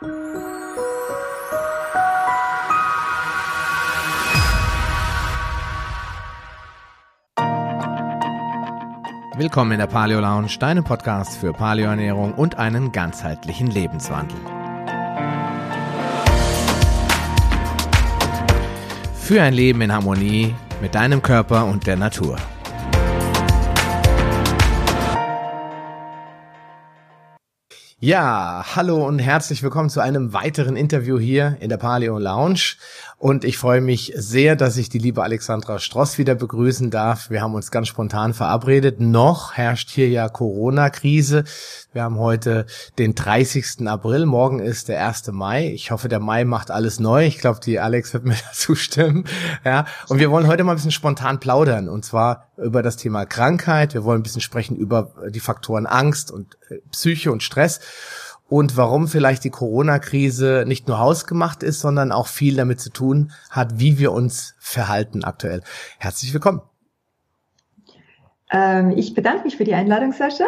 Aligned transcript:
Willkommen 0.00 0.12
in 9.72 9.80
der 9.80 9.88
Paleo 9.88 10.20
Lounge, 10.20 10.56
deinem 10.60 10.84
Podcast 10.84 11.38
für 11.38 11.52
Paleoernährung 11.52 12.34
und 12.34 12.58
einen 12.58 12.92
ganzheitlichen 12.92 13.66
Lebenswandel. 13.66 14.38
Für 19.16 19.42
ein 19.42 19.54
Leben 19.54 19.80
in 19.80 19.92
Harmonie 19.92 20.54
mit 20.80 20.94
deinem 20.94 21.22
Körper 21.22 21.66
und 21.66 21.88
der 21.88 21.96
Natur. 21.96 22.36
Ja, 28.00 28.64
hallo 28.76 29.04
und 29.04 29.18
herzlich 29.18 29.60
willkommen 29.64 29.90
zu 29.90 29.98
einem 29.98 30.32
weiteren 30.32 30.76
Interview 30.76 31.18
hier 31.18 31.56
in 31.58 31.68
der 31.68 31.78
Paleo 31.78 32.16
Lounge. 32.20 32.76
Und 33.20 33.42
ich 33.42 33.58
freue 33.58 33.80
mich 33.80 34.12
sehr, 34.14 34.54
dass 34.54 34.76
ich 34.76 34.90
die 34.90 35.00
liebe 35.00 35.24
Alexandra 35.24 35.80
Stross 35.80 36.18
wieder 36.18 36.36
begrüßen 36.36 36.88
darf. 36.88 37.30
Wir 37.30 37.42
haben 37.42 37.54
uns 37.54 37.72
ganz 37.72 37.88
spontan 37.88 38.32
verabredet. 38.32 39.00
Noch 39.00 39.54
herrscht 39.54 39.90
hier 39.90 40.08
ja 40.08 40.28
Corona-Krise. 40.28 41.42
Wir 41.92 42.04
haben 42.04 42.20
heute 42.20 42.66
den 42.96 43.16
30. 43.16 43.88
April. 43.88 44.24
Morgen 44.24 44.60
ist 44.60 44.88
der 44.88 45.04
1. 45.04 45.32
Mai. 45.32 45.66
Ich 45.66 45.90
hoffe, 45.90 46.08
der 46.08 46.20
Mai 46.20 46.44
macht 46.44 46.70
alles 46.70 47.00
neu. 47.00 47.26
Ich 47.26 47.38
glaube, 47.38 47.58
die 47.58 47.80
Alex 47.80 48.12
wird 48.12 48.24
mir 48.24 48.36
dazu 48.48 48.76
stimmen. 48.76 49.24
Ja. 49.64 49.86
Und 50.06 50.20
wir 50.20 50.30
wollen 50.30 50.46
heute 50.46 50.62
mal 50.62 50.74
ein 50.74 50.76
bisschen 50.76 50.92
spontan 50.92 51.40
plaudern. 51.40 51.88
Und 51.88 52.04
zwar 52.04 52.52
über 52.56 52.84
das 52.84 52.96
Thema 52.96 53.26
Krankheit. 53.26 53.94
Wir 53.94 54.04
wollen 54.04 54.20
ein 54.20 54.22
bisschen 54.22 54.42
sprechen 54.42 54.76
über 54.76 55.12
die 55.28 55.40
Faktoren 55.40 55.86
Angst 55.86 56.30
und 56.30 56.56
äh, 56.68 56.76
Psyche 56.92 57.32
und 57.32 57.42
Stress 57.42 57.80
und 58.48 58.76
warum 58.76 59.08
vielleicht 59.08 59.44
die 59.44 59.50
Corona-Krise 59.50 60.64
nicht 60.66 60.88
nur 60.88 60.98
hausgemacht 60.98 61.62
ist, 61.62 61.80
sondern 61.80 62.12
auch 62.12 62.26
viel 62.26 62.56
damit 62.56 62.80
zu 62.80 62.90
tun 62.90 63.32
hat, 63.50 63.78
wie 63.78 63.98
wir 63.98 64.12
uns 64.12 64.54
verhalten 64.58 65.22
aktuell. 65.22 65.62
Herzlich 65.98 66.32
willkommen. 66.32 66.62
Ähm, 68.50 68.92
ich 68.96 69.14
bedanke 69.14 69.44
mich 69.44 69.56
für 69.56 69.64
die 69.64 69.74
Einladung, 69.74 70.12
Sascha. 70.12 70.46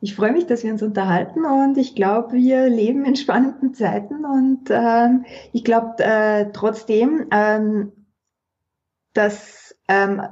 Ich 0.00 0.14
freue 0.14 0.32
mich, 0.32 0.46
dass 0.46 0.62
wir 0.64 0.72
uns 0.72 0.82
unterhalten 0.82 1.44
und 1.44 1.76
ich 1.76 1.94
glaube, 1.94 2.32
wir 2.32 2.70
leben 2.70 3.04
in 3.04 3.16
spannenden 3.16 3.74
Zeiten 3.74 4.24
und 4.24 4.70
ähm, 4.70 5.26
ich 5.52 5.62
glaube 5.62 6.02
äh, 6.02 6.46
trotzdem, 6.52 7.26
ähm, 7.30 7.92
dass 9.12 9.74
ähm, 9.88 10.22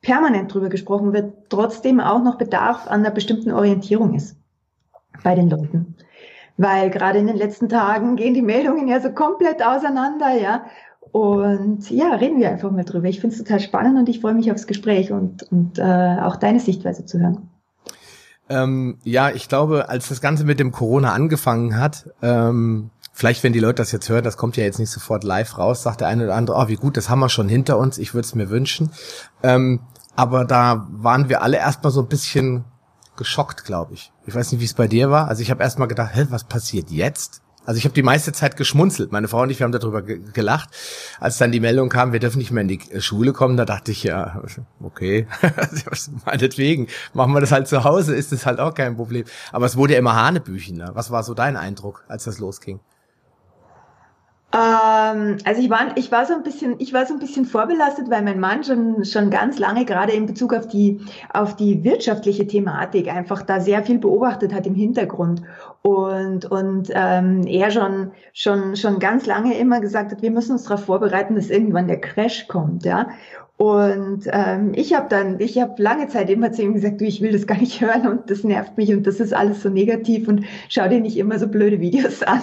permanent 0.00 0.54
drüber 0.54 0.70
gesprochen 0.70 1.12
wird, 1.12 1.50
trotzdem 1.50 2.00
auch 2.00 2.22
noch 2.22 2.38
Bedarf 2.38 2.86
an 2.86 3.00
einer 3.00 3.10
bestimmten 3.10 3.50
Orientierung 3.50 4.14
ist 4.14 4.36
bei 5.22 5.34
den 5.34 5.50
Leuten 5.50 5.96
weil 6.56 6.90
gerade 6.90 7.18
in 7.18 7.26
den 7.26 7.36
letzten 7.36 7.68
Tagen 7.68 8.16
gehen 8.16 8.34
die 8.34 8.42
Meldungen 8.42 8.88
ja 8.88 9.00
so 9.00 9.10
komplett 9.10 9.64
auseinander, 9.64 10.32
ja. 10.40 10.64
Und 11.12 11.90
ja, 11.90 12.14
reden 12.14 12.40
wir 12.40 12.50
einfach 12.50 12.70
mal 12.70 12.84
drüber. 12.84 13.08
Ich 13.08 13.20
finde 13.20 13.34
es 13.34 13.42
total 13.42 13.60
spannend 13.60 13.98
und 13.98 14.08
ich 14.08 14.20
freue 14.20 14.34
mich 14.34 14.50
aufs 14.50 14.66
Gespräch 14.66 15.12
und, 15.12 15.44
und 15.50 15.78
äh, 15.78 16.18
auch 16.20 16.36
deine 16.36 16.60
Sichtweise 16.60 17.04
zu 17.04 17.18
hören. 17.20 17.48
Ähm, 18.48 18.98
ja, 19.02 19.30
ich 19.30 19.48
glaube, 19.48 19.88
als 19.88 20.08
das 20.08 20.20
Ganze 20.20 20.44
mit 20.44 20.60
dem 20.60 20.72
Corona 20.72 21.12
angefangen 21.12 21.78
hat, 21.78 22.10
ähm, 22.22 22.90
vielleicht 23.12 23.42
wenn 23.42 23.52
die 23.52 23.60
Leute 23.60 23.76
das 23.76 23.92
jetzt 23.92 24.08
hören, 24.08 24.24
das 24.24 24.36
kommt 24.36 24.56
ja 24.56 24.64
jetzt 24.64 24.78
nicht 24.78 24.90
sofort 24.90 25.24
live 25.24 25.58
raus, 25.58 25.82
sagt 25.82 26.00
der 26.00 26.08
eine 26.08 26.24
oder 26.24 26.34
andere, 26.34 26.56
oh, 26.56 26.68
wie 26.68 26.76
gut, 26.76 26.96
das 26.96 27.08
haben 27.08 27.20
wir 27.20 27.28
schon 27.28 27.48
hinter 27.48 27.78
uns, 27.78 27.98
ich 27.98 28.14
würde 28.14 28.26
es 28.26 28.34
mir 28.34 28.50
wünschen. 28.50 28.90
Ähm, 29.42 29.80
aber 30.14 30.44
da 30.44 30.86
waren 30.90 31.28
wir 31.28 31.42
alle 31.42 31.56
erstmal 31.56 31.92
so 31.92 32.00
ein 32.00 32.08
bisschen 32.08 32.64
geschockt, 33.16 33.64
glaube 33.64 33.94
ich. 33.94 34.12
Ich 34.26 34.34
weiß 34.34 34.52
nicht, 34.52 34.60
wie 34.60 34.64
es 34.64 34.74
bei 34.74 34.88
dir 34.88 35.10
war. 35.10 35.28
Also 35.28 35.42
ich 35.42 35.50
habe 35.50 35.62
erst 35.62 35.78
mal 35.78 35.86
gedacht, 35.86 36.14
hä, 36.14 36.26
was 36.30 36.44
passiert 36.44 36.90
jetzt? 36.90 37.42
Also 37.66 37.78
ich 37.78 37.84
habe 37.84 37.94
die 37.94 38.02
meiste 38.04 38.32
Zeit 38.32 38.56
geschmunzelt. 38.56 39.10
Meine 39.10 39.26
Frau 39.26 39.42
und 39.42 39.50
ich, 39.50 39.58
wir 39.58 39.64
haben 39.64 39.72
darüber 39.72 40.00
gelacht. 40.00 40.70
Als 41.18 41.36
dann 41.38 41.50
die 41.50 41.58
Meldung 41.58 41.88
kam, 41.88 42.12
wir 42.12 42.20
dürfen 42.20 42.38
nicht 42.38 42.52
mehr 42.52 42.62
in 42.62 42.68
die 42.68 42.80
äh, 42.92 43.00
Schule 43.00 43.32
kommen, 43.32 43.56
da 43.56 43.64
dachte 43.64 43.90
ich, 43.90 44.04
ja, 44.04 44.40
okay, 44.80 45.26
meinetwegen, 46.24 46.86
machen 47.12 47.32
wir 47.32 47.40
das 47.40 47.50
halt 47.50 47.66
zu 47.66 47.82
Hause, 47.82 48.14
ist 48.14 48.30
das 48.30 48.46
halt 48.46 48.60
auch 48.60 48.72
kein 48.72 48.96
Problem. 48.96 49.24
Aber 49.50 49.66
es 49.66 49.76
wurde 49.76 49.94
ja 49.94 49.98
immer 49.98 50.14
Hanebüchen. 50.14 50.76
Ne? 50.76 50.90
Was 50.94 51.10
war 51.10 51.24
so 51.24 51.34
dein 51.34 51.56
Eindruck, 51.56 52.04
als 52.06 52.24
das 52.24 52.38
losging? 52.38 52.78
Ähm, 54.52 55.38
also 55.44 55.60
ich 55.60 55.68
war, 55.70 55.96
ich 55.96 56.12
war 56.12 56.24
so 56.24 56.34
ein 56.34 56.44
bisschen, 56.44 56.76
ich 56.78 56.92
war 56.92 57.04
so 57.04 57.14
ein 57.14 57.18
bisschen 57.18 57.44
vorbelastet, 57.44 58.08
weil 58.10 58.22
mein 58.22 58.38
Mann 58.38 58.62
schon, 58.62 59.04
schon 59.04 59.28
ganz 59.30 59.58
lange 59.58 59.84
gerade 59.84 60.12
in 60.12 60.26
Bezug 60.26 60.54
auf 60.54 60.68
die, 60.68 61.00
auf 61.32 61.56
die 61.56 61.82
wirtschaftliche 61.82 62.46
Thematik 62.46 63.08
einfach 63.12 63.42
da 63.42 63.58
sehr 63.60 63.82
viel 63.82 63.98
beobachtet 63.98 64.54
hat 64.54 64.66
im 64.66 64.74
Hintergrund 64.74 65.42
und, 65.82 66.44
und 66.46 66.90
ähm, 66.94 67.42
er 67.46 67.70
schon, 67.72 68.12
schon, 68.32 68.76
schon 68.76 69.00
ganz 69.00 69.26
lange 69.26 69.58
immer 69.58 69.80
gesagt 69.80 70.12
hat, 70.12 70.22
wir 70.22 70.30
müssen 70.30 70.52
uns 70.52 70.64
darauf 70.64 70.84
vorbereiten, 70.84 71.34
dass 71.34 71.50
irgendwann 71.50 71.88
der 71.88 72.00
Crash 72.00 72.46
kommt, 72.46 72.84
ja. 72.84 73.08
Und 73.56 74.24
ähm, 74.26 74.72
ich 74.74 74.94
habe 74.94 75.08
dann, 75.08 75.40
ich 75.40 75.58
habe 75.60 75.82
lange 75.82 76.08
Zeit 76.08 76.28
immer 76.28 76.52
zu 76.52 76.62
ihm 76.62 76.74
gesagt, 76.74 77.00
du, 77.00 77.06
ich 77.06 77.22
will 77.22 77.32
das 77.32 77.46
gar 77.46 77.58
nicht 77.58 77.80
hören 77.80 78.06
und 78.06 78.30
das 78.30 78.44
nervt 78.44 78.76
mich 78.76 78.92
und 78.92 79.06
das 79.06 79.20
ist 79.20 79.32
alles 79.32 79.62
so 79.62 79.68
negativ 79.68 80.28
und 80.28 80.44
schau 80.68 80.88
dir 80.88 81.00
nicht 81.00 81.16
immer 81.16 81.38
so 81.38 81.48
blöde 81.48 81.80
Videos 81.80 82.22
an. 82.22 82.42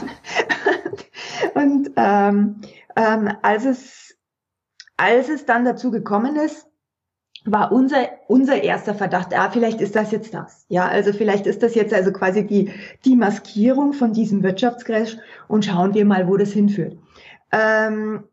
und 1.53 1.91
ähm, 1.97 2.61
ähm, 2.95 3.29
als 3.41 3.65
es 3.65 4.03
als 4.97 5.29
es 5.29 5.45
dann 5.45 5.65
dazu 5.65 5.91
gekommen 5.91 6.35
ist, 6.35 6.67
war 7.45 7.71
unser, 7.71 8.07
unser 8.27 8.63
erster 8.63 8.95
Verdacht, 8.95 9.37
ah, 9.37 9.49
vielleicht 9.51 9.81
ist 9.81 9.95
das 9.95 10.11
jetzt 10.11 10.33
das. 10.33 10.65
Ja, 10.69 10.87
also 10.87 11.11
vielleicht 11.11 11.45
ist 11.45 11.61
das 11.61 11.75
jetzt 11.75 11.93
also 11.93 12.13
quasi 12.13 12.47
die, 12.47 12.71
die 13.03 13.15
Maskierung 13.15 13.91
von 13.93 14.13
diesem 14.13 14.43
Wirtschaftscrash 14.43 15.17
und 15.47 15.65
schauen 15.65 15.93
wir 15.93 16.05
mal, 16.05 16.27
wo 16.27 16.37
das 16.37 16.53
hinführt. 16.53 16.97
Ähm, 17.51 18.23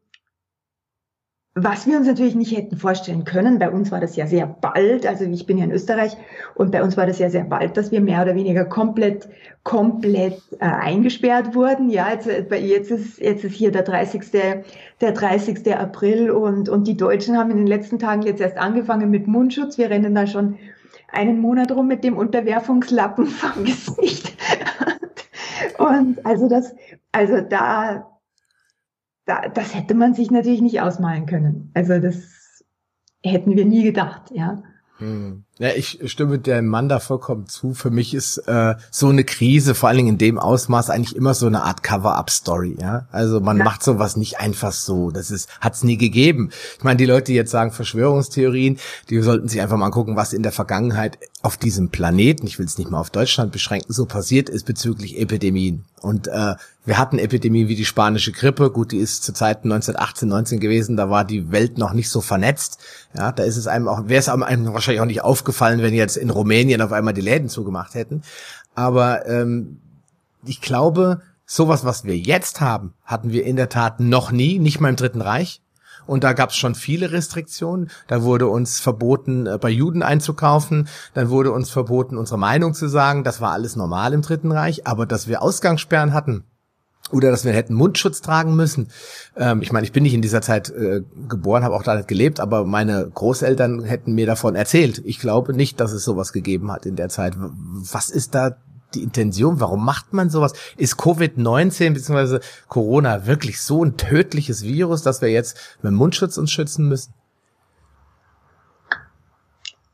was 1.55 1.87
wir 1.87 1.97
uns 1.97 2.06
natürlich 2.06 2.37
nicht 2.37 2.56
hätten 2.56 2.77
vorstellen 2.77 3.25
können, 3.25 3.59
bei 3.59 3.71
uns 3.71 3.91
war 3.91 4.00
das 4.00 4.15
ja 4.15 4.28
sehr 4.28 4.47
bald, 4.47 5.05
also 5.05 5.25
ich 5.25 5.47
bin 5.47 5.59
ja 5.59 5.65
in 5.65 5.72
Österreich 5.72 6.16
und 6.55 6.71
bei 6.71 6.81
uns 6.81 6.97
war 6.97 7.06
das 7.06 7.19
ja 7.19 7.28
sehr 7.28 7.43
bald, 7.43 7.77
dass 7.77 7.91
wir 7.91 8.00
mehr 8.00 8.22
oder 8.22 8.37
weniger 8.37 8.65
komplett, 8.65 9.28
komplett 9.65 10.41
äh, 10.61 10.65
eingesperrt 10.65 11.56
wurden. 11.56 11.91
Ja, 11.91 12.12
jetzt, 12.12 12.28
äh, 12.28 12.56
jetzt, 12.56 12.93
ist, 12.93 13.19
jetzt 13.19 13.44
ist 13.44 13.55
hier 13.55 13.72
der 13.72 13.83
30. 13.83 14.31
der 15.00 15.12
30. 15.12 15.75
April 15.75 16.31
und, 16.31 16.69
und 16.69 16.87
die 16.87 16.97
Deutschen 16.97 17.37
haben 17.37 17.50
in 17.50 17.56
den 17.56 17.67
letzten 17.67 17.99
Tagen 17.99 18.22
jetzt 18.22 18.41
erst 18.41 18.56
angefangen 18.56 19.11
mit 19.11 19.27
Mundschutz. 19.27 19.77
Wir 19.77 19.91
rennen 19.91 20.15
da 20.15 20.28
schon 20.28 20.56
einen 21.09 21.41
Monat 21.41 21.72
rum 21.72 21.88
mit 21.88 22.05
dem 22.05 22.17
Unterwerfungslappen 22.17 23.27
vom 23.27 23.65
Gesicht. 23.65 24.37
und 25.78 26.25
also 26.25 26.49
das, 26.49 26.77
also 27.11 27.41
da, 27.41 28.06
da, 29.30 29.48
das 29.48 29.74
hätte 29.76 29.94
man 29.94 30.12
sich 30.12 30.30
natürlich 30.32 30.60
nicht 30.60 30.80
ausmalen 30.80 31.26
können. 31.26 31.70
Also 31.74 32.00
das 32.00 32.64
hätten 33.22 33.56
wir 33.56 33.64
nie 33.64 33.84
gedacht, 33.84 34.30
ja. 34.32 34.62
Hm. 34.98 35.44
Ja, 35.60 35.69
ich 35.76 36.00
stimme 36.06 36.38
dem 36.38 36.69
Mann 36.69 36.88
da 36.88 37.00
vollkommen 37.00 37.47
zu. 37.47 37.75
Für 37.75 37.91
mich 37.91 38.15
ist 38.15 38.38
äh, 38.48 38.76
so 38.91 39.10
eine 39.10 39.25
Krise, 39.25 39.75
vor 39.75 39.91
allen 39.91 39.98
Dingen 39.98 40.09
in 40.09 40.19
dem 40.19 40.38
Ausmaß, 40.38 40.88
eigentlich 40.88 41.15
immer 41.15 41.34
so 41.34 41.47
eine 41.47 41.65
Art 41.65 41.82
Cover-up-Story. 41.82 42.78
Ja, 42.81 43.06
also 43.12 43.41
man 43.41 43.59
ja. 43.59 43.65
macht 43.65 43.82
sowas 43.82 44.16
nicht 44.16 44.41
einfach 44.41 44.72
so. 44.72 45.10
Das 45.10 45.31
ist, 45.31 45.50
hat's 45.60 45.84
nie 45.84 45.99
gegeben. 45.99 46.49
Ich 46.78 46.82
meine, 46.82 46.97
die 46.97 47.04
Leute, 47.04 47.25
die 47.25 47.34
jetzt 47.34 47.50
sagen 47.50 47.72
Verschwörungstheorien, 47.72 48.78
die 49.10 49.20
sollten 49.20 49.49
sich 49.49 49.60
einfach 49.60 49.76
mal 49.76 49.84
angucken, 49.84 50.16
was 50.16 50.32
in 50.32 50.43
der 50.43 50.53
Vergangenheit 50.53 51.19
auf 51.43 51.59
diesem 51.59 51.91
Planeten, 51.91 52.47
ich 52.47 52.59
will 52.59 52.65
es 52.66 52.78
nicht 52.78 52.91
mal 52.91 53.00
auf 53.00 53.10
Deutschland 53.10 53.53
beschränken, 53.53 53.93
so 53.93 54.06
passiert 54.06 54.49
ist 54.49 54.65
bezüglich 54.65 55.19
Epidemien. 55.19 55.84
Und 56.00 56.28
äh, 56.28 56.54
wir 56.87 56.99
hatten 56.99 57.19
Epidemien 57.19 57.69
wie 57.69 57.75
die 57.75 57.84
spanische 57.84 58.32
Grippe. 58.32 58.70
Gut, 58.70 58.93
die 58.93 58.99
ist 58.99 59.22
zu 59.22 59.34
Zeiten 59.34 59.70
1918, 59.70 60.28
19 60.28 60.60
gewesen. 60.60 60.97
Da 60.97 61.10
war 61.10 61.25
die 61.25 61.53
Welt 61.53 61.76
noch 61.76 61.93
nicht 61.93 62.09
so 62.09 62.22
vernetzt. 62.22 62.78
Ja, 63.15 63.32
da 63.32 63.43
ist 63.43 63.59
es 63.59 63.66
einem 63.66 63.87
auch, 63.87 64.09
wäre 64.09 64.20
es 64.20 64.28
einem 64.28 64.72
wahrscheinlich 64.72 65.00
auch 65.00 65.06
nicht 65.06 65.22
aufgefallen, 65.22 65.50
wenn 65.83 65.94
jetzt 65.94 66.16
in 66.16 66.31
Rumänien 66.31 66.83
auf 66.83 66.93
einmal 66.93 67.15
die 67.15 67.21
Läden 67.21 67.49
zugemacht 67.49 67.94
hätten. 67.94 68.22
Aber 68.75 69.27
ähm, 69.27 69.78
ich 70.44 70.61
glaube, 70.61 71.22
sowas, 71.47 71.84
was 71.84 72.05
wir 72.05 72.16
jetzt 72.16 72.61
haben, 72.61 72.94
hatten 73.05 73.31
wir 73.31 73.44
in 73.44 73.56
der 73.56 73.69
Tat 73.69 74.00
noch 74.00 74.32
nie, 74.32 74.58
nicht 74.58 74.81
mal 74.81 74.88
im 74.88 74.97
Dritten 74.97 75.20
Reich. 75.20 75.61
Und 76.06 76.25
da 76.25 76.32
gab 76.32 76.50
es 76.50 76.56
schon 76.56 76.75
viele 76.75 77.12
Restriktionen. 77.12 77.91
Da 78.08 78.23
wurde 78.23 78.49
uns 78.49 78.81
verboten, 78.81 79.47
äh, 79.47 79.58
bei 79.58 79.70
Juden 79.70 80.02
einzukaufen. 80.02 80.88
Dann 81.14 81.31
wurde 81.31 81.53
uns 81.53 81.70
verboten, 81.70 82.17
unsere 82.17 82.38
Meinung 82.38 82.75
zu 82.75 82.88
sagen. 82.88 83.23
Das 83.23 83.41
war 83.41 83.53
alles 83.53 83.76
normal 83.76 84.12
im 84.12 84.23
Dritten 84.23 84.50
Reich. 84.50 84.87
Aber 84.87 85.06
dass 85.06 85.29
wir 85.29 85.43
Ausgangssperren 85.43 86.12
hatten, 86.12 86.44
oder 87.12 87.30
dass 87.30 87.44
wir 87.44 87.52
hätten 87.52 87.74
Mundschutz 87.74 88.20
tragen 88.20 88.56
müssen. 88.56 88.88
Ähm, 89.36 89.62
ich 89.62 89.72
meine, 89.72 89.84
ich 89.84 89.92
bin 89.92 90.02
nicht 90.02 90.14
in 90.14 90.22
dieser 90.22 90.42
Zeit 90.42 90.70
äh, 90.70 91.02
geboren, 91.28 91.64
habe 91.64 91.74
auch 91.74 91.82
da 91.82 91.96
nicht 91.96 92.08
gelebt, 92.08 92.40
aber 92.40 92.64
meine 92.64 93.08
Großeltern 93.12 93.82
hätten 93.84 94.12
mir 94.14 94.26
davon 94.26 94.54
erzählt. 94.54 95.02
Ich 95.04 95.18
glaube 95.18 95.54
nicht, 95.54 95.80
dass 95.80 95.92
es 95.92 96.04
sowas 96.04 96.32
gegeben 96.32 96.70
hat 96.72 96.86
in 96.86 96.96
der 96.96 97.08
Zeit. 97.08 97.34
Was 97.36 98.10
ist 98.10 98.34
da 98.34 98.56
die 98.94 99.02
Intention? 99.02 99.60
Warum 99.60 99.84
macht 99.84 100.12
man 100.12 100.30
sowas? 100.30 100.52
Ist 100.76 100.98
Covid-19 100.98 101.94
bzw. 101.94 102.40
Corona 102.68 103.26
wirklich 103.26 103.60
so 103.60 103.84
ein 103.84 103.96
tödliches 103.96 104.62
Virus, 104.64 105.02
dass 105.02 105.22
wir 105.22 105.30
jetzt 105.30 105.78
mit 105.82 105.92
Mundschutz 105.92 106.38
uns 106.38 106.50
schützen 106.50 106.88
müssen? 106.88 107.14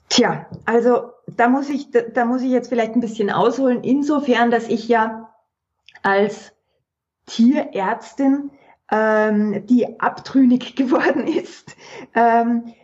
Tja, 0.08 0.46
also 0.64 1.10
da 1.26 1.48
muss 1.48 1.68
ich, 1.68 1.88
da 1.90 2.24
muss 2.24 2.40
ich 2.42 2.50
jetzt 2.50 2.68
vielleicht 2.68 2.94
ein 2.94 3.00
bisschen 3.00 3.30
ausholen, 3.30 3.82
insofern, 3.82 4.50
dass 4.50 4.68
ich 4.68 4.88
ja 4.88 5.28
als 6.02 6.52
Tierärztin, 7.26 8.50
ähm, 8.90 9.66
die 9.66 10.00
abtrünnig 10.00 10.76
geworden 10.76 11.26
ist, 11.26 11.76
ähm, 12.14 12.74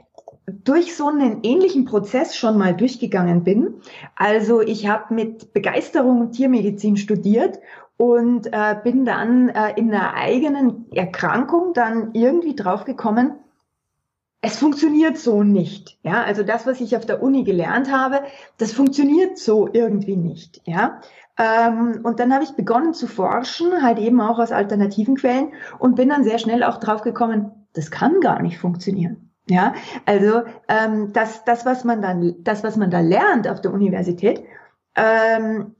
durch 0.46 0.96
so 0.96 1.08
einen 1.08 1.44
ähnlichen 1.44 1.84
Prozess 1.84 2.36
schon 2.36 2.58
mal 2.58 2.74
durchgegangen 2.74 3.44
bin. 3.44 3.80
Also 4.16 4.60
ich 4.60 4.88
habe 4.88 5.14
mit 5.14 5.52
Begeisterung 5.52 6.32
Tiermedizin 6.32 6.96
studiert 6.96 7.60
und 7.96 8.48
äh, 8.52 8.76
bin 8.82 9.04
dann 9.04 9.48
äh, 9.50 9.74
in 9.76 9.94
einer 9.94 10.14
eigenen 10.14 10.90
Erkrankung 10.92 11.72
dann 11.74 12.10
irgendwie 12.14 12.56
draufgekommen, 12.56 13.34
es 14.44 14.58
funktioniert 14.58 15.18
so 15.18 15.44
nicht. 15.44 15.98
Ja, 16.02 16.24
also 16.24 16.42
das, 16.42 16.66
was 16.66 16.80
ich 16.80 16.96
auf 16.96 17.06
der 17.06 17.22
Uni 17.22 17.44
gelernt 17.44 17.92
habe, 17.92 18.22
das 18.58 18.72
funktioniert 18.72 19.38
so 19.38 19.68
irgendwie 19.72 20.16
nicht. 20.16 20.60
Ja, 20.64 21.00
ähm, 21.38 22.00
und 22.02 22.20
dann 22.20 22.32
habe 22.32 22.44
ich 22.44 22.52
begonnen 22.52 22.94
zu 22.94 23.06
forschen, 23.06 23.82
halt 23.82 23.98
eben 23.98 24.20
auch 24.20 24.38
aus 24.38 24.52
alternativen 24.52 25.16
Quellen 25.16 25.52
und 25.78 25.96
bin 25.96 26.10
dann 26.10 26.24
sehr 26.24 26.38
schnell 26.38 26.62
auch 26.62 26.78
draufgekommen, 26.78 27.50
das 27.72 27.90
kann 27.90 28.20
gar 28.20 28.42
nicht 28.42 28.58
funktionieren. 28.58 29.30
Ja, 29.48 29.74
also 30.06 30.42
ähm, 30.68 31.12
das, 31.12 31.44
das, 31.44 31.66
was 31.66 31.84
man 31.84 32.00
dann, 32.00 32.36
das, 32.44 32.62
was 32.62 32.76
man 32.76 32.90
da 32.90 33.00
lernt 33.00 33.48
auf 33.48 33.60
der 33.60 33.72
Universität, 33.72 34.44
ähm, 34.94 35.74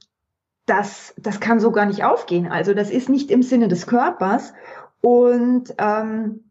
das, 0.67 1.15
das 1.17 1.41
kann 1.41 1.61
so 1.61 1.71
gar 1.71 1.87
nicht 1.87 2.05
aufgehen. 2.05 2.51
Also 2.51 2.75
das 2.75 2.91
ist 2.91 3.09
nicht 3.09 3.31
im 3.31 3.43
Sinne 3.43 3.69
des 3.69 3.87
Körpers. 3.87 4.53
Und 5.01 5.75
ähm, 5.79 6.45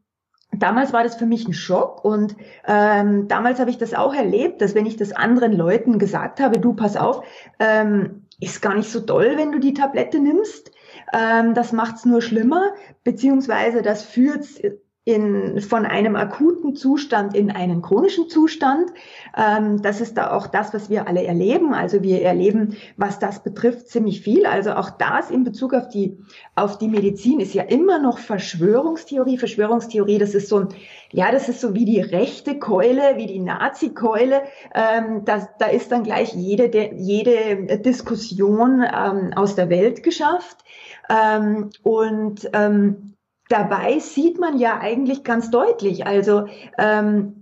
damals 0.51 0.93
war 0.93 1.03
das 1.03 1.15
für 1.15 1.25
mich 1.25 1.47
ein 1.47 1.53
Schock. 1.53 2.03
Und 2.05 2.35
ähm, 2.65 3.27
damals 3.27 3.59
habe 3.59 3.69
ich 3.69 3.77
das 3.77 3.93
auch 3.93 4.13
erlebt, 4.13 4.61
dass 4.61 4.75
wenn 4.75 4.85
ich 4.85 4.97
das 4.97 5.11
anderen 5.11 5.53
Leuten 5.53 5.99
gesagt 5.99 6.39
habe, 6.39 6.59
du 6.59 6.73
pass 6.73 6.97
auf, 6.97 7.23
ähm, 7.59 8.27
ist 8.41 8.61
gar 8.61 8.75
nicht 8.75 8.91
so 8.91 8.99
toll, 8.99 9.33
wenn 9.37 9.53
du 9.53 9.59
die 9.59 9.73
Tablette 9.73 10.19
nimmst. 10.19 10.71
Ähm, 11.13 11.53
das 11.53 11.71
macht's 11.71 12.05
nur 12.05 12.21
schlimmer, 12.21 12.73
beziehungsweise 13.03 13.81
das 13.81 14.03
führt 14.03 14.45
in, 15.03 15.61
von 15.61 15.87
einem 15.87 16.15
akuten 16.15 16.75
Zustand 16.75 17.35
in 17.35 17.49
einen 17.49 17.81
chronischen 17.81 18.29
Zustand. 18.29 18.91
Ähm, 19.35 19.81
das 19.81 19.99
ist 19.99 20.15
da 20.15 20.31
auch 20.31 20.45
das, 20.45 20.75
was 20.75 20.91
wir 20.91 21.07
alle 21.07 21.23
erleben. 21.23 21.73
Also 21.73 22.03
wir 22.03 22.21
erleben, 22.21 22.77
was 22.97 23.17
das 23.17 23.41
betrifft, 23.41 23.87
ziemlich 23.87 24.21
viel. 24.21 24.45
Also 24.45 24.73
auch 24.73 24.91
das 24.91 25.31
in 25.31 25.43
Bezug 25.43 25.73
auf 25.73 25.89
die, 25.89 26.19
auf 26.55 26.77
die 26.77 26.87
Medizin 26.87 27.39
ist 27.39 27.55
ja 27.55 27.63
immer 27.63 27.97
noch 27.97 28.19
Verschwörungstheorie. 28.19 29.39
Verschwörungstheorie, 29.39 30.19
das 30.19 30.35
ist 30.35 30.49
so 30.49 30.59
ein, 30.59 30.67
ja, 31.11 31.31
das 31.31 31.49
ist 31.49 31.61
so 31.61 31.73
wie 31.73 31.85
die 31.85 32.01
rechte 32.01 32.59
Keule, 32.59 33.17
wie 33.17 33.25
die 33.25 33.39
Nazi-Keule. 33.39 34.43
Ähm, 34.75 35.25
das, 35.25 35.47
da 35.57 35.65
ist 35.65 35.91
dann 35.91 36.03
gleich 36.03 36.35
jede, 36.35 36.93
jede 36.95 37.79
Diskussion 37.79 38.83
ähm, 38.83 39.33
aus 39.35 39.55
der 39.55 39.71
Welt 39.71 40.03
geschafft. 40.03 40.57
Ähm, 41.09 41.71
und 41.81 42.47
ähm, 42.53 43.10
dabei 43.51 43.99
sieht 43.99 44.39
man 44.39 44.57
ja 44.57 44.79
eigentlich 44.79 45.23
ganz 45.23 45.51
deutlich, 45.51 46.05
also 46.07 46.45
ähm, 46.77 47.40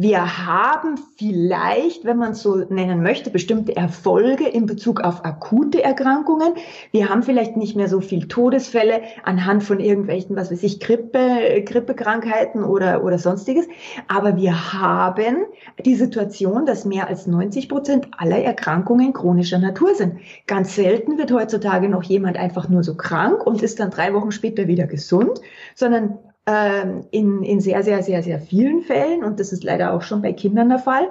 wir 0.00 0.46
haben 0.46 0.96
vielleicht, 1.16 2.04
wenn 2.04 2.18
man 2.18 2.30
es 2.30 2.42
so 2.42 2.54
nennen 2.54 3.02
möchte, 3.02 3.30
bestimmte 3.30 3.74
Erfolge 3.74 4.46
in 4.46 4.66
Bezug 4.66 5.00
auf 5.00 5.24
akute 5.24 5.82
Erkrankungen. 5.82 6.54
Wir 6.92 7.08
haben 7.08 7.24
vielleicht 7.24 7.56
nicht 7.56 7.74
mehr 7.74 7.88
so 7.88 8.00
viel 8.00 8.28
Todesfälle 8.28 9.00
anhand 9.24 9.64
von 9.64 9.80
irgendwelchen, 9.80 10.36
was 10.36 10.52
weiß 10.52 10.62
ich, 10.62 10.78
Grippe, 10.78 11.64
Grippekrankheiten 11.64 12.62
oder, 12.62 13.02
oder 13.02 13.18
sonstiges. 13.18 13.66
Aber 14.06 14.36
wir 14.36 14.72
haben 14.72 15.46
die 15.84 15.96
Situation, 15.96 16.64
dass 16.64 16.84
mehr 16.84 17.08
als 17.08 17.26
90 17.26 17.68
Prozent 17.68 18.06
aller 18.16 18.38
Erkrankungen 18.38 19.12
chronischer 19.12 19.58
Natur 19.58 19.96
sind. 19.96 20.18
Ganz 20.46 20.76
selten 20.76 21.18
wird 21.18 21.32
heutzutage 21.32 21.88
noch 21.88 22.04
jemand 22.04 22.36
einfach 22.36 22.68
nur 22.68 22.84
so 22.84 22.96
krank 22.96 23.44
und 23.44 23.62
ist 23.62 23.80
dann 23.80 23.90
drei 23.90 24.14
Wochen 24.14 24.30
später 24.30 24.68
wieder 24.68 24.86
gesund, 24.86 25.40
sondern 25.74 26.18
in, 27.10 27.42
in 27.42 27.60
sehr, 27.60 27.82
sehr, 27.82 28.02
sehr, 28.02 28.22
sehr 28.22 28.40
vielen 28.40 28.82
Fällen, 28.82 29.22
und 29.22 29.38
das 29.38 29.52
ist 29.52 29.64
leider 29.64 29.92
auch 29.92 30.02
schon 30.02 30.22
bei 30.22 30.32
Kindern 30.32 30.70
der 30.70 30.78
Fall, 30.78 31.08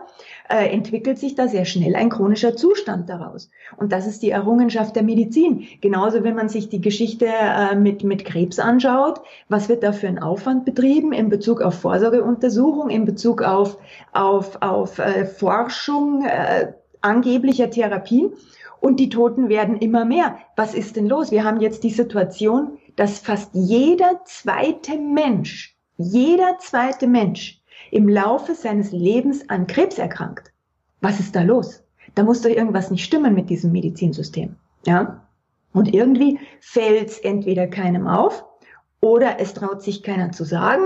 äh, 0.50 0.70
entwickelt 0.70 1.20
sich 1.20 1.36
da 1.36 1.48
sehr 1.48 1.66
schnell 1.66 1.96
ein 1.96 2.10
chronischer 2.10 2.56
Zustand 2.56 3.10
daraus. 3.10 3.50
Und 3.76 3.92
das 3.92 4.08
ist 4.08 4.24
die 4.24 4.32
Errungenschaft 4.32 4.96
der 4.96 5.04
Medizin. 5.04 5.68
Genauso, 5.82 6.24
wenn 6.24 6.36
man 6.36 6.50
sich 6.50 6.70
die 6.70 6.82
Geschichte 6.82 7.28
äh, 7.28 7.76
mit, 7.76 8.04
mit 8.04 8.26
Krebs 8.26 8.58
anschaut, 8.58 9.22
was 9.50 9.70
wird 9.70 9.84
da 9.84 9.92
für 9.92 10.08
ein 10.08 10.20
Aufwand 10.20 10.66
betrieben 10.66 11.12
in 11.12 11.30
Bezug 11.30 11.62
auf 11.62 11.76
Vorsorgeuntersuchung, 11.76 12.90
in 12.90 13.06
Bezug 13.06 13.42
auf, 13.42 13.78
auf, 14.14 14.58
auf 14.62 14.98
äh, 15.00 15.26
Forschung 15.26 16.26
äh, 16.26 16.74
angeblicher 17.02 17.70
Therapien. 17.70 18.32
Und 18.80 19.00
die 19.00 19.10
Toten 19.10 19.50
werden 19.50 19.78
immer 19.78 20.06
mehr. 20.06 20.38
Was 20.56 20.74
ist 20.74 20.96
denn 20.96 21.08
los? 21.08 21.32
Wir 21.32 21.44
haben 21.44 21.60
jetzt 21.60 21.84
die 21.84 21.90
Situation, 21.90 22.78
dass 22.98 23.20
fast 23.20 23.52
jeder 23.54 24.22
zweite 24.26 24.98
Mensch, 24.98 25.78
jeder 25.98 26.58
zweite 26.60 27.08
Mensch 27.08 27.62
im 27.92 28.10
Laufe 28.10 28.54
seines 28.54 28.92
Lebens 28.92 29.50
an 29.50 29.68
Krebs 29.68 29.98
erkrankt. 29.98 30.52
Was 31.00 31.20
ist 31.20 31.36
da 31.36 31.44
los? 31.44 31.84
Da 32.16 32.24
muss 32.24 32.42
doch 32.42 32.50
irgendwas 32.50 32.92
nicht 32.92 33.06
stimmen 33.06 33.34
mit 33.34 33.50
diesem 33.50 33.72
Medizinsystem. 33.72 34.56
Ja? 34.86 35.24
Und 35.74 35.94
irgendwie 35.94 36.40
fällt 36.60 37.10
es 37.10 37.20
entweder 37.20 37.68
keinem 37.68 38.08
auf 38.08 38.44
oder 39.00 39.40
es 39.40 39.54
traut 39.54 39.84
sich 39.84 40.02
keiner 40.02 40.32
zu 40.32 40.44
sagen. 40.44 40.84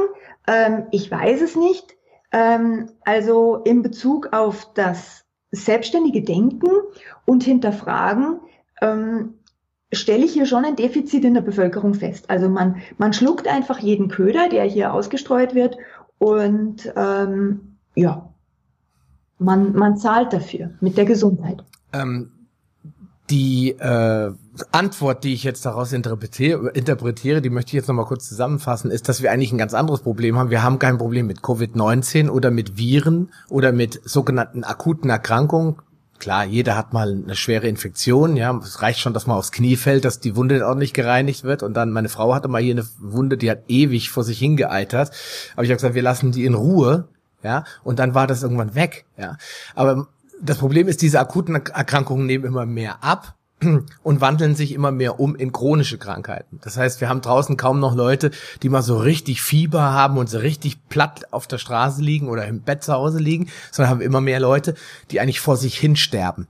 Ähm, 0.48 0.88
ich 0.92 1.10
weiß 1.10 1.42
es 1.42 1.56
nicht. 1.56 1.96
Ähm, 2.34 2.90
also 3.06 3.58
in 3.64 3.82
Bezug 3.82 4.34
auf 4.34 4.74
das 4.74 5.24
selbstständige 5.52 6.24
Denken 6.24 6.70
und 7.26 7.44
Hinterfragen 7.44 8.42
ähm, 8.82 9.36
stelle 9.94 10.26
ich 10.26 10.34
hier 10.34 10.46
schon 10.46 10.66
ein 10.66 10.76
Defizit 10.76 11.26
in 11.26 11.34
der 11.34 11.42
Bevölkerung 11.42 11.94
fest. 11.94 12.30
Also 12.30 12.50
man, 12.50 12.78
man 12.98 13.14
schluckt 13.14 13.48
einfach 13.48 13.80
jeden 13.80 14.08
Köder, 14.08 14.50
der 14.50 14.64
hier 14.64 14.94
ausgestreut 14.94 15.54
wird 15.56 15.78
und 16.18 16.92
ähm, 16.96 17.78
ja, 17.96 18.30
man, 19.40 19.74
man 19.74 19.98
zahlt 19.98 20.34
dafür 20.34 20.72
mit 20.80 20.98
der 20.98 21.06
Gesundheit. 21.06 21.64
Ähm, 21.94 22.32
die 23.30 23.72
äh, 23.72 24.32
Antwort, 24.72 25.24
die 25.24 25.34
ich 25.34 25.44
jetzt 25.44 25.66
daraus 25.66 25.94
interpretiere, 25.94 26.70
interpretiere, 26.72 27.42
die 27.42 27.50
möchte 27.50 27.70
ich 27.70 27.74
jetzt 27.74 27.88
nochmal 27.88 28.06
kurz 28.06 28.28
zusammenfassen, 28.28 28.92
ist, 28.92 29.10
dass 29.10 29.22
wir 29.22 29.32
eigentlich 29.32 29.52
ein 29.52 29.58
ganz 29.58 29.74
anderes 29.74 30.02
Problem 30.02 30.38
haben. 30.38 30.50
Wir 30.52 30.64
haben 30.64 30.80
kein 30.80 30.98
Problem 30.98 31.28
mit 31.28 31.40
Covid-19 31.40 32.30
oder 32.30 32.52
mit 32.52 32.78
Viren 32.78 33.32
oder 33.50 33.72
mit 33.72 34.02
sogenannten 34.04 34.64
akuten 34.64 35.10
Erkrankungen, 35.10 35.78
klar, 36.22 36.46
jeder 36.46 36.78
hat 36.78 36.94
mal 36.94 37.12
eine 37.12 37.36
schwere 37.36 37.68
Infektion, 37.68 38.38
ja, 38.38 38.56
es 38.64 38.82
reicht 38.82 39.00
schon, 39.00 39.14
dass 39.14 39.28
man 39.28 39.38
aufs 39.38 39.52
Knie 39.52 39.76
fällt, 39.76 40.06
dass 40.06 40.20
die 40.20 40.36
Wunde 40.38 40.66
ordentlich 40.66 40.94
gereinigt 40.94 41.44
wird. 41.44 41.64
Und 41.64 41.74
dann, 41.74 41.92
meine 41.92 42.10
Frau 42.10 42.34
hatte 42.34 42.48
mal 42.48 42.62
hier 42.62 42.76
eine 42.76 42.86
Wunde, 43.00 43.38
die 43.38 43.52
hat 43.52 43.64
ewig 43.68 44.10
vor 44.12 44.24
sich 44.24 44.40
hingeeitert, 44.40 45.12
aber 45.54 45.64
ich 45.64 45.70
habe 45.70 45.78
gesagt, 45.78 45.96
wir 45.96 46.02
lassen 46.02 46.32
die 46.32 46.46
in 46.46 46.54
Ruhe, 46.54 47.10
ja, 47.44 47.66
und 47.84 48.00
dann 48.00 48.14
war 48.14 48.28
das 48.28 48.44
irgendwann 48.44 48.76
weg, 48.76 49.06
ja, 49.18 49.38
aber 49.76 50.08
das 50.42 50.60
Problem 50.60 50.88
ist, 50.88 51.02
diese 51.02 51.20
akuten 51.20 51.56
Erkrankungen 51.56 52.26
nehmen 52.26 52.46
immer 52.46 52.66
mehr 52.66 53.04
ab 53.04 53.36
und 54.04 54.22
wandeln 54.22 54.56
sich 54.56 54.74
immer 54.74 54.92
mehr 54.92 55.20
um 55.20 55.36
in 55.36 55.52
chronische 55.52 55.98
Krankheiten. 55.98 56.60
Das 56.64 56.78
heißt, 56.78 57.02
wir 57.02 57.10
haben 57.10 57.22
draußen 57.22 57.58
kaum 57.58 57.80
noch 57.80 57.96
Leute, 57.96 58.32
die 58.64 58.70
mal 58.70 58.82
so 58.82 58.98
richtig 58.98 59.42
Fieber 59.42 59.82
haben 59.94 60.18
und 60.18 60.30
so 60.30 60.40
richtig 60.40 60.88
platt 60.90 61.32
auf 61.32 61.48
der 61.48 61.58
Straße 61.58 62.02
liegen 62.02 62.30
oder 62.30 62.46
im 62.48 62.62
Bett 62.62 62.84
zu 62.84 62.94
Hause 62.94 63.20
liegen, 63.20 63.50
sondern 63.72 63.92
haben 63.92 64.02
immer 64.02 64.22
mehr 64.22 64.40
Leute, 64.40 64.76
die 65.12 65.20
eigentlich 65.20 65.40
vor 65.40 65.58
sich 65.58 65.78
hin 65.78 65.96
sterben 65.96 66.48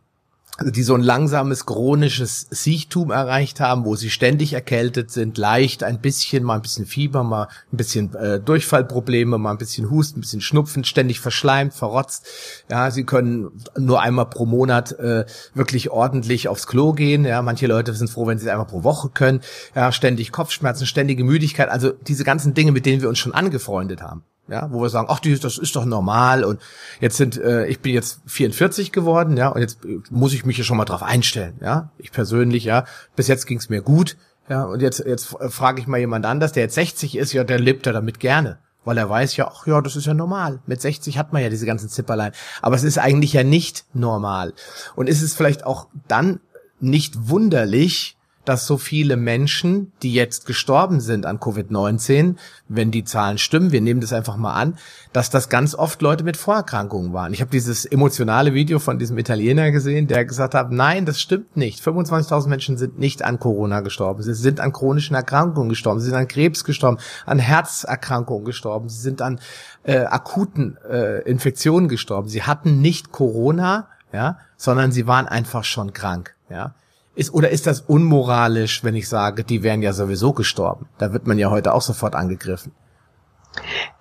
die 0.60 0.84
so 0.84 0.94
ein 0.94 1.02
langsames 1.02 1.66
chronisches 1.66 2.48
Siechtum 2.50 3.12
erreicht 3.12 3.60
haben, 3.60 3.86
wo 3.86 3.96
sie 3.96 4.10
ständig 4.10 4.54
erkältet 4.54 5.10
sind, 5.10 5.38
leicht 5.38 5.84
ein 5.84 6.02
bisschen, 6.02 6.44
mal 6.44 6.56
ein 6.56 6.62
bisschen 6.62 6.86
Fieber, 6.86 7.24
mal 7.24 7.48
ein 7.72 7.78
bisschen 7.78 8.14
äh, 8.16 8.40
Durchfallprobleme, 8.40 9.38
mal 9.38 9.52
ein 9.52 9.58
bisschen 9.58 9.90
Husten, 9.90 10.20
ein 10.20 10.22
bisschen 10.22 10.42
Schnupfen, 10.42 10.84
ständig 10.84 11.20
verschleimt, 11.20 11.74
verrotzt. 11.74 12.28
Ja, 12.70 12.92
sie 12.92 13.06
können 13.06 13.52
nur 13.78 14.02
einmal 14.02 14.28
pro 14.28 14.46
Monat 14.46 14.92
äh, 14.94 15.26
wirklich 15.54 15.90
ordentlich 15.90 16.48
aufs 16.48 16.68
Klo 16.68 16.94
gehen. 16.94 17.26
Ja, 17.26 17.42
manche 17.42 17.68
Leute 17.68 17.94
sind 17.94 18.10
froh, 18.10 18.28
wenn 18.28 18.38
sie 18.38 18.46
es 18.46 18.52
einmal 18.52 18.68
pro 18.68 18.84
Woche 18.84 19.10
können. 19.10 19.42
Ja, 19.76 19.92
ständig 19.92 20.32
Kopfschmerzen, 20.32 20.86
ständige 20.86 21.24
Müdigkeit, 21.24 21.70
also 21.70 21.92
diese 21.92 22.24
ganzen 22.24 22.54
Dinge, 22.54 22.72
mit 22.72 22.86
denen 22.86 23.02
wir 23.02 23.10
uns 23.10 23.20
schon 23.20 23.34
angefreundet 23.34 24.02
haben 24.02 24.24
ja, 24.48 24.72
wo 24.72 24.82
wir 24.82 24.90
sagen, 24.90 25.08
ach, 25.10 25.20
das 25.20 25.58
ist 25.58 25.76
doch 25.76 25.86
normal. 25.86 26.44
Und 26.44 26.60
jetzt 27.00 27.18
sind, 27.18 27.38
äh, 27.38 27.68
ich 27.68 27.80
bin 27.80 27.94
jetzt 27.94 28.22
44 28.26 28.92
geworden, 28.92 29.38
ja, 29.38 29.50
und 29.50 29.62
jetzt 29.62 29.86
äh, 29.86 30.00
muss 30.10 30.34
ich 30.34 30.46
mich 30.46 30.58
ja 30.58 30.64
schon 30.64 30.78
mal 30.78 30.86
drauf 30.86 31.04
einstellen, 31.04 31.56
ja, 31.62 31.92
ich 31.98 32.12
persönlich, 32.12 32.64
ja, 32.64 32.86
bis 33.16 33.28
jetzt 33.28 33.48
ging's 33.48 33.70
mir 33.70 33.82
gut, 33.82 34.18
ja, 34.50 34.64
und 34.64 34.82
jetzt 34.82 35.00
jetzt 35.06 35.36
frage 35.50 35.80
ich 35.80 35.88
mal 35.88 36.00
jemand 36.00 36.26
anders, 36.26 36.52
der 36.52 36.64
jetzt 36.64 36.76
60 36.76 37.18
ist, 37.18 37.34
ja, 37.34 37.44
der 37.44 37.60
lebt 37.60 37.86
ja 37.86 37.94
damit 37.94 38.20
gerne, 38.20 38.60
weil 38.84 38.98
er 38.98 39.10
weiß 39.10 39.38
ja, 39.38 39.48
ach 39.48 39.66
ja, 39.68 39.80
das 39.82 39.96
ist 39.96 40.08
ja 40.08 40.14
normal. 40.14 40.60
Mit 40.66 40.82
60 40.82 41.18
hat 41.18 41.32
man 41.32 41.42
ja 41.42 41.50
diese 41.50 41.66
ganzen 41.66 41.88
Zipperlein, 41.88 42.34
aber 42.62 42.76
es 42.76 42.84
ist 42.84 42.98
eigentlich 42.98 43.34
ja 43.34 43.44
nicht 43.44 43.86
normal. 43.94 44.54
Und 44.96 45.08
ist 45.08 45.22
es 45.22 45.34
vielleicht 45.34 45.66
auch 45.66 45.88
dann 46.08 46.42
nicht 46.82 47.30
wunderlich, 47.30 48.18
dass 48.46 48.66
so 48.66 48.78
viele 48.78 49.18
Menschen, 49.18 49.92
die 50.02 50.14
jetzt 50.14 50.46
gestorben 50.46 51.00
sind 51.00 51.26
an 51.26 51.40
Covid-19, 51.40 52.36
wenn 52.68 52.92
die 52.92 53.04
Zahlen 53.04 53.38
stimmen, 53.38 53.72
wir 53.72 53.82
nehmen 53.82 54.02
das 54.02 54.14
einfach 54.14 54.38
mal 54.38 54.54
an, 54.54 54.78
dass 55.14 55.30
das 55.30 55.50
ganz 55.50 55.76
oft 55.76 56.02
Leute 56.02 56.24
mit 56.24 56.38
Vorerkrankungen 56.38 57.14
waren. 57.14 57.34
Ich 57.34 57.42
habe 57.42 57.52
dieses 57.52 57.86
emotionale 57.86 58.54
Video 58.54 58.80
von 58.80 58.98
diesem 58.98 59.18
Italiener 59.18 59.72
gesehen, 59.72 60.08
der 60.08 60.26
gesagt 60.26 60.56
hat, 60.56 60.72
nein, 60.72 61.06
das 61.06 61.20
stimmt 61.20 61.58
nicht. 61.58 61.84
25.000 61.84 62.48
Menschen 62.48 62.78
sind 62.78 62.98
nicht 62.98 63.24
an 63.24 63.40
Corona 63.40 63.82
gestorben. 63.82 64.24
Sie 64.24 64.34
sind 64.34 64.60
an 64.60 64.74
chronischen 64.74 65.16
Erkrankungen 65.16 65.70
gestorben. 65.70 66.00
Sie 66.00 66.08
sind 66.08 66.16
an 66.16 66.28
Krebs 66.28 66.64
gestorben, 66.64 66.98
an 67.26 67.40
Herzerkrankungen 67.40 68.46
gestorben. 68.46 68.90
Sie 68.90 69.02
sind 69.02 69.22
an 69.22 69.40
äh, 69.84 70.00
akuten 70.00 70.78
äh, 70.90 71.22
Infektionen 71.22 71.90
gestorben. 71.90 72.30
Sie 72.30 72.44
hatten 72.44 72.82
nicht 72.82 73.12
Corona, 73.12 73.88
ja, 74.14 74.40
sondern 74.58 74.92
sie 74.92 75.08
waren 75.08 75.28
einfach 75.28 75.64
schon 75.64 75.94
krank, 75.94 76.36
ja. 76.50 76.74
Ist, 77.22 77.36
oder 77.36 77.52
ist 77.52 77.68
das 77.68 77.82
unmoralisch, 77.82 78.84
wenn 78.84 78.96
ich 78.96 79.08
sage, 79.08 79.44
die 79.44 79.62
wären 79.62 79.84
ja 79.84 79.94
sowieso 79.94 80.34
gestorben? 80.34 80.90
Da 80.98 81.14
wird 81.14 81.28
man 81.28 81.38
ja 81.38 81.52
heute 81.52 81.76
auch 81.76 81.84
sofort 81.84 82.16
angegriffen. 82.16 82.72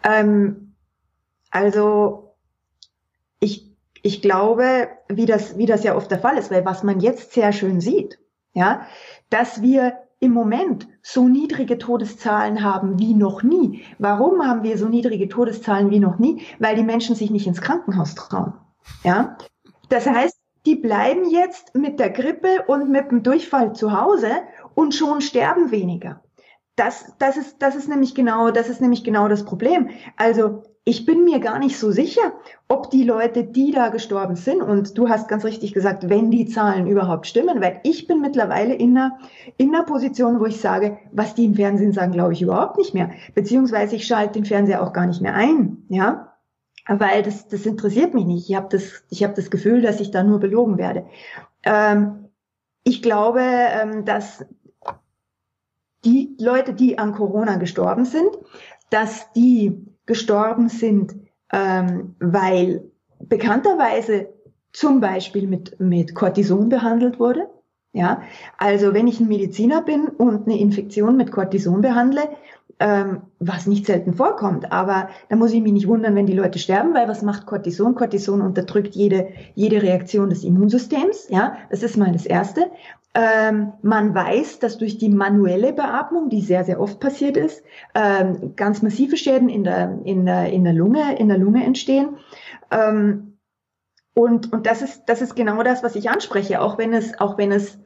Ähm, 0.02 0.72
also 1.50 2.34
ich, 3.38 3.76
ich 4.00 4.22
glaube, 4.22 4.88
wie 5.10 5.26
das, 5.26 5.58
wie 5.58 5.66
das 5.66 5.84
ja 5.84 5.96
oft 5.96 6.10
der 6.10 6.18
Fall 6.18 6.38
ist, 6.38 6.50
weil 6.50 6.64
was 6.64 6.82
man 6.82 7.00
jetzt 7.00 7.34
sehr 7.34 7.52
schön 7.52 7.82
sieht, 7.82 8.18
ja, 8.54 8.86
dass 9.28 9.60
wir 9.60 9.98
im 10.18 10.32
Moment 10.32 10.88
so 11.02 11.28
niedrige 11.28 11.76
Todeszahlen 11.76 12.64
haben 12.64 12.98
wie 12.98 13.12
noch 13.12 13.42
nie. 13.42 13.82
Warum 13.98 14.42
haben 14.42 14.62
wir 14.62 14.78
so 14.78 14.88
niedrige 14.88 15.28
Todeszahlen 15.28 15.90
wie 15.90 16.00
noch 16.00 16.18
nie? 16.18 16.40
Weil 16.58 16.74
die 16.74 16.84
Menschen 16.84 17.14
sich 17.14 17.30
nicht 17.30 17.46
ins 17.46 17.60
Krankenhaus 17.60 18.14
trauen. 18.14 18.54
Ja, 19.04 19.36
das 19.90 20.06
heißt, 20.06 20.39
die 20.66 20.76
bleiben 20.76 21.28
jetzt 21.28 21.74
mit 21.74 21.98
der 21.98 22.10
Grippe 22.10 22.64
und 22.66 22.90
mit 22.90 23.10
dem 23.10 23.22
Durchfall 23.22 23.74
zu 23.74 23.98
Hause 23.98 24.30
und 24.74 24.94
schon 24.94 25.20
sterben 25.20 25.70
weniger. 25.70 26.22
Das, 26.76 27.14
das 27.18 27.36
ist, 27.36 27.56
das 27.60 27.74
ist 27.76 27.88
nämlich 27.88 28.14
genau, 28.14 28.50
das 28.50 28.68
ist 28.68 28.80
nämlich 28.80 29.04
genau 29.04 29.28
das 29.28 29.44
Problem. 29.44 29.90
Also, 30.16 30.62
ich 30.84 31.04
bin 31.04 31.24
mir 31.24 31.40
gar 31.40 31.58
nicht 31.58 31.78
so 31.78 31.90
sicher, 31.90 32.32
ob 32.66 32.90
die 32.90 33.04
Leute, 33.04 33.44
die 33.44 33.70
da 33.70 33.88
gestorben 33.88 34.34
sind, 34.34 34.62
und 34.62 34.96
du 34.96 35.10
hast 35.10 35.28
ganz 35.28 35.44
richtig 35.44 35.74
gesagt, 35.74 36.08
wenn 36.08 36.30
die 36.30 36.46
Zahlen 36.46 36.86
überhaupt 36.86 37.26
stimmen, 37.26 37.60
weil 37.60 37.80
ich 37.82 38.06
bin 38.06 38.22
mittlerweile 38.22 38.74
in 38.74 38.96
einer, 38.96 39.18
in 39.58 39.74
einer 39.74 39.84
Position, 39.84 40.40
wo 40.40 40.46
ich 40.46 40.58
sage, 40.58 40.96
was 41.12 41.34
die 41.34 41.44
im 41.44 41.54
Fernsehen 41.54 41.92
sagen, 41.92 42.12
glaube 42.12 42.32
ich 42.32 42.40
überhaupt 42.40 42.78
nicht 42.78 42.94
mehr. 42.94 43.10
Beziehungsweise 43.34 43.96
ich 43.96 44.06
schalte 44.06 44.32
den 44.32 44.46
Fernseher 44.46 44.82
auch 44.82 44.94
gar 44.94 45.06
nicht 45.06 45.20
mehr 45.20 45.34
ein, 45.34 45.84
ja 45.90 46.29
weil 46.86 47.22
das, 47.22 47.48
das 47.48 47.66
interessiert 47.66 48.14
mich 48.14 48.24
nicht. 48.24 48.48
Ich 48.48 48.56
habe 48.56 48.68
das, 48.70 49.04
ich 49.10 49.22
hab 49.24 49.34
das 49.34 49.50
Gefühl, 49.50 49.82
dass 49.82 50.00
ich 50.00 50.10
da 50.10 50.22
nur 50.22 50.40
belogen 50.40 50.78
werde. 50.78 51.06
Ähm, 51.62 52.28
ich 52.84 53.02
glaube, 53.02 53.40
ähm, 53.42 54.04
dass 54.04 54.44
die 56.04 56.34
Leute, 56.38 56.72
die 56.72 56.98
an 56.98 57.12
Corona 57.12 57.56
gestorben 57.56 58.04
sind, 58.04 58.30
dass 58.88 59.32
die 59.32 59.86
gestorben 60.06 60.68
sind, 60.68 61.14
ähm, 61.52 62.16
weil 62.18 62.90
bekannterweise 63.18 64.32
zum 64.72 65.00
Beispiel 65.00 65.46
mit, 65.46 65.78
mit 65.78 66.14
Cortison 66.14 66.68
behandelt 66.68 67.18
wurde. 67.18 67.48
Ja, 67.92 68.22
also 68.56 68.94
wenn 68.94 69.08
ich 69.08 69.18
ein 69.18 69.26
Mediziner 69.26 69.82
bin 69.82 70.06
und 70.06 70.46
eine 70.46 70.60
Infektion 70.60 71.16
mit 71.16 71.32
Cortison 71.32 71.80
behandle, 71.80 72.22
ähm, 72.78 73.22
was 73.38 73.66
nicht 73.66 73.86
selten 73.86 74.14
vorkommt. 74.14 74.72
Aber 74.72 75.08
da 75.28 75.36
muss 75.36 75.52
ich 75.52 75.62
mich 75.62 75.72
nicht 75.72 75.88
wundern, 75.88 76.14
wenn 76.14 76.26
die 76.26 76.34
Leute 76.34 76.58
sterben, 76.58 76.94
weil 76.94 77.08
was 77.08 77.22
macht 77.22 77.46
Cortison? 77.46 77.94
Cortison 77.94 78.40
unterdrückt 78.40 78.94
jede, 78.94 79.28
jede 79.54 79.82
Reaktion 79.82 80.30
des 80.30 80.44
Immunsystems. 80.44 81.28
Ja, 81.28 81.56
das 81.70 81.82
ist 81.82 81.96
mal 81.96 82.12
das 82.12 82.26
Erste. 82.26 82.70
Ähm, 83.12 83.72
man 83.82 84.14
weiß, 84.14 84.60
dass 84.60 84.78
durch 84.78 84.98
die 84.98 85.08
manuelle 85.08 85.72
Beatmung, 85.72 86.28
die 86.28 86.42
sehr, 86.42 86.64
sehr 86.64 86.80
oft 86.80 87.00
passiert 87.00 87.36
ist, 87.36 87.64
ähm, 87.94 88.54
ganz 88.54 88.82
massive 88.82 89.16
Schäden 89.16 89.48
in 89.48 89.64
der, 89.64 89.98
in 90.04 90.26
der, 90.26 90.52
in 90.52 90.62
der 90.62 90.72
Lunge, 90.72 91.18
in 91.18 91.28
der 91.28 91.38
Lunge 91.38 91.64
entstehen. 91.64 92.18
Ähm, 92.70 93.38
und, 94.14 94.52
und 94.52 94.66
das 94.66 94.82
ist, 94.82 95.04
das 95.06 95.22
ist 95.22 95.34
genau 95.34 95.62
das, 95.62 95.82
was 95.82 95.96
ich 95.96 96.08
anspreche, 96.08 96.60
auch 96.60 96.78
wenn 96.78 96.92
es, 96.92 97.18
auch 97.18 97.36
wenn 97.36 97.50
es, 97.52 97.80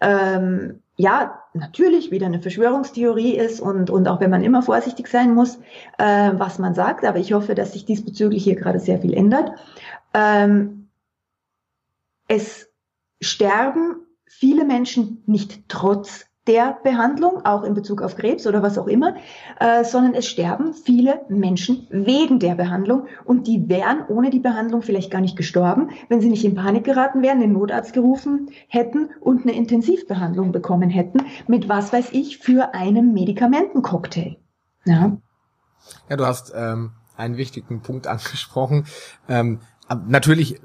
ähm, 0.00 0.82
ja, 0.96 1.42
natürlich 1.54 2.10
wieder 2.10 2.26
eine 2.26 2.40
Verschwörungstheorie 2.40 3.36
ist 3.36 3.60
und, 3.60 3.90
und 3.90 4.06
auch 4.06 4.20
wenn 4.20 4.30
man 4.30 4.44
immer 4.44 4.62
vorsichtig 4.62 5.08
sein 5.08 5.34
muss, 5.34 5.58
äh, 5.98 6.32
was 6.34 6.58
man 6.58 6.74
sagt, 6.74 7.04
aber 7.04 7.18
ich 7.18 7.32
hoffe, 7.32 7.54
dass 7.54 7.72
sich 7.72 7.84
diesbezüglich 7.84 8.44
hier 8.44 8.54
gerade 8.54 8.78
sehr 8.78 9.00
viel 9.00 9.12
ändert. 9.12 9.52
Ähm, 10.12 10.88
es 12.28 12.68
sterben 13.20 13.96
viele 14.26 14.64
Menschen 14.64 15.22
nicht 15.26 15.68
trotz 15.68 16.26
der 16.46 16.78
Behandlung, 16.84 17.44
auch 17.44 17.62
in 17.62 17.74
Bezug 17.74 18.02
auf 18.02 18.16
Krebs 18.16 18.46
oder 18.46 18.62
was 18.62 18.76
auch 18.76 18.86
immer, 18.86 19.16
äh, 19.60 19.82
sondern 19.84 20.14
es 20.14 20.26
sterben 20.26 20.74
viele 20.74 21.22
Menschen 21.28 21.86
wegen 21.90 22.38
der 22.38 22.54
Behandlung 22.54 23.06
und 23.24 23.46
die 23.46 23.68
wären 23.68 24.06
ohne 24.08 24.30
die 24.30 24.40
Behandlung 24.40 24.82
vielleicht 24.82 25.10
gar 25.10 25.20
nicht 25.20 25.36
gestorben, 25.36 25.90
wenn 26.08 26.20
sie 26.20 26.28
nicht 26.28 26.44
in 26.44 26.54
Panik 26.54 26.84
geraten 26.84 27.22
wären, 27.22 27.40
den 27.40 27.52
Notarzt 27.52 27.94
gerufen 27.94 28.50
hätten 28.68 29.10
und 29.20 29.42
eine 29.42 29.56
Intensivbehandlung 29.56 30.52
bekommen 30.52 30.90
hätten 30.90 31.22
mit 31.46 31.68
was 31.68 31.92
weiß 31.92 32.10
ich 32.12 32.38
für 32.38 32.74
einem 32.74 33.14
Medikamentencocktail. 33.14 34.36
Ja, 34.84 35.16
ja 36.10 36.16
du 36.16 36.26
hast 36.26 36.52
ähm, 36.54 36.92
einen 37.16 37.36
wichtigen 37.36 37.80
Punkt 37.80 38.06
angesprochen. 38.06 38.86
Ähm, 39.28 39.60
natürlich 40.06 40.60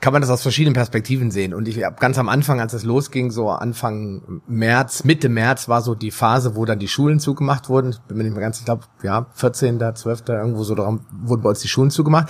kann 0.00 0.12
man 0.12 0.22
das 0.22 0.30
aus 0.30 0.42
verschiedenen 0.42 0.74
Perspektiven 0.74 1.30
sehen. 1.30 1.54
Und 1.54 1.68
ich 1.68 1.82
habe 1.82 1.96
ganz 1.98 2.18
am 2.18 2.28
Anfang, 2.28 2.60
als 2.60 2.72
es 2.72 2.84
losging, 2.84 3.30
so 3.30 3.48
Anfang 3.48 4.42
März, 4.46 5.04
Mitte 5.04 5.28
März 5.28 5.68
war 5.68 5.82
so 5.82 5.94
die 5.94 6.10
Phase, 6.10 6.56
wo 6.56 6.64
dann 6.64 6.78
die 6.78 6.88
Schulen 6.88 7.20
zugemacht 7.20 7.68
wurden. 7.68 7.90
Ich 7.90 8.00
bin 8.00 8.16
mir 8.16 8.24
nicht 8.24 8.32
mehr 8.32 8.42
ganz, 8.42 8.58
ich 8.58 8.64
glaube, 8.64 8.84
ja, 9.02 9.26
14., 9.34 9.80
12. 9.94 10.22
irgendwo 10.28 10.64
so 10.64 10.74
darum 10.74 11.06
wurden 11.10 11.42
bei 11.42 11.50
uns 11.50 11.60
die 11.60 11.68
Schulen 11.68 11.90
zugemacht. 11.90 12.28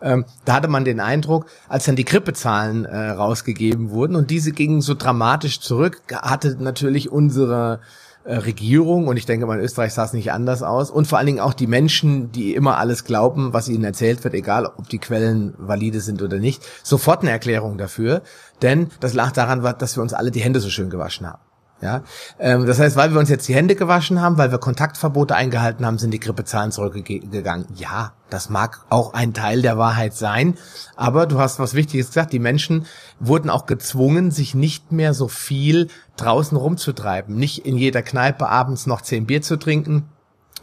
Ähm, 0.00 0.26
da 0.44 0.54
hatte 0.54 0.68
man 0.68 0.84
den 0.84 1.00
Eindruck, 1.00 1.46
als 1.68 1.84
dann 1.84 1.96
die 1.96 2.04
Grippezahlen 2.04 2.84
äh, 2.84 3.10
rausgegeben 3.10 3.90
wurden 3.90 4.14
und 4.14 4.30
diese 4.30 4.52
gingen 4.52 4.80
so 4.80 4.94
dramatisch 4.94 5.60
zurück, 5.60 6.02
hatte 6.12 6.56
natürlich 6.60 7.10
unsere 7.10 7.80
Regierung 8.28 9.06
und 9.06 9.16
ich 9.16 9.26
denke 9.26 9.46
mal 9.46 9.58
in 9.58 9.64
Österreich 9.64 9.94
sah 9.94 10.04
es 10.04 10.12
nicht 10.12 10.32
anders 10.32 10.62
aus 10.62 10.90
und 10.90 11.06
vor 11.06 11.18
allen 11.18 11.26
Dingen 11.26 11.40
auch 11.40 11.54
die 11.54 11.66
Menschen, 11.66 12.30
die 12.30 12.54
immer 12.54 12.76
alles 12.76 13.04
glauben, 13.04 13.52
was 13.52 13.68
ihnen 13.68 13.84
erzählt 13.84 14.22
wird, 14.22 14.34
egal 14.34 14.66
ob 14.66 14.88
die 14.88 14.98
Quellen 14.98 15.54
valide 15.58 16.00
sind 16.00 16.20
oder 16.20 16.38
nicht, 16.38 16.62
sofort 16.82 17.22
eine 17.22 17.30
Erklärung 17.30 17.78
dafür, 17.78 18.22
denn 18.60 18.88
das 19.00 19.14
lag 19.14 19.32
daran, 19.32 19.62
dass 19.78 19.96
wir 19.96 20.02
uns 20.02 20.12
alle 20.12 20.30
die 20.30 20.40
Hände 20.40 20.60
so 20.60 20.68
schön 20.68 20.90
gewaschen 20.90 21.26
haben. 21.26 21.47
Ja, 21.80 22.02
ähm, 22.40 22.66
das 22.66 22.80
heißt, 22.80 22.96
weil 22.96 23.12
wir 23.12 23.20
uns 23.20 23.28
jetzt 23.28 23.46
die 23.46 23.54
Hände 23.54 23.76
gewaschen 23.76 24.20
haben, 24.20 24.36
weil 24.36 24.50
wir 24.50 24.58
Kontaktverbote 24.58 25.36
eingehalten 25.36 25.86
haben, 25.86 25.98
sind 25.98 26.10
die 26.10 26.18
Grippezahlen 26.18 26.72
zurückgegangen. 26.72 27.66
Ja, 27.76 28.14
das 28.30 28.50
mag 28.50 28.84
auch 28.90 29.14
ein 29.14 29.32
Teil 29.32 29.62
der 29.62 29.78
Wahrheit 29.78 30.14
sein, 30.14 30.54
aber 30.96 31.26
du 31.26 31.38
hast 31.38 31.60
was 31.60 31.74
Wichtiges 31.74 32.08
gesagt. 32.08 32.32
Die 32.32 32.40
Menschen 32.40 32.86
wurden 33.20 33.48
auch 33.48 33.66
gezwungen, 33.66 34.32
sich 34.32 34.56
nicht 34.56 34.90
mehr 34.90 35.14
so 35.14 35.28
viel 35.28 35.86
draußen 36.16 36.58
rumzutreiben, 36.58 37.36
nicht 37.36 37.64
in 37.64 37.76
jeder 37.76 38.02
Kneipe 38.02 38.48
abends 38.48 38.86
noch 38.86 39.00
zehn 39.00 39.26
Bier 39.26 39.42
zu 39.42 39.56
trinken, 39.56 40.08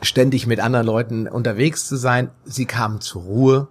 ständig 0.02 0.48
mit 0.48 0.60
anderen 0.60 0.86
Leuten 0.86 1.28
unterwegs 1.30 1.88
zu 1.88 1.96
sein. 1.96 2.30
Sie 2.44 2.66
kamen 2.66 3.00
zur 3.00 3.22
Ruhe, 3.22 3.68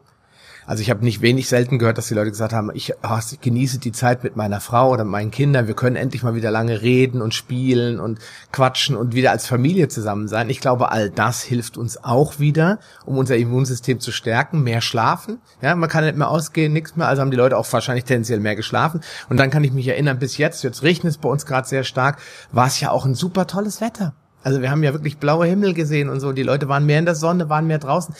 also 0.66 0.80
ich 0.80 0.90
habe 0.90 1.04
nicht 1.04 1.20
wenig 1.20 1.48
selten 1.48 1.78
gehört, 1.78 1.98
dass 1.98 2.08
die 2.08 2.14
Leute 2.14 2.30
gesagt 2.30 2.52
haben, 2.52 2.70
ich, 2.74 2.92
oh, 3.02 3.18
ich 3.30 3.40
genieße 3.40 3.78
die 3.78 3.92
Zeit 3.92 4.24
mit 4.24 4.36
meiner 4.36 4.60
Frau 4.60 4.90
oder 4.90 5.04
meinen 5.04 5.30
Kindern, 5.30 5.66
wir 5.66 5.74
können 5.74 5.96
endlich 5.96 6.22
mal 6.22 6.34
wieder 6.34 6.50
lange 6.50 6.82
reden 6.82 7.20
und 7.20 7.34
spielen 7.34 8.00
und 8.00 8.18
quatschen 8.52 8.96
und 8.96 9.14
wieder 9.14 9.30
als 9.30 9.46
Familie 9.46 9.88
zusammen 9.88 10.28
sein. 10.28 10.50
Ich 10.50 10.60
glaube, 10.60 10.90
all 10.90 11.10
das 11.10 11.42
hilft 11.42 11.76
uns 11.76 12.02
auch 12.02 12.38
wieder, 12.38 12.78
um 13.04 13.18
unser 13.18 13.36
Immunsystem 13.36 14.00
zu 14.00 14.12
stärken, 14.12 14.62
mehr 14.62 14.80
schlafen. 14.80 15.38
Ja, 15.60 15.74
man 15.74 15.88
kann 15.88 16.04
nicht 16.04 16.16
mehr 16.16 16.28
ausgehen, 16.28 16.72
nichts 16.72 16.96
mehr, 16.96 17.08
also 17.08 17.22
haben 17.22 17.30
die 17.30 17.36
Leute 17.36 17.56
auch 17.56 17.70
wahrscheinlich 17.72 18.04
tendenziell 18.04 18.40
mehr 18.40 18.56
geschlafen. 18.56 19.00
Und 19.28 19.38
dann 19.38 19.50
kann 19.50 19.64
ich 19.64 19.72
mich 19.72 19.88
erinnern, 19.88 20.18
bis 20.18 20.38
jetzt, 20.38 20.64
jetzt 20.64 20.82
regnet 20.82 21.12
es 21.12 21.18
bei 21.18 21.28
uns 21.28 21.46
gerade 21.46 21.68
sehr 21.68 21.84
stark, 21.84 22.18
war 22.52 22.66
es 22.66 22.80
ja 22.80 22.90
auch 22.90 23.04
ein 23.04 23.14
super 23.14 23.46
tolles 23.46 23.80
Wetter. 23.80 24.14
Also 24.42 24.60
wir 24.60 24.70
haben 24.70 24.82
ja 24.82 24.92
wirklich 24.92 25.16
blaue 25.16 25.46
Himmel 25.46 25.72
gesehen 25.72 26.10
und 26.10 26.20
so. 26.20 26.32
Die 26.32 26.42
Leute 26.42 26.68
waren 26.68 26.84
mehr 26.84 26.98
in 26.98 27.06
der 27.06 27.14
Sonne, 27.14 27.48
waren 27.48 27.66
mehr 27.66 27.78
draußen. 27.78 28.14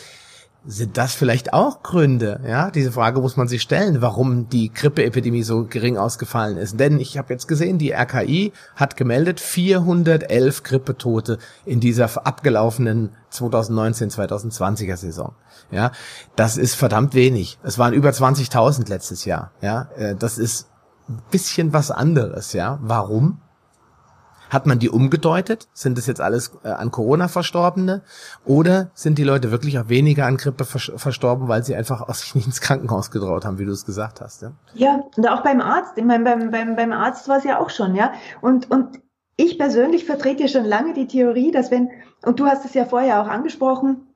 Sind 0.67 0.97
das 0.97 1.13
vielleicht 1.13 1.53
auch 1.53 1.83
Gründe? 1.83 2.41
Ja, 2.47 2.71
diese 2.71 2.91
Frage 2.91 3.21
muss 3.21 3.37
man 3.37 3.47
sich 3.47 3.61
stellen, 3.61 4.01
warum 4.01 4.49
die 4.49 4.73
Grippeepidemie 4.73 5.43
so 5.43 5.65
gering 5.65 5.97
ausgefallen 5.97 6.57
ist. 6.57 6.79
Denn 6.79 6.99
ich 6.99 7.19
habe 7.19 7.31
jetzt 7.31 7.47
gesehen, 7.47 7.77
die 7.77 7.91
RKI 7.91 8.51
hat 8.75 8.97
gemeldet 8.97 9.39
411 9.39 10.63
Grippetote 10.63 11.37
in 11.65 11.79
dieser 11.79 12.25
abgelaufenen 12.25 13.11
2019-2020er 13.31 14.97
Saison. 14.97 15.35
Ja, 15.69 15.91
das 16.35 16.57
ist 16.57 16.73
verdammt 16.73 17.13
wenig. 17.13 17.59
Es 17.61 17.77
waren 17.77 17.93
über 17.93 18.09
20.000 18.09 18.89
letztes 18.89 19.25
Jahr. 19.25 19.51
Ja, 19.61 19.89
äh, 19.97 20.15
das 20.15 20.39
ist 20.39 20.69
ein 21.07 21.21
bisschen 21.29 21.73
was 21.73 21.91
anderes. 21.91 22.53
Ja, 22.53 22.79
warum? 22.81 23.39
Hat 24.49 24.65
man 24.65 24.79
die 24.79 24.89
umgedeutet? 24.89 25.67
Sind 25.73 25.97
es 25.97 26.07
jetzt 26.07 26.21
alles 26.21 26.51
äh, 26.63 26.69
an 26.69 26.91
Corona 26.91 27.27
Verstorbene? 27.27 28.01
Oder 28.45 28.91
sind 28.93 29.17
die 29.17 29.23
Leute 29.23 29.51
wirklich 29.51 29.79
auch 29.79 29.89
weniger 29.89 30.25
an 30.25 30.37
Grippe 30.37 30.65
verstorben, 30.65 31.47
weil 31.47 31.63
sie 31.63 31.75
einfach 31.75 32.07
aus 32.07 32.21
sich 32.21 32.35
nicht 32.35 32.47
ins 32.47 32.61
Krankenhaus 32.61 33.11
getraut 33.11 33.45
haben, 33.45 33.59
wie 33.59 33.65
du 33.65 33.71
es 33.71 33.85
gesagt 33.85 34.21
hast? 34.21 34.41
Ja, 34.41 34.51
ja 34.73 35.03
und 35.15 35.27
auch 35.27 35.43
beim 35.43 35.61
Arzt. 35.61 35.93
Ich 35.97 36.05
meine, 36.05 36.23
beim, 36.23 36.51
beim, 36.51 36.75
beim 36.75 36.91
Arzt 36.91 37.27
war 37.27 37.37
es 37.37 37.43
ja 37.43 37.59
auch 37.59 37.69
schon, 37.69 37.95
ja. 37.95 38.13
Und, 38.41 38.69
und 38.71 39.01
ich 39.37 39.57
persönlich 39.57 40.05
vertrete 40.05 40.43
ja 40.43 40.49
schon 40.49 40.65
lange 40.65 40.93
die 40.93 41.07
Theorie, 41.07 41.51
dass 41.51 41.71
wenn, 41.71 41.89
und 42.25 42.39
du 42.39 42.45
hast 42.45 42.65
es 42.65 42.73
ja 42.73 42.85
vorher 42.85 43.21
auch 43.21 43.27
angesprochen, 43.27 44.07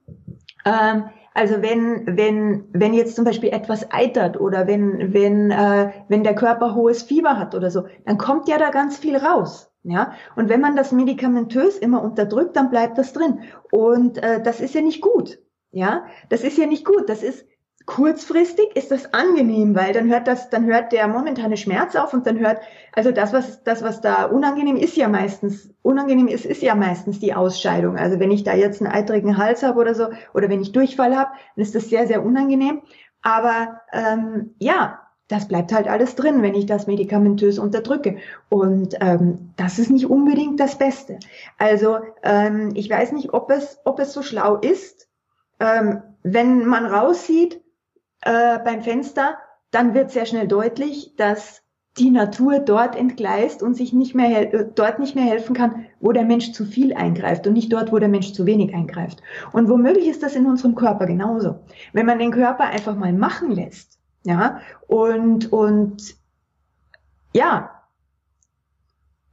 ähm, 0.65 1.05
also 1.33 1.61
wenn, 1.61 2.17
wenn, 2.17 2.65
wenn 2.73 2.93
jetzt 2.93 3.15
zum 3.15 3.25
Beispiel 3.25 3.49
etwas 3.49 3.91
eitert 3.91 4.39
oder 4.39 4.67
wenn, 4.67 5.13
wenn, 5.13 5.51
äh, 5.51 5.91
wenn 6.07 6.23
der 6.23 6.35
Körper 6.35 6.75
hohes 6.75 7.03
Fieber 7.03 7.37
hat 7.37 7.55
oder 7.55 7.71
so, 7.71 7.85
dann 8.05 8.17
kommt 8.17 8.47
ja 8.47 8.57
da 8.57 8.71
ganz 8.71 8.97
viel 8.97 9.15
raus. 9.15 9.68
Ja, 9.83 10.13
und 10.35 10.49
wenn 10.49 10.59
man 10.59 10.75
das 10.75 10.91
medikamentös 10.91 11.77
immer 11.77 12.03
unterdrückt, 12.03 12.55
dann 12.55 12.69
bleibt 12.69 12.97
das 12.97 13.13
drin. 13.13 13.41
Und 13.71 14.17
äh, 14.17 14.41
das 14.43 14.59
ist 14.59 14.75
ja 14.75 14.81
nicht 14.81 15.01
gut. 15.01 15.39
Ja, 15.71 16.05
das 16.29 16.43
ist 16.43 16.57
ja 16.57 16.65
nicht 16.65 16.83
gut. 16.83 17.07
Das 17.07 17.23
ist 17.23 17.45
kurzfristig 17.89 18.75
ist 18.75 18.91
das 18.91 19.13
angenehm, 19.15 19.73
weil 19.75 19.93
dann 19.93 20.09
hört 20.09 20.27
das, 20.27 20.51
dann 20.51 20.65
hört 20.65 20.91
der 20.91 21.07
momentane 21.07 21.57
Schmerz 21.57 21.95
auf 21.95 22.13
und 22.13 22.27
dann 22.27 22.37
hört, 22.37 22.61
also 22.93 23.11
das, 23.11 23.33
was, 23.33 23.63
das, 23.63 23.81
was 23.81 23.99
da 23.99 24.25
unangenehm 24.25 24.75
ist 24.75 24.95
ja 24.95 25.07
meistens, 25.07 25.73
unangenehm 25.81 26.27
ist, 26.27 26.45
ist 26.45 26.61
ja 26.61 26.75
meistens 26.75 27.19
die 27.19 27.33
Ausscheidung. 27.33 27.97
Also 27.97 28.19
wenn 28.19 28.29
ich 28.29 28.43
da 28.43 28.53
jetzt 28.53 28.79
einen 28.79 28.91
eitrigen 28.91 29.37
Hals 29.37 29.63
habe 29.63 29.79
oder 29.79 29.95
so, 29.95 30.09
oder 30.35 30.49
wenn 30.49 30.61
ich 30.61 30.71
Durchfall 30.71 31.17
habe, 31.17 31.31
dann 31.55 31.63
ist 31.63 31.73
das 31.73 31.89
sehr, 31.89 32.05
sehr 32.05 32.23
unangenehm. 32.23 32.83
Aber 33.23 33.81
ähm, 33.91 34.53
ja, 34.59 34.99
das 35.29 35.47
bleibt 35.47 35.71
halt 35.71 35.87
alles 35.87 36.15
drin, 36.15 36.41
wenn 36.41 36.55
ich 36.55 36.65
das 36.65 36.87
medikamentös 36.87 37.59
unterdrücke. 37.59 38.17
Und 38.49 38.95
ähm, 38.99 39.51
das 39.55 39.79
ist 39.79 39.91
nicht 39.91 40.09
unbedingt 40.09 40.59
das 40.59 40.77
Beste. 40.77 41.19
Also 41.57 41.99
ähm, 42.23 42.71
ich 42.73 42.89
weiß 42.89 43.13
nicht, 43.13 43.31
ob 43.31 43.49
es, 43.51 43.79
ob 43.85 43.99
es 43.99 44.11
so 44.11 44.23
schlau 44.23 44.57
ist, 44.57 45.07
ähm, 45.59 46.01
wenn 46.23 46.65
man 46.65 46.85
raussieht, 46.85 47.61
äh, 48.21 48.59
beim 48.59 48.81
Fenster, 48.81 49.37
dann 49.71 49.93
wird 49.93 50.11
sehr 50.11 50.25
schnell 50.25 50.47
deutlich, 50.47 51.15
dass 51.15 51.61
die 51.99 52.09
Natur 52.09 52.59
dort 52.59 52.95
entgleist 52.95 53.61
und 53.61 53.75
sich 53.75 53.93
nicht 53.93 54.15
mehr 54.15 54.51
äh, 54.51 54.65
dort 54.73 54.97
nicht 54.97 55.15
mehr 55.15 55.25
helfen 55.25 55.55
kann, 55.55 55.85
wo 55.99 56.11
der 56.11 56.23
Mensch 56.23 56.53
zu 56.53 56.65
viel 56.65 56.93
eingreift 56.93 57.45
und 57.45 57.53
nicht 57.53 57.71
dort, 57.71 57.91
wo 57.91 57.99
der 57.99 58.09
Mensch 58.09 58.33
zu 58.33 58.47
wenig 58.47 58.73
eingreift. 58.73 59.21
Und 59.51 59.69
womöglich 59.69 60.07
ist 60.07 60.23
das 60.23 60.35
in 60.35 60.47
unserem 60.47 60.73
Körper 60.73 61.05
genauso. 61.05 61.59
Wenn 61.93 62.07
man 62.07 62.17
den 62.17 62.31
Körper 62.31 62.65
einfach 62.65 62.95
mal 62.95 63.13
machen 63.13 63.51
lässt, 63.51 63.98
ja, 64.23 64.61
und, 64.87 65.51
und, 65.51 66.15
ja, 67.33 67.79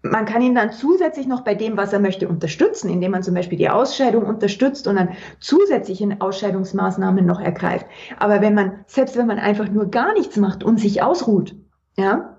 man 0.03 0.25
kann 0.25 0.43
ihn 0.43 0.55
dann 0.55 0.73
zusätzlich 0.73 1.27
noch 1.27 1.43
bei 1.43 1.55
dem, 1.55 1.77
was 1.77 1.93
er 1.93 1.99
möchte, 1.99 2.29
unterstützen, 2.29 2.89
indem 2.91 3.13
man 3.13 3.23
zum 3.23 3.35
Beispiel 3.35 3.59
die 3.59 3.71
Ausscheidung 3.71 4.25
unterstütze 4.25 4.89
und 4.89 4.97
dann 4.97 5.11
zusätzliche 5.41 6.17
Ausscheidungsmaßnahmen 6.19 7.25
noch 7.27 7.41
ergreift. 7.41 7.87
Aber 8.19 8.41
wenn 8.41 8.55
man, 8.55 8.85
selbst 8.87 9.17
wenn 9.17 9.27
man 9.27 9.39
einfach 9.39 9.69
nur 9.69 9.91
gar 9.91 10.13
nichts 10.13 10.37
macht 10.37 10.63
und 10.63 10.79
sich 10.79 11.03
ausruht, 11.03 11.57
ja, 11.97 12.37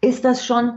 ist 0.00 0.24
das 0.24 0.44
schon 0.44 0.72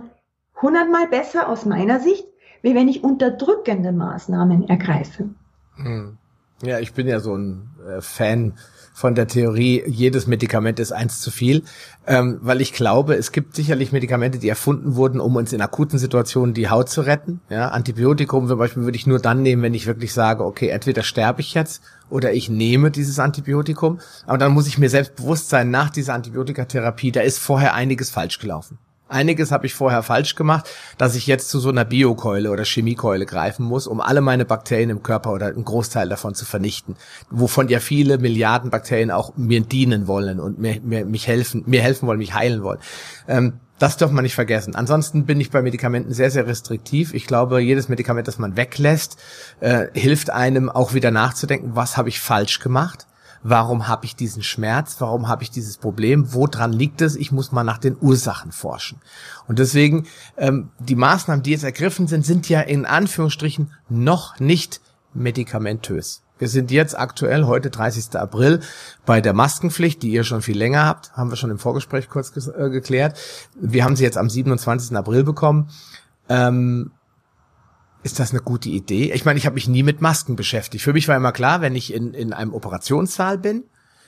hundertmal 0.61 1.07
besser 1.07 1.49
aus 1.49 1.65
meiner 1.65 1.99
Sicht, 1.99 2.25
wie 2.61 2.75
wenn 2.75 2.87
ich 2.87 3.03
unterdrückende 3.03 3.91
Maßnahmen 3.91 4.67
ergreife. 4.69 5.29
Hm. 5.75 6.17
Ja, 6.63 6.79
ich 6.79 6.93
bin 6.93 7.07
ja 7.07 7.19
so 7.19 7.35
ein 7.35 7.69
äh, 7.85 8.01
Fan 8.01 8.53
von 8.95 9.13
der 9.13 9.27
Theorie, 9.27 9.83
jedes 9.85 10.25
Medikament 10.25 10.79
ist 10.79 10.93
eins 10.93 11.19
zu 11.19 11.29
viel, 11.29 11.63
ähm, 12.07 12.39
weil 12.41 12.61
ich 12.61 12.71
glaube, 12.71 13.15
es 13.15 13.33
gibt 13.33 13.53
sicherlich 13.53 13.91
Medikamente, 13.91 14.39
die 14.39 14.47
erfunden 14.47 14.95
wurden, 14.95 15.19
um 15.19 15.35
uns 15.35 15.51
in 15.51 15.59
akuten 15.59 15.99
Situationen 15.99 16.53
die 16.53 16.69
Haut 16.69 16.87
zu 16.87 17.01
retten. 17.01 17.41
Ja, 17.49 17.67
Antibiotikum 17.67 18.47
zum 18.47 18.57
Beispiel 18.57 18.83
würde 18.83 18.95
ich 18.95 19.05
nur 19.05 19.19
dann 19.19 19.41
nehmen, 19.41 19.63
wenn 19.63 19.73
ich 19.73 19.85
wirklich 19.85 20.13
sage, 20.13 20.45
okay, 20.45 20.69
entweder 20.69 21.03
sterbe 21.03 21.41
ich 21.41 21.53
jetzt 21.53 21.83
oder 22.09 22.31
ich 22.31 22.49
nehme 22.49 22.89
dieses 22.89 23.19
Antibiotikum. 23.19 23.99
Aber 24.25 24.37
dann 24.37 24.53
muss 24.53 24.65
ich 24.65 24.77
mir 24.77 24.89
selbst 24.89 25.17
bewusst 25.17 25.49
sein, 25.49 25.71
nach 25.71 25.89
dieser 25.89 26.13
Antibiotikatherapie, 26.13 27.11
da 27.11 27.19
ist 27.19 27.37
vorher 27.37 27.73
einiges 27.73 28.11
falsch 28.11 28.39
gelaufen. 28.39 28.77
Einiges 29.07 29.51
habe 29.51 29.67
ich 29.67 29.75
vorher 29.75 30.01
falsch 30.01 30.33
gemacht, 30.33 30.67
dass 30.97 31.15
ich 31.15 31.27
jetzt 31.27 31.49
zu 31.49 31.59
so 31.59 31.69
einer 31.69 31.85
Biokeule 31.85 32.49
oder 32.49 32.65
Chemiekeule 32.65 33.27
greifen 33.27 33.63
muss, 33.63 33.85
um 33.85 34.01
alle 34.01 34.21
meine 34.21 34.45
Bakterien 34.45 34.89
im 34.89 35.03
Körper 35.03 35.31
oder 35.31 35.47
einen 35.47 35.63
Großteil 35.63 36.09
davon 36.09 36.33
zu 36.33 36.43
vernichten. 36.43 36.95
Wovon 37.29 37.67
ja 37.67 37.79
viele 37.79 38.17
Milliarden 38.17 38.71
Bakterien 38.71 39.11
auch 39.11 39.37
mir 39.37 39.61
dienen 39.61 40.07
wollen 40.07 40.39
und 40.39 40.57
mir, 40.57 40.81
mir 40.81 41.05
mich 41.05 41.27
helfen, 41.27 41.63
mir 41.67 41.81
helfen 41.81 42.07
wollen, 42.07 42.17
mich 42.17 42.33
heilen 42.33 42.63
wollen. 42.63 42.79
Ähm, 43.27 43.59
das 43.77 43.97
darf 43.97 44.09
man 44.09 44.23
nicht 44.23 44.35
vergessen. 44.35 44.73
Ansonsten 44.73 45.25
bin 45.25 45.39
ich 45.39 45.51
bei 45.51 45.61
Medikamenten 45.61 46.13
sehr, 46.13 46.31
sehr 46.31 46.47
restriktiv. 46.47 47.13
Ich 47.13 47.27
glaube, 47.27 47.59
jedes 47.59 47.89
Medikament, 47.89 48.27
das 48.27 48.39
man 48.39 48.57
weglässt, 48.57 49.17
äh, 49.59 49.87
hilft 49.93 50.31
einem 50.31 50.69
auch 50.69 50.93
wieder 50.93 51.11
nachzudenken, 51.11 51.75
was 51.75 51.97
habe 51.97 52.09
ich 52.09 52.19
falsch 52.19 52.59
gemacht 52.59 53.05
warum 53.47 53.87
habe 53.87 54.05
ich 54.05 54.15
diesen 54.15 54.41
Schmerz, 54.41 54.95
warum 54.97 55.27
habe 55.27 55.43
ich 55.43 55.51
dieses 55.51 55.77
Problem, 55.77 56.33
woran 56.33 56.73
liegt 56.73 57.01
es, 57.01 57.15
ich 57.15 57.31
muss 57.31 57.51
mal 57.51 57.63
nach 57.63 57.77
den 57.77 57.95
Ursachen 58.01 58.51
forschen. 58.51 58.99
Und 59.47 59.59
deswegen, 59.59 60.07
ähm, 60.35 60.71
die 60.79 60.95
Maßnahmen, 60.95 61.43
die 61.43 61.51
jetzt 61.51 61.63
ergriffen 61.63 62.07
sind, 62.07 62.25
sind 62.25 62.49
ja 62.49 62.61
in 62.61 62.87
Anführungsstrichen 62.87 63.71
noch 63.87 64.39
nicht 64.39 64.81
medikamentös. 65.13 66.23
Wir 66.39 66.49
sind 66.49 66.71
jetzt 66.71 66.97
aktuell, 66.97 67.45
heute 67.45 67.69
30. 67.69 68.15
April, 68.15 68.61
bei 69.05 69.21
der 69.21 69.33
Maskenpflicht, 69.33 70.01
die 70.01 70.09
ihr 70.09 70.23
schon 70.23 70.41
viel 70.41 70.57
länger 70.57 70.83
habt, 70.83 71.13
haben 71.13 71.29
wir 71.29 71.37
schon 71.37 71.51
im 71.51 71.59
Vorgespräch 71.59 72.09
kurz 72.09 72.35
äh, 72.35 72.69
geklärt. 72.71 73.15
Wir 73.53 73.83
haben 73.83 73.95
sie 73.95 74.03
jetzt 74.03 74.17
am 74.17 74.27
27. 74.29 74.97
April 74.97 75.23
bekommen. 75.23 75.69
Ähm, 76.29 76.91
ist 78.05 78.19
das 78.19 78.31
eine 78.31 78.41
gute 78.41 78.69
Idee? 78.69 79.11
Ich 79.13 79.25
meine, 79.25 79.39
ich 79.39 79.47
habe 79.47 79.55
mich 79.55 79.67
nie 79.67 79.81
mit 79.81 79.99
Masken 79.99 80.35
beschäftigt. 80.35 80.83
Für 80.83 80.93
mich 80.93 81.07
war 81.07 81.17
immer 81.17 81.31
klar, 81.31 81.61
wenn 81.61 81.75
ich 81.75 81.91
in, 81.91 82.13
in 82.13 82.33
einem 82.33 82.53
Operationssaal 82.53 83.39
bin, 83.39 83.63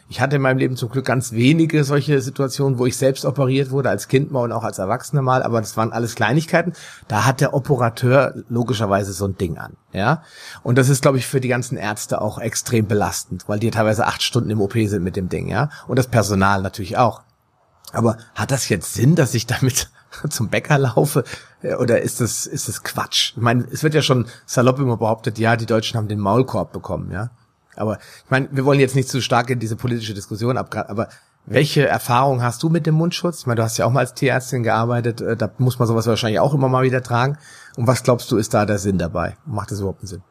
ich 0.07 0.21
hatte 0.21 0.35
in 0.35 0.41
meinem 0.43 0.59
Leben 0.59 0.77
zum 0.77 0.89
Glück 0.89 1.05
ganz 1.05 1.31
wenige 1.31 1.83
solche 1.83 2.21
Situationen, 2.21 2.77
wo 2.77 2.85
ich 2.85 2.95
selbst 2.95 3.25
operiert 3.25 3.71
wurde, 3.71 3.89
als 3.89 4.07
Kind 4.07 4.31
mal 4.31 4.43
und 4.43 4.51
auch 4.51 4.63
als 4.63 4.77
Erwachsener 4.77 5.23
mal, 5.23 5.41
aber 5.41 5.61
das 5.61 5.75
waren 5.77 5.91
alles 5.91 6.13
Kleinigkeiten. 6.13 6.73
Da 7.07 7.25
hat 7.25 7.41
der 7.41 7.55
Operateur 7.55 8.35
logischerweise 8.49 9.13
so 9.13 9.25
ein 9.25 9.35
Ding 9.35 9.57
an, 9.57 9.77
ja. 9.93 10.21
Und 10.61 10.77
das 10.77 10.89
ist, 10.89 11.01
glaube 11.01 11.17
ich, 11.17 11.25
für 11.25 11.41
die 11.41 11.49
ganzen 11.49 11.75
Ärzte 11.75 12.21
auch 12.21 12.37
extrem 12.37 12.87
belastend, 12.87 13.49
weil 13.49 13.59
die 13.59 13.71
teilweise 13.71 14.05
acht 14.05 14.21
Stunden 14.21 14.51
im 14.51 14.61
OP 14.61 14.73
sind 14.73 15.03
mit 15.03 15.15
dem 15.15 15.27
Ding, 15.27 15.49
ja. 15.49 15.71
Und 15.87 15.97
das 15.97 16.07
Personal 16.07 16.61
natürlich 16.61 16.97
auch. 16.97 17.23
Aber 17.91 18.17
hat 18.35 18.51
das 18.51 18.69
jetzt 18.69 18.93
Sinn, 18.93 19.15
dass 19.15 19.33
ich 19.33 19.47
damit 19.47 19.89
zum 20.29 20.49
Bäcker 20.49 20.77
laufe? 20.77 21.23
Oder 21.79 22.01
ist 22.01 22.21
das, 22.21 22.45
ist 22.45 22.67
das 22.67 22.83
Quatsch? 22.83 23.33
Ich 23.35 23.41
meine, 23.41 23.65
es 23.71 23.83
wird 23.83 23.93
ja 23.93 24.01
schon 24.01 24.27
salopp 24.45 24.79
immer 24.79 24.97
behauptet, 24.97 25.39
ja, 25.39 25.55
die 25.55 25.65
Deutschen 25.65 25.97
haben 25.97 26.07
den 26.07 26.19
Maulkorb 26.19 26.71
bekommen, 26.71 27.11
ja. 27.11 27.29
Aber 27.75 27.99
ich 27.99 28.31
meine, 28.31 28.49
wir 28.51 28.65
wollen 28.65 28.79
jetzt 28.79 28.95
nicht 28.95 29.09
zu 29.09 29.21
stark 29.21 29.49
in 29.49 29.59
diese 29.59 29.75
politische 29.75 30.13
Diskussion 30.13 30.57
abgraben, 30.57 30.89
aber 30.89 31.09
welche 31.45 31.87
Erfahrung 31.87 32.41
hast 32.41 32.61
du 32.63 32.69
mit 32.69 32.85
dem 32.85 32.95
Mundschutz? 32.95 33.39
Ich 33.39 33.45
meine, 33.45 33.57
du 33.57 33.63
hast 33.63 33.77
ja 33.77 33.85
auch 33.85 33.91
mal 33.91 34.01
als 34.01 34.13
Tierärztin 34.13 34.63
gearbeitet, 34.63 35.21
äh, 35.21 35.37
da 35.37 35.49
muss 35.59 35.79
man 35.79 35.87
sowas 35.87 36.05
wahrscheinlich 36.05 36.39
auch 36.39 36.53
immer 36.53 36.67
mal 36.67 36.83
wieder 36.83 37.01
tragen. 37.01 37.37
Und 37.77 37.87
was 37.87 38.03
glaubst 38.03 38.31
du, 38.31 38.37
ist 38.37 38.53
da 38.53 38.65
der 38.65 38.79
Sinn 38.79 38.97
dabei? 38.97 39.37
Macht 39.45 39.71
das 39.71 39.79
überhaupt 39.79 40.01
einen 40.01 40.07
Sinn? 40.07 40.23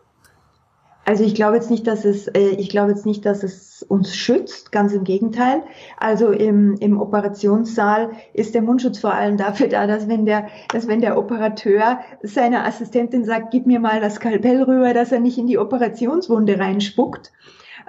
Also 1.07 1.23
ich 1.23 1.37
glaube 1.37 1.55
jetzt 1.55 1.71
nicht, 1.71 1.87
dass 1.87 2.05
es, 2.05 2.27
äh, 2.27 2.57
ich 2.59 2.69
glaube 2.69 2.91
jetzt 2.91 3.07
nicht, 3.07 3.25
dass 3.25 3.45
es 3.45 3.85
uns 3.85 4.17
schützt, 4.17 4.73
ganz 4.73 4.93
im 4.93 5.05
Gegenteil. 5.05 5.63
Also 5.99 6.33
im, 6.33 6.75
im 6.81 7.01
Operationssaal 7.01 8.11
ist 8.35 8.57
der 8.57 8.63
Mundschutz 8.63 8.99
vor 8.99 9.15
allem 9.15 9.37
dafür 9.37 9.69
da, 9.69 9.87
dass 9.87 10.09
wenn 10.09 10.27
der, 10.27 10.49
dass 10.73 10.89
wenn 10.89 11.01
der 11.01 11.17
Operateur 11.17 12.01
seiner 12.23 12.67
Assistentin 12.67 13.25
sagt, 13.25 13.53
gib 13.53 13.67
mir 13.67 13.79
mal 13.79 14.01
das 14.01 14.17
Skalpell 14.17 14.65
rüber, 14.65 14.95
dass 14.95 15.13
er 15.13 15.21
nicht 15.21 15.39
in 15.39 15.47
die 15.47 15.59
Operationswunde 15.59 16.59
reinspuckt. 16.59 17.31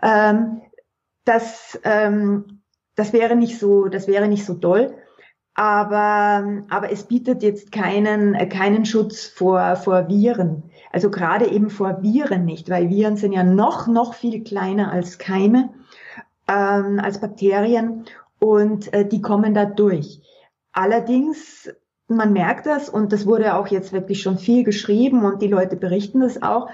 Ähm, 0.03 0.61
das, 1.25 1.79
ähm, 1.83 2.61
das 2.95 3.13
wäre 3.13 3.35
nicht 3.35 3.57
so, 3.57 3.87
das 3.87 4.07
wäre 4.07 4.27
nicht 4.27 4.45
so 4.45 4.53
doll 4.53 4.93
aber, 5.57 6.63
aber 6.69 6.91
es 6.91 7.05
bietet 7.05 7.41
jetzt 7.41 7.71
keinen, 7.71 8.35
keinen 8.47 8.85
Schutz 8.85 9.25
vor, 9.25 9.75
vor 9.75 10.07
Viren. 10.07 10.66
Also 10.91 11.09
gerade 11.09 11.49
eben 11.49 11.69
vor 11.69 12.01
Viren 12.01 12.45
nicht, 12.45 12.69
weil 12.69 12.89
Viren 12.89 13.17
sind 13.17 13.33
ja 13.33 13.43
noch, 13.43 13.87
noch 13.87 14.13
viel 14.13 14.43
kleiner 14.43 14.91
als 14.91 15.17
Keime, 15.17 15.69
ähm, 16.47 16.99
als 16.99 17.19
Bakterien 17.19 18.05
und 18.39 18.93
äh, 18.93 19.05
die 19.05 19.21
kommen 19.21 19.53
da 19.53 19.65
durch. 19.65 20.21
Allerdings, 20.71 21.69
man 22.07 22.33
merkt 22.33 22.65
das 22.67 22.87
und 22.87 23.11
das 23.11 23.25
wurde 23.25 23.55
auch 23.55 23.67
jetzt 23.67 23.91
wirklich 23.93 24.21
schon 24.21 24.37
viel 24.37 24.63
geschrieben 24.63 25.25
und 25.25 25.41
die 25.41 25.47
Leute 25.47 25.75
berichten 25.75 26.21
das 26.21 26.41
auch. 26.41 26.69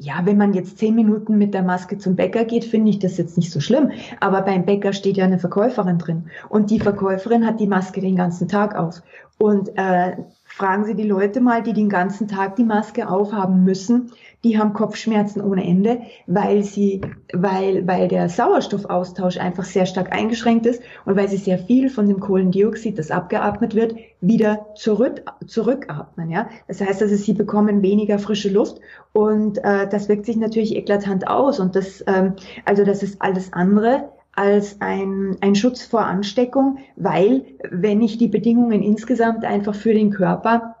Ja, 0.00 0.20
wenn 0.24 0.38
man 0.38 0.54
jetzt 0.54 0.78
zehn 0.78 0.94
Minuten 0.94 1.38
mit 1.38 1.54
der 1.54 1.64
Maske 1.64 1.98
zum 1.98 2.14
Bäcker 2.14 2.44
geht, 2.44 2.64
finde 2.64 2.90
ich 2.90 3.00
das 3.00 3.16
jetzt 3.16 3.36
nicht 3.36 3.50
so 3.50 3.58
schlimm. 3.58 3.90
Aber 4.20 4.42
beim 4.42 4.64
Bäcker 4.64 4.92
steht 4.92 5.16
ja 5.16 5.24
eine 5.24 5.40
Verkäuferin 5.40 5.98
drin. 5.98 6.30
Und 6.48 6.70
die 6.70 6.78
Verkäuferin 6.78 7.44
hat 7.44 7.58
die 7.58 7.66
Maske 7.66 8.00
den 8.00 8.14
ganzen 8.14 8.46
Tag 8.46 8.76
auf. 8.76 9.02
Und 9.38 9.70
äh, 9.76 10.16
fragen 10.58 10.84
Sie 10.84 10.96
die 10.96 11.06
Leute 11.06 11.40
mal, 11.40 11.62
die 11.62 11.72
den 11.72 11.88
ganzen 11.88 12.26
Tag 12.26 12.56
die 12.56 12.64
Maske 12.64 13.08
aufhaben 13.08 13.62
müssen, 13.62 14.10
die 14.42 14.58
haben 14.58 14.72
Kopfschmerzen 14.72 15.40
ohne 15.40 15.64
Ende, 15.64 16.00
weil 16.26 16.64
sie, 16.64 17.00
weil, 17.32 17.86
weil 17.86 18.08
der 18.08 18.28
Sauerstoffaustausch 18.28 19.38
einfach 19.38 19.64
sehr 19.64 19.86
stark 19.86 20.12
eingeschränkt 20.12 20.66
ist 20.66 20.82
und 21.04 21.16
weil 21.16 21.28
sie 21.28 21.36
sehr 21.36 21.58
viel 21.58 21.90
von 21.90 22.08
dem 22.08 22.18
Kohlendioxid, 22.18 22.98
das 22.98 23.12
abgeatmet 23.12 23.76
wird, 23.76 23.94
wieder 24.20 24.66
zurück, 24.74 25.22
zurückatmen. 25.46 26.28
Ja, 26.30 26.48
das 26.66 26.80
heißt 26.80 27.02
also, 27.02 27.14
sie 27.14 27.34
bekommen 27.34 27.82
weniger 27.82 28.18
frische 28.18 28.50
Luft 28.50 28.80
und 29.12 29.58
äh, 29.58 29.88
das 29.88 30.08
wirkt 30.08 30.26
sich 30.26 30.36
natürlich 30.36 30.74
eklatant 30.74 31.28
aus 31.28 31.60
und 31.60 31.76
das, 31.76 32.02
ähm, 32.08 32.34
also 32.64 32.84
das 32.84 33.04
ist 33.04 33.22
alles 33.22 33.52
andere 33.52 34.08
als 34.38 34.80
ein, 34.80 35.36
ein 35.40 35.56
Schutz 35.56 35.82
vor 35.82 36.04
Ansteckung, 36.06 36.78
weil 36.94 37.44
wenn 37.72 38.00
ich 38.00 38.18
die 38.18 38.28
Bedingungen 38.28 38.84
insgesamt 38.84 39.44
einfach 39.44 39.74
für 39.74 39.92
den 39.92 40.10
Körper 40.10 40.76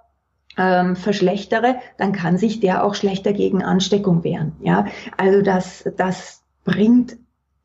ähm, 0.56 0.94
verschlechtere, 0.94 1.74
dann 1.96 2.12
kann 2.12 2.38
sich 2.38 2.60
der 2.60 2.84
auch 2.84 2.94
schlechter 2.94 3.32
gegen 3.32 3.64
Ansteckung 3.64 4.22
wehren. 4.22 4.52
Ja, 4.60 4.86
also 5.16 5.42
das, 5.42 5.90
das 5.96 6.44
bringt 6.64 7.16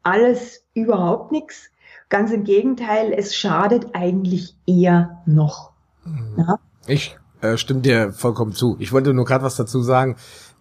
alles 0.02 0.66
überhaupt 0.74 1.32
nichts. 1.32 1.70
Ganz 2.10 2.32
im 2.32 2.44
Gegenteil, 2.44 3.14
es 3.16 3.36
schadet 3.36 3.94
eigentlich 3.94 4.56
eher 4.66 5.22
noch. 5.28 5.74
Mhm. 6.06 6.34
Ja? 6.38 6.60
Ich 6.88 7.18
äh, 7.42 7.56
stimme 7.56 7.82
dir 7.82 8.14
vollkommen 8.14 8.54
zu. 8.54 8.78
Ich 8.80 8.92
wollte 8.94 9.14
nur 9.14 9.26
gerade 9.26 9.44
was 9.44 9.58
dazu 9.58 9.84
sagen. 9.84 10.16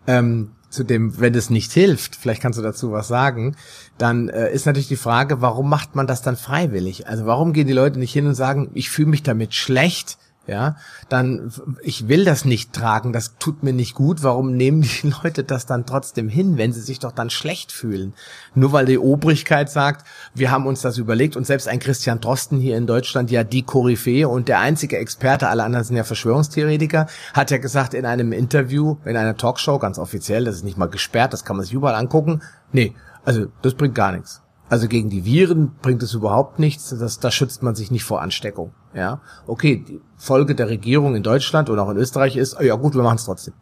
Ähm, 0.06 0.52
zu 0.72 0.84
dem, 0.84 1.20
wenn 1.20 1.34
es 1.34 1.50
nicht 1.50 1.70
hilft, 1.72 2.16
vielleicht 2.16 2.42
kannst 2.42 2.58
du 2.58 2.62
dazu 2.62 2.90
was 2.92 3.06
sagen, 3.06 3.56
dann 3.98 4.28
äh, 4.28 4.52
ist 4.52 4.66
natürlich 4.66 4.88
die 4.88 4.96
Frage, 4.96 5.40
warum 5.40 5.68
macht 5.68 5.94
man 5.94 6.06
das 6.06 6.22
dann 6.22 6.36
freiwillig? 6.36 7.06
Also 7.06 7.26
warum 7.26 7.52
gehen 7.52 7.66
die 7.66 7.72
Leute 7.72 7.98
nicht 7.98 8.12
hin 8.12 8.26
und 8.26 8.34
sagen, 8.34 8.70
ich 8.74 8.90
fühle 8.90 9.08
mich 9.08 9.22
damit 9.22 9.54
schlecht, 9.54 10.18
ja, 10.46 10.76
dann 11.08 11.52
ich 11.82 12.08
will 12.08 12.24
das 12.24 12.44
nicht 12.44 12.72
tragen, 12.72 13.12
das 13.12 13.36
tut 13.38 13.62
mir 13.62 13.72
nicht 13.72 13.94
gut. 13.94 14.24
Warum 14.24 14.56
nehmen 14.56 14.82
die 14.82 15.12
Leute 15.22 15.44
das 15.44 15.66
dann 15.66 15.86
trotzdem 15.86 16.28
hin, 16.28 16.58
wenn 16.58 16.72
sie 16.72 16.80
sich 16.80 16.98
doch 16.98 17.12
dann 17.12 17.30
schlecht 17.30 17.70
fühlen? 17.70 18.14
Nur 18.54 18.72
weil 18.72 18.86
die 18.86 18.98
Obrigkeit 18.98 19.70
sagt, 19.70 20.06
wir 20.34 20.50
haben 20.50 20.66
uns 20.66 20.80
das 20.80 20.98
überlegt 20.98 21.36
und 21.36 21.46
selbst 21.46 21.68
ein 21.68 21.78
Christian 21.78 22.20
Drosten 22.20 22.58
hier 22.58 22.76
in 22.76 22.88
Deutschland, 22.88 23.30
ja 23.30 23.44
die 23.44 23.62
Koryphäe 23.62 24.28
und 24.28 24.48
der 24.48 24.58
einzige 24.58 24.98
Experte, 24.98 25.48
alle 25.48 25.62
anderen 25.62 25.84
sind 25.84 25.96
ja 25.96 26.04
Verschwörungstheoretiker, 26.04 27.06
hat 27.34 27.50
ja 27.52 27.58
gesagt 27.58 27.94
in 27.94 28.04
einem 28.04 28.32
Interview, 28.32 28.96
in 29.04 29.16
einer 29.16 29.36
Talkshow, 29.36 29.78
ganz 29.78 29.98
offiziell, 29.98 30.44
das 30.44 30.56
ist 30.56 30.64
nicht 30.64 30.78
mal 30.78 30.86
gesperrt, 30.86 31.32
das 31.32 31.44
kann 31.44 31.56
man 31.56 31.64
sich 31.64 31.74
überall 31.74 31.94
angucken. 31.94 32.42
Nee, 32.72 32.94
also 33.24 33.46
das 33.62 33.74
bringt 33.74 33.94
gar 33.94 34.12
nichts. 34.12 34.42
Also 34.68 34.88
gegen 34.88 35.10
die 35.10 35.24
Viren 35.24 35.72
bringt 35.82 36.02
es 36.02 36.14
überhaupt 36.14 36.58
nichts. 36.58 36.88
Das, 36.98 37.20
da 37.20 37.30
schützt 37.30 37.62
man 37.62 37.74
sich 37.74 37.90
nicht 37.90 38.04
vor 38.04 38.22
Ansteckung. 38.22 38.72
Ja, 38.94 39.20
okay. 39.46 39.84
Die 39.86 40.00
Folge 40.16 40.54
der 40.54 40.68
Regierung 40.68 41.14
in 41.14 41.22
Deutschland 41.22 41.70
und 41.70 41.78
auch 41.78 41.90
in 41.90 41.96
Österreich 41.96 42.36
ist, 42.36 42.60
ja 42.60 42.74
gut, 42.76 42.94
wir 42.94 43.02
machen 43.02 43.16
es 43.16 43.24
trotzdem. 43.24 43.54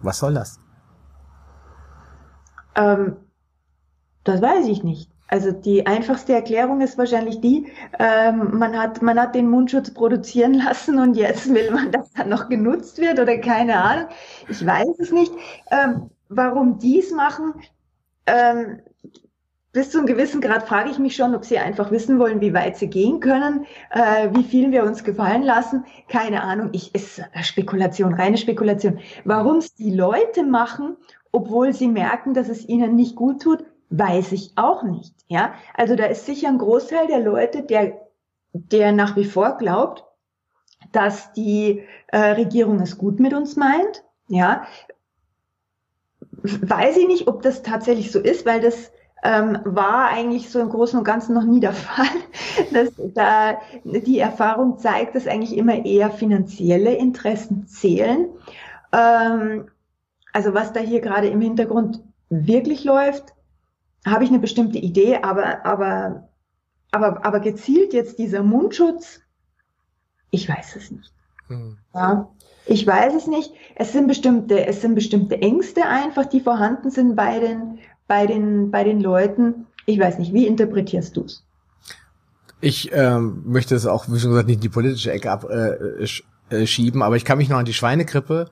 Was 0.00 0.18
soll 0.18 0.34
das? 0.34 0.60
Ähm, 2.74 3.16
das 4.24 4.40
weiß 4.40 4.66
ich 4.66 4.82
nicht. 4.82 5.10
Also 5.28 5.52
die 5.52 5.86
einfachste 5.86 6.32
Erklärung 6.32 6.80
ist 6.80 6.98
wahrscheinlich 6.98 7.40
die, 7.40 7.70
ähm, 8.00 8.58
man 8.58 8.76
hat 8.76 9.00
man 9.00 9.18
hat 9.18 9.36
den 9.36 9.48
Mundschutz 9.48 9.94
produzieren 9.94 10.54
lassen 10.54 10.98
und 10.98 11.14
jetzt 11.14 11.54
will 11.54 11.70
man, 11.70 11.92
dass 11.92 12.10
er 12.14 12.26
noch 12.26 12.48
genutzt 12.48 12.98
wird 12.98 13.20
oder 13.20 13.38
keine 13.38 13.76
Ahnung. 13.76 14.08
Ich 14.48 14.66
weiß 14.66 14.98
es 14.98 15.12
nicht. 15.12 15.32
Ähm, 15.70 16.10
warum 16.28 16.78
dies 16.78 17.12
machen? 17.12 17.54
Ähm, 18.26 18.80
bis 19.72 19.90
zu 19.90 19.98
einem 19.98 20.06
gewissen 20.06 20.40
Grad 20.40 20.66
frage 20.66 20.90
ich 20.90 20.98
mich 20.98 21.14
schon, 21.14 21.34
ob 21.34 21.44
Sie 21.44 21.58
einfach 21.58 21.90
wissen 21.90 22.18
wollen, 22.18 22.40
wie 22.40 22.54
weit 22.54 22.76
Sie 22.76 22.88
gehen 22.88 23.20
können, 23.20 23.66
äh, 23.90 24.28
wie 24.34 24.42
viel 24.42 24.72
wir 24.72 24.84
uns 24.84 25.04
gefallen 25.04 25.42
lassen. 25.42 25.84
Keine 26.08 26.42
Ahnung, 26.42 26.70
ich 26.72 26.94
ist 26.94 27.22
Spekulation, 27.42 28.14
reine 28.14 28.36
Spekulation. 28.36 28.98
Warum 29.24 29.58
es 29.58 29.74
die 29.74 29.94
Leute 29.94 30.42
machen, 30.42 30.96
obwohl 31.32 31.72
sie 31.72 31.88
merken, 31.88 32.34
dass 32.34 32.48
es 32.48 32.68
ihnen 32.68 32.96
nicht 32.96 33.14
gut 33.14 33.42
tut, 33.42 33.64
weiß 33.90 34.32
ich 34.32 34.52
auch 34.56 34.82
nicht. 34.82 35.14
Ja, 35.28 35.54
also 35.74 35.94
da 35.94 36.06
ist 36.06 36.26
sicher 36.26 36.48
ein 36.48 36.58
Großteil 36.58 37.06
der 37.06 37.20
Leute, 37.20 37.62
der 37.62 38.00
der 38.52 38.92
nach 38.92 39.16
wie 39.16 39.24
vor 39.24 39.58
glaubt, 39.58 40.04
dass 40.92 41.32
die 41.32 41.84
äh, 42.08 42.18
Regierung 42.18 42.80
es 42.80 42.98
gut 42.98 43.20
mit 43.20 43.32
uns 43.32 43.56
meint. 43.56 44.02
Ja, 44.28 44.66
weiß 46.42 46.96
ich 46.96 47.06
nicht, 47.06 47.28
ob 47.28 47.42
das 47.42 47.62
tatsächlich 47.62 48.10
so 48.10 48.18
ist, 48.18 48.46
weil 48.46 48.60
das 48.60 48.92
ähm, 49.22 49.58
war 49.64 50.08
eigentlich 50.08 50.50
so 50.50 50.60
im 50.60 50.70
Großen 50.70 50.98
und 50.98 51.04
Ganzen 51.04 51.34
noch 51.34 51.44
nie 51.44 51.60
der 51.60 51.72
Fall. 51.74 52.06
Dass 52.72 52.90
da 53.14 53.60
die 53.84 54.18
Erfahrung 54.18 54.78
zeigt, 54.78 55.14
dass 55.14 55.26
eigentlich 55.26 55.56
immer 55.56 55.84
eher 55.84 56.10
finanzielle 56.10 56.94
Interessen 56.94 57.66
zählen. 57.66 58.28
Ähm, 58.92 59.68
also 60.32 60.54
was 60.54 60.72
da 60.72 60.80
hier 60.80 61.00
gerade 61.00 61.28
im 61.28 61.40
Hintergrund 61.40 62.00
wirklich 62.28 62.84
läuft, 62.84 63.34
habe 64.06 64.24
ich 64.24 64.30
eine 64.30 64.38
bestimmte 64.38 64.78
Idee, 64.78 65.18
aber, 65.22 65.64
aber, 65.66 66.28
aber, 66.90 67.24
aber 67.24 67.40
gezielt 67.40 67.92
jetzt 67.92 68.18
dieser 68.18 68.42
Mundschutz, 68.42 69.20
ich 70.30 70.48
weiß 70.48 70.76
es 70.76 70.90
nicht. 70.90 71.12
Hm. 71.48 71.76
Ja, 71.94 72.30
ich 72.66 72.86
weiß 72.86 73.14
es 73.14 73.26
nicht. 73.26 73.52
Es 73.74 73.92
sind 73.92 74.06
bestimmte, 74.06 74.66
es 74.66 74.80
sind 74.80 74.94
bestimmte 74.94 75.42
Ängste 75.42 75.84
einfach, 75.86 76.26
die 76.26 76.40
vorhanden 76.40 76.90
sind 76.90 77.16
bei 77.16 77.40
den, 77.40 77.80
bei 78.10 78.26
den, 78.26 78.72
bei 78.72 78.82
den 78.82 79.00
Leuten. 79.00 79.66
Ich 79.86 80.00
weiß 80.00 80.18
nicht, 80.18 80.34
wie 80.34 80.44
interpretierst 80.44 81.16
du 81.16 81.26
es? 81.26 81.44
Ich 82.60 82.90
ähm, 82.92 83.44
möchte 83.46 83.76
es 83.76 83.86
auch, 83.86 84.06
wie 84.08 84.18
schon 84.18 84.30
gesagt, 84.30 84.48
nicht 84.48 84.56
in 84.56 84.62
die 84.62 84.68
politische 84.68 85.12
Ecke 85.12 85.30
abschieben, 85.30 87.00
äh, 87.00 87.04
äh, 87.04 87.06
aber 87.06 87.14
ich 87.14 87.24
kann 87.24 87.38
mich 87.38 87.48
noch 87.48 87.58
an 87.58 87.64
die 87.64 87.72
Schweinegrippe 87.72 88.50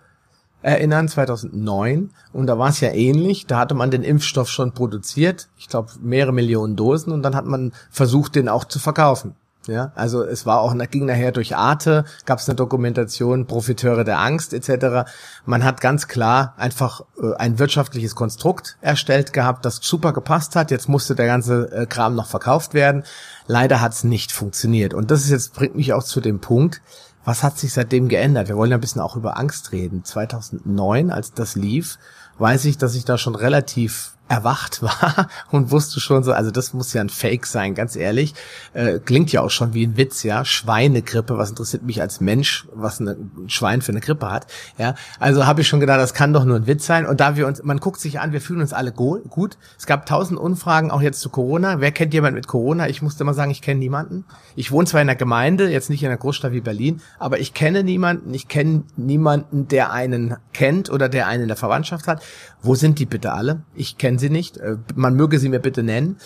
erinnern, 0.62 1.08
2009. 1.08 2.10
Und 2.32 2.46
da 2.46 2.56
war 2.56 2.68
es 2.68 2.78
ja 2.80 2.92
ähnlich. 2.92 3.46
Da 3.46 3.58
hatte 3.58 3.74
man 3.74 3.90
den 3.90 4.04
Impfstoff 4.04 4.48
schon 4.48 4.74
produziert, 4.74 5.48
ich 5.58 5.68
glaube 5.68 5.90
mehrere 6.00 6.32
Millionen 6.32 6.76
Dosen, 6.76 7.12
und 7.12 7.24
dann 7.24 7.34
hat 7.34 7.46
man 7.46 7.72
versucht, 7.90 8.36
den 8.36 8.48
auch 8.48 8.64
zu 8.64 8.78
verkaufen. 8.78 9.34
Ja, 9.68 9.92
also 9.94 10.24
es 10.24 10.46
war 10.46 10.60
auch, 10.60 10.74
ging 10.90 11.04
nachher 11.04 11.30
durch 11.30 11.54
Arte, 11.54 12.04
gab 12.24 12.38
es 12.38 12.48
eine 12.48 12.56
Dokumentation, 12.56 13.46
Profiteure 13.46 14.02
der 14.02 14.18
Angst 14.18 14.54
etc. 14.54 15.10
Man 15.44 15.62
hat 15.62 15.82
ganz 15.82 16.08
klar 16.08 16.54
einfach 16.56 17.02
äh, 17.22 17.34
ein 17.36 17.58
wirtschaftliches 17.58 18.14
Konstrukt 18.14 18.78
erstellt 18.80 19.34
gehabt, 19.34 19.66
das 19.66 19.80
super 19.82 20.14
gepasst 20.14 20.56
hat. 20.56 20.70
Jetzt 20.70 20.88
musste 20.88 21.14
der 21.14 21.26
ganze 21.26 21.70
äh, 21.70 21.86
Kram 21.86 22.14
noch 22.14 22.26
verkauft 22.26 22.72
werden. 22.72 23.04
Leider 23.46 23.82
hat 23.82 23.92
es 23.92 24.04
nicht 24.04 24.32
funktioniert. 24.32 24.94
Und 24.94 25.10
das 25.10 25.20
ist 25.20 25.30
jetzt 25.30 25.52
bringt 25.52 25.76
mich 25.76 25.92
auch 25.92 26.02
zu 26.02 26.22
dem 26.22 26.40
Punkt, 26.40 26.80
was 27.26 27.42
hat 27.42 27.58
sich 27.58 27.74
seitdem 27.74 28.08
geändert? 28.08 28.48
Wir 28.48 28.56
wollen 28.56 28.70
ja 28.70 28.78
ein 28.78 28.80
bisschen 28.80 29.02
auch 29.02 29.16
über 29.16 29.36
Angst 29.36 29.72
reden. 29.72 30.02
2009, 30.02 31.10
als 31.10 31.34
das 31.34 31.56
lief, 31.56 31.98
weiß 32.38 32.64
ich, 32.64 32.78
dass 32.78 32.94
ich 32.94 33.04
da 33.04 33.18
schon 33.18 33.34
relativ 33.34 34.12
erwacht 34.28 34.82
war 34.82 35.28
und 35.50 35.70
wusste 35.70 36.00
schon 36.00 36.22
so, 36.22 36.32
also 36.32 36.50
das 36.50 36.72
muss 36.74 36.92
ja 36.92 37.00
ein 37.00 37.08
Fake 37.08 37.46
sein, 37.46 37.74
ganz 37.74 37.96
ehrlich. 37.96 38.34
Äh, 38.74 38.98
klingt 38.98 39.32
ja 39.32 39.40
auch 39.40 39.50
schon 39.50 39.74
wie 39.74 39.86
ein 39.86 39.96
Witz, 39.96 40.22
ja. 40.22 40.44
Schweinegrippe, 40.44 41.38
was 41.38 41.50
interessiert 41.50 41.82
mich 41.82 42.00
als 42.00 42.20
Mensch, 42.20 42.66
was 42.72 43.00
ein 43.00 43.30
Schwein 43.46 43.82
für 43.82 43.92
eine 43.92 44.00
Grippe 44.00 44.30
hat, 44.30 44.46
ja. 44.76 44.94
Also 45.18 45.46
habe 45.46 45.62
ich 45.62 45.68
schon 45.68 45.80
gedacht, 45.80 45.98
das 45.98 46.14
kann 46.14 46.32
doch 46.32 46.44
nur 46.44 46.56
ein 46.56 46.66
Witz 46.66 46.86
sein. 46.86 47.06
Und 47.06 47.20
da 47.20 47.36
wir 47.36 47.46
uns, 47.46 47.62
man 47.62 47.78
guckt 47.78 48.00
sich 48.00 48.20
an, 48.20 48.32
wir 48.32 48.40
fühlen 48.40 48.60
uns 48.60 48.72
alle 48.72 48.92
gut. 48.92 49.58
Es 49.78 49.86
gab 49.86 50.06
tausend 50.06 50.38
Umfragen, 50.38 50.90
auch 50.90 51.02
jetzt 51.02 51.20
zu 51.20 51.30
Corona. 51.30 51.80
Wer 51.80 51.92
kennt 51.92 52.14
jemand 52.14 52.34
mit 52.34 52.46
Corona? 52.46 52.88
Ich 52.88 53.02
musste 53.02 53.24
immer 53.24 53.34
sagen, 53.34 53.50
ich 53.50 53.62
kenne 53.62 53.80
niemanden. 53.80 54.24
Ich 54.56 54.70
wohne 54.70 54.86
zwar 54.86 55.00
in 55.00 55.08
einer 55.08 55.16
Gemeinde, 55.16 55.68
jetzt 55.70 55.90
nicht 55.90 56.02
in 56.02 56.08
einer 56.08 56.18
Großstadt 56.18 56.52
wie 56.52 56.60
Berlin, 56.60 57.00
aber 57.18 57.38
ich 57.38 57.54
kenne 57.54 57.82
niemanden. 57.82 58.34
Ich 58.34 58.48
kenne 58.48 58.84
niemanden, 58.96 59.68
der 59.68 59.92
einen 59.92 60.36
kennt 60.52 60.90
oder 60.90 61.08
der 61.08 61.26
einen 61.26 61.42
in 61.42 61.48
der 61.48 61.56
Verwandtschaft 61.56 62.08
hat. 62.08 62.22
Wo 62.62 62.74
sind 62.74 62.98
die 62.98 63.06
bitte 63.06 63.32
alle? 63.32 63.62
Ich 63.74 63.98
kenne 63.98 64.18
sie 64.18 64.30
nicht. 64.30 64.56
Äh, 64.56 64.76
man 64.94 65.14
möge 65.14 65.38
sie 65.38 65.48
mir 65.48 65.60
bitte 65.60 65.82
nennen. 65.82 66.16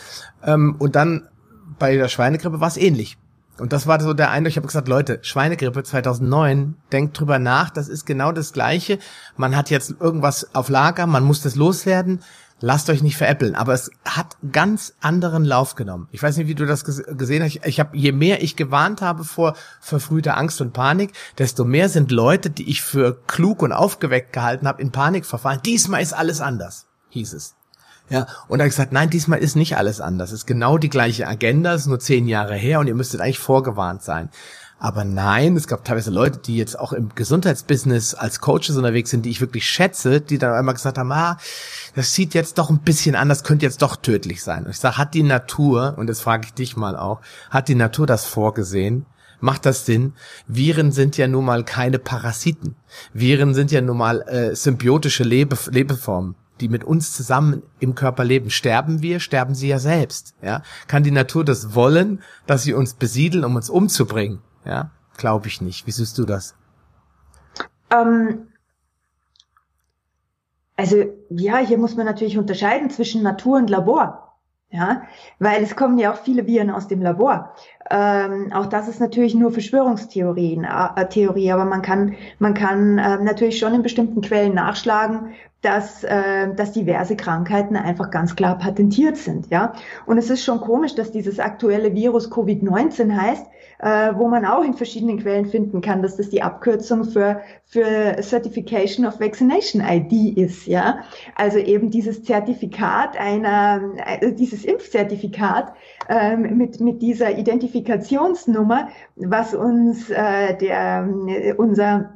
Ähm, 0.42 0.76
und 0.78 0.96
dann 0.96 1.28
bei 1.78 1.96
der 1.96 2.08
Schweinegrippe 2.08 2.60
war 2.60 2.68
es 2.68 2.76
ähnlich. 2.76 3.18
Und 3.58 3.72
das 3.72 3.86
war 3.86 4.00
so 4.00 4.14
der 4.14 4.30
Eindruck, 4.30 4.50
ich 4.50 4.56
habe 4.56 4.66
gesagt, 4.66 4.88
Leute, 4.88 5.18
Schweinegrippe 5.22 5.82
2009, 5.82 6.74
denkt 6.90 7.20
drüber 7.20 7.38
nach, 7.38 7.70
das 7.70 7.88
ist 7.88 8.06
genau 8.06 8.32
das 8.32 8.52
Gleiche. 8.52 8.98
Man 9.36 9.56
hat 9.56 9.68
jetzt 9.68 9.94
irgendwas 10.00 10.54
auf 10.54 10.68
Lager, 10.68 11.06
man 11.06 11.22
muss 11.22 11.42
das 11.42 11.54
loswerden 11.54 12.20
lasst 12.62 12.88
euch 12.88 13.02
nicht 13.02 13.16
veräppeln, 13.16 13.54
aber 13.54 13.74
es 13.74 13.90
hat 14.04 14.36
ganz 14.52 14.94
anderen 15.00 15.44
Lauf 15.44 15.74
genommen. 15.74 16.08
Ich 16.12 16.22
weiß 16.22 16.36
nicht, 16.38 16.46
wie 16.46 16.54
du 16.54 16.64
das 16.64 16.84
gesehen 16.84 17.42
hast. 17.42 17.56
Ich, 17.56 17.64
ich 17.64 17.80
habe, 17.80 17.96
je 17.96 18.12
mehr 18.12 18.42
ich 18.42 18.56
gewarnt 18.56 19.02
habe 19.02 19.24
vor 19.24 19.54
verfrühter 19.80 20.38
Angst 20.38 20.60
und 20.60 20.72
Panik, 20.72 21.12
desto 21.38 21.64
mehr 21.64 21.88
sind 21.88 22.10
Leute, 22.10 22.48
die 22.48 22.70
ich 22.70 22.80
für 22.80 23.20
klug 23.26 23.62
und 23.62 23.72
aufgeweckt 23.72 24.32
gehalten 24.32 24.66
habe, 24.66 24.80
in 24.80 24.92
Panik 24.92 25.26
verfallen. 25.26 25.60
Diesmal 25.66 26.02
ist 26.02 26.12
alles 26.14 26.40
anders, 26.40 26.86
hieß 27.10 27.34
es. 27.34 27.56
Ja, 28.08 28.26
und 28.48 28.60
habe 28.60 28.68
ich 28.68 28.74
gesagt, 28.74 28.92
nein, 28.92 29.10
diesmal 29.10 29.38
ist 29.38 29.56
nicht 29.56 29.76
alles 29.76 30.00
anders. 30.00 30.30
Es 30.30 30.40
ist 30.40 30.46
genau 30.46 30.76
die 30.76 30.90
gleiche 30.90 31.26
Agenda, 31.26 31.74
es 31.74 31.82
ist 31.82 31.86
nur 31.86 32.00
zehn 32.00 32.28
Jahre 32.28 32.54
her 32.54 32.80
und 32.80 32.86
ihr 32.86 32.94
müsstet 32.94 33.20
eigentlich 33.20 33.38
vorgewarnt 33.38 34.02
sein. 34.02 34.28
Aber 34.82 35.04
nein, 35.04 35.56
es 35.56 35.68
gab 35.68 35.84
teilweise 35.84 36.10
Leute, 36.10 36.40
die 36.40 36.56
jetzt 36.56 36.76
auch 36.76 36.92
im 36.92 37.14
Gesundheitsbusiness 37.14 38.14
als 38.14 38.40
Coaches 38.40 38.70
unterwegs 38.70 39.10
sind, 39.10 39.24
die 39.24 39.30
ich 39.30 39.40
wirklich 39.40 39.64
schätze, 39.64 40.20
die 40.20 40.38
dann 40.38 40.52
einmal 40.52 40.74
gesagt 40.74 40.98
haben, 40.98 41.12
ah, 41.12 41.38
das 41.94 42.12
sieht 42.14 42.34
jetzt 42.34 42.58
doch 42.58 42.68
ein 42.68 42.80
bisschen 42.80 43.14
anders, 43.14 43.44
könnte 43.44 43.64
jetzt 43.64 43.80
doch 43.80 43.94
tödlich 43.94 44.42
sein. 44.42 44.64
Und 44.64 44.72
ich 44.72 44.80
sage, 44.80 44.98
hat 44.98 45.14
die 45.14 45.22
Natur, 45.22 45.94
und 45.98 46.08
das 46.08 46.20
frage 46.20 46.46
ich 46.46 46.54
dich 46.54 46.76
mal 46.76 46.96
auch, 46.96 47.20
hat 47.48 47.68
die 47.68 47.76
Natur 47.76 48.08
das 48.08 48.24
vorgesehen? 48.24 49.06
Macht 49.38 49.66
das 49.66 49.86
Sinn? 49.86 50.14
Viren 50.48 50.90
sind 50.90 51.16
ja 51.16 51.28
nun 51.28 51.44
mal 51.44 51.62
keine 51.62 52.00
Parasiten. 52.00 52.74
Viren 53.12 53.54
sind 53.54 53.70
ja 53.70 53.82
nun 53.82 53.98
mal 53.98 54.22
äh, 54.22 54.56
symbiotische 54.56 55.22
Lebe 55.22 55.56
Lebeformen 55.70 56.34
die 56.60 56.68
mit 56.68 56.84
uns 56.84 57.12
zusammen 57.12 57.62
im 57.80 57.96
Körper 57.96 58.22
leben. 58.22 58.50
Sterben 58.50 59.02
wir, 59.02 59.18
sterben 59.18 59.54
sie 59.54 59.66
ja 59.66 59.80
selbst. 59.80 60.34
Ja? 60.42 60.62
Kann 60.86 61.02
die 61.02 61.10
Natur 61.10 61.44
das 61.44 61.74
wollen, 61.74 62.20
dass 62.46 62.62
sie 62.62 62.72
uns 62.72 62.94
besiedeln, 62.94 63.44
um 63.44 63.56
uns 63.56 63.68
umzubringen? 63.68 64.40
Ja, 64.64 64.90
glaube 65.16 65.48
ich 65.48 65.60
nicht. 65.60 65.86
Wie 65.86 65.90
siehst 65.90 66.18
du 66.18 66.24
das? 66.24 66.54
Ähm, 67.90 68.48
also 70.76 71.04
ja, 71.30 71.58
hier 71.58 71.78
muss 71.78 71.96
man 71.96 72.06
natürlich 72.06 72.38
unterscheiden 72.38 72.90
zwischen 72.90 73.22
Natur 73.22 73.58
und 73.58 73.70
Labor. 73.70 74.22
Ja, 74.74 75.02
weil 75.38 75.62
es 75.62 75.76
kommen 75.76 75.98
ja 75.98 76.10
auch 76.10 76.16
viele 76.16 76.46
Viren 76.46 76.70
aus 76.70 76.88
dem 76.88 77.02
Labor. 77.02 77.52
Ähm, 77.90 78.50
auch 78.54 78.64
das 78.64 78.88
ist 78.88 79.00
natürlich 79.00 79.34
nur 79.34 79.52
Verschwörungstheorien, 79.52 80.64
äh, 80.64 81.08
Theorie, 81.10 81.52
aber 81.52 81.66
man 81.66 81.82
kann, 81.82 82.14
man 82.38 82.54
kann 82.54 82.96
äh, 82.96 83.18
natürlich 83.18 83.58
schon 83.58 83.74
in 83.74 83.82
bestimmten 83.82 84.22
Quellen 84.22 84.54
nachschlagen, 84.54 85.34
dass, 85.62 86.04
äh, 86.04 86.52
dass 86.54 86.72
diverse 86.72 87.16
Krankheiten 87.16 87.76
einfach 87.76 88.10
ganz 88.10 88.36
klar 88.36 88.58
patentiert 88.58 89.16
sind. 89.16 89.48
Ja, 89.50 89.72
und 90.06 90.18
es 90.18 90.28
ist 90.28 90.44
schon 90.44 90.60
komisch, 90.60 90.94
dass 90.94 91.12
dieses 91.12 91.38
aktuelle 91.38 91.94
Virus 91.94 92.30
Covid-19 92.30 93.16
heißt, 93.16 93.46
äh, 93.78 94.12
wo 94.16 94.28
man 94.28 94.44
auch 94.44 94.64
in 94.64 94.74
verschiedenen 94.74 95.18
Quellen 95.20 95.46
finden 95.46 95.80
kann, 95.80 96.02
dass 96.02 96.16
das 96.16 96.30
die 96.30 96.42
Abkürzung 96.42 97.04
für, 97.04 97.40
für 97.64 98.16
Certification 98.20 99.06
of 99.06 99.20
Vaccination 99.20 99.82
ID 99.82 100.36
ist, 100.36 100.66
ja. 100.66 101.00
Also 101.36 101.58
eben 101.58 101.90
dieses 101.90 102.24
Zertifikat 102.24 103.16
einer, 103.18 103.80
äh, 104.04 104.32
dieses 104.32 104.64
Impfzertifikat 104.64 105.74
ähm, 106.08 106.56
mit, 106.56 106.80
mit 106.80 107.02
dieser 107.02 107.36
Identifikationsnummer, 107.38 108.88
was 109.16 109.54
uns 109.54 110.10
äh, 110.10 110.56
der, 110.56 111.08
unser, 111.56 112.14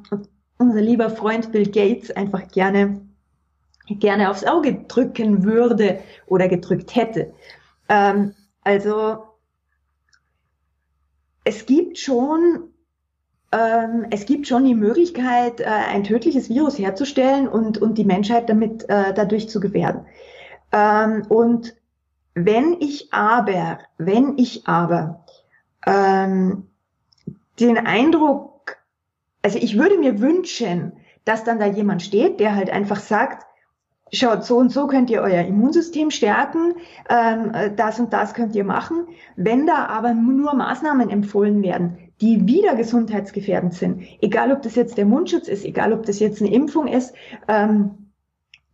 unser 0.59 0.81
lieber 0.81 1.11
Freund 1.11 1.53
Bill 1.53 1.67
Gates 1.67 2.11
einfach 2.11 2.49
gerne 2.49 3.06
gerne 3.89 4.31
aufs 4.31 4.45
Auge 4.45 4.85
drücken 4.89 5.45
würde 5.45 6.01
oder 6.27 6.49
gedrückt 6.49 6.95
hätte. 6.97 7.33
Ähm, 7.89 8.35
also 8.63 9.25
es 11.45 11.67
gibt 11.67 11.99
schon 11.99 12.71
ähm, 13.53 14.07
es 14.11 14.27
gibt 14.27 14.47
schon 14.47 14.65
die 14.65 14.75
Möglichkeit, 14.75 15.61
äh, 15.61 15.65
ein 15.65 16.05
tödliches 16.05 16.49
Virus 16.49 16.79
herzustellen 16.79 17.49
und, 17.49 17.79
und 17.79 17.97
die 17.97 18.05
Menschheit 18.05 18.49
damit 18.49 18.89
äh, 18.89 19.15
dadurch 19.15 19.49
zu 19.49 19.61
gefährden. 19.61 20.07
Ähm, 20.73 21.25
und 21.29 21.75
wenn 22.35 22.77
ich 22.81 23.13
aber, 23.13 23.79
wenn 23.99 24.37
ich 24.37 24.67
aber 24.67 25.25
ähm, 25.87 26.67
den 27.61 27.79
Eindruck, 27.79 28.77
also 29.43 29.59
ich 29.59 29.79
würde 29.79 29.97
mir 29.97 30.21
wünschen, 30.21 30.93
dass 31.25 31.45
dann 31.45 31.59
da 31.59 31.67
jemand 31.67 32.03
steht, 32.03 32.41
der 32.41 32.55
halt 32.55 32.69
einfach 32.69 33.01
sagt, 33.01 33.47
schaut, 34.13 34.45
so 34.45 34.57
und 34.57 34.71
so 34.71 34.87
könnt 34.87 35.11
ihr 35.11 35.21
euer 35.21 35.45
Immunsystem 35.45 36.11
stärken, 36.11 36.75
ähm, 37.09 37.53
das 37.77 37.99
und 37.99 38.13
das 38.13 38.35
könnt 38.35 38.55
ihr 38.55 38.65
machen. 38.65 39.09
Wenn 39.37 39.67
da 39.67 39.87
aber 39.87 40.15
nur 40.15 40.55
Maßnahmen 40.55 41.11
empfohlen 41.11 41.63
werden, 41.63 41.99
die 42.21 42.47
wieder 42.47 42.77
gesundheitsgefährdend 42.77 43.75
sind, 43.75 44.03
egal 44.21 44.53
ob 44.53 44.63
das 44.63 44.75
jetzt 44.75 44.97
der 44.97 45.05
Mundschutz 45.05 45.49
ist, 45.49 45.65
egal 45.65 45.93
ob 45.93 46.07
das 46.07 46.19
jetzt 46.19 46.41
eine 46.41 46.53
Impfung 46.53 46.87
ist, 46.87 47.15
ähm, 47.49 48.06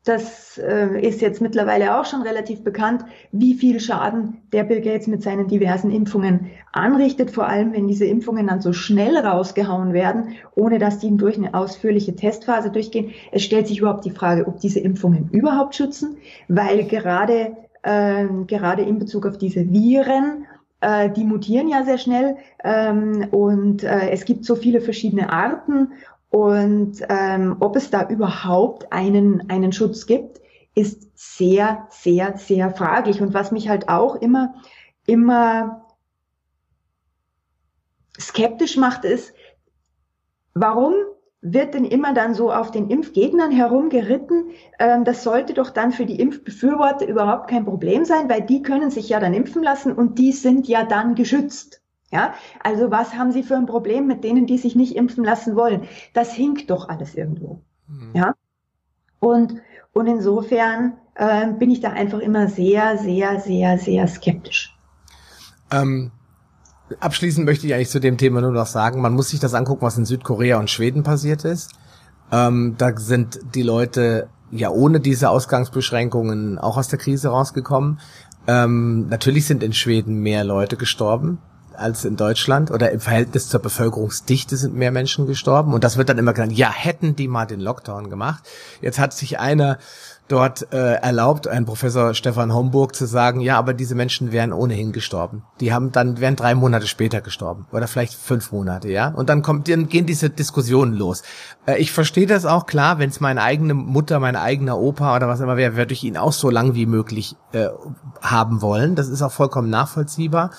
das 0.04 0.58
äh, 0.58 1.00
ist 1.00 1.20
jetzt 1.20 1.40
mittlerweile 1.40 1.96
auch 1.96 2.04
schon 2.04 2.22
relativ 2.22 2.64
bekannt, 2.64 3.04
wie 3.30 3.54
viel 3.54 3.78
Schaden 3.78 4.38
der 4.52 4.64
Bill 4.64 4.80
Gates 4.80 5.06
mit 5.06 5.22
seinen 5.22 5.46
diversen 5.46 5.92
Impfungen 5.92 6.50
anrichtet, 6.72 7.30
vor 7.30 7.46
allem 7.46 7.72
wenn 7.72 7.86
diese 7.86 8.06
Impfungen 8.06 8.48
dann 8.48 8.60
so 8.60 8.72
schnell 8.72 9.16
rausgehauen 9.16 9.92
werden, 9.92 10.34
ohne 10.56 10.80
dass 10.80 10.98
die 10.98 11.16
durch 11.16 11.36
eine 11.36 11.54
ausführliche 11.54 12.16
Testphase 12.16 12.70
durchgehen. 12.70 13.12
Es 13.30 13.44
stellt 13.44 13.68
sich 13.68 13.78
überhaupt 13.78 14.04
die 14.04 14.10
Frage, 14.10 14.48
ob 14.48 14.58
diese 14.58 14.80
Impfungen 14.80 15.28
überhaupt 15.30 15.76
schützen, 15.76 16.16
weil 16.48 16.84
gerade, 16.84 17.56
äh, 17.82 18.26
gerade 18.48 18.82
in 18.82 18.98
Bezug 18.98 19.24
auf 19.24 19.38
diese 19.38 19.70
Viren 19.70 20.46
äh, 20.82 21.10
die 21.10 21.24
mutieren 21.24 21.68
ja 21.68 21.84
sehr 21.84 21.98
schnell 21.98 22.36
ähm, 22.64 23.28
und 23.30 23.84
äh, 23.84 24.10
es 24.10 24.24
gibt 24.24 24.44
so 24.44 24.56
viele 24.56 24.80
verschiedene 24.80 25.32
Arten 25.32 25.92
und 26.33 26.95
ähm, 27.11 27.57
ob 27.61 27.77
es 27.77 27.90
da 27.90 28.09
überhaupt 28.09 28.90
einen, 28.90 29.51
einen 29.51 29.71
Schutz 29.71 30.07
gibt, 30.07 30.40
ist 30.75 31.11
sehr, 31.14 31.87
sehr, 31.90 32.38
sehr 32.38 32.71
fraglich. 32.71 33.21
Und 33.21 33.35
was 33.35 33.53
mich 33.53 33.68
halt 33.68 33.90
auch 33.90 34.14
immer, 34.16 34.55
immer 35.07 35.85
skeptisch 38.18 38.79
macht, 38.79 39.05
ist, 39.05 39.35
warum 40.55 40.95
wird 41.42 41.75
denn 41.75 41.85
immer 41.85 42.14
dann 42.14 42.33
so 42.33 42.51
auf 42.51 42.71
den 42.71 42.88
Impfgegnern 42.88 43.51
herumgeritten? 43.51 44.53
Ähm, 44.79 45.05
das 45.05 45.25
sollte 45.25 45.53
doch 45.53 45.68
dann 45.68 45.92
für 45.92 46.07
die 46.07 46.18
Impfbefürworter 46.18 47.07
überhaupt 47.07 47.51
kein 47.51 47.66
Problem 47.66 48.07
sein, 48.07 48.31
weil 48.31 48.40
die 48.40 48.62
können 48.62 48.90
sich 48.90 49.11
ja 49.11 49.21
dann 49.21 49.35
impfen 49.35 49.62
lassen 49.62 49.92
und 49.92 50.18
die 50.18 50.33
sind 50.33 50.66
ja 50.66 50.85
dann 50.85 51.14
geschützt. 51.14 51.82
Ja, 52.12 52.35
also 52.62 52.90
was 52.90 53.14
haben 53.14 53.33
Sie 53.33 53.42
für 53.42 53.57
ein 53.57 53.64
Problem 53.64 54.07
mit 54.07 54.22
denen, 54.22 54.46
die 54.46 54.59
sich 54.59 54.77
nicht 54.77 54.96
impfen 54.96 55.25
lassen 55.25 55.57
wollen? 55.57 55.85
Das 56.12 56.33
hinkt 56.33 56.70
doch 56.70 56.90
alles 56.90 57.14
irgendwo. 57.14 57.62
Mhm. 57.88 58.11
Ja, 58.14 58.35
und, 59.18 59.55
und 59.94 60.07
insofern 60.07 60.92
äh, 61.14 61.51
bin 61.53 61.70
ich 61.70 61.81
da 61.81 61.90
einfach 61.90 62.18
immer 62.18 62.48
sehr, 62.48 62.98
sehr, 62.98 63.40
sehr, 63.40 63.79
sehr 63.79 64.07
skeptisch. 64.09 64.77
Ähm, 65.70 66.12
abschließend 67.01 67.46
möchte 67.46 67.66
ich 67.66 67.72
eigentlich 67.72 67.88
zu 67.88 68.01
dem 68.01 68.18
Thema 68.18 68.42
nur 68.42 68.53
noch 68.53 68.66
sagen, 68.66 69.01
man 69.01 69.14
muss 69.14 69.31
sich 69.31 69.40
das 69.40 69.55
angucken, 69.55 69.81
was 69.81 69.96
in 69.96 70.05
Südkorea 70.05 70.59
und 70.59 70.68
Schweden 70.68 71.05
passiert 71.05 71.46
ist. 71.46 71.72
Ähm, 72.31 72.75
da 72.77 72.94
sind 72.94 73.40
die 73.55 73.62
Leute 73.62 74.29
ja 74.51 74.68
ohne 74.68 75.01
diese 75.01 75.31
Ausgangsbeschränkungen 75.31 76.59
auch 76.59 76.77
aus 76.77 76.88
der 76.88 76.98
Krise 76.98 77.29
rausgekommen. 77.29 78.01
Ähm, 78.46 79.09
natürlich 79.09 79.46
sind 79.46 79.62
in 79.62 79.72
Schweden 79.72 80.16
mehr 80.20 80.44
Leute 80.44 80.77
gestorben 80.77 81.38
als 81.83 82.05
in 82.05 82.16
Deutschland 82.16 82.71
oder 82.71 82.90
im 82.90 83.01
Verhältnis 83.01 83.49
zur 83.49 83.61
Bevölkerungsdichte 83.61 84.57
sind 84.57 84.75
mehr 84.75 84.92
Menschen 84.92 85.27
gestorben 85.27 85.75
und 85.75 85.85
das 85.85 85.97
wird 85.97 86.09
dann 86.09 86.18
immer 86.18 86.33
genannt, 86.33 86.53
ja, 86.53 86.73
hätten 86.73 87.16
die 87.16 87.29
mal 87.29 87.47
den 87.47 87.61
Lockdown 87.61 88.09
gemacht. 88.09 88.45
Jetzt 88.81 88.99
hat 88.99 89.12
sich 89.12 89.38
einer 89.38 89.79
dort 90.29 90.73
äh, 90.73 90.95
erlaubt, 90.95 91.47
ein 91.47 91.66
Professor 91.66 92.14
Stefan 92.14 92.55
Homburg 92.55 92.95
zu 92.95 93.07
sagen, 93.07 93.40
ja, 93.40 93.59
aber 93.59 93.75
diese 93.75 93.95
Menschen 93.95 94.33
wären 94.33 94.53
ohnehin 94.53 94.92
gestorben. 94.92 95.45
Die 95.61 95.75
haben 95.75 95.92
dann 95.92 96.21
wären 96.21 96.37
drei 96.37 96.55
Monate 96.55 96.87
später 96.87 97.21
gestorben 97.21 97.66
oder 97.71 97.87
vielleicht 97.87 98.14
fünf 98.14 98.51
Monate, 98.51 98.88
ja. 98.88 99.09
Und 99.09 99.29
dann 99.29 99.42
kommt 99.42 99.68
dann 99.68 99.88
gehen 99.88 100.07
diese 100.07 100.31
Diskussionen 100.31 100.95
los. 100.95 101.23
Äh, 101.66 101.79
ich 101.79 101.92
verstehe 101.92 102.27
das 102.27 102.47
auch 102.47 102.66
klar, 102.66 102.99
wenn 102.99 103.11
es 103.11 103.21
meine 103.21 103.42
eigene 103.42 103.75
Mutter, 103.75 104.21
mein 104.21 104.37
eigener 104.37 104.79
Opa 104.79 105.14
oder 105.16 105.29
was 105.29 105.40
immer 105.40 105.59
wäre, 105.59 105.77
würde 105.77 105.92
ich 105.92 106.03
ihn 106.03 106.16
auch 106.16 106.33
so 106.33 106.49
lang 106.49 106.75
wie 106.75 106.87
möglich 106.87 107.37
äh, 107.53 107.68
haben 108.23 108.62
wollen. 108.62 108.95
Das 108.95 109.09
ist 109.09 109.23
auch 109.23 109.33
vollkommen 109.33 109.68
nachvollziehbar. 109.68 110.51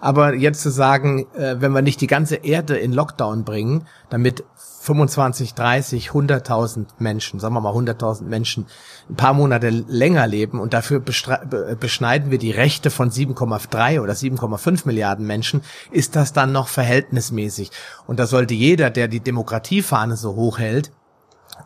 Aber 0.00 0.34
jetzt 0.34 0.62
zu 0.62 0.70
sagen, 0.70 1.26
äh, 1.34 1.56
wenn 1.60 1.72
wir 1.72 1.82
nicht 1.82 2.00
die 2.00 2.06
ganze 2.06 2.36
Erde 2.36 2.76
in 2.76 2.92
Lockdown 2.92 3.44
bringen, 3.44 3.86
damit 4.10 4.44
25, 4.86 5.54
30, 5.54 6.10
100.000 6.10 6.86
Menschen, 6.98 7.40
sagen 7.40 7.54
wir 7.54 7.60
mal 7.60 7.74
100.000 7.74 8.22
Menschen, 8.22 8.66
ein 9.10 9.16
paar 9.16 9.34
Monate 9.34 9.68
länger 9.68 10.26
leben 10.28 10.60
und 10.60 10.74
dafür 10.74 11.00
beschneiden 11.00 12.30
wir 12.30 12.38
die 12.38 12.52
Rechte 12.52 12.90
von 12.90 13.10
7,3 13.10 14.00
oder 14.00 14.12
7,5 14.12 14.82
Milliarden 14.86 15.26
Menschen, 15.26 15.62
ist 15.90 16.14
das 16.14 16.32
dann 16.32 16.52
noch 16.52 16.68
verhältnismäßig. 16.68 17.72
Und 18.06 18.20
da 18.20 18.26
sollte 18.26 18.54
jeder, 18.54 18.90
der 18.90 19.08
die 19.08 19.20
Demokratiefahne 19.20 20.16
so 20.16 20.36
hoch 20.36 20.58
hält, 20.58 20.92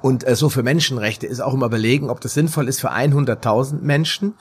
und 0.02 0.26
äh, 0.26 0.36
so 0.36 0.48
für 0.48 0.62
Menschenrechte 0.62 1.26
ist 1.26 1.40
auch 1.40 1.52
immer 1.52 1.66
überlegen, 1.66 2.10
ob 2.10 2.20
das 2.20 2.34
sinnvoll 2.34 2.68
ist 2.68 2.80
für 2.80 2.92
100.000 2.92 3.80
Menschen 3.82 4.34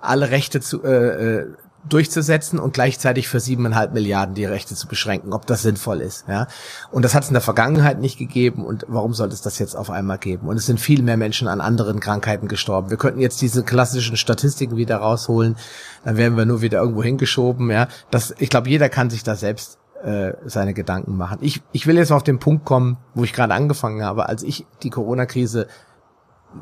alle 0.00 0.30
Rechte 0.30 0.60
zu, 0.60 0.82
äh, 0.82 1.40
äh 1.40 1.46
durchzusetzen 1.88 2.58
und 2.58 2.74
gleichzeitig 2.74 3.28
für 3.28 3.40
siebeneinhalb 3.40 3.92
Milliarden 3.92 4.34
die 4.34 4.44
Rechte 4.44 4.74
zu 4.74 4.86
beschränken, 4.86 5.32
ob 5.32 5.46
das 5.46 5.62
sinnvoll 5.62 6.00
ist. 6.00 6.24
Ja? 6.28 6.46
Und 6.90 7.04
das 7.04 7.14
hat 7.14 7.24
es 7.24 7.28
in 7.28 7.34
der 7.34 7.42
Vergangenheit 7.42 8.00
nicht 8.00 8.18
gegeben 8.18 8.64
und 8.64 8.84
warum 8.88 9.14
sollte 9.14 9.34
es 9.34 9.42
das 9.42 9.58
jetzt 9.58 9.74
auf 9.74 9.90
einmal 9.90 10.18
geben? 10.18 10.48
Und 10.48 10.56
es 10.56 10.66
sind 10.66 10.80
viel 10.80 11.02
mehr 11.02 11.16
Menschen 11.16 11.48
an 11.48 11.60
anderen 11.60 12.00
Krankheiten 12.00 12.48
gestorben. 12.48 12.90
Wir 12.90 12.96
könnten 12.96 13.20
jetzt 13.20 13.40
diese 13.42 13.64
klassischen 13.64 14.16
Statistiken 14.16 14.76
wieder 14.76 14.96
rausholen, 14.96 15.56
dann 16.04 16.16
werden 16.16 16.36
wir 16.36 16.46
nur 16.46 16.62
wieder 16.62 16.80
irgendwo 16.80 17.02
hingeschoben. 17.02 17.70
Ja? 17.70 17.88
Das, 18.10 18.34
ich 18.38 18.48
glaube, 18.48 18.68
jeder 18.68 18.88
kann 18.88 19.10
sich 19.10 19.24
da 19.24 19.34
selbst 19.34 19.78
äh, 20.04 20.34
seine 20.46 20.74
Gedanken 20.74 21.16
machen. 21.16 21.38
Ich, 21.40 21.62
ich 21.72 21.86
will 21.86 21.96
jetzt 21.96 22.12
auf 22.12 22.22
den 22.22 22.38
Punkt 22.38 22.64
kommen, 22.64 22.96
wo 23.14 23.24
ich 23.24 23.32
gerade 23.32 23.54
angefangen 23.54 24.02
habe, 24.04 24.28
als 24.28 24.42
ich 24.42 24.66
die 24.82 24.90
Corona-Krise 24.90 25.66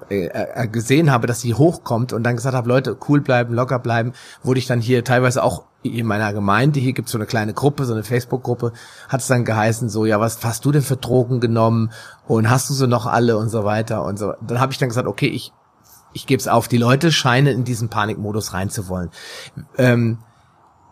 äh, 0.09 0.27
äh, 0.27 0.69
gesehen 0.69 1.11
habe, 1.11 1.27
dass 1.27 1.41
sie 1.41 1.55
hochkommt 1.55 2.13
und 2.13 2.23
dann 2.23 2.37
gesagt 2.37 2.55
habe, 2.55 2.69
Leute, 2.69 2.97
cool 3.09 3.21
bleiben, 3.21 3.55
locker 3.55 3.79
bleiben, 3.79 4.13
wurde 4.43 4.59
ich 4.59 4.67
dann 4.67 4.81
hier 4.81 5.05
teilweise 5.05 5.43
auch 5.43 5.65
in 5.83 6.07
meiner 6.07 6.33
Gemeinde, 6.33 6.79
hier 6.79 6.93
gibt's 6.93 7.13
so 7.13 7.19
eine 7.19 7.27
kleine 7.27 7.55
Gruppe, 7.55 7.87
so 7.87 7.95
eine 7.95 8.05
Facebook-Gruppe, 8.05 8.73
hat 9.09 9.21
es 9.21 9.27
dann 9.29 9.45
geheißen, 9.45 9.89
so, 9.89 10.05
ja, 10.05 10.21
was 10.21 10.45
hast 10.45 10.65
du 10.65 10.73
denn 10.73 10.83
für 10.83 10.97
Drogen 10.97 11.41
genommen 11.41 11.91
und 12.27 12.51
hast 12.51 12.69
du 12.69 12.75
sie 12.75 12.87
noch 12.87 13.07
alle 13.07 13.39
und 13.39 13.49
so 13.49 13.65
weiter 13.65 14.05
und 14.05 14.19
so. 14.19 14.35
Dann 14.47 14.61
habe 14.61 14.73
ich 14.73 14.79
dann 14.79 14.91
gesagt, 14.91 15.09
okay, 15.09 15.29
ich, 15.29 15.53
ich 16.13 16.27
gebe 16.27 16.41
es 16.41 16.49
auf, 16.49 16.69
die 16.69 16.77
Leute 16.77 17.13
scheinen 17.13 17.55
in 17.55 17.65
diesen 17.65 17.89
Panikmodus 17.89 18.53
reinzuwollen. 18.53 19.11
Ähm, 19.79 20.19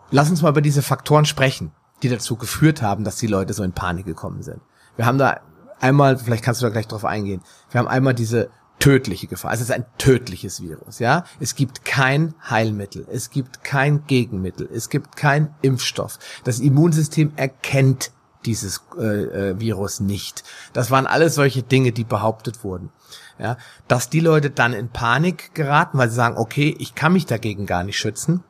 lass 0.09 0.29
uns 0.29 0.41
mal 0.41 0.49
über 0.49 0.61
diese 0.61 0.81
Faktoren 0.81 1.25
sprechen, 1.25 1.71
die 2.01 2.09
dazu 2.09 2.35
geführt 2.35 2.81
haben, 2.81 3.03
dass 3.03 3.17
die 3.17 3.27
Leute 3.27 3.53
so 3.53 3.63
in 3.63 3.73
Panik 3.73 4.05
gekommen 4.05 4.41
sind. 4.41 4.61
Wir 4.95 5.05
haben 5.05 5.19
da 5.19 5.41
einmal, 5.79 6.17
vielleicht 6.17 6.43
kannst 6.43 6.61
du 6.61 6.65
da 6.65 6.71
gleich 6.71 6.87
drauf 6.87 7.05
eingehen, 7.05 7.41
wir 7.69 7.79
haben 7.79 7.87
einmal 7.87 8.15
diese 8.15 8.49
tödliche 8.79 9.27
Gefahr. 9.27 9.51
Es 9.53 9.61
ist 9.61 9.71
ein 9.71 9.85
tödliches 9.97 10.61
Virus, 10.61 10.99
ja. 10.99 11.25
Es 11.39 11.55
gibt 11.55 11.85
kein 11.85 12.33
Heilmittel. 12.49 13.05
Es 13.11 13.29
gibt 13.29 13.63
kein 13.63 14.05
Gegenmittel. 14.07 14.69
Es 14.73 14.89
gibt 14.89 15.15
kein 15.17 15.53
Impfstoff. 15.61 16.17
Das 16.45 16.59
Immunsystem 16.59 17.33
erkennt 17.35 18.11
dieses 18.45 18.81
äh, 18.97 19.03
äh, 19.03 19.59
Virus 19.59 19.99
nicht. 19.99 20.43
Das 20.71 20.91
waren 20.91 21.07
alles 21.07 21.35
solche 21.35 21.61
Dinge, 21.61 21.91
die 21.91 22.05
behauptet 22.05 22.63
wurden. 22.63 22.89
Ja, 23.37 23.57
dass 23.87 24.09
die 24.09 24.19
Leute 24.19 24.49
dann 24.49 24.73
in 24.73 24.89
Panik 24.89 25.53
geraten, 25.55 25.97
weil 25.97 26.09
sie 26.09 26.15
sagen, 26.15 26.37
okay, 26.37 26.75
ich 26.77 26.95
kann 26.95 27.13
mich 27.13 27.25
dagegen 27.25 27.65
gar 27.65 27.83
nicht 27.83 27.97
schützen. 27.97 28.43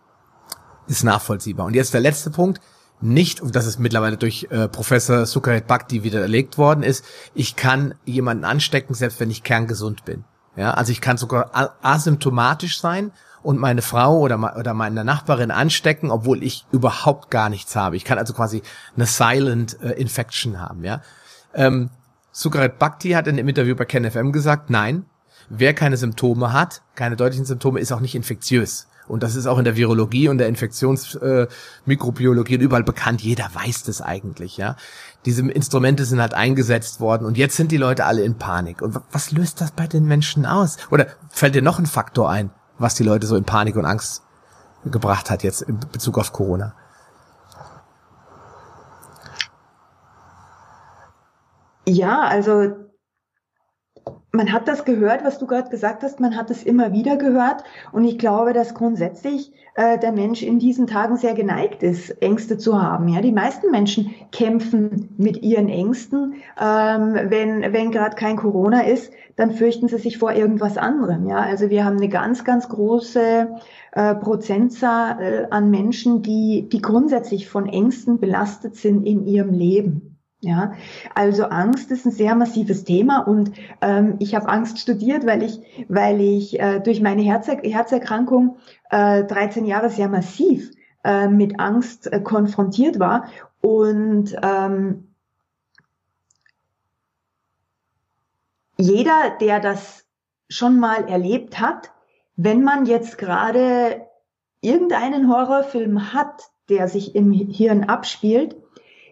ist 0.87 1.03
nachvollziehbar. 1.03 1.65
Und 1.65 1.75
jetzt 1.75 1.93
der 1.93 2.01
letzte 2.01 2.31
Punkt, 2.31 2.59
nicht, 3.01 3.41
und 3.41 3.55
das 3.55 3.65
ist 3.65 3.79
mittlerweile 3.79 4.17
durch 4.17 4.47
äh, 4.49 4.67
Professor 4.67 5.25
Sukaret 5.25 5.67
Bhakti 5.67 6.03
widerlegt 6.03 6.57
worden 6.57 6.83
ist, 6.83 7.05
ich 7.33 7.55
kann 7.55 7.95
jemanden 8.05 8.43
anstecken, 8.43 8.93
selbst 8.93 9.19
wenn 9.19 9.31
ich 9.31 9.43
kerngesund 9.43 10.05
bin. 10.05 10.25
Ja, 10.55 10.71
also 10.71 10.91
ich 10.91 10.99
kann 10.99 11.17
sogar 11.17 11.77
asymptomatisch 11.81 12.81
sein 12.81 13.11
und 13.41 13.57
meine 13.57 13.81
Frau 13.81 14.17
oder, 14.19 14.57
oder 14.57 14.73
meine 14.73 15.05
Nachbarin 15.05 15.51
anstecken, 15.51 16.11
obwohl 16.11 16.43
ich 16.43 16.65
überhaupt 16.71 17.31
gar 17.31 17.49
nichts 17.49 17.75
habe. 17.75 17.95
Ich 17.95 18.03
kann 18.03 18.17
also 18.17 18.33
quasi 18.33 18.61
eine 18.95 19.05
Silent 19.05 19.81
äh, 19.81 19.91
Infection 19.91 20.59
haben, 20.59 20.83
ja. 20.83 21.01
Ähm, 21.53 21.89
Sukaret 22.31 22.77
Bhakti 22.77 23.11
hat 23.11 23.27
in 23.27 23.37
dem 23.37 23.47
Interview 23.47 23.75
bei 23.75 23.85
KenFM 23.85 24.31
gesagt, 24.31 24.69
nein, 24.69 25.05
wer 25.49 25.73
keine 25.73 25.97
Symptome 25.97 26.53
hat, 26.53 26.81
keine 26.95 27.15
deutlichen 27.15 27.45
Symptome, 27.45 27.79
ist 27.79 27.91
auch 27.91 28.01
nicht 28.01 28.15
infektiös. 28.15 28.87
Und 29.09 29.23
das 29.23 29.35
ist 29.35 29.47
auch 29.47 29.57
in 29.57 29.63
der 29.63 29.75
Virologie 29.75 30.29
und 30.29 30.37
der 30.37 30.47
Infektionsmikrobiologie 30.47 32.55
äh, 32.55 32.57
überall 32.57 32.83
bekannt. 32.83 33.21
Jeder 33.21 33.49
weiß 33.53 33.83
das 33.83 34.01
eigentlich, 34.01 34.57
ja. 34.57 34.75
Diese 35.25 35.49
Instrumente 35.49 36.05
sind 36.05 36.21
halt 36.21 36.33
eingesetzt 36.33 37.01
worden 37.01 37.25
und 37.25 37.37
jetzt 37.37 37.57
sind 37.57 37.71
die 37.71 37.77
Leute 37.77 38.05
alle 38.05 38.21
in 38.21 38.37
Panik. 38.37 38.81
Und 38.81 38.99
was 39.11 39.31
löst 39.31 39.61
das 39.61 39.71
bei 39.71 39.87
den 39.87 40.05
Menschen 40.05 40.45
aus? 40.45 40.77
Oder 40.91 41.07
fällt 41.29 41.55
dir 41.55 41.61
noch 41.61 41.79
ein 41.79 41.87
Faktor 41.87 42.29
ein, 42.29 42.51
was 42.77 42.95
die 42.95 43.03
Leute 43.03 43.27
so 43.27 43.35
in 43.35 43.43
Panik 43.43 43.75
und 43.75 43.85
Angst 43.85 44.23
gebracht 44.85 45.29
hat 45.29 45.43
jetzt 45.43 45.63
in 45.63 45.79
Bezug 45.91 46.17
auf 46.17 46.31
Corona? 46.31 46.73
Ja, 51.87 52.21
also 52.21 52.88
man 54.31 54.51
hat 54.51 54.67
das 54.67 54.85
gehört, 54.85 55.23
was 55.23 55.39
du 55.39 55.47
gerade 55.47 55.69
gesagt 55.69 56.03
hast, 56.03 56.19
man 56.19 56.35
hat 56.35 56.51
es 56.51 56.63
immer 56.63 56.93
wieder 56.93 57.17
gehört. 57.17 57.63
Und 57.91 58.05
ich 58.05 58.19
glaube, 58.19 58.53
dass 58.53 58.75
grundsätzlich 58.75 59.51
äh, 59.75 59.97
der 59.97 60.11
Mensch 60.11 60.43
in 60.43 60.59
diesen 60.59 60.85
Tagen 60.87 61.17
sehr 61.17 61.33
geneigt 61.33 61.81
ist, 61.81 62.21
Ängste 62.21 62.57
zu 62.57 62.81
haben. 62.81 63.07
Ja, 63.07 63.21
die 63.21 63.31
meisten 63.31 63.71
Menschen 63.71 64.13
kämpfen 64.31 65.15
mit 65.17 65.41
ihren 65.41 65.67
Ängsten. 65.67 66.35
Ähm, 66.61 67.15
wenn 67.29 67.73
wenn 67.73 67.91
gerade 67.91 68.15
kein 68.15 68.37
Corona 68.37 68.81
ist, 68.81 69.11
dann 69.35 69.51
fürchten 69.51 69.87
sie 69.87 69.97
sich 69.97 70.17
vor 70.17 70.33
irgendwas 70.33 70.77
anderem. 70.77 71.27
Ja, 71.27 71.37
also 71.37 71.69
wir 71.69 71.83
haben 71.83 71.97
eine 71.97 72.09
ganz, 72.09 72.43
ganz 72.43 72.69
große 72.69 73.47
äh, 73.93 74.15
Prozentzahl 74.15 75.47
an 75.49 75.71
Menschen, 75.71 76.21
die, 76.21 76.69
die 76.69 76.81
grundsätzlich 76.81 77.49
von 77.49 77.67
Ängsten 77.67 78.19
belastet 78.19 78.75
sind 78.75 79.05
in 79.05 79.25
ihrem 79.25 79.53
Leben. 79.53 80.18
Ja, 80.41 80.73
also 81.15 81.43
Angst 81.43 81.91
ist 81.91 82.05
ein 82.05 82.11
sehr 82.11 82.33
massives 82.33 82.85
Thema 82.85 83.19
und 83.19 83.51
ähm, 83.81 84.15
ich 84.19 84.35
habe 84.35 84.47
Angst 84.47 84.79
studiert, 84.79 85.25
weil 85.25 85.43
ich, 85.43 85.59
weil 85.89 86.21
ich 86.21 86.57
äh, 86.61 86.79
durch 86.79 87.01
meine 87.01 87.21
Herzer 87.21 87.57
Herzerkrankung 87.61 88.57
äh, 88.89 89.25
13 89.25 89.65
Jahre 89.65 89.89
sehr 89.89 90.07
massiv 90.07 90.71
äh, 91.03 91.27
mit 91.27 91.59
Angst 91.59 92.07
äh, 92.07 92.21
konfrontiert 92.21 92.99
war 92.99 93.27
und 93.59 94.33
ähm, 94.41 95.09
jeder, 98.77 99.35
der 99.41 99.59
das 99.59 100.05
schon 100.47 100.79
mal 100.79 101.09
erlebt 101.09 101.59
hat, 101.59 101.91
wenn 102.37 102.63
man 102.63 102.85
jetzt 102.85 103.17
gerade 103.17 104.07
irgendeinen 104.61 105.29
Horrorfilm 105.29 106.13
hat, 106.13 106.49
der 106.69 106.87
sich 106.87 107.13
im 107.13 107.33
Hirn 107.33 107.83
abspielt, 107.83 108.55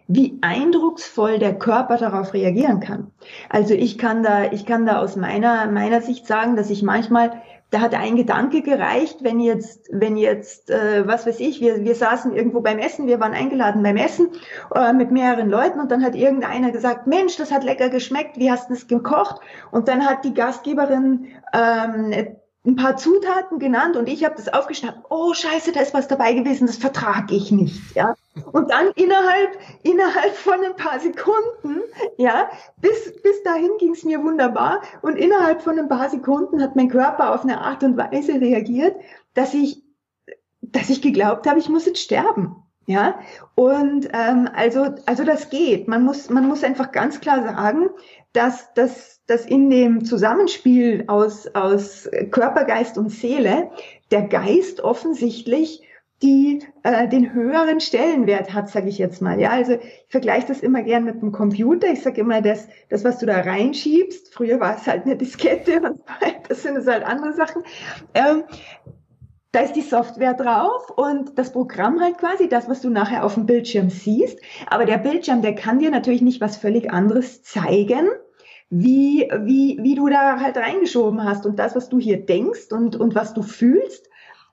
wie 0.08 0.38
eindrucksvoll 0.40 1.38
der 1.38 1.58
Körper 1.58 1.98
darauf 1.98 2.32
reagieren 2.32 2.80
kann. 2.80 3.12
Also 3.50 3.74
ich 3.74 3.98
kann 3.98 4.22
da, 4.22 4.50
ich 4.50 4.64
kann 4.64 4.86
da 4.86 5.00
aus 5.00 5.16
meiner, 5.16 5.66
meiner 5.66 6.00
Sicht 6.00 6.26
sagen, 6.26 6.56
dass 6.56 6.70
ich 6.70 6.82
manchmal, 6.82 7.42
da 7.70 7.80
hat 7.80 7.94
ein 7.94 8.16
Gedanke 8.16 8.62
gereicht, 8.62 9.18
wenn 9.20 9.38
jetzt, 9.38 9.90
wenn 9.92 10.16
jetzt, 10.16 10.70
äh, 10.70 11.06
was 11.06 11.26
weiß 11.26 11.38
ich, 11.40 11.60
wir, 11.60 11.84
wir 11.84 11.94
saßen 11.94 12.34
irgendwo 12.34 12.62
beim 12.62 12.78
Essen, 12.78 13.06
wir 13.06 13.20
waren 13.20 13.34
eingeladen 13.34 13.82
beim 13.82 13.98
Essen 13.98 14.28
äh, 14.74 14.94
mit 14.94 15.10
mehreren 15.10 15.50
Leuten 15.50 15.78
und 15.78 15.90
dann 15.90 16.02
hat 16.02 16.14
irgendeiner 16.14 16.70
gesagt, 16.70 17.06
Mensch, 17.06 17.36
das 17.36 17.52
hat 17.52 17.62
lecker 17.62 17.90
geschmeckt, 17.90 18.38
wie 18.38 18.50
hast 18.50 18.70
du 18.70 18.74
es 18.74 18.88
gekocht? 18.88 19.42
Und 19.70 19.88
dann 19.88 20.06
hat 20.06 20.24
die 20.24 20.32
Gastgeberin 20.32 21.26
ähm, 21.52 22.37
ein 22.66 22.76
paar 22.76 22.96
Zutaten 22.96 23.58
genannt 23.58 23.96
und 23.96 24.08
ich 24.08 24.24
habe 24.24 24.34
das 24.36 24.52
aufgeschnappt. 24.52 25.06
Oh 25.10 25.32
Scheiße, 25.32 25.72
da 25.72 25.80
ist 25.80 25.94
was 25.94 26.08
dabei 26.08 26.34
gewesen, 26.34 26.66
das 26.66 26.76
vertrage 26.76 27.34
ich 27.34 27.50
nicht. 27.50 27.94
Ja, 27.94 28.14
und 28.52 28.70
dann 28.70 28.88
innerhalb 28.94 29.58
innerhalb 29.82 30.34
von 30.34 30.62
ein 30.64 30.76
paar 30.76 30.98
Sekunden, 31.00 31.82
ja, 32.16 32.50
bis 32.80 33.12
bis 33.22 33.42
dahin 33.42 33.70
ging 33.78 33.92
es 33.92 34.04
mir 34.04 34.22
wunderbar 34.22 34.82
und 35.02 35.16
innerhalb 35.16 35.62
von 35.62 35.78
ein 35.78 35.88
paar 35.88 36.10
Sekunden 36.10 36.60
hat 36.62 36.76
mein 36.76 36.88
Körper 36.88 37.34
auf 37.34 37.42
eine 37.42 37.60
Art 37.60 37.82
und 37.84 37.96
Weise 37.96 38.34
reagiert, 38.34 38.96
dass 39.34 39.54
ich 39.54 39.82
dass 40.60 40.90
ich 40.90 41.00
geglaubt 41.00 41.46
habe, 41.46 41.58
ich 41.58 41.68
muss 41.68 41.86
jetzt 41.86 42.02
sterben. 42.02 42.56
Ja, 42.86 43.18
und 43.54 44.08
ähm, 44.14 44.48
also 44.54 44.94
also 45.06 45.24
das 45.24 45.50
geht. 45.50 45.88
Man 45.88 46.04
muss 46.04 46.30
man 46.30 46.48
muss 46.48 46.64
einfach 46.64 46.90
ganz 46.90 47.20
klar 47.20 47.42
sagen, 47.42 47.90
dass 48.32 48.72
das 48.74 49.17
dass 49.28 49.46
in 49.46 49.70
dem 49.70 50.04
Zusammenspiel 50.04 51.04
aus, 51.06 51.46
aus 51.54 52.10
Körper, 52.30 52.64
Geist 52.64 52.98
und 52.98 53.10
Seele 53.10 53.70
der 54.10 54.22
Geist 54.22 54.80
offensichtlich 54.80 55.82
die 56.22 56.64
äh, 56.82 57.06
den 57.06 57.32
höheren 57.32 57.80
Stellenwert 57.80 58.52
hat, 58.52 58.68
sage 58.68 58.88
ich 58.88 58.98
jetzt 58.98 59.22
mal. 59.22 59.38
Ja, 59.40 59.50
also 59.50 59.74
ich 59.74 60.10
vergleiche 60.10 60.48
das 60.48 60.60
immer 60.60 60.82
gern 60.82 61.04
mit 61.04 61.22
dem 61.22 61.30
Computer. 61.30 61.92
Ich 61.92 62.02
sage 62.02 62.22
immer, 62.22 62.42
das, 62.42 62.66
das, 62.88 63.04
was 63.04 63.18
du 63.18 63.26
da 63.26 63.40
reinschiebst, 63.40 64.34
früher 64.34 64.58
war 64.58 64.76
es 64.76 64.86
halt 64.86 65.04
eine 65.04 65.16
Diskette 65.16 65.80
und 65.80 66.00
das 66.48 66.64
sind 66.64 66.76
es 66.76 66.88
halt 66.88 67.04
andere 67.04 67.34
Sachen. 67.34 67.62
Ähm, 68.14 68.42
da 69.52 69.60
ist 69.60 69.74
die 69.74 69.82
Software 69.82 70.34
drauf 70.34 70.90
und 70.96 71.38
das 71.38 71.52
Programm 71.52 72.00
halt 72.00 72.18
quasi 72.18 72.48
das, 72.48 72.68
was 72.68 72.80
du 72.80 72.90
nachher 72.90 73.24
auf 73.24 73.34
dem 73.34 73.46
Bildschirm 73.46 73.88
siehst. 73.88 74.40
Aber 74.66 74.86
der 74.86 74.98
Bildschirm, 74.98 75.40
der 75.40 75.54
kann 75.54 75.78
dir 75.78 75.90
natürlich 75.90 76.22
nicht 76.22 76.40
was 76.40 76.56
völlig 76.56 76.90
anderes 76.90 77.42
zeigen, 77.44 78.08
wie, 78.70 79.28
wie, 79.40 79.78
wie 79.80 79.94
du 79.94 80.08
da 80.08 80.40
halt 80.40 80.56
reingeschoben 80.56 81.24
hast 81.24 81.46
und 81.46 81.58
das, 81.58 81.74
was 81.74 81.88
du 81.88 81.98
hier 81.98 82.24
denkst 82.24 82.70
und, 82.70 82.96
und 82.96 83.14
was 83.14 83.34
du 83.34 83.42
fühlst, 83.42 84.08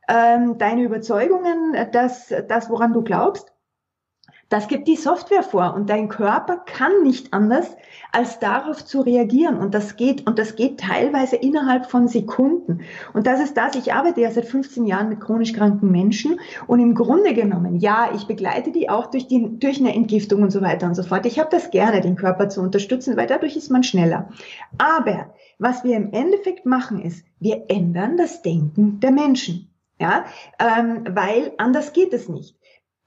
ähm, 0.07 0.57
deine 0.57 0.83
Überzeugungen, 0.83 1.75
das, 1.91 2.33
das, 2.47 2.69
woran 2.69 2.93
du 2.93 3.01
glaubst, 3.01 3.54
das 4.49 4.67
gibt 4.67 4.87
die 4.87 4.95
Software 4.95 5.41
vor 5.41 5.73
und 5.73 5.89
dein 5.89 6.07
Körper 6.07 6.57
kann 6.57 7.03
nicht 7.03 7.33
anders, 7.33 7.75
als 8.11 8.39
darauf 8.39 8.85
zu 8.85 9.01
reagieren. 9.01 9.57
Und 9.57 9.73
das 9.73 9.95
geht, 9.95 10.27
und 10.27 10.37
das 10.37 10.55
geht 10.55 10.79
teilweise 10.79 11.35
innerhalb 11.35 11.87
von 11.87 12.07
Sekunden. 12.07 12.81
Und 13.13 13.25
das 13.25 13.41
ist 13.41 13.57
das, 13.57 13.75
ich 13.75 13.93
arbeite 13.93 14.21
ja 14.21 14.29
seit 14.29 14.45
15 14.45 14.85
Jahren 14.85 15.09
mit 15.09 15.19
chronisch 15.19 15.53
kranken 15.53 15.91
Menschen 15.91 16.39
und 16.67 16.79
im 16.79 16.93
Grunde 16.93 17.33
genommen, 17.33 17.77
ja, 17.77 18.11
ich 18.15 18.27
begleite 18.27 18.71
die 18.71 18.89
auch 18.89 19.07
durch 19.07 19.27
die, 19.27 19.59
durch 19.59 19.79
eine 19.79 19.95
Entgiftung 19.95 20.43
und 20.43 20.51
so 20.51 20.61
weiter 20.61 20.85
und 20.85 20.95
so 20.95 21.03
fort. 21.03 21.25
Ich 21.25 21.39
habe 21.39 21.49
das 21.49 21.71
gerne, 21.71 22.01
den 22.01 22.15
Körper 22.15 22.47
zu 22.47 22.61
unterstützen, 22.61 23.17
weil 23.17 23.27
dadurch 23.27 23.55
ist 23.55 23.71
man 23.71 23.83
schneller. 23.83 24.29
Aber 24.77 25.33
was 25.57 25.83
wir 25.83 25.95
im 25.95 26.13
Endeffekt 26.13 26.65
machen 26.65 27.01
ist, 27.01 27.25
wir 27.39 27.65
ändern 27.69 28.15
das 28.17 28.43
Denken 28.43 28.99
der 28.99 29.11
Menschen. 29.11 29.71
Ja, 29.97 30.25
ähm, 30.59 31.05
weil 31.09 31.53
anders 31.57 31.93
geht 31.93 32.13
es 32.13 32.27
nicht. 32.27 32.57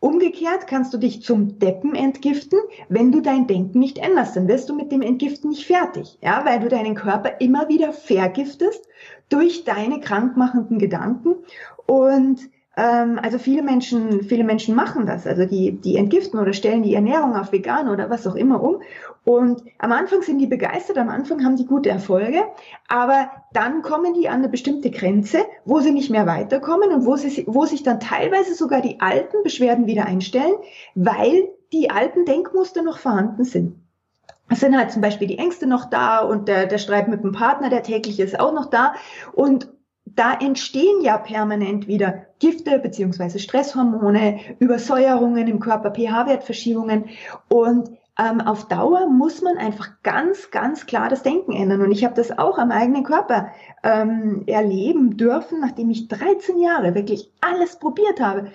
Umgekehrt 0.00 0.68
kannst 0.68 0.94
du 0.94 0.98
dich 0.98 1.22
zum 1.22 1.58
Deppen 1.58 1.96
entgiften, 1.96 2.60
wenn 2.88 3.10
du 3.10 3.20
dein 3.20 3.48
Denken 3.48 3.80
nicht 3.80 3.98
änderst. 3.98 4.36
Dann 4.36 4.46
wirst 4.46 4.68
du 4.68 4.74
mit 4.74 4.92
dem 4.92 5.02
Entgiften 5.02 5.50
nicht 5.50 5.66
fertig, 5.66 6.18
ja, 6.22 6.44
weil 6.44 6.60
du 6.60 6.68
deinen 6.68 6.94
Körper 6.94 7.40
immer 7.40 7.68
wieder 7.68 7.92
vergiftest 7.92 8.86
durch 9.28 9.64
deine 9.64 10.00
krankmachenden 10.00 10.78
Gedanken 10.78 11.34
und 11.86 12.48
ähm, 12.78 13.18
also 13.20 13.38
viele 13.38 13.62
Menschen, 13.62 14.22
viele 14.22 14.44
Menschen 14.44 14.76
machen 14.76 15.04
das. 15.04 15.26
Also 15.26 15.46
die, 15.46 15.72
die 15.72 15.96
entgiften 15.96 16.38
oder 16.38 16.52
stellen 16.52 16.84
die 16.84 16.94
Ernährung 16.94 17.34
auf 17.34 17.50
vegan 17.50 17.88
oder 17.88 18.08
was 18.08 18.26
auch 18.26 18.36
immer 18.36 18.62
um. 18.62 18.80
Und 19.28 19.62
am 19.76 19.92
Anfang 19.92 20.22
sind 20.22 20.38
die 20.38 20.46
begeistert, 20.46 20.96
am 20.96 21.10
Anfang 21.10 21.44
haben 21.44 21.56
die 21.56 21.66
gute 21.66 21.90
Erfolge, 21.90 22.44
aber 22.88 23.30
dann 23.52 23.82
kommen 23.82 24.14
die 24.14 24.26
an 24.30 24.38
eine 24.38 24.48
bestimmte 24.48 24.90
Grenze, 24.90 25.40
wo 25.66 25.80
sie 25.80 25.90
nicht 25.90 26.08
mehr 26.08 26.26
weiterkommen 26.26 26.90
und 26.94 27.04
wo, 27.04 27.14
sie, 27.16 27.44
wo 27.46 27.66
sich 27.66 27.82
dann 27.82 28.00
teilweise 28.00 28.54
sogar 28.54 28.80
die 28.80 29.00
alten 29.00 29.42
Beschwerden 29.42 29.86
wieder 29.86 30.06
einstellen, 30.06 30.54
weil 30.94 31.50
die 31.74 31.90
alten 31.90 32.24
Denkmuster 32.24 32.80
noch 32.80 32.96
vorhanden 32.96 33.44
sind. 33.44 33.74
Es 34.48 34.60
sind 34.60 34.74
halt 34.74 34.92
zum 34.92 35.02
Beispiel 35.02 35.28
die 35.28 35.36
Ängste 35.36 35.66
noch 35.66 35.90
da 35.90 36.20
und 36.20 36.48
der, 36.48 36.64
der 36.64 36.78
Streit 36.78 37.08
mit 37.08 37.22
dem 37.22 37.32
Partner, 37.32 37.68
der 37.68 37.82
tägliche 37.82 38.22
ist 38.22 38.40
auch 38.40 38.54
noch 38.54 38.70
da. 38.70 38.94
Und 39.34 39.68
da 40.06 40.32
entstehen 40.32 41.02
ja 41.02 41.18
permanent 41.18 41.86
wieder 41.86 42.24
Gifte 42.38 42.78
beziehungsweise 42.78 43.38
Stresshormone, 43.40 44.40
Übersäuerungen 44.58 45.46
im 45.48 45.60
Körper, 45.60 45.90
pH-Wertverschiebungen 45.90 47.10
und 47.50 47.90
ähm, 48.18 48.40
auf 48.40 48.66
Dauer 48.66 49.08
muss 49.08 49.42
man 49.42 49.58
einfach 49.58 49.90
ganz, 50.02 50.50
ganz 50.50 50.86
klar 50.86 51.08
das 51.08 51.22
Denken 51.22 51.52
ändern. 51.52 51.82
Und 51.82 51.92
ich 51.92 52.04
habe 52.04 52.14
das 52.14 52.36
auch 52.36 52.58
am 52.58 52.72
eigenen 52.72 53.04
Körper 53.04 53.48
ähm, 53.84 54.42
erleben 54.46 55.16
dürfen, 55.16 55.60
nachdem 55.60 55.90
ich 55.90 56.08
13 56.08 56.58
Jahre 56.58 56.94
wirklich 56.94 57.32
alles 57.40 57.78
probiert 57.78 58.20
habe. 58.20 58.50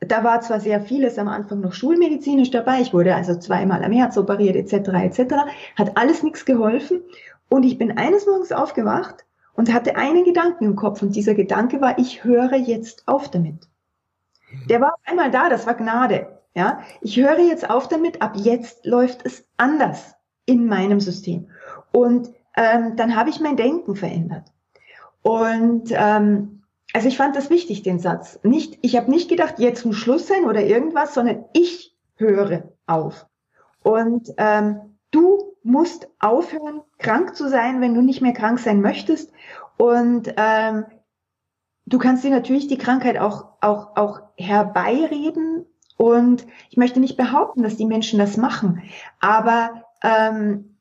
Da 0.00 0.22
war 0.22 0.40
zwar 0.42 0.60
sehr 0.60 0.80
vieles 0.80 1.18
am 1.18 1.26
Anfang 1.26 1.60
noch 1.60 1.72
schulmedizinisch 1.72 2.50
dabei, 2.50 2.80
ich 2.80 2.94
wurde 2.94 3.16
also 3.16 3.36
zweimal 3.36 3.82
am 3.82 3.90
Herz 3.90 4.16
operiert 4.16 4.54
etc. 4.54 4.90
etc. 4.90 5.34
Hat 5.76 5.96
alles 5.96 6.22
nichts 6.22 6.44
geholfen. 6.44 7.00
Und 7.48 7.64
ich 7.64 7.78
bin 7.78 7.96
eines 7.96 8.26
Morgens 8.26 8.52
aufgewacht 8.52 9.24
und 9.54 9.72
hatte 9.72 9.96
einen 9.96 10.24
Gedanken 10.24 10.64
im 10.64 10.76
Kopf 10.76 11.02
und 11.02 11.16
dieser 11.16 11.34
Gedanke 11.34 11.80
war, 11.80 11.98
ich 11.98 12.22
höre 12.22 12.54
jetzt 12.54 13.08
auf 13.08 13.30
damit. 13.30 13.68
Der 14.68 14.80
war 14.80 14.94
auf 14.94 15.00
einmal 15.04 15.30
da, 15.30 15.48
das 15.48 15.66
war 15.66 15.74
Gnade. 15.74 16.37
Ja, 16.58 16.80
ich 17.00 17.16
höre 17.16 17.38
jetzt 17.38 17.70
auf 17.70 17.86
damit, 17.86 18.20
ab 18.20 18.32
jetzt 18.34 18.84
läuft 18.84 19.24
es 19.24 19.46
anders 19.58 20.16
in 20.44 20.66
meinem 20.66 20.98
System. 20.98 21.50
Und 21.92 22.32
ähm, 22.56 22.96
dann 22.96 23.14
habe 23.14 23.30
ich 23.30 23.38
mein 23.38 23.56
Denken 23.56 23.94
verändert. 23.94 24.52
Und 25.22 25.92
ähm, 25.92 26.64
also 26.92 27.06
ich 27.06 27.16
fand 27.16 27.36
das 27.36 27.48
wichtig, 27.48 27.84
den 27.84 28.00
Satz. 28.00 28.40
Nicht, 28.42 28.76
ich 28.82 28.96
habe 28.96 29.08
nicht 29.08 29.28
gedacht, 29.28 29.60
jetzt 29.60 29.86
muss 29.86 29.94
Schluss 29.94 30.26
sein 30.26 30.46
oder 30.46 30.64
irgendwas, 30.64 31.14
sondern 31.14 31.44
ich 31.52 31.96
höre 32.16 32.72
auf. 32.88 33.28
Und 33.84 34.32
ähm, 34.36 34.96
du 35.12 35.54
musst 35.62 36.08
aufhören, 36.18 36.80
krank 36.98 37.36
zu 37.36 37.48
sein, 37.48 37.80
wenn 37.80 37.94
du 37.94 38.02
nicht 38.02 38.20
mehr 38.20 38.32
krank 38.32 38.58
sein 38.58 38.80
möchtest. 38.80 39.30
Und 39.76 40.34
ähm, 40.36 40.86
du 41.86 41.98
kannst 41.98 42.24
dir 42.24 42.30
natürlich 42.30 42.66
die 42.66 42.78
Krankheit 42.78 43.16
auch, 43.16 43.46
auch, 43.60 43.96
auch 43.96 44.22
herbeireden. 44.36 45.67
Und 45.98 46.46
ich 46.70 46.76
möchte 46.76 47.00
nicht 47.00 47.16
behaupten, 47.16 47.64
dass 47.64 47.76
die 47.76 47.84
Menschen 47.84 48.20
das 48.20 48.36
machen. 48.36 48.82
Aber 49.20 49.84
ähm, 50.02 50.76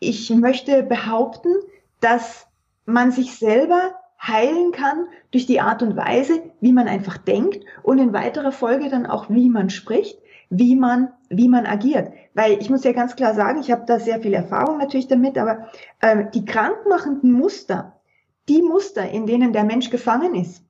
ich 0.00 0.30
möchte 0.30 0.82
behaupten, 0.82 1.52
dass 2.00 2.48
man 2.86 3.12
sich 3.12 3.36
selber 3.36 3.94
heilen 4.20 4.72
kann 4.72 5.06
durch 5.30 5.46
die 5.46 5.60
Art 5.60 5.82
und 5.82 5.96
Weise, 5.96 6.42
wie 6.60 6.72
man 6.72 6.88
einfach 6.88 7.18
denkt 7.18 7.64
und 7.82 7.98
in 7.98 8.14
weiterer 8.14 8.50
Folge 8.50 8.88
dann 8.88 9.04
auch, 9.04 9.28
wie 9.28 9.50
man 9.50 9.68
spricht, 9.68 10.18
wie 10.48 10.74
man, 10.74 11.12
wie 11.28 11.48
man 11.48 11.66
agiert. 11.66 12.10
Weil 12.32 12.58
ich 12.58 12.70
muss 12.70 12.84
ja 12.84 12.92
ganz 12.92 13.14
klar 13.14 13.34
sagen, 13.34 13.60
ich 13.60 13.70
habe 13.70 13.84
da 13.86 14.00
sehr 14.00 14.20
viel 14.20 14.32
Erfahrung 14.32 14.78
natürlich 14.78 15.08
damit, 15.08 15.36
aber 15.36 15.68
äh, 16.00 16.24
die 16.32 16.46
krankmachenden 16.46 17.30
Muster, 17.30 18.00
die 18.48 18.62
Muster, 18.62 19.08
in 19.10 19.26
denen 19.26 19.52
der 19.52 19.64
Mensch 19.64 19.90
gefangen 19.90 20.34
ist, 20.34 20.64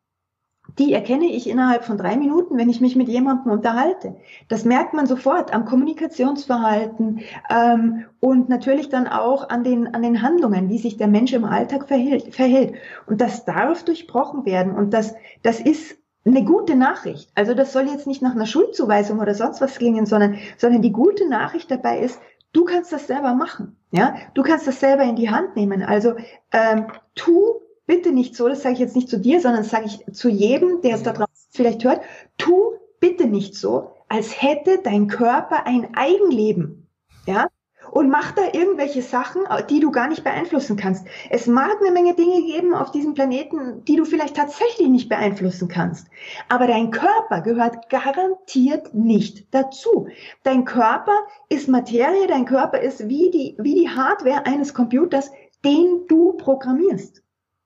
die 0.78 0.92
erkenne 0.92 1.26
ich 1.26 1.48
innerhalb 1.48 1.84
von 1.84 1.98
drei 1.98 2.16
Minuten, 2.16 2.56
wenn 2.56 2.70
ich 2.70 2.80
mich 2.80 2.96
mit 2.96 3.08
jemandem 3.08 3.52
unterhalte. 3.52 4.16
Das 4.48 4.64
merkt 4.64 4.94
man 4.94 5.06
sofort 5.06 5.52
am 5.52 5.64
Kommunikationsverhalten 5.64 7.20
ähm, 7.50 8.04
und 8.20 8.48
natürlich 8.48 8.88
dann 8.88 9.06
auch 9.06 9.48
an 9.48 9.64
den, 9.64 9.94
an 9.94 10.02
den 10.02 10.22
Handlungen, 10.22 10.68
wie 10.68 10.78
sich 10.78 10.96
der 10.96 11.08
Mensch 11.08 11.32
im 11.32 11.44
Alltag 11.44 11.88
verhält. 11.88 12.34
verhält. 12.34 12.74
Und 13.06 13.20
das 13.20 13.44
darf 13.44 13.84
durchbrochen 13.84 14.46
werden. 14.46 14.74
Und 14.74 14.94
das, 14.94 15.14
das 15.42 15.60
ist 15.60 15.96
eine 16.24 16.44
gute 16.44 16.76
Nachricht. 16.76 17.30
Also 17.34 17.54
das 17.54 17.72
soll 17.72 17.88
jetzt 17.88 18.06
nicht 18.06 18.22
nach 18.22 18.34
einer 18.34 18.46
Schuldzuweisung 18.46 19.18
oder 19.18 19.34
sonst 19.34 19.60
was 19.60 19.76
klingen, 19.76 20.06
sondern, 20.06 20.36
sondern 20.56 20.82
die 20.82 20.92
gute 20.92 21.28
Nachricht 21.28 21.70
dabei 21.70 21.98
ist, 21.98 22.20
du 22.52 22.64
kannst 22.64 22.92
das 22.92 23.06
selber 23.06 23.34
machen. 23.34 23.76
Ja, 23.90 24.14
du 24.34 24.42
kannst 24.42 24.66
das 24.66 24.80
selber 24.80 25.02
in 25.02 25.16
die 25.16 25.30
Hand 25.30 25.56
nehmen. 25.56 25.82
Also 25.82 26.14
ähm, 26.52 26.86
tu 27.14 27.60
bitte 27.86 28.12
nicht 28.12 28.36
so, 28.36 28.48
das 28.48 28.62
sage 28.62 28.74
ich 28.74 28.80
jetzt 28.80 28.96
nicht 28.96 29.08
zu 29.08 29.18
dir, 29.18 29.40
sondern 29.40 29.62
das 29.62 29.70
sage 29.70 29.86
ich 29.86 30.04
zu 30.14 30.28
jedem, 30.28 30.80
der 30.82 30.94
es 30.94 31.02
da 31.02 31.12
draußen 31.12 31.48
vielleicht 31.50 31.84
hört, 31.84 32.00
tu 32.38 32.72
bitte 33.00 33.26
nicht 33.26 33.54
so, 33.54 33.90
als 34.08 34.40
hätte 34.40 34.78
dein 34.82 35.08
Körper 35.08 35.66
ein 35.66 35.94
Eigenleben. 35.94 36.88
Ja? 37.26 37.48
Und 37.90 38.08
mach 38.08 38.32
da 38.32 38.42
irgendwelche 38.52 39.02
Sachen, 39.02 39.42
die 39.68 39.80
du 39.80 39.90
gar 39.90 40.08
nicht 40.08 40.22
beeinflussen 40.22 40.76
kannst. 40.76 41.06
Es 41.28 41.46
mag 41.46 41.78
eine 41.80 41.90
Menge 41.90 42.14
Dinge 42.14 42.42
geben 42.42 42.74
auf 42.74 42.90
diesem 42.90 43.14
Planeten, 43.14 43.84
die 43.84 43.96
du 43.96 44.04
vielleicht 44.04 44.36
tatsächlich 44.36 44.88
nicht 44.88 45.08
beeinflussen 45.08 45.68
kannst. 45.68 46.06
Aber 46.48 46.66
dein 46.66 46.90
Körper 46.90 47.40
gehört 47.42 47.90
garantiert 47.90 48.94
nicht 48.94 49.52
dazu. 49.52 50.06
Dein 50.42 50.64
Körper 50.64 51.18
ist 51.48 51.68
Materie, 51.68 52.26
dein 52.28 52.46
Körper 52.46 52.80
ist 52.80 53.08
wie 53.08 53.30
die, 53.30 53.56
wie 53.58 53.74
die 53.74 53.88
Hardware 53.88 54.46
eines 54.46 54.72
Computers, 54.72 55.30
den 55.64 56.06
du 56.06 56.34
programmierst. 56.34 57.21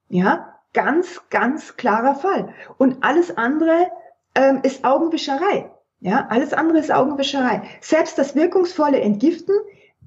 Ja, 0.09 0.55
ganz, 0.73 1.23
ganz 1.31 1.77
klarer 1.77 2.15
Fall. 2.15 2.49
Und 2.79 3.03
alles 3.03 3.37
andere 3.37 3.91
ähm, 4.35 4.61
ist 4.63 4.85
Augenwischerei. 4.85 5.71
Ja, 6.01 6.27
alles 6.29 6.53
andere 6.53 6.79
ist 6.79 6.93
Augenwischerei. 6.93 7.63
Selbst 7.81 8.19
das 8.19 8.35
wirkungsvolle 8.35 9.01
Entgiften, 9.01 9.55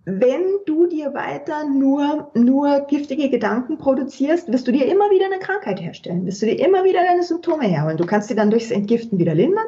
wenn 0.06 0.44
du 0.66 0.88
dir 0.88 1.14
weiter 1.14 1.66
nur, 1.66 2.32
nur 2.34 2.82
giftige 2.82 3.30
Gedanken 3.30 3.78
produzierst, 3.78 4.52
wirst 4.52 4.68
du 4.68 4.72
dir 4.72 4.86
immer 4.86 5.10
wieder 5.10 5.26
eine 5.26 5.40
Krankheit 5.40 5.82
herstellen, 5.82 6.26
wirst 6.26 6.42
du 6.42 6.46
dir 6.46 6.60
immer 6.66 6.84
wieder 6.84 7.04
deine 7.04 7.24
Symptome 7.24 7.66
herholen. 7.66 7.98
Du 7.98 8.06
kannst 8.06 8.28
sie 8.28 8.36
dann 8.36 8.50
durchs 8.50 8.72
Entgiften 8.72 9.20
wieder 9.20 9.36
lindern, 9.36 9.66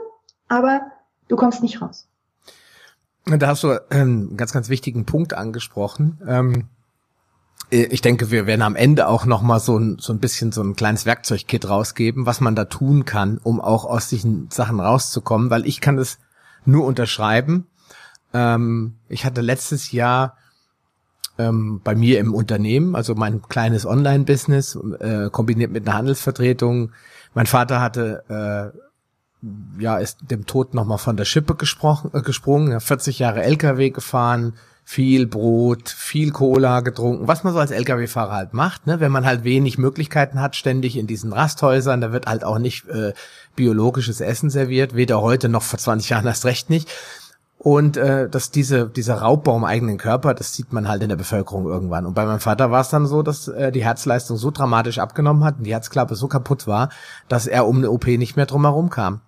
aber 0.47 0.91
du 1.27 1.35
kommst 1.35 1.63
nicht 1.63 1.81
raus. 1.81 2.07
Da 3.25 3.47
hast 3.47 3.63
du 3.63 3.69
ähm, 3.69 3.79
einen 4.29 4.37
ganz, 4.37 4.53
ganz 4.53 4.69
wichtigen 4.69 5.05
Punkt 5.05 5.33
angesprochen. 5.33 6.19
Ähm 6.27 6.53
äh, 6.53 6.80
ich 7.69 8.01
denke, 8.01 8.31
wir 8.31 8.47
werden 8.47 8.63
am 8.63 8.75
Ende 8.75 9.07
auch 9.07 9.25
noch 9.25 9.41
mal 9.41 9.59
so 9.59 9.77
ein, 9.77 9.97
so 9.97 10.11
ein 10.11 10.19
bisschen 10.19 10.51
so 10.51 10.61
ein 10.61 10.75
kleines 10.75 11.05
Werkzeugkit 11.05 11.69
rausgeben, 11.69 12.25
was 12.25 12.41
man 12.41 12.53
da 12.53 12.65
tun 12.65 13.05
kann, 13.05 13.39
um 13.41 13.61
auch 13.61 13.85
aus 13.85 14.09
diesen 14.09 14.49
Sachen 14.51 14.81
rauszukommen, 14.81 15.49
weil 15.49 15.65
ich 15.65 15.79
kann 15.79 15.95
das 15.95 16.19
nur 16.65 16.85
unterschreiben. 16.85 17.67
Ähm, 18.33 18.95
ich 19.07 19.23
hatte 19.23 19.39
letztes 19.39 19.93
Jahr 19.93 20.35
ähm, 21.37 21.79
bei 21.81 21.95
mir 21.95 22.19
im 22.19 22.33
Unternehmen, 22.33 22.93
also 22.93 23.15
mein 23.15 23.41
kleines 23.41 23.85
Online-Business, 23.85 24.77
äh, 24.99 25.29
kombiniert 25.29 25.71
mit 25.71 25.87
einer 25.87 25.97
Handelsvertretung. 25.97 26.91
Mein 27.33 27.47
Vater 27.47 27.79
hatte 27.79 28.73
äh, 28.73 28.77
ja, 29.79 29.97
ist 29.97 30.19
dem 30.29 30.45
Tod 30.45 30.73
nochmal 30.73 30.97
von 30.97 31.17
der 31.17 31.25
Schippe 31.25 31.55
gesprochen, 31.55 32.11
äh, 32.13 32.21
gesprungen, 32.21 32.79
40 32.79 33.19
Jahre 33.19 33.43
LKW 33.43 33.89
gefahren, 33.89 34.53
viel 34.83 35.25
Brot, 35.27 35.89
viel 35.89 36.31
Cola 36.31 36.81
getrunken, 36.81 37.27
was 37.27 37.43
man 37.43 37.53
so 37.53 37.59
als 37.59 37.71
Lkw-Fahrer 37.71 38.33
halt 38.33 38.53
macht, 38.53 38.87
ne? 38.87 38.99
wenn 38.99 39.11
man 39.11 39.25
halt 39.25 39.43
wenig 39.43 39.77
Möglichkeiten 39.77 40.41
hat, 40.41 40.55
ständig 40.55 40.97
in 40.97 41.07
diesen 41.07 41.31
Rasthäusern, 41.33 42.01
da 42.01 42.11
wird 42.11 42.25
halt 42.25 42.43
auch 42.43 42.59
nicht 42.59 42.87
äh, 42.89 43.13
biologisches 43.55 44.21
Essen 44.21 44.49
serviert, 44.49 44.95
weder 44.95 45.21
heute 45.21 45.49
noch 45.49 45.63
vor 45.63 45.79
20 45.79 46.09
Jahren 46.09 46.25
erst 46.25 46.45
recht 46.45 46.69
nicht. 46.69 46.89
Und 47.63 47.95
äh, 47.95 48.27
dass 48.27 48.49
diese, 48.49 48.89
dieser 48.89 49.17
Raubbau 49.17 49.55
im 49.55 49.65
eigenen 49.65 49.99
Körper, 49.99 50.33
das 50.33 50.55
sieht 50.55 50.73
man 50.73 50.87
halt 50.87 51.03
in 51.03 51.09
der 51.09 51.15
Bevölkerung 51.15 51.67
irgendwann. 51.67 52.07
Und 52.07 52.15
bei 52.15 52.25
meinem 52.25 52.39
Vater 52.39 52.71
war 52.71 52.81
es 52.81 52.89
dann 52.89 53.05
so, 53.05 53.21
dass 53.21 53.47
äh, 53.49 53.71
die 53.71 53.83
Herzleistung 53.83 54.37
so 54.37 54.49
dramatisch 54.49 54.97
abgenommen 54.97 55.43
hat 55.43 55.59
und 55.59 55.65
die 55.65 55.73
Herzklappe 55.73 56.15
so 56.15 56.27
kaputt 56.27 56.65
war, 56.65 56.89
dass 57.27 57.45
er 57.45 57.67
um 57.67 57.77
eine 57.77 57.91
OP 57.91 58.07
nicht 58.07 58.35
mehr 58.35 58.47
drumherum 58.47 58.89
kam. 58.89 59.21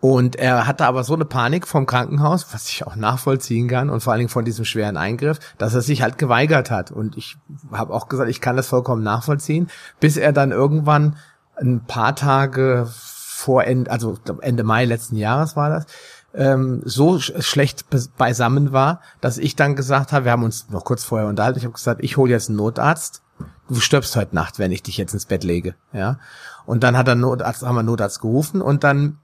Und 0.00 0.36
er 0.36 0.66
hatte 0.66 0.86
aber 0.86 1.04
so 1.04 1.14
eine 1.14 1.26
Panik 1.26 1.68
vom 1.68 1.84
Krankenhaus, 1.84 2.54
was 2.54 2.68
ich 2.68 2.86
auch 2.86 2.96
nachvollziehen 2.96 3.68
kann 3.68 3.90
und 3.90 4.00
vor 4.00 4.12
allen 4.12 4.20
Dingen 4.20 4.30
von 4.30 4.46
diesem 4.46 4.64
schweren 4.64 4.96
Eingriff, 4.96 5.38
dass 5.58 5.74
er 5.74 5.82
sich 5.82 6.00
halt 6.00 6.16
geweigert 6.16 6.70
hat. 6.70 6.90
Und 6.90 7.18
ich 7.18 7.36
habe 7.70 7.92
auch 7.92 8.08
gesagt, 8.08 8.30
ich 8.30 8.40
kann 8.40 8.56
das 8.56 8.68
vollkommen 8.68 9.02
nachvollziehen, 9.02 9.68
bis 10.00 10.16
er 10.16 10.32
dann 10.32 10.52
irgendwann 10.52 11.16
ein 11.56 11.84
paar 11.86 12.16
Tage 12.16 12.88
vor 12.90 13.64
Ende, 13.64 13.90
also 13.90 14.16
Ende 14.40 14.64
Mai 14.64 14.86
letzten 14.86 15.16
Jahres 15.16 15.54
war 15.54 15.68
das, 15.68 15.86
ähm, 16.32 16.80
so 16.84 17.18
schlecht 17.18 17.86
beisammen 18.16 18.72
war, 18.72 19.00
dass 19.20 19.36
ich 19.36 19.56
dann 19.56 19.76
gesagt 19.76 20.12
habe, 20.12 20.24
wir 20.24 20.32
haben 20.32 20.44
uns 20.44 20.70
noch 20.70 20.84
kurz 20.84 21.04
vorher 21.04 21.28
unterhalten, 21.28 21.58
ich 21.58 21.64
habe 21.64 21.74
gesagt, 21.74 22.02
ich 22.02 22.16
hole 22.16 22.30
jetzt 22.30 22.48
einen 22.48 22.56
Notarzt, 22.56 23.22
du 23.68 23.80
stirbst 23.80 24.16
heute 24.16 24.34
Nacht, 24.34 24.58
wenn 24.58 24.72
ich 24.72 24.82
dich 24.82 24.96
jetzt 24.96 25.12
ins 25.12 25.26
Bett 25.26 25.44
lege, 25.44 25.74
ja. 25.92 26.18
Und 26.66 26.84
dann 26.84 26.96
hat 26.96 27.08
er 27.08 27.16
Notarzt, 27.16 27.62
haben 27.62 27.74
wir 27.74 27.82
Notarzt 27.82 28.20
gerufen 28.20 28.62
und 28.62 28.84
dann 28.84 29.18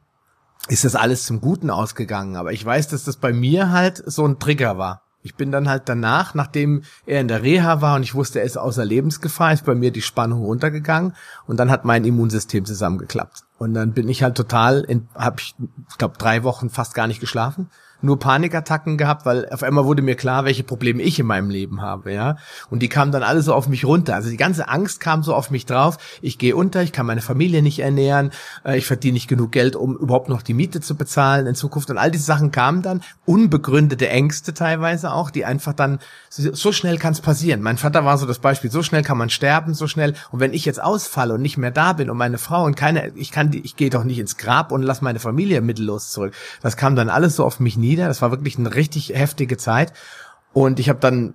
ist 0.68 0.84
das 0.84 0.94
alles 0.94 1.24
zum 1.24 1.40
Guten 1.40 1.70
ausgegangen. 1.70 2.36
Aber 2.36 2.52
ich 2.52 2.64
weiß, 2.64 2.88
dass 2.88 3.04
das 3.04 3.16
bei 3.16 3.32
mir 3.32 3.70
halt 3.70 4.02
so 4.06 4.26
ein 4.26 4.38
Trigger 4.38 4.78
war. 4.78 5.02
Ich 5.22 5.34
bin 5.34 5.50
dann 5.50 5.68
halt 5.68 5.88
danach, 5.88 6.34
nachdem 6.34 6.82
er 7.04 7.20
in 7.20 7.26
der 7.26 7.42
Reha 7.42 7.80
war 7.80 7.96
und 7.96 8.04
ich 8.04 8.14
wusste, 8.14 8.38
er 8.38 8.44
ist 8.44 8.56
außer 8.56 8.84
Lebensgefahr, 8.84 9.52
ist 9.52 9.64
bei 9.64 9.74
mir 9.74 9.90
die 9.90 10.02
Spannung 10.02 10.44
runtergegangen 10.44 11.14
und 11.48 11.58
dann 11.58 11.68
hat 11.68 11.84
mein 11.84 12.04
Immunsystem 12.04 12.64
zusammengeklappt. 12.64 13.42
Und 13.58 13.74
dann 13.74 13.92
bin 13.92 14.08
ich 14.08 14.22
halt 14.22 14.36
total, 14.36 14.86
habe 15.16 15.40
ich, 15.40 15.56
ich 15.90 15.98
glaube, 15.98 16.16
drei 16.16 16.44
Wochen 16.44 16.70
fast 16.70 16.94
gar 16.94 17.08
nicht 17.08 17.18
geschlafen 17.18 17.68
nur 18.03 18.18
Panikattacken 18.18 18.97
gehabt, 18.97 19.26
weil 19.26 19.49
auf 19.51 19.62
einmal 19.62 19.84
wurde 19.84 20.03
mir 20.03 20.14
klar, 20.14 20.44
welche 20.44 20.62
Probleme 20.62 21.03
ich 21.03 21.18
in 21.18 21.26
meinem 21.26 21.51
Leben 21.51 21.80
habe, 21.80 22.12
ja. 22.12 22.36
Und 22.70 22.80
die 22.80 22.88
kamen 22.88 23.12
dann 23.12 23.22
alle 23.22 23.42
so 23.42 23.55
auf 23.55 23.68
mich 23.68 23.84
runter. 23.84 24.14
Also 24.14 24.30
die 24.30 24.36
ganze 24.36 24.68
Angst 24.68 25.01
kam 25.01 25.22
so 25.22 25.34
auf 25.34 25.51
mich 25.51 25.66
drauf. 25.66 25.99
Ich 26.22 26.38
gehe 26.38 26.57
unter, 26.57 26.82
ich 26.82 26.92
kann 26.92 27.07
meine 27.07 27.22
Familie 27.22 27.62
nicht 27.62 27.78
ernähren, 27.78 28.30
äh, 28.64 28.78
ich 28.78 28.86
verdiene 28.86 29.14
nicht 29.14 29.28
genug 29.28 29.53
Geld, 29.53 29.76
um 29.76 29.97
überhaupt 29.97 30.28
noch 30.28 30.42
die 30.42 30.55
Miete 30.55 30.80
zu 30.80 30.94
bezahlen 30.94 31.47
in 31.47 31.55
Zukunft. 31.55 31.90
Und 31.90 31.99
all 31.99 32.11
diese 32.11 32.24
Sachen 32.24 32.51
kamen 32.51 32.82
dann, 32.82 33.03
unbegründete 33.24 34.09
Ängste 34.09 34.55
teilweise 34.55 35.12
auch, 35.12 35.30
die 35.30 35.44
einfach 35.44 35.72
dann, 35.72 35.99
so 36.30 36.72
schnell 36.72 36.99
kann 36.99 37.12
es 37.12 37.20
passieren. 37.20 37.62
Mein 37.62 37.78
Vater 37.78 38.05
war 38.05 38.18
so 38.18 38.26
das 38.26 38.38
Beispiel, 38.38 38.70
so 38.70 38.82
schnell 38.82 39.03
kann 39.03 39.18
man 39.18 39.30
sterben, 39.30 39.74
so 39.74 39.86
schnell. 39.86 40.14
Und 40.30 40.40
wenn 40.40 40.53
ich 40.53 40.64
jetzt 40.64 40.82
ausfalle 40.82 41.34
und 41.34 41.42
nicht 41.42 41.57
mehr 41.57 41.70
da 41.70 41.92
bin 41.94 42.11
und 42.11 42.16
meine 42.16 42.38
Frau 42.38 42.64
und 42.64 42.76
keine, 42.76 43.12
ich 43.14 43.32
kann, 43.32 43.53
ich 43.53 43.76
gehe 43.76 43.90
doch 43.90 44.05
nicht 44.05 44.18
ins 44.18 44.36
Grab 44.36 44.72
und 44.72 44.82
lass 44.82 45.01
meine 45.01 45.18
Familie 45.18 45.61
mittellos 45.61 46.11
zurück. 46.11 46.34
Das 46.62 46.76
kam 46.76 46.97
dann 46.97 47.09
alles 47.09 47.36
so 47.36 47.44
auf 47.44 47.61
mich 47.61 47.76
nieder. 47.87 48.09
Das 48.09 48.22
war 48.22 48.30
wirklich 48.30 48.59
eine 48.59 48.74
richtig 48.74 49.11
heftige 49.11 49.57
Zeit. 49.57 49.93
Und 50.53 50.80
ich 50.80 50.89
habe 50.89 51.01
dann, 51.01 51.34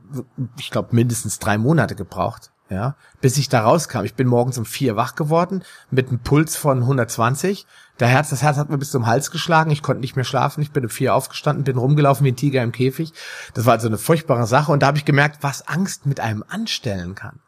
ich 0.60 0.72
glaube, 0.72 0.96
mindestens 0.96 1.40
drei 1.40 1.58
Monate 1.58 1.96
gebraucht, 1.96 2.52
ja, 2.70 2.96
bis 3.20 3.38
ich 3.38 3.50
da 3.50 3.62
rauskam. 3.62 4.04
Ich 4.04 4.16
bin 4.16 4.28
morgens 4.28 4.58
um 4.58 4.66
vier 4.66 4.96
wach 4.96 5.16
geworden 5.16 5.64
mit 5.92 6.08
einem 6.08 6.20
Puls 6.20 6.56
von 6.56 6.80
120. 6.80 7.68
Der 8.00 8.08
Herz, 8.08 8.30
das 8.30 8.42
Herz 8.42 8.58
hat 8.58 8.70
mir 8.70 8.78
bis 8.78 8.92
zum 8.92 9.06
Hals 9.06 9.30
geschlagen. 9.30 9.70
Ich 9.70 9.84
konnte 9.84 10.02
nicht 10.02 10.16
mehr 10.16 10.26
schlafen. 10.26 10.62
Ich 10.62 10.72
bin 10.72 10.84
um 10.84 10.90
vier 10.90 11.14
aufgestanden, 11.14 11.64
bin 11.64 11.78
rumgelaufen 11.78 12.26
wie 12.26 12.32
ein 12.32 12.36
Tiger 12.36 12.64
im 12.64 12.72
Käfig. 12.72 13.14
Das 13.54 13.66
war 13.66 13.74
also 13.74 13.88
eine 13.88 13.98
furchtbare 13.98 14.48
Sache. 14.48 14.72
Und 14.72 14.82
da 14.82 14.88
habe 14.88 14.98
ich 14.98 15.06
gemerkt, 15.06 15.40
was 15.42 15.68
Angst 15.68 16.06
mit 16.06 16.20
einem 16.20 16.44
anstellen 16.48 17.14
kann 17.14 17.40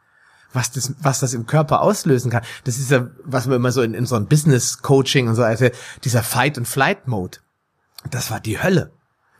was 0.53 0.71
das, 0.71 0.93
was 1.01 1.19
das 1.19 1.33
im 1.33 1.47
Körper 1.47 1.81
auslösen 1.81 2.31
kann. 2.31 2.43
Das 2.63 2.77
ist 2.77 2.91
ja, 2.91 3.07
was 3.23 3.49
wir 3.49 3.55
immer 3.55 3.71
so 3.71 3.81
in, 3.81 3.93
in 3.93 4.05
so 4.05 4.15
einem 4.15 4.27
Business-Coaching 4.27 5.27
und 5.27 5.35
so, 5.35 5.43
also 5.43 5.69
dieser 6.03 6.23
Fight-and-Flight-Mode. 6.23 7.39
Das 8.09 8.31
war 8.31 8.39
die 8.39 8.61
Hölle. 8.61 8.91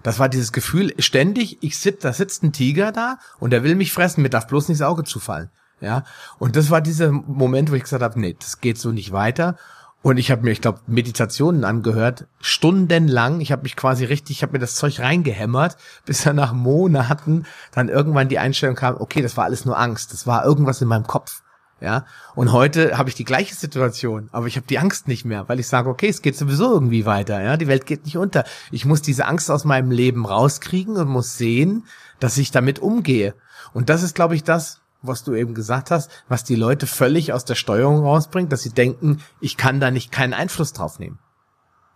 Das 0.04 0.20
war 0.20 0.28
dieses 0.28 0.52
Gefühl, 0.52 0.94
ständig, 1.00 1.58
ich 1.62 1.80
sitz, 1.80 2.02
da 2.02 2.12
sitzt 2.12 2.44
ein 2.44 2.52
Tiger 2.52 2.92
da 2.92 3.20
und 3.40 3.52
der 3.52 3.64
will 3.64 3.76
mich 3.76 3.94
fressen, 3.94 4.22
mir 4.22 4.30
darf 4.30 4.48
bloß 4.48 4.68
nicht 4.68 4.80
ins 4.80 4.88
Auge 4.88 5.04
zufallen. 5.06 5.50
Ja. 5.80 6.04
Und 6.40 6.56
das 6.56 6.70
war 6.70 6.82
dieser 6.82 7.12
Moment, 7.12 7.72
wo 7.72 7.76
ich 7.76 7.84
gesagt 7.84 8.04
habe, 8.04 8.20
nee, 8.20 8.36
das 8.40 8.62
geht 8.62 8.78
so 8.78 8.92
nicht 8.92 9.12
weiter. 9.12 9.58
Und 10.02 10.18
ich 10.18 10.32
habe 10.32 10.44
mir, 10.44 10.52
ich 10.52 10.60
glaube, 10.60 10.82
Meditationen 10.86 11.64
angehört, 11.64 12.28
stundenlang. 12.42 13.40
Ich 13.40 13.54
habe 13.54 13.64
mich 13.64 13.78
quasi 13.78 14.04
richtig, 14.04 14.38
ich 14.38 14.44
habe 14.44 14.54
mir 14.54 14.60
das 14.60 14.76
Zeug 14.76 15.00
reingehämmert, 15.00 15.78
bis 16.06 16.24
dann 16.24 16.36
nach 16.36 16.54
Monaten 16.54 17.46
dann 17.72 17.88
irgendwann 17.88 18.28
die 18.28 18.40
Einstellung 18.40 18.76
kam, 18.76 18.98
okay, 19.00 19.22
das 19.22 19.38
war 19.38 19.46
alles 19.46 19.64
nur 19.64 19.80
Angst, 19.80 20.12
das 20.12 20.28
war 20.28 20.46
irgendwas 20.46 20.82
in 20.82 20.90
meinem 20.90 21.08
Kopf. 21.08 21.43
Ja, 21.84 22.06
und 22.34 22.54
heute 22.54 22.98
habe 22.98 23.10
ich 23.10 23.16
die 23.16 23.26
gleiche 23.26 23.56
Situation, 23.56 24.30
aber 24.32 24.48
ich 24.48 24.56
habe 24.56 24.66
die 24.66 24.80
Angst 24.80 25.10
nicht 25.10 25.26
mehr, 25.26 25.50
weil 25.50 25.60
ich 25.60 25.68
sage, 25.68 25.90
okay, 25.90 26.08
es 26.08 26.22
geht 26.22 26.38
sowieso 26.38 26.72
irgendwie 26.72 27.06
weiter, 27.06 27.42
ja, 27.42 27.58
die 27.58 27.68
Welt 27.68 27.86
geht 27.86 28.06
nicht 28.06 28.16
unter. 28.16 28.46
Ich 28.72 28.86
muss 28.86 29.02
diese 29.02 29.26
Angst 29.26 29.52
aus 29.52 29.66
meinem 29.66 29.92
Leben 29.92 30.26
rauskriegen 30.26 30.96
und 30.96 31.10
muss 31.10 31.38
sehen, 31.38 31.86
dass 32.22 32.38
ich 32.38 32.52
damit 32.52 32.80
umgehe. 32.80 33.36
Und 33.74 33.90
das 33.90 34.02
ist, 34.02 34.16
glaube 34.16 34.34
ich, 34.34 34.46
das, 34.46 34.80
was 35.02 35.26
du 35.26 35.36
eben 35.36 35.54
gesagt 35.54 35.92
hast, 35.92 36.10
was 36.30 36.46
die 36.46 36.56
Leute 36.56 36.88
völlig 36.88 37.34
aus 37.34 37.44
der 37.44 37.56
Steuerung 37.56 38.00
rausbringt, 38.00 38.54
dass 38.54 38.62
sie 38.62 38.72
denken, 38.72 39.22
ich 39.42 39.58
kann 39.58 39.82
da 39.82 39.92
nicht 39.92 40.10
keinen 40.10 40.34
Einfluss 40.34 40.72
drauf 40.72 41.00
nehmen. 41.00 41.20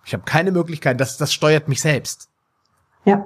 Ich 0.04 0.12
habe 0.12 0.24
keine 0.26 0.52
Möglichkeit, 0.52 1.00
das, 1.00 1.16
das 1.16 1.32
steuert 1.32 1.70
mich 1.70 1.80
selbst. 1.80 2.28
Ja. 3.06 3.26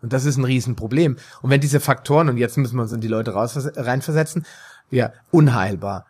Und 0.00 0.14
das 0.14 0.24
ist 0.24 0.38
ein 0.38 0.44
Riesenproblem. 0.44 1.18
Und 1.42 1.50
wenn 1.50 1.60
diese 1.60 1.80
Faktoren, 1.80 2.30
und 2.30 2.38
jetzt 2.38 2.56
müssen 2.56 2.76
wir 2.76 2.82
uns 2.82 2.92
in 2.92 3.02
die 3.02 3.08
Leute 3.08 3.32
raus, 3.32 3.58
reinversetzen, 3.76 4.46
ja, 4.90 5.12
unheilbar, 5.30 6.06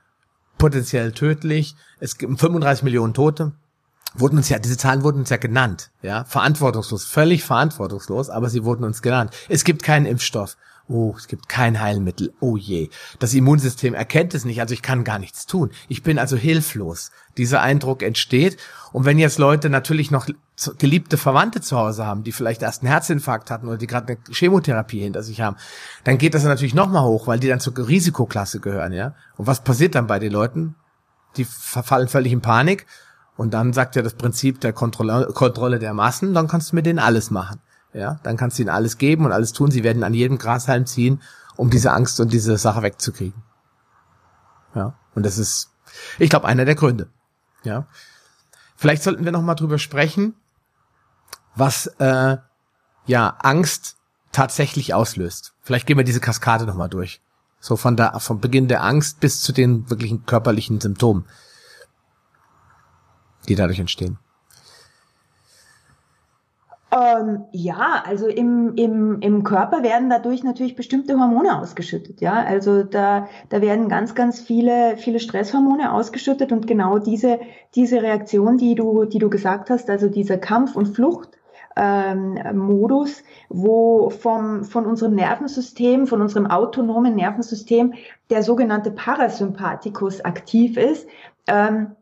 potenziell 0.59 1.13
tödlich, 1.13 1.77
es 2.01 2.19
gibt 2.19 2.39
35 2.39 2.83
Millionen 2.85 3.15
Tote, 3.15 3.53
wurden 4.15 4.39
uns 4.39 4.49
ja, 4.49 4.59
diese 4.59 4.77
Zahlen 4.77 5.03
wurden 5.03 5.21
uns 5.21 5.31
ja 5.31 5.37
genannt, 5.37 5.91
ja, 6.03 6.25
verantwortungslos, 6.25 7.05
völlig 7.05 7.45
verantwortungslos, 7.45 8.31
aber 8.31 8.51
sie 8.51 8.65
wurden 8.65 8.85
uns 8.85 9.03
genannt. 9.03 9.35
Es 9.49 9.65
gibt 9.65 9.83
keinen 9.83 10.07
Impfstoff. 10.07 10.57
Oh, 10.93 11.15
es 11.17 11.29
gibt 11.29 11.49
kein 11.49 11.81
Heilmittel. 11.81 12.35
Oh 12.41 12.57
je. 12.57 12.91
Das 13.21 13.33
Immunsystem 13.33 13.95
erkennt 13.95 14.35
es 14.35 14.45
nicht, 14.45 14.61
also 14.61 14.75
ich 14.75 14.83
kann 14.83 15.05
gar 15.05 15.21
nichts 15.21 15.47
tun. 15.47 15.71
Ich 15.87 16.03
bin 16.03 16.19
also 16.19 16.37
hilflos. 16.37 17.13
Dieser 17.37 17.63
Eindruck 17.63 18.03
entsteht. 18.03 18.57
Und 18.91 19.05
wenn 19.05 19.17
jetzt 19.17 19.39
Leute 19.39 19.71
natürlich 19.71 20.11
noch 20.11 20.27
geliebte 20.79 21.17
Verwandte 21.17 21.61
zu 21.61 21.77
Hause 21.77 22.05
haben, 22.05 22.25
die 22.25 22.33
vielleicht 22.33 22.63
erst 22.63 22.83
einen 22.83 22.91
Herzinfarkt 22.91 23.53
hatten 23.53 23.69
oder 23.69 23.77
die 23.77 23.87
gerade 23.87 24.09
eine 24.09 24.35
Chemotherapie 24.35 24.99
hinter 24.99 25.23
sich 25.23 25.41
haben, 25.41 25.57
dann 26.03 26.19
geht 26.19 26.35
das 26.35 26.43
natürlich 26.43 26.75
nochmal 26.75 27.05
hoch, 27.05 27.29
weil 27.29 27.39
die 27.39 27.47
dann 27.47 27.61
zur 27.61 27.79
Risikoklasse 27.79 28.59
gehören, 28.59 28.93
ja. 28.93 29.15
Und 29.37 29.47
was 29.47 29.63
passiert 29.63 29.95
dann 29.95 30.09
bei 30.09 30.19
den 30.19 30.33
Leuten? 30.33 30.75
Die 31.37 31.45
verfallen 31.45 32.09
völlig 32.09 32.33
in 32.33 32.41
Panik. 32.41 32.87
Und 33.37 33.55
dann 33.55 33.73
sagt 33.73 33.95
ja 33.95 34.03
das 34.03 34.15
Prinzip 34.15 34.61
der 34.61 34.73
Kontrolle, 34.73 35.29
Kontrolle 35.33 35.79
der 35.79 35.95
Massen, 35.95 36.35
dann 36.35 36.49
kannst 36.49 36.73
du 36.73 36.77
mit 36.77 36.85
denen 36.85 36.99
alles 36.99 37.31
machen. 37.31 37.61
Ja, 37.93 38.21
dann 38.23 38.37
kannst 38.37 38.59
du 38.59 38.63
ihnen 38.63 38.71
alles 38.71 38.99
geben 38.99 39.25
und 39.25 39.33
alles 39.33 39.53
tun. 39.53 39.71
Sie 39.71 39.83
werden 39.83 40.05
an 40.05 40.15
jedem 40.15 40.39
Grashalm 40.39 40.87
ziehen, 40.87 41.21
um 41.57 41.71
diese 41.71 41.93
Angst 41.93 42.21
und 42.21 42.33
diese 42.33 42.57
Sache 42.57 42.83
wegzukriegen. 42.83 43.43
Ja, 44.75 44.95
und 45.15 45.27
das 45.27 45.39
ist, 45.39 45.71
ich 46.19 46.31
glaube, 46.31 46.47
einer 46.47 46.65
der 46.65 46.77
Gründe. 46.77 47.09
Ja, 47.65 47.87
vielleicht 48.77 49.03
sollten 49.03 49.25
wir 49.25 49.33
noch 49.33 49.43
mal 49.43 49.57
drüber 49.57 49.79
sprechen, 49.79 50.35
was 51.55 51.87
äh, 51.99 52.37
ja 53.07 53.37
Angst 53.41 53.97
tatsächlich 54.33 54.95
auslöst. 54.95 55.55
Vielleicht 55.61 55.87
gehen 55.87 55.97
wir 55.97 56.05
diese 56.05 56.21
Kaskade 56.21 56.67
noch 56.67 56.77
mal 56.77 56.89
durch. 56.89 57.21
So 57.59 57.77
von 57.77 57.97
der 57.97 58.19
vom 58.21 58.41
Beginn 58.41 58.69
der 58.69 58.83
Angst 58.83 59.21
bis 59.21 59.43
zu 59.43 59.53
den 59.53 59.91
wirklichen 59.91 60.25
körperlichen 60.25 60.81
Symptomen, 60.81 61.27
die 63.49 63.57
dadurch 63.57 63.81
entstehen. 63.81 64.19
Ähm, 66.93 67.45
ja, 67.53 68.03
also 68.05 68.27
im, 68.27 68.75
im, 68.75 69.21
im 69.21 69.45
Körper 69.45 69.85
werden 69.85 70.11
dadurch 70.11 70.43
natürlich 70.43 70.75
bestimmte 70.75 71.19
Hormone 71.19 71.61
ausgeschüttet. 71.61 72.21
Ja, 72.21 72.43
also 72.45 72.83
da, 72.83 73.29
da 73.49 73.61
werden 73.61 73.89
ganz, 73.89 74.17
ganz 74.17 74.41
viele, 74.41 74.97
viele 74.97 75.21
Stresshormone 75.21 75.93
ausgeschüttet 75.93 76.51
und 76.51 76.67
genau 76.67 76.99
diese, 76.99 77.39
diese 77.77 78.03
Reaktion, 78.03 78.59
die 78.59 78.75
du, 78.75 79.05
die 79.05 79.21
du 79.21 79.31
gesagt 79.31 79.71
hast, 79.71 79.89
also 79.89 80.09
dieser 80.09 80.37
Kampf- 80.39 80.75
und 80.75 80.87
Flucht, 80.87 81.31
ähm, 81.77 82.37
wo 83.49 84.11
vom, 84.11 84.65
von 84.65 84.87
unserem 84.87 85.15
Nervensystem, 85.15 86.09
von 86.09 86.21
unserem 86.21 86.47
autonomen 86.47 87.15
Nervensystem 87.15 87.95
der 88.31 88.43
sogenannte 88.43 88.91
Parasympathikus 88.91 90.25
aktiv 90.25 90.77
ist, 90.77 91.09
ähm, 91.47 91.95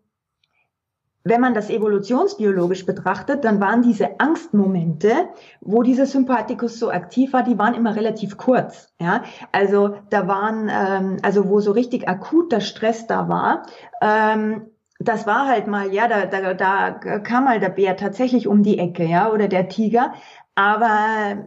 wenn 1.29 1.41
man 1.41 1.55
das 1.55 1.70
evolutionsbiologisch 1.70 2.87
betrachtet, 2.87 3.45
dann 3.45 3.61
waren 3.61 3.83
diese 3.83 4.20
Angstmomente, 4.20 5.12
wo 5.61 5.83
dieser 5.83 6.07
Sympathikus 6.07 6.79
so 6.79 6.91
aktiv 6.91 7.33
war, 7.33 7.43
die 7.43 7.59
waren 7.59 7.74
immer 7.74 7.97
relativ 7.97 8.37
kurz. 8.37 8.93
Ja, 9.01 9.22
also 9.53 9.97
da 10.11 10.26
waren, 10.29 10.70
ähm, 10.70 11.16
also 11.22 11.49
wo 11.49 11.61
so 11.61 11.72
richtig 11.72 12.09
akuter 12.09 12.61
Stress 12.61 13.07
da 13.07 13.29
war. 13.29 13.66
Ähm, 14.01 14.70
das 15.01 15.26
war 15.26 15.47
halt 15.47 15.68
mal, 15.68 15.93
ja, 15.93 16.09
da, 16.09 16.26
da, 16.26 16.55
da 16.55 16.91
kam 17.20 17.45
mal 17.45 17.61
der 17.61 17.68
Bär 17.68 17.97
tatsächlich 17.97 18.49
um 18.49 18.62
die 18.62 18.79
Ecke, 18.79 19.05
ja, 19.05 19.31
oder 19.31 19.47
der 19.47 19.68
Tiger. 19.68 20.12
Aber 20.57 21.47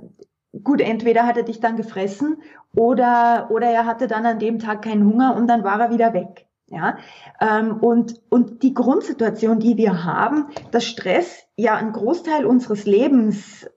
gut, 0.63 0.81
entweder 0.81 1.25
hat 1.25 1.37
er 1.37 1.43
dich 1.43 1.59
dann 1.59 1.75
gefressen 1.75 2.41
oder, 2.75 3.49
oder 3.51 3.67
er 3.67 3.85
hatte 3.85 4.07
dann 4.07 4.25
an 4.25 4.39
dem 4.39 4.59
Tag 4.59 4.83
keinen 4.83 5.05
Hunger 5.05 5.35
und 5.35 5.47
dann 5.47 5.63
war 5.63 5.79
er 5.79 5.91
wieder 5.91 6.13
weg. 6.13 6.47
Ja, 6.71 6.97
ähm, 7.41 7.77
und, 7.81 8.21
und 8.29 8.63
die 8.63 8.73
Grundsituation, 8.73 9.59
die 9.59 9.75
wir 9.75 10.05
haben, 10.05 10.47
dass 10.71 10.85
Stress 10.85 11.43
ja 11.57 11.75
ein 11.75 11.91
Großteil 11.91 12.45
unseres 12.45 12.85
Lebens 12.85 13.69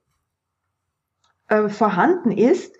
äh, 1.49 1.67
vorhanden 1.67 2.31
ist, 2.31 2.73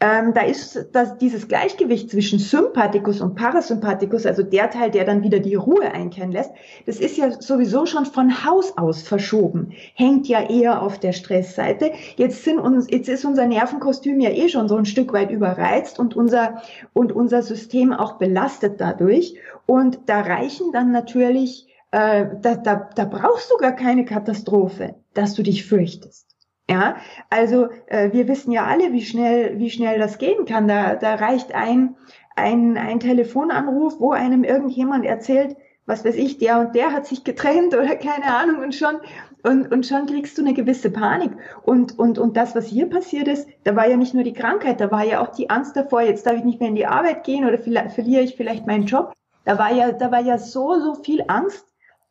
ähm, 0.00 0.34
da 0.34 0.42
ist 0.42 0.88
das, 0.92 1.16
dieses 1.16 1.48
Gleichgewicht 1.48 2.10
zwischen 2.10 2.38
Sympathikus 2.38 3.22
und 3.22 3.36
Parasympathikus, 3.36 4.26
also 4.26 4.42
der 4.42 4.68
Teil, 4.68 4.90
der 4.90 5.04
dann 5.04 5.22
wieder 5.22 5.38
die 5.38 5.54
Ruhe 5.54 5.90
einkehren 5.90 6.30
lässt, 6.30 6.50
das 6.84 6.98
ist 6.98 7.16
ja 7.16 7.40
sowieso 7.40 7.86
schon 7.86 8.04
von 8.04 8.44
Haus 8.44 8.76
aus 8.76 9.00
verschoben, 9.02 9.72
hängt 9.94 10.26
ja 10.28 10.42
eher 10.42 10.82
auf 10.82 10.98
der 10.98 11.12
Stressseite. 11.12 11.92
Jetzt 12.16 12.44
sind 12.44 12.58
uns, 12.58 12.90
jetzt 12.90 13.08
ist 13.08 13.24
unser 13.24 13.46
Nervenkostüm 13.46 14.20
ja 14.20 14.30
eh 14.30 14.50
schon 14.50 14.68
so 14.68 14.76
ein 14.76 14.84
Stück 14.84 15.12
weit 15.14 15.30
überreizt 15.30 15.98
und 15.98 16.14
unser, 16.14 16.60
und 16.92 17.12
unser 17.12 17.42
System 17.42 17.92
auch 17.92 18.18
belastet 18.18 18.80
dadurch. 18.82 19.36
Und 19.66 20.00
da 20.06 20.20
reichen 20.20 20.72
dann 20.72 20.92
natürlich, 20.92 21.66
äh, 21.90 22.26
da, 22.40 22.56
da, 22.56 22.88
da 22.94 23.04
brauchst 23.04 23.50
du 23.50 23.56
gar 23.56 23.72
keine 23.72 24.04
Katastrophe, 24.04 24.96
dass 25.14 25.34
du 25.34 25.42
dich 25.42 25.64
fürchtest. 25.64 26.34
Ja, 26.68 26.96
also 27.28 27.68
äh, 27.86 28.12
wir 28.12 28.26
wissen 28.26 28.50
ja 28.50 28.64
alle, 28.64 28.92
wie 28.92 29.02
schnell, 29.02 29.58
wie 29.58 29.70
schnell 29.70 29.98
das 29.98 30.18
gehen 30.18 30.46
kann. 30.46 30.66
Da, 30.66 30.94
da 30.94 31.14
reicht 31.16 31.54
ein, 31.54 31.96
ein, 32.36 32.78
ein 32.78 33.00
Telefonanruf, 33.00 34.00
wo 34.00 34.12
einem 34.12 34.44
irgendjemand 34.44 35.04
erzählt, 35.04 35.56
was 35.86 36.04
weiß 36.06 36.14
ich, 36.14 36.38
der 36.38 36.60
und 36.60 36.74
der 36.74 36.92
hat 36.92 37.06
sich 37.06 37.22
getrennt 37.22 37.74
oder 37.74 37.96
keine 37.96 38.34
Ahnung 38.34 38.62
und 38.62 38.74
schon 38.74 38.96
und, 39.44 39.70
und 39.70 39.84
schon 39.84 40.06
kriegst 40.06 40.38
du 40.38 40.42
eine 40.42 40.54
gewisse 40.54 40.90
Panik. 40.90 41.32
Und, 41.62 41.98
und, 41.98 42.18
und 42.18 42.34
das, 42.36 42.54
was 42.54 42.66
hier 42.66 42.88
passiert 42.88 43.28
ist, 43.28 43.46
da 43.64 43.76
war 43.76 43.86
ja 43.86 43.98
nicht 43.98 44.14
nur 44.14 44.24
die 44.24 44.32
Krankheit, 44.32 44.80
da 44.80 44.90
war 44.90 45.04
ja 45.04 45.20
auch 45.20 45.28
die 45.28 45.50
Angst 45.50 45.76
davor, 45.76 46.00
jetzt 46.00 46.24
darf 46.24 46.36
ich 46.36 46.44
nicht 46.44 46.60
mehr 46.60 46.70
in 46.70 46.76
die 46.76 46.86
Arbeit 46.86 47.24
gehen 47.24 47.44
oder 47.44 47.58
verliere 47.58 48.22
ich 48.22 48.36
vielleicht 48.36 48.66
meinen 48.66 48.86
Job. 48.86 49.12
Da 49.44 49.58
war 49.58 49.72
ja, 49.72 49.92
da 49.92 50.10
war 50.10 50.20
ja 50.20 50.38
so, 50.38 50.80
so 50.80 50.94
viel 51.02 51.24
Angst. 51.28 51.66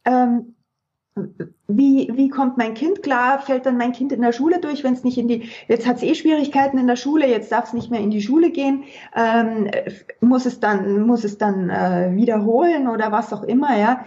Ähm, 0.05 0.55
wie, 1.67 2.11
wie 2.13 2.29
kommt 2.29 2.57
mein 2.57 2.73
Kind 2.73 3.03
klar? 3.03 3.39
Fällt 3.39 3.65
dann 3.65 3.77
mein 3.77 3.91
Kind 3.91 4.11
in 4.11 4.21
der 4.21 4.31
Schule 4.31 4.59
durch, 4.59 4.84
wenn 4.84 4.93
es 4.93 5.03
nicht 5.03 5.17
in 5.17 5.27
die, 5.27 5.49
jetzt 5.67 5.86
hat 5.86 5.97
es 5.97 6.03
eh 6.03 6.15
Schwierigkeiten 6.15 6.77
in 6.77 6.88
der 6.88 6.95
Schule, 6.95 7.27
jetzt 7.27 7.51
darf 7.51 7.65
es 7.65 7.73
nicht 7.73 7.91
mehr 7.91 7.99
in 7.99 8.09
die 8.09 8.21
Schule 8.21 8.49
gehen, 8.51 8.84
ähm, 9.15 9.69
muss 10.21 10.45
es 10.45 10.59
dann, 10.59 11.05
muss 11.05 11.23
es 11.23 11.38
dann 11.38 11.69
äh, 11.69 12.15
wiederholen 12.15 12.88
oder 12.88 13.11
was 13.11 13.31
auch 13.31 13.43
immer, 13.43 13.77
ja. 13.77 14.05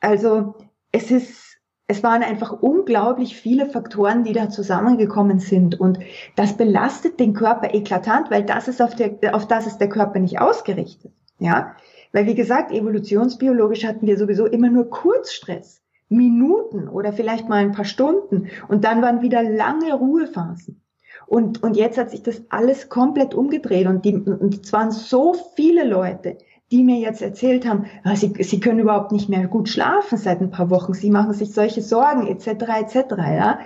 Also 0.00 0.54
es 0.92 1.10
ist, 1.10 1.58
es 1.88 2.02
waren 2.02 2.22
einfach 2.22 2.52
unglaublich 2.52 3.36
viele 3.36 3.66
Faktoren, 3.66 4.24
die 4.24 4.32
da 4.32 4.48
zusammengekommen 4.48 5.38
sind. 5.38 5.78
Und 5.78 5.98
das 6.36 6.56
belastet 6.56 7.20
den 7.20 7.34
Körper 7.34 7.74
eklatant, 7.74 8.30
weil 8.30 8.44
das 8.44 8.66
ist 8.66 8.80
auf 8.80 8.94
der, 8.94 9.34
auf 9.34 9.46
das 9.46 9.66
ist 9.66 9.78
der 9.78 9.88
Körper 9.88 10.18
nicht 10.18 10.40
ausgerichtet. 10.40 11.12
Ja. 11.38 11.76
Weil 12.16 12.24
wie 12.24 12.34
gesagt, 12.34 12.72
evolutionsbiologisch 12.72 13.84
hatten 13.84 14.06
wir 14.06 14.16
sowieso 14.16 14.46
immer 14.46 14.70
nur 14.70 14.88
Kurzstress. 14.88 15.82
Minuten 16.08 16.88
oder 16.88 17.12
vielleicht 17.12 17.46
mal 17.46 17.56
ein 17.56 17.72
paar 17.72 17.84
Stunden 17.84 18.48
und 18.68 18.84
dann 18.84 19.02
waren 19.02 19.20
wieder 19.20 19.42
lange 19.42 19.92
Ruhephasen. 19.92 20.80
Und, 21.26 21.62
und 21.62 21.76
jetzt 21.76 21.98
hat 21.98 22.10
sich 22.10 22.22
das 22.22 22.40
alles 22.48 22.88
komplett 22.88 23.34
umgedreht 23.34 23.86
und, 23.86 24.06
die, 24.06 24.14
und 24.14 24.64
es 24.64 24.72
waren 24.72 24.92
so 24.92 25.34
viele 25.56 25.84
Leute, 25.84 26.38
die 26.70 26.84
mir 26.84 27.00
jetzt 27.00 27.20
erzählt 27.20 27.68
haben, 27.68 27.84
ah, 28.02 28.16
sie, 28.16 28.32
sie 28.42 28.60
können 28.60 28.78
überhaupt 28.78 29.12
nicht 29.12 29.28
mehr 29.28 29.46
gut 29.46 29.68
schlafen 29.68 30.16
seit 30.16 30.40
ein 30.40 30.50
paar 30.50 30.70
Wochen, 30.70 30.94
sie 30.94 31.10
machen 31.10 31.34
sich 31.34 31.52
solche 31.52 31.82
Sorgen 31.82 32.28
etc. 32.28 32.46
etc. 32.46 32.96
Ja, 33.18 33.58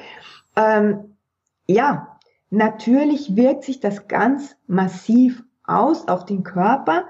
ähm, 0.56 1.14
ja 1.68 2.18
natürlich 2.50 3.36
wirkt 3.36 3.62
sich 3.62 3.78
das 3.78 4.08
ganz 4.08 4.56
massiv 4.66 5.44
aus 5.62 6.08
auf 6.08 6.24
den 6.24 6.42
Körper 6.42 7.04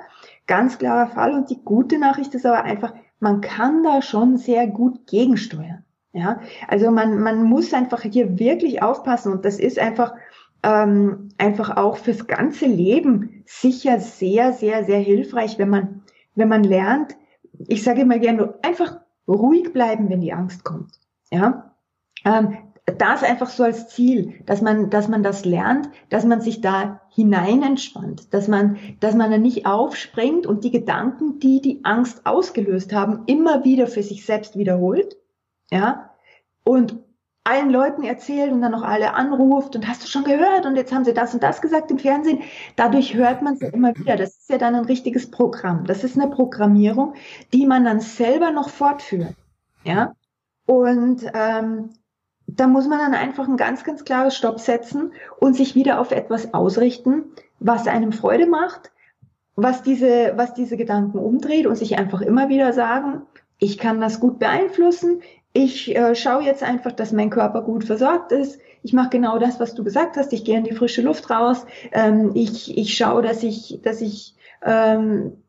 ganz 0.51 0.79
klarer 0.79 1.07
Fall. 1.07 1.33
Und 1.33 1.49
die 1.49 1.63
gute 1.65 1.99
Nachricht 1.99 2.35
ist 2.35 2.45
aber 2.45 2.65
einfach, 2.65 2.93
man 3.21 3.41
kann 3.41 3.85
da 3.85 4.03
schon 4.03 4.37
sehr 4.37 4.67
gut 4.67 5.07
gegensteuern. 5.07 5.85
Ja, 6.13 6.41
also 6.67 6.91
man, 6.91 7.21
man 7.21 7.45
muss 7.45 7.73
einfach 7.73 8.03
hier 8.03 8.37
wirklich 8.41 8.83
aufpassen 8.83 9.33
und 9.33 9.45
das 9.45 9.61
ist 9.61 9.79
einfach, 9.79 10.13
ähm, 10.65 11.29
einfach 11.39 11.77
auch 11.77 11.99
fürs 11.99 12.27
ganze 12.27 12.67
Leben 12.67 13.45
sicher 13.47 14.01
sehr, 14.01 14.53
sehr, 14.53 14.85
sehr 14.85 14.99
hilfreich, 14.99 15.57
wenn 15.59 15.71
man, 15.71 16.03
wenn 16.35 16.49
man 16.49 16.65
lernt, 16.65 17.17
ich 17.69 17.85
sage 17.85 18.01
immer 18.01 18.19
gerne, 18.19 18.55
einfach 18.63 18.99
ruhig 19.29 19.73
bleiben, 19.73 20.11
wenn 20.11 20.21
die 20.21 20.33
Angst 20.33 20.65
kommt. 20.65 20.99
Ja, 21.31 21.77
ähm, 22.25 22.59
das 22.93 23.23
einfach 23.23 23.49
so 23.49 23.65
als 23.65 23.89
Ziel, 23.89 24.35
dass 24.47 24.63
man, 24.63 24.91
dass 24.91 25.09
man 25.09 25.23
das 25.23 25.45
lernt, 25.45 25.89
dass 26.09 26.25
man 26.25 26.41
sich 26.41 26.61
da 26.61 27.01
hinein 27.11 27.63
entspannt, 27.63 28.33
dass 28.33 28.49
man, 28.49 28.79
dass 29.01 29.15
man 29.15 29.31
da 29.31 29.39
nicht 29.39 29.67
aufspringt 29.67 30.47
und 30.47 30.65
die 30.65 30.71
Gedanken, 30.71 31.39
die 31.39 31.61
die 31.61 31.85
Angst 31.85 32.27
ausgelöst 32.27 32.93
haben, 32.93 33.25
immer 33.27 33.65
wieder 33.65 33.87
für 33.87 34.03
sich 34.03 34.25
selbst 34.25 34.57
wiederholt, 34.57 35.17
ja, 35.71 36.11
und 36.65 36.99
allen 37.45 37.71
Leuten 37.71 38.05
erzählt 38.05 38.53
und 38.53 38.61
dann 38.61 38.73
noch 38.73 38.83
alle 38.83 39.15
anruft 39.15 39.75
und 39.75 39.89
hast 39.89 40.03
du 40.03 40.07
schon 40.07 40.25
gehört 40.25 40.67
und 40.67 40.77
jetzt 40.77 40.93
haben 40.93 41.05
sie 41.05 41.15
das 41.15 41.33
und 41.33 41.43
das 41.43 41.63
gesagt 41.63 41.91
im 41.91 41.99
Fernsehen. 41.99 42.41
Dadurch 42.77 43.15
hört 43.15 43.43
man 43.43 43.55
es 43.55 43.61
ja 43.61 43.69
immer 43.69 43.97
wieder. 43.97 44.17
Das 44.17 44.37
ist 44.37 44.51
ja 44.51 44.59
dann 44.59 44.75
ein 44.75 44.85
richtiges 44.85 45.31
Programm. 45.31 45.85
Das 45.87 46.05
ist 46.05 46.19
eine 46.19 46.31
Programmierung, 46.31 47.15
die 47.53 47.67
man 47.67 47.85
dann 47.85 48.01
selber 48.01 48.51
noch 48.51 48.69
fortführt. 48.69 49.35
Ja. 49.85 50.13
Und 50.67 51.23
ähm, 51.33 51.91
da 52.57 52.67
muss 52.67 52.89
man 52.89 52.99
dann 52.99 53.15
einfach 53.15 53.49
ein 53.49 53.57
ganz, 53.57 53.85
ganz 53.85 54.05
klares 54.05 54.37
Stopp 54.37 54.61
setzen 54.61 55.13
und 55.39 55.55
sich 55.55 55.75
wieder 55.75 56.01
auf 56.01 56.11
etwas 56.11 56.55
ausrichten, 56.55 57.25
was 57.59 57.87
einem 57.87 58.13
Freude 58.13 58.47
macht, 58.47 58.91
was 59.57 59.83
diese, 59.83 60.33
was 60.37 60.55
diese 60.55 60.77
Gedanken 60.77 61.19
umdreht 61.19 61.67
und 61.67 61.77
sich 61.77 61.99
einfach 61.99 62.21
immer 62.21 62.49
wieder 62.49 62.73
sagen, 62.73 63.23
ich 63.59 63.79
kann 63.79 64.01
das 64.01 64.21
gut 64.21 64.39
beeinflussen, 64.39 65.21
ich 65.53 65.95
äh, 65.97 66.15
schaue 66.15 66.45
jetzt 66.45 66.63
einfach, 66.63 66.93
dass 66.93 67.13
mein 67.13 67.31
Körper 67.31 67.63
gut 67.63 67.85
versorgt 67.85 68.31
ist. 68.33 68.61
Ich 68.83 68.93
mache 68.93 69.11
genau 69.11 69.39
das, 69.39 69.59
was 69.59 69.75
du 69.75 69.83
gesagt 69.83 70.17
hast. 70.17 70.33
Ich 70.33 70.45
gehe 70.45 70.57
in 70.57 70.65
die 70.65 70.75
frische 70.75 71.03
Luft 71.03 71.29
raus. 71.29 71.67
Ähm, 71.93 72.31
ich, 72.35 72.77
ich 72.79 72.97
schaue, 72.97 73.23
dass 73.23 73.43
ich, 73.43 73.81
dass 73.83 74.01
ich 74.01 74.37
ähm, 74.65 75.40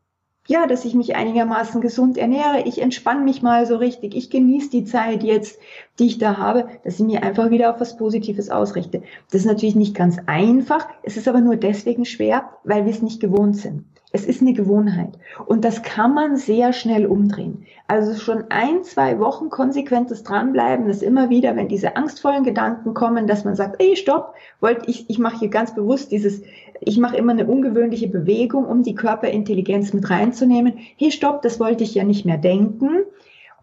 ja, 0.48 0.66
dass 0.66 0.84
ich 0.84 0.94
mich 0.94 1.14
einigermaßen 1.14 1.80
gesund 1.80 2.18
ernähre. 2.18 2.62
Ich 2.64 2.82
entspanne 2.82 3.22
mich 3.22 3.42
mal 3.42 3.64
so 3.66 3.76
richtig. 3.76 4.16
Ich 4.16 4.28
genieße 4.28 4.70
die 4.70 4.84
Zeit 4.84 5.22
jetzt, 5.22 5.58
die 5.98 6.06
ich 6.06 6.18
da 6.18 6.36
habe, 6.36 6.68
dass 6.84 6.98
ich 6.98 7.06
mir 7.06 7.22
einfach 7.22 7.50
wieder 7.50 7.72
auf 7.72 7.80
was 7.80 7.96
Positives 7.96 8.50
ausrichte. 8.50 9.02
Das 9.30 9.42
ist 9.42 9.46
natürlich 9.46 9.76
nicht 9.76 9.94
ganz 9.94 10.18
einfach. 10.26 10.88
Es 11.04 11.16
ist 11.16 11.28
aber 11.28 11.40
nur 11.40 11.56
deswegen 11.56 12.04
schwer, 12.04 12.50
weil 12.64 12.84
wir 12.84 12.92
es 12.92 13.02
nicht 13.02 13.20
gewohnt 13.20 13.56
sind. 13.56 13.84
Es 14.14 14.26
ist 14.26 14.42
eine 14.42 14.52
Gewohnheit. 14.52 15.18
Und 15.46 15.64
das 15.64 15.82
kann 15.82 16.12
man 16.12 16.36
sehr 16.36 16.74
schnell 16.74 17.06
umdrehen. 17.06 17.64
Also 17.88 18.14
schon 18.14 18.44
ein, 18.50 18.84
zwei 18.84 19.18
Wochen 19.18 19.48
konsequentes 19.48 20.22
Dranbleiben, 20.22 20.86
das 20.86 21.00
immer 21.00 21.30
wieder, 21.30 21.56
wenn 21.56 21.68
diese 21.68 21.96
angstvollen 21.96 22.44
Gedanken 22.44 22.92
kommen, 22.92 23.26
dass 23.26 23.44
man 23.44 23.56
sagt, 23.56 23.80
ey, 23.80 23.96
stopp, 23.96 24.34
wollte 24.60 24.90
ich, 24.90 25.08
ich 25.08 25.18
mache 25.18 25.38
hier 25.38 25.48
ganz 25.48 25.74
bewusst 25.74 26.12
dieses, 26.12 26.42
ich 26.84 26.98
mache 26.98 27.16
immer 27.16 27.32
eine 27.32 27.46
ungewöhnliche 27.46 28.08
Bewegung, 28.08 28.66
um 28.66 28.82
die 28.82 28.94
Körperintelligenz 28.94 29.92
mit 29.92 30.08
reinzunehmen. 30.10 30.74
Hey, 30.96 31.10
stopp, 31.10 31.42
das 31.42 31.60
wollte 31.60 31.84
ich 31.84 31.94
ja 31.94 32.04
nicht 32.04 32.24
mehr 32.24 32.38
denken. 32.38 33.04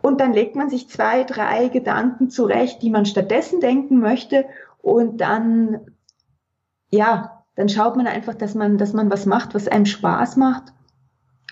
Und 0.02 0.22
dann 0.22 0.34
legt 0.34 0.56
man 0.56 0.70
sich 0.70 0.88
zwei, 0.88 1.24
drei 1.24 1.68
Gedanken 1.68 2.30
zurecht, 2.30 2.82
die 2.82 2.90
man 2.90 3.06
stattdessen 3.06 3.60
denken 3.60 4.00
möchte. 4.00 4.46
Und 4.82 5.20
dann, 5.20 5.82
ja, 6.90 7.44
dann 7.56 7.68
schaut 7.68 7.98
man 7.98 8.08
einfach, 8.08 8.36
dass 8.36 8.56
man, 8.56 8.78
dass 8.78 8.94
man 8.94 9.12
was 9.12 9.26
macht, 9.26 9.54
was 9.54 9.68
einem 9.68 9.86
Spaß 9.86 10.38
macht. 10.38 10.74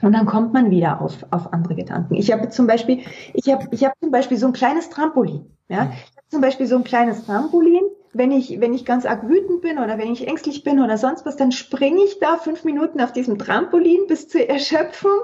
Und 0.01 0.13
dann 0.13 0.25
kommt 0.25 0.53
man 0.53 0.69
wieder 0.69 1.01
auf, 1.01 1.25
auf 1.31 1.51
andere 1.53 1.75
Gedanken. 1.75 2.15
Ich 2.15 2.31
habe 2.31 2.49
zum 2.49 2.67
Beispiel, 2.67 3.01
ich 3.33 3.51
habe, 3.51 3.67
ich 3.71 3.83
habe 3.83 3.95
zum 3.99 4.11
Beispiel 4.11 4.37
so 4.37 4.47
ein 4.47 4.53
kleines 4.53 4.89
Trampolin. 4.89 5.45
Ja, 5.69 5.85
mhm. 5.85 5.91
ich 5.91 6.17
habe 6.17 6.27
zum 6.29 6.41
Beispiel 6.41 6.67
so 6.67 6.77
ein 6.77 6.83
kleines 6.83 7.25
Trampolin. 7.25 7.83
Wenn 8.17 8.31
ich, 8.31 8.59
wenn 8.59 8.73
ich 8.73 8.85
ganz 8.85 9.05
arg 9.05 9.27
wütend 9.29 9.61
bin 9.61 9.77
oder 9.77 9.97
wenn 9.97 10.11
ich 10.11 10.27
ängstlich 10.27 10.63
bin 10.63 10.81
oder 10.81 10.97
sonst 10.97 11.25
was, 11.25 11.37
dann 11.37 11.51
springe 11.51 12.03
ich 12.03 12.19
da 12.19 12.37
fünf 12.37 12.63
Minuten 12.63 12.99
auf 12.99 13.13
diesem 13.13 13.37
Trampolin 13.37 14.07
bis 14.07 14.27
zur 14.27 14.41
Erschöpfung. 14.41 15.19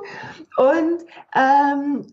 Und 0.58 1.00
ähm, 1.36 2.06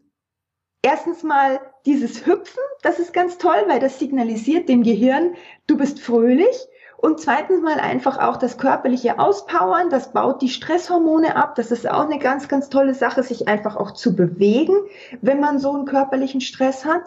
erstens 0.82 1.22
mal 1.22 1.60
dieses 1.84 2.26
Hüpfen, 2.26 2.62
das 2.82 2.98
ist 2.98 3.12
ganz 3.12 3.38
toll, 3.38 3.64
weil 3.68 3.80
das 3.80 3.98
signalisiert 3.98 4.68
dem 4.68 4.82
Gehirn, 4.82 5.34
du 5.66 5.76
bist 5.76 6.00
fröhlich. 6.00 6.56
Und 6.96 7.18
zweitens 7.18 7.62
mal 7.62 7.80
einfach 7.80 8.18
auch 8.18 8.36
das 8.36 8.58
körperliche 8.58 9.18
Auspowern, 9.18 9.88
das 9.88 10.12
baut 10.12 10.42
die 10.42 10.50
Stresshormone 10.50 11.34
ab. 11.34 11.54
Das 11.54 11.70
ist 11.70 11.88
auch 11.88 12.04
eine 12.04 12.18
ganz, 12.18 12.46
ganz 12.48 12.68
tolle 12.68 12.92
Sache, 12.94 13.22
sich 13.22 13.48
einfach 13.48 13.76
auch 13.76 13.92
zu 13.92 14.14
bewegen, 14.14 14.76
wenn 15.22 15.40
man 15.40 15.58
so 15.58 15.72
einen 15.72 15.86
körperlichen 15.86 16.42
Stress 16.42 16.84
hat. 16.84 17.02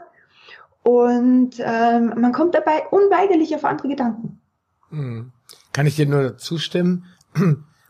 Und 0.84 1.52
ähm, 1.60 2.14
man 2.18 2.34
kommt 2.34 2.56
dabei 2.56 2.84
unweigerlich 2.92 3.56
auf 3.56 3.64
andere 3.66 3.88
Gedanken. 3.88 4.42
Hm. 4.90 5.32
Kann 5.72 5.88
ich 5.88 5.96
dir 5.96 6.06
nur 6.06 6.38
zustimmen? 6.38 7.06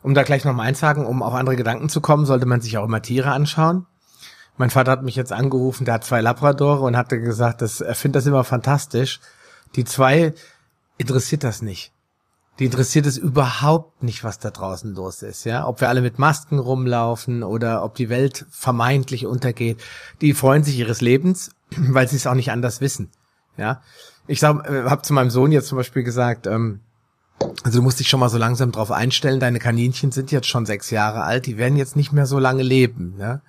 Um 0.04 0.14
da 0.14 0.24
gleich 0.24 0.44
nochmal 0.46 0.68
einzuhaken, 0.68 1.06
um 1.06 1.24
auf 1.24 1.34
andere 1.34 1.56
Gedanken 1.56 1.89
zu 1.89 2.02
kommen, 2.02 2.26
sollte 2.26 2.46
man 2.46 2.62
sich 2.62 2.78
auch 2.78 2.86
immer 2.86 3.02
Tiere 3.02 3.32
anschauen. 3.32 3.86
Mein 4.58 4.70
Vater 4.70 4.91
hat 4.91 5.04
mich 5.04 5.16
jetzt 5.16 5.32
angerufen, 5.32 5.86
der 5.86 5.96
hat 5.96 6.04
zwei 6.04 6.22
Labradore 6.22 6.82
und 6.82 6.96
hatte 6.98 7.20
gesagt, 7.20 7.62
dass 7.62 7.82
er 7.82 7.96
findet 7.96 8.18
das 8.18 8.28
immer 8.28 8.44
fantastisch. 8.44 9.20
Die 9.76 9.86
zwei 9.86 10.34
interessiert 10.98 11.44
das 11.44 11.62
nicht. 11.62 11.91
Die 12.60 12.66
interessiert 12.66 13.08
es 13.08 13.18
überhaupt 13.18 14.04
nicht, 14.04 14.24
was 14.24 14.38
da 14.38 14.52
draußen 14.52 14.94
los 14.94 15.24
ist, 15.24 15.44
ja. 15.44 15.66
Ob 15.66 15.82
wir 15.82 15.89
alle 15.89 16.02
mit 16.02 16.20
Masken 16.20 16.60
rumlaufen 16.60 17.41
oder 17.41 17.84
ob 17.84 17.96
die 17.96 18.10
Welt 18.10 18.46
vermeintlich 18.52 19.26
untergeht. 19.26 19.82
Die 20.22 20.34
freuen 20.34 20.64
sich 20.64 20.78
ihres 20.78 21.02
Lebens, 21.02 21.50
weil 21.90 22.08
sie 22.08 22.16
es 22.16 22.28
auch 22.28 22.34
nicht 22.34 22.52
anders 22.52 22.82
wissen, 22.82 23.10
ja. 23.58 23.82
Ich 24.26 24.40
sag, 24.40 24.70
äh, 24.70 24.84
habe 24.84 25.02
zu 25.02 25.14
meinem 25.14 25.30
Sohn 25.30 25.52
jetzt 25.52 25.68
zum 25.68 25.78
Beispiel 25.78 26.04
gesagt, 26.04 26.48
ähm, 26.48 26.80
also 27.64 27.80
du 27.80 27.84
musst 27.84 28.00
dich 28.00 28.08
schon 28.08 28.22
mal 28.22 28.30
so 28.30 28.38
langsam 28.38 28.72
drauf 28.72 28.90
einstellen. 28.90 29.42
Deine 29.42 29.60
Kaninchen 29.60 30.14
sind 30.14 30.32
jetzt 30.32 30.48
schon 30.48 30.66
sechs 30.66 30.92
Jahre 30.92 31.24
alt, 31.24 31.46
die 31.46 31.58
werden 31.58 31.78
jetzt 31.78 31.98
nicht 31.98 32.14
mehr 32.14 32.26
so 32.26 32.40
lange 32.40 32.64
leben, 32.64 33.16
ja. 33.20 33.42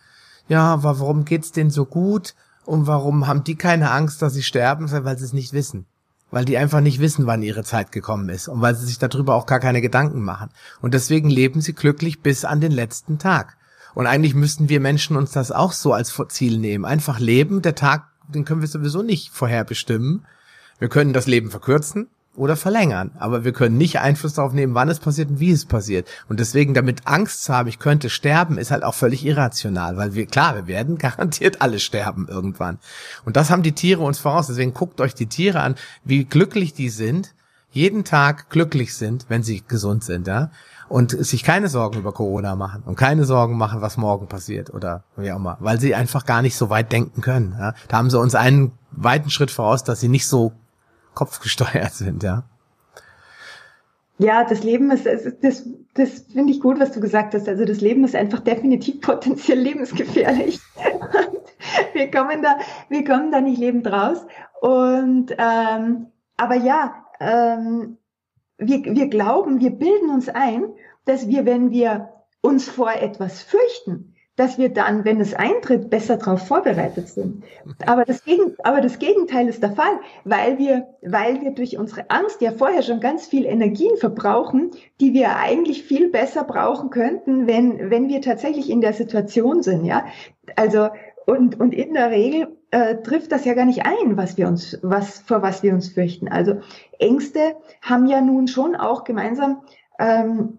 Ja, 0.49 0.75
aber 0.75 1.01
warum 1.01 1.25
geht's 1.25 1.53
denen 1.53 1.70
so 1.70 1.87
gut? 1.87 2.35
Und 2.66 2.87
warum 2.87 3.27
haben 3.27 3.45
die 3.45 3.57
keine 3.57 3.91
Angst, 3.91 4.20
dass 4.20 4.35
sie 4.35 4.43
sterben, 4.43 4.91
weil 4.91 5.18
sie 5.18 5.25
es 5.25 5.33
nicht 5.33 5.53
wissen? 5.53 5.87
weil 6.35 6.45
die 6.45 6.59
einfach 6.59 6.81
nicht 6.81 6.99
wissen, 6.99 7.27
wann 7.27 7.43
ihre 7.43 7.62
Zeit 7.62 7.93
gekommen 7.93 8.29
ist 8.29 8.49
und 8.49 8.61
weil 8.61 8.75
sie 8.75 8.87
sich 8.87 8.99
darüber 8.99 9.37
auch 9.37 9.47
gar 9.47 9.61
keine 9.61 9.81
Gedanken 9.81 10.20
machen. 10.20 10.51
Und 10.81 10.93
deswegen 10.93 11.31
leben 11.31 11.61
sie 11.61 11.75
glücklich 11.75 12.22
bis 12.22 12.45
an 12.45 12.61
den 12.61 12.72
letzten 12.72 13.20
Tag. 13.20 13.57
Und 13.95 14.09
eigentlich 14.09 14.35
müssten 14.35 14.68
wir 14.68 14.81
Menschen 14.81 15.16
uns 15.16 15.31
das 15.31 15.53
auch 15.53 15.70
so 15.70 15.93
als 15.93 16.20
Ziel 16.31 16.59
nehmen. 16.59 16.85
Einfach 16.85 17.20
leben, 17.20 17.62
der 17.62 17.77
Tag, 17.77 18.09
den 18.29 18.45
können 18.45 18.61
wir 18.61 18.68
sowieso 18.68 19.03
nicht 19.03 19.33
vorherbestimmen. 19.33 20.27
Wir 20.79 20.89
können 20.89 21.12
das 21.12 21.27
Leben 21.27 21.51
verkürzen, 21.51 22.09
oder 22.37 22.57
verlängern. 22.57 23.12
Aber 23.18 23.45
wir 23.45 23.53
können 23.53 23.79
nicht 23.79 24.01
Einfluss 24.01 24.35
darauf 24.35 24.53
nehmen, 24.53 24.75
wann 24.75 24.89
es 24.89 24.99
passiert 24.99 25.31
und 25.31 25.41
wie 25.41 25.51
es 25.51 25.64
passiert. 25.64 26.09
Und 26.29 26.41
deswegen 26.41 26.75
damit 26.75 27.07
Angst 27.07 27.45
zu 27.45 27.55
haben, 27.55 27.68
ich 27.68 27.79
könnte 27.79 28.11
sterben, 28.11 28.59
ist 28.59 28.70
halt 28.70 28.83
auch 28.83 28.95
völlig 28.95 29.25
irrational, 29.25 29.97
weil 29.97 30.14
wir, 30.14 30.27
klar, 30.27 30.57
wir 30.57 30.66
werden 30.66 30.99
garantiert 30.99 31.62
alle 31.62 31.79
sterben 31.79 32.27
irgendwann. 32.29 32.79
Und 33.25 33.37
das 33.37 33.51
haben 33.51 33.62
die 33.62 33.72
Tiere 33.72 34.03
uns 34.03 34.18
voraus. 34.18 34.49
Deswegen 34.49 34.75
guckt 34.75 35.01
euch 35.01 35.14
die 35.14 35.27
Tiere 35.27 35.61
an, 35.61 35.77
wie 36.05 36.25
glücklich 36.25 36.75
die 36.75 36.91
sind, 36.91 37.35
jeden 37.70 38.05
Tag 38.05 38.51
glücklich 38.51 38.95
sind, 38.95 39.27
wenn 39.29 39.43
sie 39.43 39.62
gesund 39.66 40.05
sind, 40.05 40.27
ja. 40.27 40.51
Und 40.89 41.11
sich 41.12 41.43
keine 41.45 41.68
Sorgen 41.68 41.99
über 41.99 42.12
Corona 42.12 42.57
machen 42.57 42.82
und 42.85 42.97
keine 42.97 43.24
Sorgen 43.24 43.57
machen, 43.57 43.80
was 43.80 43.97
morgen 43.97 44.26
passiert 44.28 44.72
oder 44.72 45.05
wie 45.16 45.32
auch 45.32 45.37
immer, 45.37 45.57
weil 45.61 45.80
sie 45.80 45.95
einfach 45.95 46.26
gar 46.26 46.43
nicht 46.43 46.57
so 46.57 46.70
weit 46.70 46.93
denken 46.93 47.20
können. 47.20 47.57
Ja? 47.59 47.74
Da 47.89 47.97
haben 47.97 48.11
sie 48.11 48.18
uns 48.18 48.35
einen 48.35 48.72
weiten 48.91 49.30
Schritt 49.30 49.51
voraus, 49.51 49.85
dass 49.85 50.01
sie 50.01 50.09
nicht 50.09 50.28
so 50.28 50.53
kopfgesteuert 51.14 51.93
sind, 51.95 52.22
ja. 52.22 52.45
Ja, 54.18 54.45
das 54.45 54.62
Leben 54.62 54.91
ist, 54.93 55.07
das, 55.07 55.68
das 55.95 56.11
finde 56.32 56.53
ich 56.53 56.61
gut, 56.61 56.78
was 56.78 56.93
du 56.93 57.01
gesagt 57.01 57.35
hast. 57.35 57.49
Also 57.49 57.64
das 57.64 57.80
Leben 57.80 58.05
ist 58.05 58.14
einfach 58.14 58.41
definitiv 58.41 59.01
potenziell 59.01 59.59
lebensgefährlich. 59.59 60.61
wir 61.93 62.11
kommen 62.11 62.43
da, 62.43 62.59
wir 62.89 63.05
kommen 63.05 63.32
da 63.32 63.41
nicht 63.41 63.59
lebend 63.59 63.87
raus. 63.87 64.18
Und 64.61 65.35
ähm, 65.37 66.07
aber 66.37 66.55
ja, 66.55 67.05
ähm, 67.20 67.99
wir, 68.66 68.84
wir 68.84 69.08
glauben, 69.08 69.60
wir 69.60 69.70
bilden 69.70 70.10
uns 70.10 70.28
ein, 70.28 70.64
dass 71.04 71.28
wir, 71.28 71.44
wenn 71.46 71.70
wir 71.70 72.10
uns 72.40 72.68
vor 72.68 72.92
etwas 72.92 73.42
fürchten, 73.42 74.14
dass 74.36 74.58
wir 74.58 74.68
dann, 74.68 75.04
wenn 75.04 75.20
es 75.20 75.32
eintritt, 75.32 75.90
besser 75.90 76.16
darauf 76.16 76.46
vorbereitet 76.46 77.08
sind. 77.08 77.44
Aber 77.86 78.04
das, 78.04 78.22
aber 78.64 78.80
das 78.80 78.98
Gegenteil 78.98 79.48
ist 79.48 79.62
der 79.62 79.72
Fall, 79.72 80.00
weil 80.24 80.58
wir, 80.58 80.88
weil 81.02 81.40
wir 81.40 81.52
durch 81.52 81.78
unsere 81.78 82.10
Angst 82.10 82.40
ja 82.40 82.50
vorher 82.50 82.82
schon 82.82 82.98
ganz 82.98 83.26
viel 83.26 83.44
Energien 83.44 83.96
verbrauchen, 83.96 84.72
die 85.00 85.14
wir 85.14 85.36
eigentlich 85.36 85.84
viel 85.84 86.10
besser 86.10 86.42
brauchen 86.42 86.90
könnten, 86.90 87.46
wenn, 87.46 87.90
wenn 87.90 88.08
wir 88.08 88.22
tatsächlich 88.22 88.70
in 88.70 88.80
der 88.80 88.92
Situation 88.92 89.62
sind, 89.62 89.84
ja. 89.84 90.06
Also, 90.56 90.88
und, 91.27 91.59
und 91.61 91.75
in 91.75 91.95
der 91.95 92.11
Regel 92.11 92.57
äh, 92.70 92.97
trifft 92.97 93.33
das 93.33 93.45
ja 93.45 93.55
gar 93.55 93.64
nicht 93.64 93.87
ein, 93.87 94.16
was 94.16 94.37
wir 94.37 94.49
uns, 94.49 94.79
was, 94.83 95.20
vor 95.20 95.43
was 95.43 95.62
wir 95.62 95.72
uns 95.72 95.89
fürchten. 95.89 96.29
Also 96.29 96.61
Ängste 96.99 97.57
haben 97.83 98.07
ja 98.07 98.20
nun 98.20 98.49
schon 98.49 98.77
auch 98.77 99.05
gemeinsam 99.05 99.62
ähm, 99.99 100.59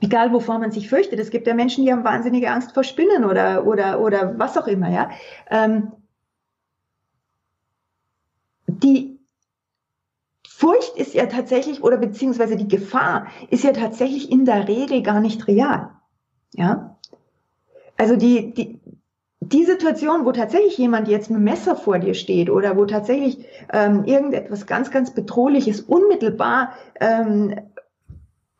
egal 0.00 0.32
wovor 0.32 0.58
man 0.58 0.70
sich 0.70 0.88
fürchtet. 0.88 1.18
Es 1.18 1.30
gibt 1.30 1.46
ja 1.46 1.54
Menschen, 1.54 1.84
die 1.84 1.92
haben 1.92 2.04
wahnsinnige 2.04 2.50
Angst 2.50 2.72
vor 2.72 2.84
Spinnen 2.84 3.24
oder, 3.24 3.66
oder, 3.66 4.00
oder 4.00 4.38
was 4.38 4.56
auch 4.58 4.66
immer, 4.66 4.90
ja. 4.90 5.10
Ähm, 5.50 5.92
die 8.66 9.18
Furcht 10.48 10.96
ist 10.96 11.14
ja 11.14 11.26
tatsächlich, 11.26 11.82
oder 11.82 11.98
beziehungsweise 11.98 12.56
die 12.56 12.68
Gefahr 12.68 13.26
ist 13.50 13.64
ja 13.64 13.72
tatsächlich 13.72 14.30
in 14.30 14.44
der 14.44 14.68
Regel 14.68 15.02
gar 15.02 15.20
nicht 15.20 15.46
real. 15.48 15.90
Ja. 16.52 16.98
Also 17.98 18.16
die, 18.16 18.52
die, 18.54 18.75
die 19.52 19.64
Situation, 19.64 20.24
wo 20.24 20.32
tatsächlich 20.32 20.78
jemand 20.78 21.08
jetzt 21.08 21.30
mit 21.30 21.40
Messer 21.40 21.76
vor 21.76 21.98
dir 21.98 22.14
steht 22.14 22.50
oder 22.50 22.76
wo 22.76 22.84
tatsächlich 22.84 23.44
ähm, 23.72 24.04
irgendetwas 24.04 24.66
ganz, 24.66 24.90
ganz 24.90 25.12
Bedrohliches 25.12 25.80
unmittelbar 25.80 26.72
ähm, 27.00 27.54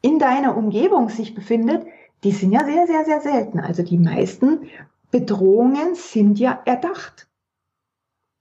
in 0.02 0.18
deiner 0.18 0.56
Umgebung 0.56 1.08
sich 1.08 1.34
befindet, 1.34 1.84
die 2.24 2.32
sind 2.32 2.52
ja 2.52 2.64
sehr, 2.64 2.86
sehr, 2.86 3.04
sehr 3.04 3.20
selten. 3.20 3.60
Also 3.60 3.82
die 3.82 3.98
meisten 3.98 4.68
Bedrohungen 5.10 5.94
sind 5.94 6.38
ja 6.38 6.60
erdacht. 6.64 7.26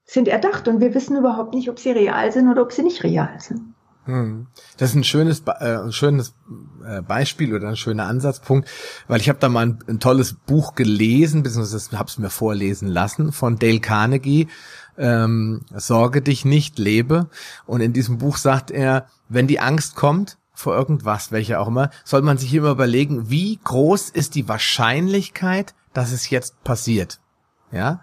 Sind 0.04 0.28
erdacht 0.28 0.68
und 0.68 0.80
wir 0.80 0.94
wissen 0.94 1.16
überhaupt 1.16 1.54
nicht, 1.54 1.68
ob 1.68 1.78
sie 1.78 1.90
real 1.90 2.30
sind 2.30 2.48
oder 2.48 2.62
ob 2.62 2.72
sie 2.72 2.82
nicht 2.82 3.02
real 3.02 3.40
sind. 3.40 3.74
Hm. 4.04 4.46
Das 4.78 4.90
ist 4.90 4.96
ein 4.96 5.04
schönes, 5.04 5.42
äh, 5.46 5.90
schönes 5.90 6.34
äh, 6.86 7.02
Beispiel 7.02 7.54
oder 7.54 7.68
ein 7.68 7.76
schöner 7.76 8.06
Ansatzpunkt, 8.06 8.68
weil 9.08 9.20
ich 9.20 9.28
habe 9.28 9.38
da 9.38 9.48
mal 9.48 9.66
ein, 9.66 9.78
ein, 9.88 10.00
tolles 10.00 10.34
Buch 10.34 10.74
gelesen, 10.74 11.42
beziehungsweise 11.42 11.98
habe 11.98 12.08
es 12.08 12.18
mir 12.18 12.30
vorlesen 12.30 12.88
lassen 12.88 13.32
von 13.32 13.58
Dale 13.58 13.80
Carnegie, 13.80 14.48
ähm, 14.98 15.62
Sorge 15.74 16.22
dich 16.22 16.44
nicht, 16.44 16.78
lebe. 16.78 17.28
Und 17.66 17.80
in 17.80 17.92
diesem 17.92 18.18
Buch 18.18 18.36
sagt 18.36 18.70
er, 18.70 19.06
wenn 19.28 19.46
die 19.46 19.60
Angst 19.60 19.94
kommt 19.94 20.38
vor 20.52 20.74
irgendwas, 20.74 21.32
welche 21.32 21.60
auch 21.60 21.68
immer, 21.68 21.90
soll 22.04 22.22
man 22.22 22.38
sich 22.38 22.54
immer 22.54 22.70
überlegen, 22.70 23.28
wie 23.28 23.58
groß 23.62 24.08
ist 24.08 24.34
die 24.34 24.48
Wahrscheinlichkeit, 24.48 25.74
dass 25.92 26.12
es 26.12 26.30
jetzt 26.30 26.62
passiert. 26.64 27.20
Ja. 27.72 28.00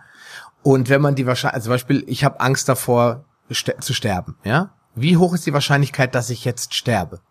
Und 0.61 0.89
wenn 0.89 1.01
man 1.01 1.15
die 1.15 1.25
Wahrscheinlichkeit, 1.25 1.55
also 1.55 1.65
zum 1.65 1.73
Beispiel, 1.73 2.03
ich 2.07 2.23
habe 2.23 2.39
Angst 2.39 2.69
davor 2.69 3.25
zu 3.79 3.93
sterben, 3.93 4.37
ja, 4.43 4.73
wie 4.95 5.17
hoch 5.17 5.33
ist 5.33 5.45
die 5.45 5.53
Wahrscheinlichkeit, 5.53 6.13
dass 6.13 6.29
ich 6.29 6.45
jetzt 6.45 6.73
sterbe? 6.75 7.21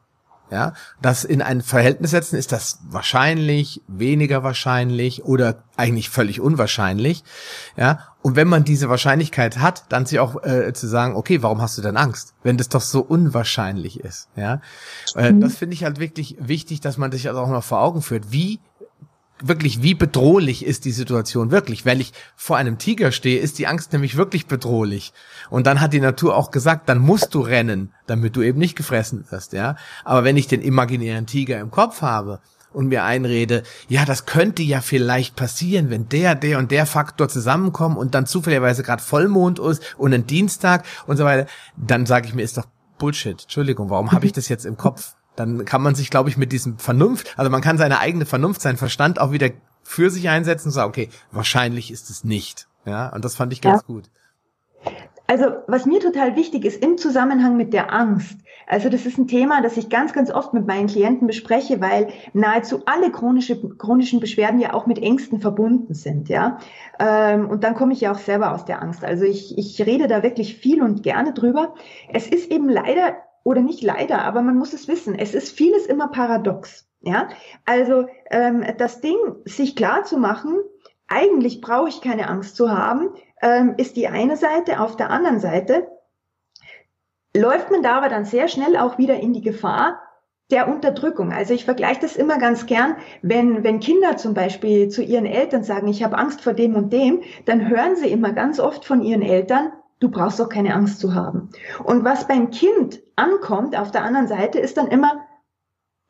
Ja, 0.52 0.74
das 1.00 1.24
in 1.24 1.40
ein 1.40 1.62
Verhältnis 1.62 2.10
setzen, 2.10 2.36
ist 2.36 2.52
das 2.52 2.78
wahrscheinlich, 2.90 3.80
weniger 3.88 4.42
wahrscheinlich 4.42 5.24
oder 5.24 5.64
eigentlich 5.78 6.10
völlig 6.10 6.42
unwahrscheinlich. 6.42 7.24
Ja, 7.74 8.00
und 8.20 8.36
wenn 8.36 8.48
man 8.48 8.62
diese 8.62 8.90
Wahrscheinlichkeit 8.90 9.60
hat, 9.60 9.84
dann 9.88 10.04
sie 10.04 10.20
auch 10.20 10.44
äh, 10.44 10.74
zu 10.74 10.86
sagen, 10.88 11.16
okay, 11.16 11.42
warum 11.42 11.62
hast 11.62 11.78
du 11.78 11.82
denn 11.82 11.96
Angst, 11.96 12.34
wenn 12.42 12.58
das 12.58 12.68
doch 12.68 12.82
so 12.82 13.00
unwahrscheinlich 13.00 14.00
ist? 14.00 14.28
Ja, 14.36 14.60
äh, 15.16 15.32
mhm. 15.32 15.40
das 15.40 15.56
finde 15.56 15.72
ich 15.72 15.84
halt 15.84 15.98
wirklich 15.98 16.36
wichtig, 16.38 16.82
dass 16.82 16.98
man 16.98 17.10
sich 17.10 17.28
also 17.28 17.40
auch 17.40 17.48
noch 17.48 17.64
vor 17.64 17.80
Augen 17.80 18.02
führt. 18.02 18.30
Wie 18.30 18.60
wirklich, 19.42 19.82
wie 19.82 19.94
bedrohlich 19.94 20.64
ist 20.64 20.84
die 20.84 20.92
Situation 20.92 21.50
wirklich? 21.50 21.84
Wenn 21.84 22.00
ich 22.00 22.12
vor 22.36 22.56
einem 22.56 22.78
Tiger 22.78 23.12
stehe, 23.12 23.40
ist 23.40 23.58
die 23.58 23.66
Angst 23.66 23.92
nämlich 23.92 24.16
wirklich 24.16 24.46
bedrohlich. 24.46 25.12
Und 25.50 25.66
dann 25.66 25.80
hat 25.80 25.92
die 25.92 26.00
Natur 26.00 26.36
auch 26.36 26.50
gesagt, 26.50 26.88
dann 26.88 26.98
musst 26.98 27.34
du 27.34 27.40
rennen, 27.40 27.92
damit 28.06 28.36
du 28.36 28.42
eben 28.42 28.58
nicht 28.58 28.76
gefressen 28.76 29.24
wirst, 29.30 29.52
ja. 29.52 29.76
Aber 30.04 30.24
wenn 30.24 30.36
ich 30.36 30.46
den 30.46 30.62
imaginären 30.62 31.26
Tiger 31.26 31.60
im 31.60 31.70
Kopf 31.70 32.02
habe 32.02 32.40
und 32.72 32.88
mir 32.88 33.04
einrede, 33.04 33.62
ja, 33.88 34.04
das 34.04 34.26
könnte 34.26 34.62
ja 34.62 34.80
vielleicht 34.80 35.36
passieren, 35.36 35.90
wenn 35.90 36.08
der, 36.08 36.34
der 36.34 36.58
und 36.58 36.70
der 36.70 36.86
Faktor 36.86 37.28
zusammenkommen 37.28 37.96
und 37.96 38.14
dann 38.14 38.26
zufälligerweise 38.26 38.82
gerade 38.82 39.02
Vollmond 39.02 39.58
ist 39.58 39.94
und 39.98 40.14
ein 40.14 40.26
Dienstag 40.26 40.84
und 41.06 41.16
so 41.16 41.24
weiter, 41.24 41.46
dann 41.76 42.06
sage 42.06 42.28
ich 42.28 42.34
mir, 42.34 42.42
ist 42.42 42.56
doch 42.56 42.66
Bullshit. 42.98 43.42
Entschuldigung, 43.42 43.90
warum 43.90 44.12
habe 44.12 44.26
ich 44.26 44.32
das 44.32 44.48
jetzt 44.48 44.64
im 44.64 44.76
Kopf? 44.76 45.14
Dann 45.36 45.64
kann 45.64 45.82
man 45.82 45.94
sich, 45.94 46.10
glaube 46.10 46.28
ich, 46.28 46.36
mit 46.36 46.52
diesem 46.52 46.78
Vernunft, 46.78 47.34
also 47.38 47.50
man 47.50 47.62
kann 47.62 47.78
seine 47.78 47.98
eigene 47.98 48.26
Vernunft, 48.26 48.60
seinen 48.60 48.76
Verstand 48.76 49.20
auch 49.20 49.32
wieder 49.32 49.50
für 49.82 50.10
sich 50.10 50.28
einsetzen 50.28 50.68
und 50.68 50.72
sagen, 50.72 50.88
okay, 50.88 51.08
wahrscheinlich 51.30 51.90
ist 51.90 52.10
es 52.10 52.24
nicht. 52.24 52.68
Ja, 52.84 53.08
und 53.14 53.24
das 53.24 53.36
fand 53.36 53.52
ich 53.52 53.60
ganz 53.60 53.82
ja. 53.82 53.86
gut. 53.86 54.10
Also, 55.28 55.46
was 55.66 55.86
mir 55.86 56.00
total 56.00 56.36
wichtig 56.36 56.64
ist 56.64 56.82
im 56.82 56.98
Zusammenhang 56.98 57.56
mit 57.56 57.72
der 57.72 57.92
Angst. 57.92 58.36
Also, 58.66 58.88
das 58.88 59.06
ist 59.06 59.18
ein 59.18 59.28
Thema, 59.28 59.62
das 59.62 59.76
ich 59.76 59.88
ganz, 59.88 60.12
ganz 60.12 60.30
oft 60.30 60.52
mit 60.52 60.66
meinen 60.66 60.88
Klienten 60.88 61.26
bespreche, 61.26 61.80
weil 61.80 62.08
nahezu 62.32 62.82
alle 62.86 63.10
chronische, 63.10 63.56
chronischen 63.78 64.20
Beschwerden 64.20 64.60
ja 64.60 64.74
auch 64.74 64.86
mit 64.86 64.98
Ängsten 64.98 65.40
verbunden 65.40 65.94
sind, 65.94 66.28
ja. 66.28 66.58
Ähm, 66.98 67.48
und 67.48 67.64
dann 67.64 67.74
komme 67.74 67.92
ich 67.92 68.00
ja 68.00 68.12
auch 68.12 68.18
selber 68.18 68.52
aus 68.52 68.64
der 68.64 68.82
Angst. 68.82 69.04
Also, 69.04 69.24
ich, 69.24 69.56
ich 69.56 69.80
rede 69.86 70.06
da 70.06 70.22
wirklich 70.22 70.56
viel 70.56 70.82
und 70.82 71.02
gerne 71.02 71.32
drüber. 71.32 71.74
Es 72.12 72.26
ist 72.26 72.50
eben 72.50 72.68
leider 72.68 73.14
oder 73.44 73.60
nicht 73.60 73.82
leider, 73.82 74.22
aber 74.22 74.42
man 74.42 74.56
muss 74.56 74.72
es 74.72 74.88
wissen, 74.88 75.14
es 75.18 75.34
ist 75.34 75.56
vieles 75.56 75.86
immer 75.86 76.08
paradox. 76.08 76.88
Ja, 77.00 77.28
also 77.64 78.06
ähm, 78.30 78.64
das 78.78 79.00
Ding, 79.00 79.16
sich 79.44 79.74
klar 79.74 80.04
zu 80.04 80.18
machen, 80.18 80.58
eigentlich 81.08 81.60
brauche 81.60 81.88
ich 81.88 82.00
keine 82.00 82.28
Angst 82.28 82.54
zu 82.54 82.70
haben, 82.70 83.10
ähm, 83.42 83.74
ist 83.76 83.96
die 83.96 84.06
eine 84.06 84.36
Seite. 84.36 84.78
Auf 84.78 84.96
der 84.96 85.10
anderen 85.10 85.40
Seite 85.40 85.88
läuft 87.36 87.70
man 87.70 87.82
da 87.82 87.96
aber 87.96 88.08
dann 88.08 88.24
sehr 88.24 88.46
schnell 88.46 88.76
auch 88.76 88.98
wieder 88.98 89.16
in 89.16 89.32
die 89.32 89.40
Gefahr 89.40 90.00
der 90.50 90.68
Unterdrückung. 90.68 91.32
Also 91.32 91.54
ich 91.54 91.64
vergleiche 91.64 92.02
das 92.02 92.14
immer 92.14 92.38
ganz 92.38 92.66
gern, 92.66 92.96
wenn, 93.22 93.64
wenn 93.64 93.80
Kinder 93.80 94.16
zum 94.16 94.34
Beispiel 94.34 94.88
zu 94.88 95.02
ihren 95.02 95.26
Eltern 95.26 95.64
sagen, 95.64 95.88
ich 95.88 96.04
habe 96.04 96.18
Angst 96.18 96.42
vor 96.42 96.52
dem 96.52 96.76
und 96.76 96.92
dem, 96.92 97.22
dann 97.46 97.68
hören 97.68 97.96
sie 97.96 98.10
immer 98.10 98.32
ganz 98.32 98.60
oft 98.60 98.84
von 98.84 99.02
ihren 99.02 99.22
Eltern, 99.22 99.72
du 100.02 100.10
brauchst 100.10 100.40
doch 100.40 100.48
keine 100.48 100.74
Angst 100.74 100.98
zu 100.98 101.14
haben. 101.14 101.50
Und 101.84 102.04
was 102.04 102.26
beim 102.26 102.50
Kind 102.50 103.00
ankommt 103.16 103.76
auf 103.76 103.90
der 103.90 104.02
anderen 104.02 104.26
Seite, 104.26 104.58
ist 104.58 104.76
dann 104.76 104.88
immer, 104.88 105.26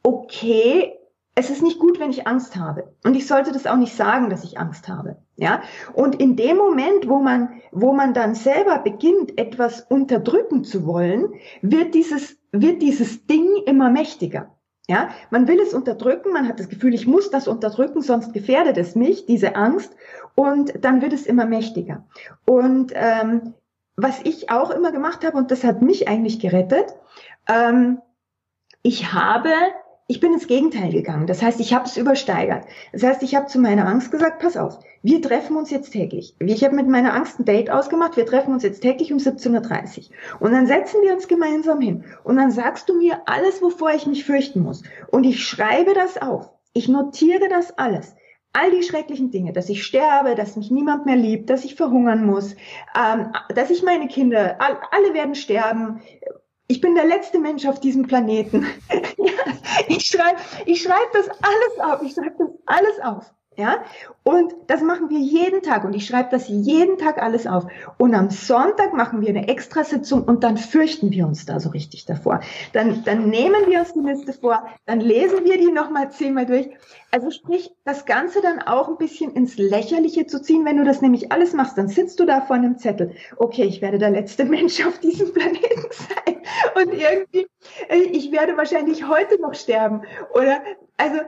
okay, 0.03 0.95
es 1.34 1.51
ist 1.51 1.62
nicht 1.62 1.78
gut, 1.78 2.01
wenn 2.01 2.11
ich 2.11 2.26
Angst 2.26 2.57
habe. 2.57 2.95
Und 3.05 3.14
ich 3.14 3.26
sollte 3.26 3.53
das 3.53 3.66
auch 3.66 3.76
nicht 3.76 3.95
sagen, 3.95 4.30
dass 4.30 4.45
ich 4.45 4.59
Angst 4.59 4.88
habe. 4.88 5.16
Ja? 5.36 5.62
Und 5.95 6.20
in 6.20 6.36
dem 6.36 6.57
Moment, 6.57 7.09
wo 7.09 7.18
man, 7.18 7.61
wo 7.70 7.93
man 7.93 8.14
dann 8.14 8.34
selber 8.34 8.78
beginnt, 8.78 9.38
etwas 9.38 9.80
unterdrücken 9.80 10.64
zu 10.64 10.86
wollen, 10.86 11.34
wird 11.62 11.95
dieses, 11.95 12.38
wird 12.51 12.82
dieses 12.82 13.26
Ding 13.26 13.49
immer 13.66 13.90
mächtiger. 13.90 14.57
Ja, 14.88 15.11
man 15.30 15.47
will 15.47 15.61
es 15.61 15.74
unterdrücken, 15.74 16.32
man 16.32 16.49
hat 16.49 16.59
das 16.59 16.68
Gefühl, 16.68 16.93
ich 16.93 17.07
muss 17.07 17.30
das 17.30 17.47
unterdrücken, 17.47 18.03
sonst 18.03 18.34
gefährdet 18.34 18.76
es 18.76 18.97
mich, 18.97 19.26
diese 19.26 19.55
Angst, 19.55 19.95
und 20.34 20.84
dann 20.84 21.01
wird 21.01 21.12
es 21.12 21.24
immer 21.24 21.47
mächtiger. 21.47 22.05
Und 22.47 22.93
ähm, 22.95 23.55
was 23.97 24.20
ich 24.24 24.51
auch 24.51 24.70
immer 24.70 24.93
gemacht 24.93 25.24
habe, 25.24 25.36
und 25.36 25.51
das 25.51 25.64
hat 25.64 25.82
mich 25.82 26.09
eigentlich 26.09 26.40
gerettet, 26.40 26.95
ähm, 27.49 28.01
ich 28.82 29.12
habe, 29.12 29.51
ich 30.09 30.18
bin 30.18 30.32
ins 30.32 30.47
Gegenteil 30.47 30.90
gegangen. 30.90 31.26
Das 31.26 31.43
heißt, 31.43 31.61
ich 31.61 31.72
habe 31.72 31.84
es 31.84 31.97
übersteigert. 31.97 32.64
Das 32.93 33.03
heißt, 33.03 33.22
ich 33.22 33.34
habe 33.34 33.47
zu 33.47 33.61
meiner 33.61 33.86
Angst 33.86 34.11
gesagt, 34.11 34.40
pass 34.40 34.57
auf, 34.57 34.78
wir 35.03 35.22
treffen 35.22 35.57
uns 35.57 35.70
jetzt 35.70 35.93
täglich. 35.93 36.34
Ich 36.40 36.64
habe 36.64 36.74
mit 36.74 36.88
meiner 36.88 37.14
Angst 37.14 37.38
ein 37.38 37.45
Date 37.45 37.70
ausgemacht, 37.70 38.16
wir 38.16 38.26
treffen 38.26 38.53
uns 38.53 38.62
jetzt 38.62 38.80
täglich 38.80 39.12
um 39.12 39.18
17.30 39.18 39.99
Uhr. 39.99 40.05
Und 40.40 40.53
dann 40.53 40.66
setzen 40.66 41.03
wir 41.03 41.12
uns 41.12 41.28
gemeinsam 41.28 41.80
hin. 41.80 42.05
Und 42.24 42.36
dann 42.36 42.51
sagst 42.51 42.88
du 42.88 42.99
mir 42.99 43.22
alles, 43.26 43.62
wovor 43.62 43.90
ich 43.93 44.07
mich 44.07 44.24
fürchten 44.24 44.62
muss. 44.62 44.82
Und 45.09 45.24
ich 45.24 45.45
schreibe 45.45 45.95
das 45.95 46.20
auf. 46.20 46.51
Ich 46.72 46.88
notiere 46.88 47.49
das 47.49 47.78
alles 47.78 48.14
all 48.53 48.70
die 48.70 48.82
schrecklichen 48.82 49.30
Dinge, 49.30 49.53
dass 49.53 49.68
ich 49.68 49.84
sterbe, 49.84 50.34
dass 50.34 50.57
mich 50.57 50.70
niemand 50.70 51.07
mehr 51.07 51.16
liebt, 51.16 51.48
dass 51.50 51.64
ich 51.64 51.74
verhungern 51.74 52.24
muss, 52.26 52.55
ähm, 52.94 53.32
dass 53.55 53.70
ich 53.70 53.82
meine 53.82 54.09
Kinder, 54.09 54.57
all, 54.61 54.78
alle 54.90 55.14
werden 55.14 55.34
sterben. 55.34 56.00
Ich 56.68 56.80
bin 56.80 56.94
der 56.94 57.07
letzte 57.07 57.38
Mensch 57.38 57.66
auf 57.66 57.80
diesem 57.80 58.07
Planeten. 58.07 58.66
ich 59.88 60.07
schreibe 60.07 60.40
ich 60.66 60.82
schreib 60.82 61.12
das 61.12 61.28
alles 61.28 61.92
auf. 61.92 62.03
Ich 62.03 62.12
schreibe 62.12 62.36
das 62.38 62.50
alles 62.66 63.00
auf. 63.00 63.34
Ja, 63.57 63.84
und 64.22 64.55
das 64.66 64.80
machen 64.80 65.11
wir 65.11 65.18
jeden 65.18 65.61
Tag 65.61 65.84
und 65.84 65.94
ich 65.94 66.07
schreibe 66.07 66.30
das 66.30 66.48
jeden 66.48 66.96
Tag 66.96 67.20
alles 67.20 67.46
auf. 67.46 67.66
Und 67.98 68.14
am 68.14 68.30
Sonntag 68.30 68.94
machen 68.94 69.20
wir 69.20 69.28
eine 69.28 69.46
Extrasitzung 69.46 70.24
und 70.24 70.42
dann 70.42 70.57
fürchten 70.57 71.11
wir 71.11 71.26
uns 71.26 71.44
da 71.44 71.61
so 71.61 71.68
richtig 71.68 72.07
davor. 72.07 72.40
Dann, 72.72 73.05
dann 73.05 73.28
nehmen 73.28 73.66
wir 73.66 73.80
uns 73.80 73.92
die 73.92 74.00
Liste 74.00 74.32
vor, 74.32 74.66
dann 74.86 75.00
lesen 75.00 75.44
wir 75.44 75.59
die 75.59 75.70
nochmal 75.70 76.11
zehnmal 76.11 76.46
durch. 76.46 76.70
Also 77.11 77.30
sprich, 77.30 77.70
das 77.84 78.07
Ganze 78.07 78.40
dann 78.40 78.62
auch 78.62 78.88
ein 78.88 78.96
bisschen 78.96 79.32
ins 79.34 79.59
Lächerliche 79.59 80.26
zu 80.26 80.40
ziehen. 80.40 80.64
Wenn 80.64 80.78
du 80.78 80.84
das 80.84 81.03
nämlich 81.03 81.30
alles 81.30 81.53
machst, 81.53 81.76
dann 81.76 81.88
sitzt 81.88 82.20
du 82.20 82.24
da 82.24 82.40
vor 82.40 82.57
einem 82.57 82.78
Zettel. 82.78 83.14
Okay, 83.36 83.64
ich 83.64 83.82
werde 83.82 83.98
der 83.98 84.11
letzte 84.11 84.44
Mensch 84.46 84.82
auf 84.86 84.98
diesem 84.98 85.34
Planeten 85.34 85.88
sein. 85.90 86.40
Und 86.74 86.94
irgendwie, 86.94 87.46
äh, 87.90 87.98
ich 87.98 88.32
werde 88.32 88.57
wahrscheinlich 88.57 89.07
heute 89.07 89.38
noch 89.42 89.55
sterben. 89.55 90.03
Oder, 90.32 90.62
also, 90.96 91.18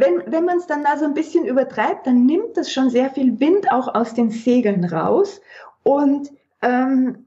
wenn, 0.00 0.32
wenn 0.32 0.44
man 0.44 0.58
es 0.58 0.66
dann 0.66 0.84
da 0.84 0.96
so 0.96 1.04
ein 1.04 1.14
bisschen 1.14 1.46
übertreibt, 1.46 2.06
dann 2.06 2.26
nimmt 2.26 2.56
das 2.56 2.72
schon 2.72 2.90
sehr 2.90 3.10
viel 3.10 3.40
Wind 3.40 3.70
auch 3.70 3.94
aus 3.94 4.14
den 4.14 4.30
Segeln 4.30 4.84
raus 4.84 5.40
und 5.82 6.30
ähm, 6.62 7.26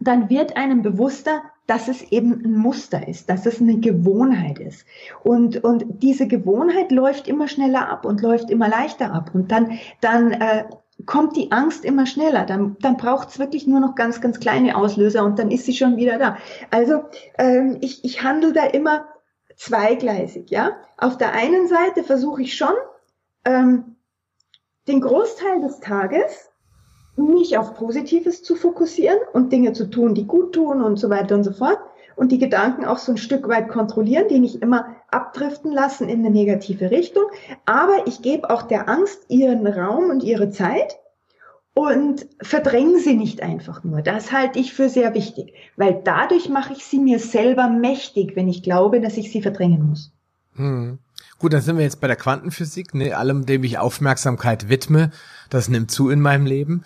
dann 0.00 0.30
wird 0.30 0.56
einem 0.56 0.82
bewusster, 0.82 1.42
dass 1.66 1.86
es 1.86 2.02
eben 2.10 2.42
ein 2.44 2.56
Muster 2.56 3.06
ist, 3.06 3.30
dass 3.30 3.46
es 3.46 3.60
eine 3.60 3.78
Gewohnheit 3.78 4.58
ist. 4.58 4.84
Und, 5.22 5.62
und 5.62 5.84
diese 6.02 6.26
Gewohnheit 6.26 6.90
läuft 6.90 7.28
immer 7.28 7.46
schneller 7.46 7.88
ab 7.88 8.04
und 8.04 8.22
läuft 8.22 8.50
immer 8.50 8.68
leichter 8.68 9.12
ab. 9.12 9.30
Und 9.34 9.52
dann, 9.52 9.78
dann 10.00 10.32
äh, 10.32 10.64
kommt 11.06 11.36
die 11.36 11.52
Angst 11.52 11.84
immer 11.84 12.06
schneller. 12.06 12.44
Dann, 12.44 12.76
dann 12.80 12.96
braucht 12.96 13.28
es 13.28 13.38
wirklich 13.38 13.66
nur 13.66 13.78
noch 13.78 13.94
ganz, 13.94 14.20
ganz 14.20 14.40
kleine 14.40 14.76
Auslöser 14.76 15.24
und 15.24 15.38
dann 15.38 15.50
ist 15.50 15.64
sie 15.64 15.74
schon 15.74 15.96
wieder 15.96 16.18
da. 16.18 16.38
Also 16.70 17.04
ähm, 17.38 17.78
ich, 17.80 18.04
ich 18.04 18.24
handle 18.24 18.52
da 18.52 18.64
immer 18.64 19.06
zweigleisig, 19.60 20.50
ja. 20.50 20.72
Auf 20.96 21.18
der 21.18 21.32
einen 21.32 21.68
Seite 21.68 22.02
versuche 22.02 22.42
ich 22.42 22.56
schon, 22.56 22.74
ähm, 23.44 23.96
den 24.88 25.02
Großteil 25.02 25.60
des 25.60 25.80
Tages 25.80 26.50
mich 27.16 27.58
auf 27.58 27.74
Positives 27.74 28.42
zu 28.42 28.56
fokussieren 28.56 29.18
und 29.34 29.52
Dinge 29.52 29.74
zu 29.74 29.90
tun, 29.90 30.14
die 30.14 30.26
gut 30.26 30.54
tun 30.54 30.82
und 30.82 30.98
so 30.98 31.10
weiter 31.10 31.34
und 31.34 31.44
so 31.44 31.52
fort. 31.52 31.78
Und 32.16 32.32
die 32.32 32.38
Gedanken 32.38 32.86
auch 32.86 32.96
so 32.96 33.12
ein 33.12 33.18
Stück 33.18 33.48
weit 33.48 33.68
kontrollieren, 33.68 34.28
die 34.28 34.40
nicht 34.40 34.62
immer 34.62 34.96
abdriften 35.10 35.72
lassen 35.72 36.08
in 36.08 36.20
eine 36.20 36.30
negative 36.30 36.90
Richtung. 36.90 37.24
Aber 37.66 38.06
ich 38.06 38.22
gebe 38.22 38.48
auch 38.48 38.62
der 38.62 38.88
Angst 38.88 39.26
ihren 39.28 39.66
Raum 39.66 40.08
und 40.10 40.22
ihre 40.22 40.50
Zeit 40.50 40.98
und 41.74 42.26
verdrängen 42.42 42.98
sie 42.98 43.14
nicht 43.14 43.42
einfach 43.42 43.84
nur. 43.84 44.02
Das 44.02 44.32
halte 44.32 44.58
ich 44.58 44.72
für 44.72 44.88
sehr 44.88 45.14
wichtig, 45.14 45.54
weil 45.76 46.00
dadurch 46.04 46.48
mache 46.48 46.72
ich 46.72 46.84
sie 46.84 46.98
mir 46.98 47.18
selber 47.18 47.68
mächtig, 47.68 48.36
wenn 48.36 48.48
ich 48.48 48.62
glaube, 48.62 49.00
dass 49.00 49.16
ich 49.16 49.30
sie 49.30 49.42
verdrängen 49.42 49.86
muss. 49.86 50.12
Hm. 50.56 50.98
Gut, 51.38 51.54
dann 51.54 51.62
sind 51.62 51.78
wir 51.78 51.84
jetzt 51.84 52.02
bei 52.02 52.06
der 52.06 52.16
Quantenphysik, 52.16 52.94
ne, 52.94 53.14
allem, 53.14 53.46
dem 53.46 53.64
ich 53.64 53.78
Aufmerksamkeit 53.78 54.68
widme, 54.68 55.10
das 55.48 55.68
nimmt 55.68 55.90
zu 55.90 56.10
in 56.10 56.20
meinem 56.20 56.44
Leben. 56.44 56.84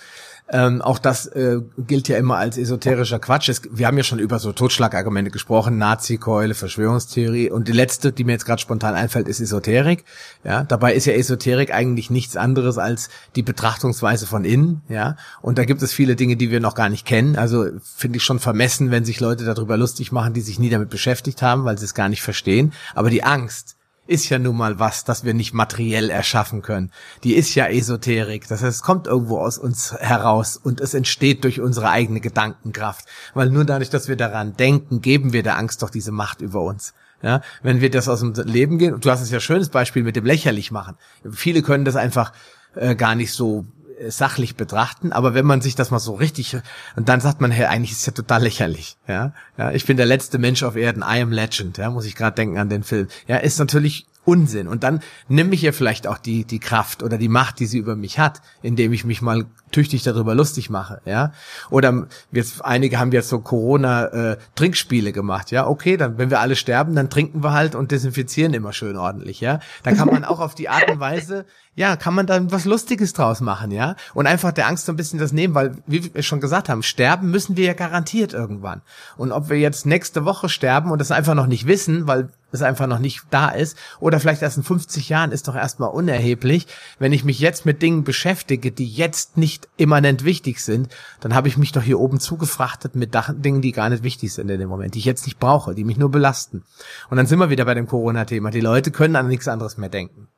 Ähm, 0.50 0.82
auch 0.82 0.98
das 0.98 1.26
äh, 1.26 1.60
gilt 1.78 2.06
ja 2.08 2.18
immer 2.18 2.36
als 2.36 2.58
esoterischer 2.58 3.18
Quatsch. 3.18 3.48
Es, 3.48 3.62
wir 3.70 3.86
haben 3.86 3.96
ja 3.96 4.04
schon 4.04 4.18
über 4.18 4.38
so 4.38 4.52
Totschlagargumente 4.52 5.30
gesprochen, 5.30 5.78
Nazi-Keule, 5.78 6.54
Verschwörungstheorie. 6.54 7.50
Und 7.50 7.66
die 7.66 7.72
letzte, 7.72 8.12
die 8.12 8.24
mir 8.24 8.32
jetzt 8.32 8.44
gerade 8.44 8.60
spontan 8.60 8.94
einfällt, 8.94 9.26
ist 9.26 9.40
Esoterik. 9.40 10.04
Ja, 10.44 10.64
dabei 10.64 10.94
ist 10.94 11.06
ja 11.06 11.14
Esoterik 11.14 11.72
eigentlich 11.72 12.10
nichts 12.10 12.36
anderes 12.36 12.76
als 12.76 13.08
die 13.36 13.42
Betrachtungsweise 13.42 14.26
von 14.26 14.44
innen. 14.44 14.82
Ja, 14.90 15.16
und 15.40 15.56
da 15.56 15.64
gibt 15.64 15.80
es 15.80 15.94
viele 15.94 16.14
Dinge, 16.14 16.36
die 16.36 16.50
wir 16.50 16.60
noch 16.60 16.74
gar 16.74 16.90
nicht 16.90 17.06
kennen. 17.06 17.36
Also 17.36 17.66
finde 17.82 18.18
ich 18.18 18.22
schon 18.22 18.38
vermessen, 18.38 18.90
wenn 18.90 19.06
sich 19.06 19.20
Leute 19.20 19.44
darüber 19.44 19.78
lustig 19.78 20.12
machen, 20.12 20.34
die 20.34 20.42
sich 20.42 20.58
nie 20.58 20.68
damit 20.68 20.90
beschäftigt 20.90 21.40
haben, 21.40 21.64
weil 21.64 21.78
sie 21.78 21.86
es 21.86 21.94
gar 21.94 22.10
nicht 22.10 22.22
verstehen. 22.22 22.74
Aber 22.94 23.08
die 23.08 23.24
Angst, 23.24 23.73
ist 24.06 24.28
ja 24.28 24.38
nun 24.38 24.56
mal 24.56 24.78
was, 24.78 25.04
das 25.04 25.24
wir 25.24 25.34
nicht 25.34 25.54
materiell 25.54 26.10
erschaffen 26.10 26.62
können. 26.62 26.90
Die 27.22 27.34
ist 27.34 27.54
ja 27.54 27.66
Esoterik. 27.66 28.46
Das 28.48 28.62
heißt, 28.62 28.76
es 28.76 28.82
kommt 28.82 29.06
irgendwo 29.06 29.38
aus 29.38 29.58
uns 29.58 29.92
heraus 29.92 30.56
und 30.56 30.80
es 30.80 30.94
entsteht 30.94 31.44
durch 31.44 31.60
unsere 31.60 31.88
eigene 31.88 32.20
Gedankenkraft. 32.20 33.06
Weil 33.32 33.50
nur 33.50 33.64
dadurch, 33.64 33.90
dass 33.90 34.08
wir 34.08 34.16
daran 34.16 34.56
denken, 34.56 35.00
geben 35.00 35.32
wir 35.32 35.42
der 35.42 35.56
Angst 35.56 35.82
doch 35.82 35.90
diese 35.90 36.12
Macht 36.12 36.40
über 36.40 36.60
uns. 36.62 36.92
Ja, 37.22 37.40
wenn 37.62 37.80
wir 37.80 37.90
das 37.90 38.08
aus 38.08 38.20
dem 38.20 38.34
Leben 38.34 38.76
gehen, 38.76 39.00
du 39.00 39.10
hast 39.10 39.22
es 39.22 39.30
ja 39.30 39.40
schönes 39.40 39.70
Beispiel 39.70 40.02
mit 40.02 40.14
dem 40.14 40.26
lächerlich 40.26 40.70
machen. 40.70 40.96
Viele 41.30 41.62
können 41.62 41.86
das 41.86 41.96
einfach 41.96 42.32
äh, 42.74 42.94
gar 42.94 43.14
nicht 43.14 43.32
so 43.32 43.64
sachlich 44.08 44.56
betrachten, 44.56 45.12
aber 45.12 45.34
wenn 45.34 45.46
man 45.46 45.60
sich 45.60 45.74
das 45.74 45.90
mal 45.90 45.98
so 45.98 46.14
richtig 46.14 46.56
und 46.96 47.08
dann 47.08 47.20
sagt 47.20 47.40
man, 47.40 47.50
hey, 47.50 47.66
eigentlich 47.66 47.92
ist 47.92 48.06
ja 48.06 48.12
total 48.12 48.42
lächerlich, 48.42 48.96
ja, 49.06 49.32
ja, 49.56 49.72
ich 49.72 49.86
bin 49.86 49.96
der 49.96 50.06
letzte 50.06 50.38
Mensch 50.38 50.62
auf 50.62 50.76
Erden, 50.76 51.02
I 51.02 51.20
am 51.20 51.32
Legend, 51.32 51.78
ja, 51.78 51.90
muss 51.90 52.06
ich 52.06 52.14
gerade 52.14 52.34
denken 52.34 52.58
an 52.58 52.68
den 52.68 52.82
Film, 52.82 53.08
ja, 53.26 53.36
ist 53.36 53.58
natürlich 53.58 54.06
Unsinn. 54.24 54.68
Und 54.68 54.82
dann 54.82 55.00
nehme 55.28 55.54
ich 55.54 55.62
ihr 55.62 55.72
vielleicht 55.72 56.06
auch 56.06 56.18
die, 56.18 56.44
die 56.44 56.58
Kraft 56.58 57.02
oder 57.02 57.18
die 57.18 57.28
Macht, 57.28 57.60
die 57.60 57.66
sie 57.66 57.78
über 57.78 57.96
mich 57.96 58.18
hat, 58.18 58.40
indem 58.62 58.92
ich 58.92 59.04
mich 59.04 59.22
mal 59.22 59.44
tüchtig 59.74 60.04
darüber 60.04 60.34
lustig 60.34 60.70
mache, 60.70 61.00
ja. 61.04 61.32
Oder 61.68 62.06
jetzt, 62.30 62.64
einige 62.64 62.98
haben 62.98 63.10
jetzt 63.12 63.28
so 63.28 63.40
Corona-Trinkspiele 63.40 65.10
äh, 65.10 65.12
gemacht, 65.12 65.50
ja. 65.50 65.66
Okay, 65.66 65.96
dann, 65.96 66.16
wenn 66.16 66.30
wir 66.30 66.40
alle 66.40 66.54
sterben, 66.54 66.94
dann 66.94 67.10
trinken 67.10 67.42
wir 67.42 67.52
halt 67.52 67.74
und 67.74 67.90
desinfizieren 67.90 68.54
immer 68.54 68.72
schön 68.72 68.96
ordentlich, 68.96 69.40
ja. 69.40 69.58
Da 69.82 69.92
kann 69.92 70.08
man 70.08 70.24
auch 70.24 70.38
auf 70.38 70.54
die 70.54 70.68
Art 70.68 70.90
und 70.90 71.00
Weise, 71.00 71.44
ja, 71.76 71.96
kann 71.96 72.14
man 72.14 72.26
dann 72.26 72.52
was 72.52 72.64
Lustiges 72.64 73.12
draus 73.14 73.40
machen, 73.40 73.72
ja. 73.72 73.96
Und 74.14 74.28
einfach 74.28 74.52
der 74.52 74.68
Angst 74.68 74.86
so 74.86 74.92
ein 74.92 74.96
bisschen 74.96 75.18
das 75.18 75.32
nehmen, 75.32 75.54
weil, 75.54 75.72
wie 75.86 76.14
wir 76.14 76.22
schon 76.22 76.40
gesagt 76.40 76.68
haben, 76.68 76.84
sterben 76.84 77.30
müssen 77.30 77.56
wir 77.56 77.66
ja 77.66 77.74
garantiert 77.74 78.32
irgendwann. 78.32 78.82
Und 79.16 79.32
ob 79.32 79.48
wir 79.48 79.58
jetzt 79.58 79.86
nächste 79.86 80.24
Woche 80.24 80.48
sterben 80.48 80.92
und 80.92 81.00
das 81.00 81.10
einfach 81.10 81.34
noch 81.34 81.46
nicht 81.46 81.66
wissen, 81.66 82.06
weil 82.06 82.28
es 82.52 82.62
einfach 82.62 82.86
noch 82.86 83.00
nicht 83.00 83.22
da 83.30 83.48
ist, 83.48 83.76
oder 83.98 84.20
vielleicht 84.20 84.42
erst 84.42 84.56
in 84.56 84.62
50 84.62 85.08
Jahren, 85.08 85.32
ist 85.32 85.48
doch 85.48 85.56
erstmal 85.56 85.90
unerheblich. 85.90 86.68
Wenn 87.00 87.12
ich 87.12 87.24
mich 87.24 87.40
jetzt 87.40 87.66
mit 87.66 87.82
Dingen 87.82 88.04
beschäftige, 88.04 88.70
die 88.70 88.88
jetzt 88.88 89.36
nicht 89.36 89.63
immanent 89.76 90.24
wichtig 90.24 90.60
sind, 90.62 90.88
dann 91.20 91.34
habe 91.34 91.48
ich 91.48 91.56
mich 91.56 91.72
doch 91.72 91.82
hier 91.82 92.00
oben 92.00 92.20
zugefrachtet 92.20 92.94
mit 92.94 93.14
Dingen, 93.14 93.62
die 93.62 93.72
gar 93.72 93.88
nicht 93.88 94.02
wichtig 94.02 94.32
sind 94.32 94.50
in 94.50 94.60
dem 94.60 94.68
Moment, 94.68 94.94
die 94.94 94.98
ich 94.98 95.04
jetzt 95.04 95.26
nicht 95.26 95.38
brauche, 95.38 95.74
die 95.74 95.84
mich 95.84 95.96
nur 95.96 96.10
belasten. 96.10 96.64
Und 97.10 97.16
dann 97.16 97.26
sind 97.26 97.38
wir 97.38 97.50
wieder 97.50 97.64
bei 97.64 97.74
dem 97.74 97.86
Corona-Thema. 97.86 98.50
Die 98.50 98.60
Leute 98.60 98.90
können 98.90 99.16
an 99.16 99.28
nichts 99.28 99.48
anderes 99.48 99.76
mehr 99.76 99.88
denken. 99.88 100.28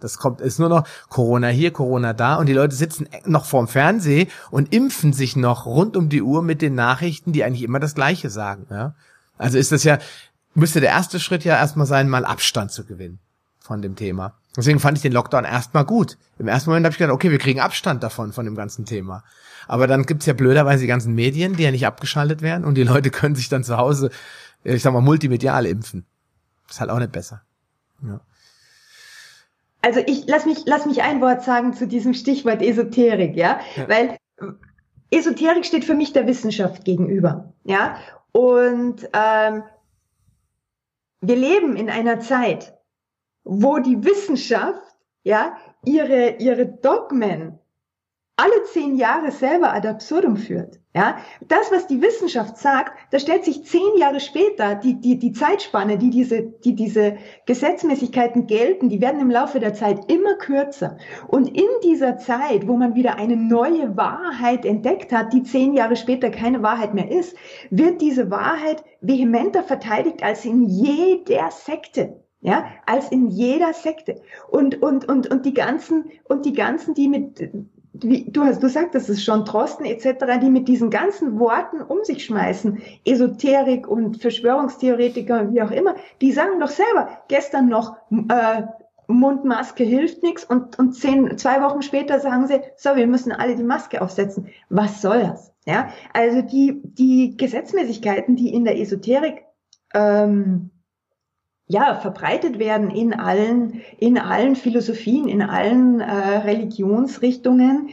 Das 0.00 0.18
kommt, 0.18 0.40
ist 0.40 0.58
nur 0.58 0.68
noch 0.68 0.86
Corona 1.08 1.48
hier, 1.48 1.72
Corona 1.72 2.12
da 2.12 2.36
und 2.36 2.46
die 2.46 2.54
Leute 2.54 2.74
sitzen 2.74 3.08
noch 3.26 3.44
vorm 3.44 3.68
Fernseh 3.68 4.28
und 4.50 4.72
impfen 4.74 5.12
sich 5.12 5.36
noch 5.36 5.66
rund 5.66 5.96
um 5.96 6.08
die 6.08 6.22
Uhr 6.22 6.42
mit 6.42 6.62
den 6.62 6.74
Nachrichten, 6.74 7.32
die 7.32 7.44
eigentlich 7.44 7.62
immer 7.62 7.80
das 7.80 7.94
Gleiche 7.94 8.30
sagen, 8.30 8.66
ja. 8.70 8.94
Also 9.36 9.56
ist 9.56 9.72
das 9.72 9.84
ja, 9.84 9.98
müsste 10.54 10.80
der 10.80 10.90
erste 10.90 11.20
Schritt 11.20 11.44
ja 11.44 11.56
erstmal 11.56 11.86
sein, 11.86 12.08
mal 12.08 12.24
Abstand 12.24 12.72
zu 12.72 12.84
gewinnen 12.84 13.20
von 13.58 13.82
dem 13.82 13.96
Thema. 13.96 14.34
Deswegen 14.60 14.78
fand 14.78 14.98
ich 14.98 15.02
den 15.02 15.12
Lockdown 15.12 15.44
erstmal 15.44 15.86
gut. 15.86 16.18
Im 16.38 16.46
ersten 16.46 16.68
Moment 16.68 16.84
habe 16.84 16.92
ich 16.92 16.98
gedacht, 16.98 17.14
okay, 17.14 17.30
wir 17.30 17.38
kriegen 17.38 17.60
Abstand 17.60 18.02
davon, 18.02 18.32
von 18.34 18.44
dem 18.44 18.54
ganzen 18.54 18.84
Thema. 18.84 19.24
Aber 19.66 19.86
dann 19.86 20.04
gibt's 20.04 20.26
ja 20.26 20.34
blöderweise 20.34 20.82
die 20.82 20.86
ganzen 20.86 21.14
Medien, 21.14 21.56
die 21.56 21.62
ja 21.62 21.70
nicht 21.70 21.86
abgeschaltet 21.86 22.42
werden 22.42 22.64
und 22.66 22.74
die 22.74 22.82
Leute 22.84 23.10
können 23.10 23.34
sich 23.34 23.48
dann 23.48 23.64
zu 23.64 23.78
Hause, 23.78 24.10
ich 24.62 24.82
sag 24.82 24.92
mal, 24.92 25.00
multimedial 25.00 25.64
impfen. 25.64 26.04
ist 26.68 26.80
halt 26.80 26.90
auch 26.90 26.98
nicht 26.98 27.12
besser. 27.12 27.40
Ja. 28.02 28.20
Also 29.80 30.00
ich 30.06 30.24
lass 30.26 30.44
mich, 30.44 30.58
lass 30.66 30.84
mich 30.84 31.02
ein 31.02 31.22
Wort 31.22 31.42
sagen 31.42 31.72
zu 31.72 31.86
diesem 31.86 32.12
Stichwort 32.12 32.60
Esoterik, 32.60 33.34
ja, 33.36 33.60
ja. 33.76 33.88
weil 33.88 34.16
Esoterik 35.10 35.64
steht 35.64 35.86
für 35.86 35.94
mich 35.94 36.12
der 36.12 36.26
Wissenschaft 36.26 36.84
gegenüber, 36.84 37.54
ja. 37.64 37.96
Und 38.32 39.08
ähm, 39.14 39.62
wir 41.22 41.36
leben 41.36 41.76
in 41.76 41.88
einer 41.88 42.20
Zeit, 42.20 42.74
wo 43.52 43.78
die 43.80 44.04
Wissenschaft 44.04 44.94
ja 45.24 45.56
ihre 45.84 46.36
ihre 46.38 46.66
Dogmen 46.66 47.58
alle 48.36 48.62
zehn 48.72 48.96
Jahre 48.96 49.32
selber 49.32 49.74
ad 49.74 49.86
absurdum 49.86 50.36
führt. 50.36 50.78
Ja, 50.94 51.18
das, 51.46 51.70
was 51.70 51.86
die 51.86 52.00
Wissenschaft 52.00 52.56
sagt, 52.56 52.92
da 53.10 53.18
stellt 53.18 53.44
sich 53.44 53.64
zehn 53.64 53.96
Jahre 53.98 54.18
später 54.18 54.76
die, 54.76 55.00
die, 55.00 55.18
die 55.18 55.32
Zeitspanne, 55.32 55.98
die 55.98 56.10
diese, 56.10 56.42
die 56.42 56.74
diese 56.74 57.18
Gesetzmäßigkeiten 57.46 58.46
gelten, 58.46 58.88
die 58.88 59.00
werden 59.00 59.20
im 59.20 59.30
Laufe 59.30 59.60
der 59.60 59.74
Zeit 59.74 60.10
immer 60.10 60.34
kürzer. 60.34 60.96
Und 61.28 61.48
in 61.48 61.68
dieser 61.84 62.18
Zeit, 62.18 62.66
wo 62.66 62.76
man 62.76 62.94
wieder 62.94 63.16
eine 63.16 63.36
neue 63.36 63.96
Wahrheit 63.96 64.64
entdeckt 64.64 65.12
hat, 65.12 65.32
die 65.32 65.42
zehn 65.42 65.74
Jahre 65.74 65.96
später 65.96 66.30
keine 66.30 66.62
Wahrheit 66.62 66.94
mehr 66.94 67.10
ist, 67.10 67.36
wird 67.70 68.00
diese 68.00 68.30
Wahrheit 68.30 68.82
vehementer 69.00 69.62
verteidigt 69.64 70.22
als 70.22 70.44
in 70.44 70.64
jeder 70.64 71.50
Sekte 71.50 72.24
ja, 72.40 72.66
als 72.86 73.10
in 73.10 73.28
jeder 73.28 73.72
Sekte. 73.72 74.22
Und, 74.48 74.82
und, 74.82 75.08
und, 75.08 75.30
und 75.30 75.44
die 75.44 75.54
ganzen, 75.54 76.10
und 76.24 76.46
die 76.46 76.54
ganzen, 76.54 76.94
die 76.94 77.08
mit, 77.08 77.50
wie, 77.92 78.30
du 78.30 78.44
hast, 78.44 78.62
du 78.62 78.68
sagtest 78.68 79.10
es 79.10 79.22
schon, 79.22 79.44
Drosten 79.44 79.84
etc., 79.84 80.38
die 80.40 80.50
mit 80.50 80.66
diesen 80.68 80.90
ganzen 80.90 81.38
Worten 81.38 81.82
um 81.82 82.02
sich 82.02 82.24
schmeißen, 82.24 82.80
Esoterik 83.04 83.86
und 83.86 84.20
Verschwörungstheoretiker, 84.22 85.52
wie 85.52 85.62
auch 85.62 85.70
immer, 85.70 85.96
die 86.20 86.32
sagen 86.32 86.60
doch 86.60 86.70
selber, 86.70 87.08
gestern 87.28 87.68
noch, 87.68 87.96
äh, 88.10 88.62
Mundmaske 89.06 89.82
hilft 89.82 90.22
nichts 90.22 90.44
und, 90.44 90.78
und 90.78 90.92
zehn, 90.92 91.36
zwei 91.36 91.60
Wochen 91.62 91.82
später 91.82 92.20
sagen 92.20 92.46
sie, 92.46 92.60
so, 92.76 92.94
wir 92.94 93.08
müssen 93.08 93.32
alle 93.32 93.56
die 93.56 93.64
Maske 93.64 94.00
aufsetzen. 94.00 94.48
Was 94.68 95.02
soll 95.02 95.20
das? 95.20 95.52
Ja, 95.66 95.90
also 96.14 96.42
die, 96.42 96.80
die 96.84 97.36
Gesetzmäßigkeiten, 97.36 98.36
die 98.36 98.54
in 98.54 98.64
der 98.64 98.78
Esoterik 98.78 99.44
ähm, 99.94 100.70
ja, 101.70 101.94
verbreitet 101.94 102.58
werden 102.58 102.90
in 102.90 103.14
allen, 103.14 103.80
in 103.98 104.18
allen 104.18 104.56
Philosophien, 104.56 105.28
in 105.28 105.40
allen 105.40 106.00
äh, 106.00 106.38
Religionsrichtungen. 106.38 107.90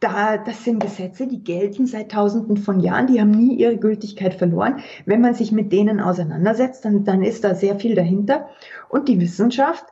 Da, 0.00 0.36
das 0.36 0.64
sind 0.64 0.80
Gesetze, 0.82 1.28
die 1.28 1.44
gelten 1.44 1.86
seit 1.86 2.10
Tausenden 2.10 2.56
von 2.56 2.80
Jahren, 2.80 3.06
die 3.06 3.20
haben 3.20 3.30
nie 3.30 3.54
ihre 3.54 3.76
Gültigkeit 3.76 4.34
verloren. 4.34 4.80
Wenn 5.06 5.20
man 5.20 5.34
sich 5.34 5.52
mit 5.52 5.70
denen 5.70 6.00
auseinandersetzt, 6.00 6.84
dann, 6.84 7.04
dann 7.04 7.22
ist 7.22 7.44
da 7.44 7.54
sehr 7.54 7.78
viel 7.78 7.94
dahinter. 7.94 8.48
Und 8.88 9.08
die 9.08 9.20
Wissenschaft, 9.20 9.84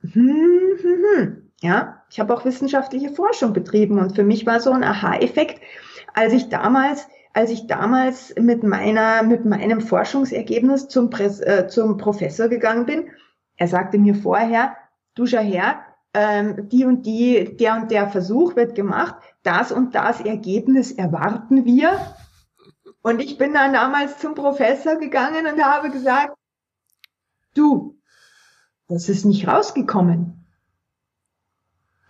hm, 0.00 0.12
hm, 0.12 1.18
hm, 1.18 1.50
ja, 1.62 2.02
ich 2.10 2.20
habe 2.20 2.32
auch 2.32 2.44
wissenschaftliche 2.44 3.10
Forschung 3.10 3.52
betrieben 3.52 3.98
und 3.98 4.14
für 4.14 4.22
mich 4.22 4.46
war 4.46 4.60
so 4.60 4.70
ein 4.70 4.84
Aha-Effekt, 4.84 5.60
als 6.14 6.32
ich 6.32 6.48
damals 6.48 7.08
als 7.34 7.50
ich 7.50 7.66
damals 7.66 8.32
mit 8.36 8.62
meiner, 8.62 9.24
mit 9.24 9.44
meinem 9.44 9.80
Forschungsergebnis 9.80 10.88
zum, 10.88 11.10
Pres, 11.10 11.40
äh, 11.40 11.66
zum 11.68 11.98
Professor 11.98 12.48
gegangen 12.48 12.86
bin, 12.86 13.10
er 13.56 13.68
sagte 13.68 13.98
mir 13.98 14.14
vorher, 14.14 14.76
du 15.14 15.26
schau 15.26 15.40
her, 15.40 15.80
ähm, 16.14 16.68
die 16.68 16.84
und 16.84 17.04
die, 17.06 17.56
der 17.56 17.74
und 17.76 17.90
der 17.90 18.08
Versuch 18.08 18.54
wird 18.54 18.76
gemacht, 18.76 19.16
das 19.42 19.72
und 19.72 19.96
das 19.96 20.20
Ergebnis 20.20 20.92
erwarten 20.92 21.64
wir. 21.64 21.98
Und 23.02 23.20
ich 23.20 23.36
bin 23.36 23.52
dann 23.52 23.72
damals 23.72 24.18
zum 24.18 24.34
Professor 24.34 24.96
gegangen 24.96 25.46
und 25.46 25.62
habe 25.62 25.90
gesagt, 25.90 26.36
du, 27.54 27.98
das 28.86 29.08
ist 29.08 29.24
nicht 29.24 29.48
rausgekommen. 29.48 30.46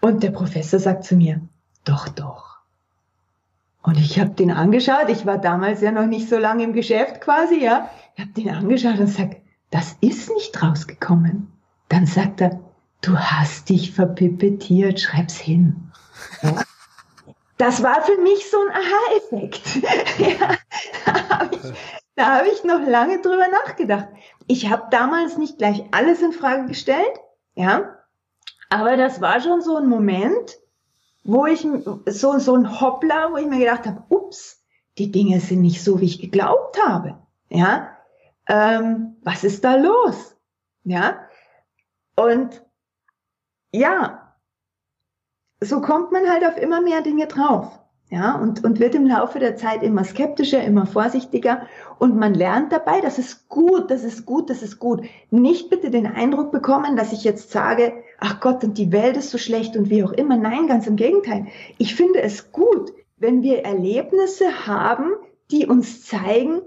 Und 0.03 0.23
der 0.23 0.33
Professor 0.33 0.79
sagt 0.79 1.05
zu 1.05 1.17
mir, 1.17 1.41
doch, 1.85 2.09
doch. 2.09 2.54
Und 3.85 3.99
ich 3.99 4.19
habe 4.19 4.31
den 4.31 4.51
angeschaut, 4.51 5.11
ich 5.11 5.27
war 5.27 5.37
damals 5.37 5.83
ja 5.83 5.93
noch 5.93 6.07
nicht 6.07 6.31
so 6.31 6.39
lange 6.39 6.65
im 6.65 6.73
Geschäft 6.73 7.21
quasi, 7.21 7.63
ja. 7.63 7.91
Ich 8.17 8.23
habe 8.23 8.33
den 8.33 8.49
angeschaut 8.49 8.99
und 8.99 9.09
sag, 9.09 9.37
das 9.71 9.97
ist 10.01 10.31
nicht 10.31 10.63
rausgekommen. 10.63 11.53
Dann 11.91 12.07
sagt 12.07 12.41
er, 12.41 12.61
du 13.03 13.19
hast 13.19 13.69
dich 13.69 13.93
verpipettiert, 13.93 15.01
schreib's 15.01 15.37
hin. 15.37 15.93
Das 17.59 17.83
war 17.83 18.03
für 18.03 18.17
mich 18.23 18.51
so 18.51 18.57
ein 18.59 18.73
Aha-Effekt. 18.73 19.77
ja, 20.19 20.57
da 21.05 21.29
habe 21.29 21.57
ich, 21.57 21.73
hab 22.19 22.47
ich 22.47 22.65
noch 22.65 22.89
lange 22.89 23.21
drüber 23.21 23.49
nachgedacht. 23.67 24.09
Ich 24.47 24.71
habe 24.71 24.85
damals 24.91 25.37
nicht 25.37 25.59
gleich 25.59 25.85
alles 25.91 26.23
in 26.23 26.33
Frage 26.33 26.67
gestellt, 26.69 27.21
ja, 27.55 27.99
aber 28.71 28.97
das 28.97 29.21
war 29.21 29.43
schon 29.43 29.61
so 29.61 29.77
ein 29.77 29.89
Moment, 29.89 30.57
wo 31.25 31.47
ich 31.47 31.67
so, 32.07 32.39
so 32.39 32.55
ein 32.55 32.81
Hoppler, 32.81 33.33
wo 33.33 33.37
ich 33.39 33.47
mir 33.47 33.59
gedacht 33.59 33.87
habe, 33.87 34.05
ups, 34.11 34.63
die 34.99 35.11
Dinge 35.11 35.41
sind 35.41 35.63
nicht 35.63 35.83
so, 35.83 36.01
wie 36.01 36.05
ich 36.05 36.21
geglaubt 36.21 36.79
habe. 36.87 37.19
Ja, 37.49 37.89
ähm, 38.47 39.17
was 39.23 39.43
ist 39.43 39.65
da 39.65 39.77
los? 39.77 40.37
Ja, 40.85 41.27
und 42.17 42.63
ja, 43.73 44.35
so 45.61 45.81
kommt 45.81 46.13
man 46.13 46.29
halt 46.31 46.45
auf 46.45 46.59
immer 46.59 46.81
mehr 46.81 47.01
Dinge 47.01 47.27
drauf. 47.27 47.81
Ja, 48.11 48.37
und, 48.37 48.63
und 48.63 48.81
wird 48.81 48.95
im 48.95 49.07
Laufe 49.07 49.39
der 49.39 49.57
Zeit 49.57 49.83
immer 49.83 50.05
skeptischer, 50.05 50.63
immer 50.63 50.87
vorsichtiger 50.87 51.67
und 51.99 52.17
man 52.17 52.35
lernt 52.35 52.71
dabei, 52.71 53.01
das 53.01 53.19
ist 53.19 53.49
gut, 53.49 53.91
das 53.91 54.05
ist 54.05 54.27
gut, 54.27 54.51
das 54.51 54.63
ist 54.63 54.79
gut. 54.79 55.07
Nicht 55.31 55.71
bitte 55.71 55.91
den 55.91 56.07
Eindruck 56.07 56.53
bekommen, 56.53 56.97
dass 56.97 57.13
ich 57.13 57.25
jetzt 57.25 57.51
sage, 57.51 57.95
ach 58.19 58.41
Gott, 58.41 58.65
und 58.65 58.79
die 58.79 58.93
Welt 58.93 59.17
ist 59.17 59.31
so 59.31 59.39
schlecht 59.39 59.77
und 59.77 59.91
wie 59.91 60.05
auch 60.05 60.13
immer. 60.13 60.37
Nein, 60.37 60.67
ganz 60.67 60.87
im 60.87 60.97
Gegenteil. 60.97 61.47
Ich 61.79 61.95
finde 61.95 62.23
es 62.23 62.53
gut, 62.53 62.93
wenn 63.17 63.43
wir 63.43 63.65
Erlebnisse 63.65 64.67
haben, 64.67 65.13
die 65.51 65.67
uns 65.67 66.05
zeigen, 66.05 66.63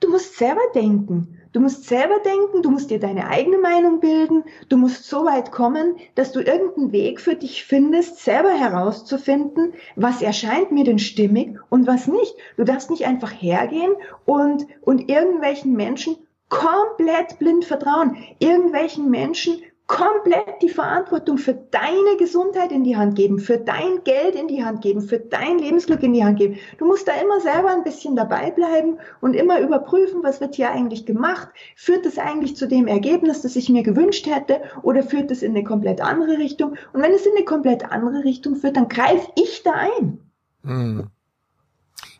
du 0.00 0.10
musst 0.10 0.36
selber 0.36 0.62
denken. 0.74 1.36
Du 1.52 1.58
musst 1.58 1.88
selber 1.88 2.20
denken, 2.20 2.62
du 2.62 2.70
musst 2.70 2.90
dir 2.90 3.00
deine 3.00 3.26
eigene 3.26 3.58
Meinung 3.58 3.98
bilden, 3.98 4.44
du 4.68 4.76
musst 4.76 5.04
so 5.04 5.24
weit 5.24 5.50
kommen, 5.50 5.96
dass 6.14 6.30
du 6.30 6.38
irgendeinen 6.38 6.92
Weg 6.92 7.20
für 7.20 7.34
dich 7.34 7.64
findest, 7.64 8.20
selber 8.20 8.52
herauszufinden, 8.52 9.72
was 9.96 10.22
erscheint 10.22 10.70
mir 10.70 10.84
denn 10.84 11.00
stimmig 11.00 11.58
und 11.68 11.88
was 11.88 12.06
nicht. 12.06 12.36
Du 12.56 12.62
darfst 12.62 12.88
nicht 12.88 13.04
einfach 13.04 13.32
hergehen 13.32 13.92
und, 14.26 14.64
und 14.82 15.10
irgendwelchen 15.10 15.72
Menschen 15.72 16.16
komplett 16.50 17.40
blind 17.40 17.64
vertrauen, 17.64 18.16
irgendwelchen 18.38 19.10
Menschen 19.10 19.60
komplett 19.90 20.62
die 20.62 20.68
Verantwortung 20.68 21.36
für 21.36 21.52
deine 21.52 22.16
Gesundheit 22.16 22.70
in 22.70 22.84
die 22.84 22.96
Hand 22.96 23.16
geben, 23.16 23.40
für 23.40 23.58
dein 23.58 24.04
Geld 24.04 24.36
in 24.36 24.46
die 24.46 24.64
Hand 24.64 24.82
geben, 24.82 25.00
für 25.00 25.18
dein 25.18 25.58
Lebensglück 25.58 26.04
in 26.04 26.12
die 26.12 26.22
Hand 26.22 26.38
geben. 26.38 26.58
Du 26.78 26.86
musst 26.86 27.08
da 27.08 27.12
immer 27.20 27.40
selber 27.40 27.70
ein 27.70 27.82
bisschen 27.82 28.14
dabei 28.14 28.52
bleiben 28.52 28.98
und 29.20 29.34
immer 29.34 29.58
überprüfen, 29.58 30.22
was 30.22 30.40
wird 30.40 30.54
hier 30.54 30.70
eigentlich 30.70 31.06
gemacht? 31.06 31.48
Führt 31.74 32.06
es 32.06 32.18
eigentlich 32.18 32.54
zu 32.54 32.68
dem 32.68 32.86
Ergebnis, 32.86 33.42
das 33.42 33.56
ich 33.56 33.68
mir 33.68 33.82
gewünscht 33.82 34.28
hätte 34.28 34.60
oder 34.82 35.02
führt 35.02 35.32
es 35.32 35.42
in 35.42 35.56
eine 35.56 35.64
komplett 35.64 36.00
andere 36.00 36.38
Richtung? 36.38 36.76
Und 36.92 37.02
wenn 37.02 37.12
es 37.12 37.26
in 37.26 37.32
eine 37.34 37.44
komplett 37.44 37.84
andere 37.90 38.22
Richtung 38.22 38.54
führt, 38.54 38.76
dann 38.76 38.88
greife 38.88 39.26
ich 39.34 39.64
da 39.64 39.72
ein. 39.72 40.20
Hm. 40.62 41.08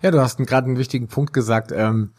Ja, 0.02 0.10
du 0.10 0.20
hast 0.20 0.38
gerade 0.38 0.66
einen 0.66 0.78
wichtigen 0.78 1.06
Punkt 1.06 1.32
gesagt. 1.32 1.70
Ähm 1.72 2.14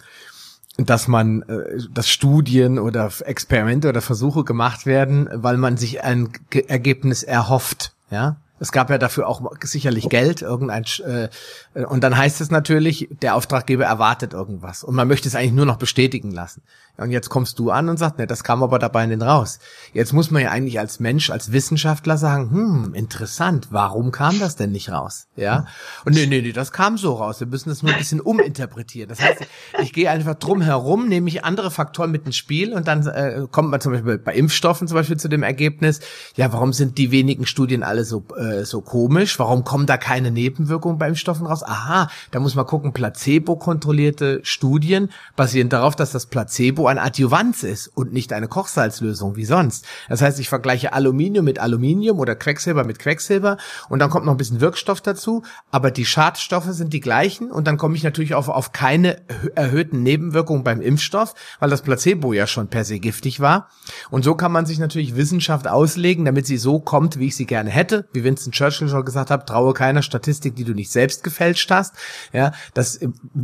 dass 0.78 1.08
man, 1.08 1.44
äh, 1.44 1.80
dass 1.92 2.10
Studien 2.10 2.80
oder 2.80 3.12
Experimente 3.26 3.90
oder 3.90 4.02
Versuche 4.02 4.44
gemacht 4.44 4.86
werden, 4.86 5.30
weil 5.32 5.58
man 5.58 5.78
sich 5.78 6.04
ein 6.04 6.30
Ergebnis 6.68 7.24
erhofft, 7.24 7.94
ja. 8.10 8.38
Es 8.60 8.72
gab 8.72 8.92
ja 8.92 9.00
dafür 9.00 9.28
auch 9.28 9.42
sicherlich 9.64 10.08
Geld, 10.08 10.44
irgendein 10.44 10.86
äh, 11.04 11.30
und 11.84 12.04
dann 12.04 12.16
heißt 12.16 12.42
es 12.42 12.52
natürlich, 12.52 13.10
der 13.24 13.34
Auftraggeber 13.34 13.86
erwartet 13.86 14.34
irgendwas 14.34 14.84
und 14.84 14.94
man 14.94 15.08
möchte 15.08 15.28
es 15.28 15.34
eigentlich 15.34 15.54
nur 15.54 15.66
noch 15.66 15.78
bestätigen 15.78 16.30
lassen. 16.30 16.62
Und 17.02 17.12
jetzt 17.12 17.30
kommst 17.30 17.58
du 17.60 17.72
an 17.72 17.90
und 17.90 17.98
sagst, 17.98 18.20
ne, 18.20 18.28
das 18.28 18.44
kam 18.44 18.62
aber 18.62 18.80
dabei 18.80 19.06
nicht 19.06 19.22
raus. 19.22 19.60
Jetzt 19.94 20.14
muss 20.14 20.30
man 20.30 20.44
ja 20.44 20.52
eigentlich 20.52 20.80
als 20.80 21.00
Mensch, 21.00 21.30
als 21.30 21.52
Wissenschaftler 21.52 22.18
sagen, 22.18 22.52
hm, 22.52 22.94
interessant, 22.94 23.68
warum 23.72 24.12
kam 24.12 24.40
das 24.40 24.56
denn 24.56 24.72
nicht 24.72 24.92
raus? 24.92 25.28
Ja? 25.36 25.66
Und 26.06 26.14
nee, 26.14 26.28
nee, 26.28 26.42
nee, 26.42 26.52
das 26.52 26.72
kam 26.72 26.98
so 26.98 27.14
raus. 27.14 27.40
Wir 27.40 27.48
müssen 27.48 27.70
das 27.70 27.82
nur 27.82 27.92
ein 27.92 27.98
bisschen 27.98 28.22
uminterpretieren. 28.22 29.10
Das 29.10 29.20
heißt, 29.20 29.42
ich 29.82 29.94
gehe 29.94 30.10
einfach 30.10 30.36
drum 30.36 30.62
herum, 30.62 31.08
nehme 31.08 31.28
ich 31.28 31.44
andere 31.44 31.72
Faktoren 31.72 32.12
mit 32.12 32.26
ins 32.26 32.36
Spiel 32.36 32.74
und 32.74 32.88
dann 32.88 33.08
äh, 33.08 33.48
kommt 33.50 33.72
man 33.72 33.82
zum 33.82 33.94
Beispiel 33.94 34.20
bei 34.20 34.36
Impfstoffen 34.36 34.88
zum 34.88 34.96
Beispiel 34.96 35.18
zu 35.18 35.28
dem 35.28 35.44
Ergebnis, 35.44 36.02
ja, 36.36 36.54
warum 36.54 36.72
sind 36.72 36.98
die 36.98 37.12
wenigen 37.12 37.48
Studien 37.48 37.82
alle 37.82 38.04
so, 38.04 38.24
äh, 38.38 38.64
so 38.64 38.82
komisch? 38.82 39.40
Warum 39.40 39.64
kommen 39.64 39.88
da 39.88 39.98
keine 39.98 40.30
Nebenwirkungen 40.30 41.00
bei 41.00 41.08
Impfstoffen 41.08 41.48
raus? 41.48 41.64
Aha, 41.64 42.10
da 42.30 42.40
muss 42.40 42.54
man 42.54 42.68
gucken, 42.68 42.94
placebo-kontrollierte 42.94 44.42
Studien 44.44 45.10
basieren 45.36 45.70
darauf, 45.70 45.96
dass 45.96 46.12
das 46.12 46.28
Placebo 46.28 46.91
ein 46.92 47.00
Adjuvanz 47.00 47.64
ist 47.64 47.88
und 47.88 48.14
nicht 48.14 48.34
eine 48.34 48.48
Kochsalzlösung 48.48 49.36
wie 49.36 49.46
sonst. 49.46 49.86
Das 50.10 50.22
heißt, 50.22 50.40
ich 50.40 50.50
vergleiche 50.50 50.94
Aluminium 50.94 51.46
mit 51.46 51.60
Aluminium 51.60 52.20
oder 52.20 52.36
Quecksilber 52.36 52.84
mit 52.84 53.00
Quecksilber 53.00 53.58
und 53.90 54.00
dann 54.00 54.10
kommt 54.10 54.26
noch 54.26 54.34
ein 54.34 54.38
bisschen 54.38 54.62
Wirkstoff 54.62 55.02
dazu, 55.02 55.44
aber 55.72 55.92
die 55.92 56.06
Schadstoffe 56.06 56.70
sind 56.72 56.94
die 56.94 57.00
gleichen 57.00 57.52
und 57.52 57.68
dann 57.68 57.78
komme 57.78 57.96
ich 57.96 58.04
natürlich 58.04 58.36
auf, 58.36 58.50
auf 58.50 58.72
keine 58.72 59.22
erhöhten 59.56 60.04
Nebenwirkungen 60.04 60.64
beim 60.64 60.82
Impfstoff, 60.82 61.34
weil 61.60 61.70
das 61.70 61.82
Placebo 61.82 62.34
ja 62.34 62.48
schon 62.48 62.68
per 62.68 62.86
se 62.86 63.00
giftig 63.00 63.40
war. 63.40 63.70
Und 64.10 64.24
so 64.24 64.36
kann 64.36 64.52
man 64.52 64.66
sich 64.66 64.80
natürlich 64.80 65.16
Wissenschaft 65.16 65.68
auslegen, 65.68 66.26
damit 66.26 66.46
sie 66.46 66.58
so 66.58 66.80
kommt, 66.80 67.20
wie 67.20 67.28
ich 67.28 67.36
sie 67.36 67.46
gerne 67.46 67.70
hätte. 67.70 68.08
Wie 68.14 68.24
Winston 68.24 68.52
Churchill 68.52 68.90
schon 68.90 69.06
gesagt 69.06 69.32
hat, 69.32 69.48
traue 69.48 69.74
keiner 69.74 70.02
Statistik, 70.02 70.56
die 70.56 70.64
du 70.64 70.74
nicht 70.74 70.92
selbst 70.92 71.24
gefälscht 71.24 71.72
hast. 71.72 71.96
Ja, 72.34 72.52
das, 72.74 73.00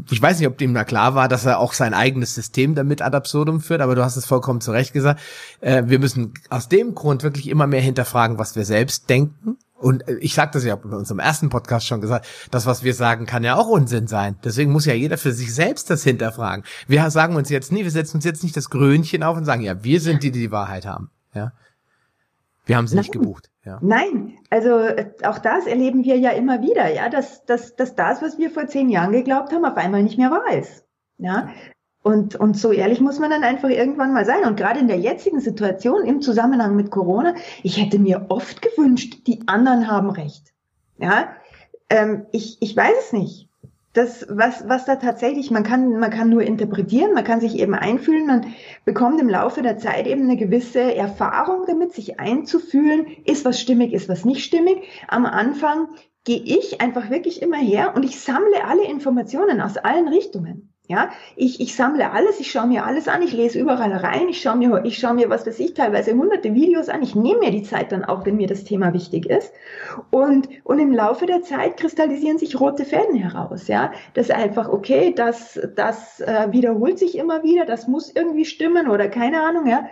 ich 0.10 0.22
weiß 0.22 0.40
nicht, 0.40 0.48
ob 0.48 0.58
dem 0.58 0.74
da 0.74 0.84
klar 0.84 1.16
war, 1.16 1.28
dass 1.28 1.46
er 1.46 1.60
auch 1.60 1.74
sein 1.74 1.94
eigenes 1.94 2.36
System 2.36 2.76
damit 2.76 3.02
ad 3.02 3.16
absurdum 3.28 3.60
führt, 3.60 3.82
aber 3.82 3.96
du 3.96 4.04
hast 4.04 4.16
es 4.16 4.26
vollkommen 4.26 4.62
zu 4.62 4.72
Recht 4.72 4.94
gesagt. 4.94 5.20
Äh, 5.60 5.84
wir 5.88 6.00
müssen 6.00 6.34
aus 6.50 6.70
dem 6.70 6.96
Grund 6.96 7.24
wirklich 7.24 7.50
immer 7.50 7.68
mehr 7.68 7.82
hinterfragen, 7.82 8.40
was 8.40 8.56
wir 8.56 8.64
selbst 8.64 9.10
denken. 9.10 9.58
Und 9.76 10.08
äh, 10.08 10.16
ich 10.16 10.34
sagte 10.34 10.58
das 10.58 10.66
ja 10.66 10.76
bei 10.76 10.96
unserem 10.96 11.20
ersten 11.20 11.50
Podcast 11.50 11.86
schon 11.86 12.00
gesagt, 12.00 12.26
das, 12.52 12.66
was 12.66 12.84
wir 12.84 12.94
sagen, 12.94 13.26
kann 13.26 13.44
ja 13.44 13.56
auch 13.56 13.68
Unsinn 13.68 14.08
sein. 14.08 14.38
Deswegen 14.44 14.72
muss 14.72 14.86
ja 14.86 14.94
jeder 14.94 15.18
für 15.18 15.34
sich 15.34 15.54
selbst 15.54 15.90
das 15.90 16.04
hinterfragen. 16.04 16.64
Wir 16.88 17.10
sagen 17.12 17.36
uns 17.36 17.50
jetzt 17.50 17.72
nie, 17.72 17.84
wir 17.84 17.92
setzen 17.92 18.18
uns 18.18 18.26
jetzt 18.26 18.44
nicht 18.44 18.56
das 18.56 18.70
Grönchen 18.70 19.24
auf 19.24 19.38
und 19.38 19.46
sagen, 19.46 19.62
ja, 19.62 19.84
wir 19.84 20.00
sind 20.00 20.24
die, 20.24 20.32
die 20.32 20.40
die 20.40 20.52
Wahrheit 20.52 20.86
haben. 20.86 21.12
Ja, 21.34 21.52
wir 22.66 22.78
haben 22.78 22.88
sie 22.88 22.98
nicht 22.98 23.12
gebucht. 23.12 23.50
Ja. 23.66 23.80
Nein, 23.82 24.38
also 24.50 24.80
äh, 24.80 25.12
auch 25.24 25.40
das 25.40 25.68
erleben 25.68 26.06
wir 26.06 26.18
ja 26.18 26.32
immer 26.32 26.62
wieder, 26.62 26.94
ja, 26.94 27.10
dass, 27.10 27.44
dass, 27.46 27.76
dass 27.76 27.96
das, 27.96 28.22
was 28.22 28.38
wir 28.38 28.50
vor 28.50 28.68
zehn 28.68 28.90
Jahren 28.90 29.12
geglaubt 29.12 29.52
haben, 29.52 29.66
auf 29.66 29.76
einmal 29.76 30.04
nicht 30.04 30.18
mehr 30.18 30.32
wahr 30.32 30.58
ist. 30.58 30.86
Ja, 31.18 31.50
und, 32.08 32.38
und 32.38 32.58
so 32.58 32.72
ehrlich 32.72 33.02
muss 33.02 33.20
man 33.20 33.30
dann 33.30 33.44
einfach 33.44 33.68
irgendwann 33.68 34.14
mal 34.14 34.24
sein. 34.24 34.46
Und 34.46 34.56
gerade 34.56 34.80
in 34.80 34.88
der 34.88 34.98
jetzigen 34.98 35.42
Situation 35.42 36.06
im 36.06 36.22
Zusammenhang 36.22 36.74
mit 36.78 36.90
Corona, 36.90 37.36
ich 37.64 37.82
hätte 37.82 38.00
mir 38.00 38.28
oft 38.30 38.62
gewünscht, 38.62 39.28
die 39.28 39.42
anderen 39.46 39.92
haben 39.92 40.10
recht. 40.10 40.54
Ja, 40.98 41.36
ähm, 41.90 42.26
ich, 42.32 42.62
ich 42.62 42.78
weiß 42.78 42.96
es 43.08 43.12
nicht. 43.14 43.50
Das, 43.92 44.26
was, 44.30 44.70
was 44.70 44.86
da 44.86 44.96
tatsächlich, 44.96 45.52
man 45.52 45.64
kann, 45.64 46.00
man 46.00 46.10
kann 46.10 46.30
nur 46.30 46.44
interpretieren, 46.44 47.14
man 47.14 47.26
kann 47.26 47.42
sich 47.42 47.60
eben 47.60 47.74
einfühlen, 47.74 48.26
man 48.26 48.54
bekommt 48.86 49.20
im 49.20 49.28
Laufe 49.28 49.62
der 49.62 49.78
Zeit 49.78 50.08
eben 50.08 50.22
eine 50.22 50.38
gewisse 50.38 50.96
Erfahrung 50.96 51.66
damit, 51.68 51.92
sich 51.92 52.22
einzufühlen, 52.22 53.08
ist 53.26 53.44
was 53.44 53.60
stimmig, 53.60 53.92
ist 53.92 54.08
was 54.08 54.24
nicht 54.24 54.46
stimmig. 54.46 54.78
Am 55.10 55.26
Anfang 55.26 55.90
gehe 56.24 56.42
ich 56.42 56.80
einfach 56.80 57.10
wirklich 57.10 57.42
immer 57.42 57.58
her 57.58 57.94
und 57.96 58.06
ich 58.06 58.18
sammle 58.18 58.64
alle 58.64 58.86
Informationen 58.86 59.60
aus 59.60 59.76
allen 59.76 60.08
Richtungen. 60.08 60.72
Ja, 60.90 61.10
ich, 61.36 61.60
ich 61.60 61.76
sammle 61.76 62.12
alles, 62.12 62.40
ich 62.40 62.50
schaue 62.50 62.68
mir 62.68 62.86
alles 62.86 63.10
an, 63.10 63.22
ich 63.22 63.34
lese 63.34 63.60
überall 63.60 63.92
rein, 63.92 64.30
ich 64.30 64.42
schaue 64.42 64.56
mir, 64.56 64.86
ich 64.86 64.98
schaue 64.98 65.16
mir, 65.16 65.30
was 65.30 65.46
weiß 65.46 65.60
ich, 65.60 65.74
teilweise 65.74 66.14
hunderte 66.14 66.54
Videos 66.54 66.88
an, 66.88 67.04
ich 67.04 67.14
nehme 67.14 67.40
mir 67.40 67.52
die 67.52 67.64
Zeit 67.64 67.92
dann 67.92 68.06
auch, 68.06 68.26
wenn 68.26 68.38
mir 68.38 68.48
das 68.48 68.64
Thema 68.64 68.94
wichtig 68.94 69.26
ist. 69.26 69.52
Und, 70.12 70.48
und 70.64 70.80
im 70.80 70.94
Laufe 70.94 71.26
der 71.26 71.42
Zeit 71.42 71.76
kristallisieren 71.76 72.38
sich 72.38 72.58
rote 72.58 72.86
Fäden 72.86 73.18
heraus, 73.18 73.68
ja. 73.68 73.92
Das 74.14 74.30
ist 74.30 74.36
einfach, 74.36 74.70
okay, 74.70 75.14
das, 75.14 75.60
das 75.76 76.22
äh, 76.22 76.48
wiederholt 76.52 77.00
sich 77.00 77.18
immer 77.18 77.44
wieder, 77.44 77.66
das 77.66 77.90
muss 77.90 78.10
irgendwie 78.16 78.46
stimmen 78.46 78.88
oder 78.88 79.10
keine 79.10 79.42
Ahnung, 79.44 79.68
ja. 79.68 79.88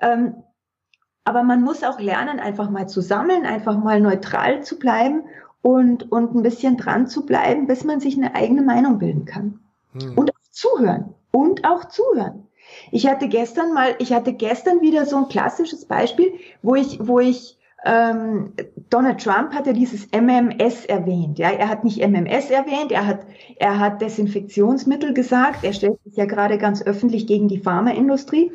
Ähm, 0.00 0.44
aber 1.24 1.42
man 1.42 1.62
muss 1.62 1.82
auch 1.82 1.98
lernen, 1.98 2.38
einfach 2.38 2.70
mal 2.70 2.88
zu 2.88 3.00
sammeln, 3.00 3.46
einfach 3.46 3.76
mal 3.76 4.00
neutral 4.00 4.62
zu 4.62 4.78
bleiben 4.78 5.24
und, 5.60 6.12
und 6.12 6.36
ein 6.36 6.42
bisschen 6.44 6.76
dran 6.76 7.08
zu 7.08 7.26
bleiben, 7.26 7.66
bis 7.66 7.82
man 7.82 7.98
sich 7.98 8.16
eine 8.16 8.36
eigene 8.36 8.62
Meinung 8.62 9.00
bilden 9.00 9.24
kann. 9.24 9.58
Hm. 10.00 10.16
Und 10.16 10.30
zuhören 10.56 11.14
und 11.32 11.64
auch 11.64 11.84
zuhören. 11.86 12.48
Ich 12.90 13.06
hatte 13.06 13.28
gestern 13.28 13.72
mal, 13.72 13.94
ich 13.98 14.12
hatte 14.12 14.32
gestern 14.32 14.80
wieder 14.80 15.06
so 15.06 15.16
ein 15.18 15.28
klassisches 15.28 15.84
Beispiel, 15.84 16.32
wo 16.62 16.74
ich, 16.74 16.98
wo 17.00 17.20
ich 17.20 17.58
ähm, 17.84 18.52
Donald 18.90 19.22
Trump 19.22 19.52
hat 19.52 19.66
ja 19.66 19.72
dieses 19.72 20.08
MMS 20.10 20.86
erwähnt. 20.86 21.38
Ja, 21.38 21.50
er 21.50 21.68
hat 21.68 21.84
nicht 21.84 21.98
MMS 21.98 22.50
erwähnt, 22.50 22.90
er 22.90 23.06
hat, 23.06 23.20
er 23.56 23.78
hat 23.78 24.00
Desinfektionsmittel 24.00 25.14
gesagt. 25.14 25.62
Er 25.62 25.72
stellt 25.72 26.02
sich 26.04 26.16
ja 26.16 26.24
gerade 26.24 26.58
ganz 26.58 26.82
öffentlich 26.82 27.26
gegen 27.26 27.48
die 27.48 27.60
Pharmaindustrie. 27.60 28.50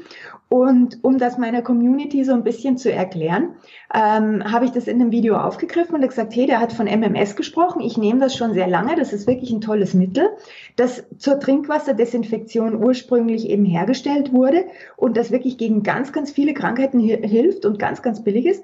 Und 0.52 1.02
um 1.02 1.18
das 1.18 1.38
meiner 1.38 1.62
Community 1.62 2.26
so 2.26 2.34
ein 2.34 2.44
bisschen 2.44 2.78
zu 2.78 2.92
erklären, 2.92 3.56
ähm, 3.94 4.44
habe 4.44 4.66
ich 4.66 4.72
das 4.72 4.86
in 4.86 5.00
einem 5.00 5.14
Video 5.14 5.38
aufgegriffen 5.38 5.96
und 5.96 6.06
gesagt, 6.06 6.36
hey, 6.36 6.46
der 6.46 6.60
hat 6.60 6.74
von 6.74 6.88
MMS 6.88 7.38
gesprochen. 7.38 7.80
Ich 7.80 7.98
nehme 7.98 8.20
das 8.20 8.36
schon 8.36 8.54
sehr 8.54 8.68
lange. 8.68 8.98
Das 8.98 9.14
ist 9.14 9.28
wirklich 9.28 9.52
ein 9.52 9.62
tolles 9.62 9.94
Mittel, 9.94 10.28
das 10.76 11.06
zur 11.18 11.40
Trinkwasserdesinfektion 11.40 12.76
ursprünglich 12.76 13.48
eben 13.48 13.64
hergestellt 13.64 14.34
wurde 14.34 14.66
und 14.98 15.16
das 15.16 15.32
wirklich 15.32 15.58
gegen 15.58 15.84
ganz, 15.84 16.12
ganz 16.12 16.32
viele 16.32 16.54
Krankheiten 16.54 17.00
hilft 17.00 17.66
und 17.66 17.80
ganz, 17.80 18.02
ganz 18.02 18.22
billig 18.22 18.46
ist. 18.46 18.62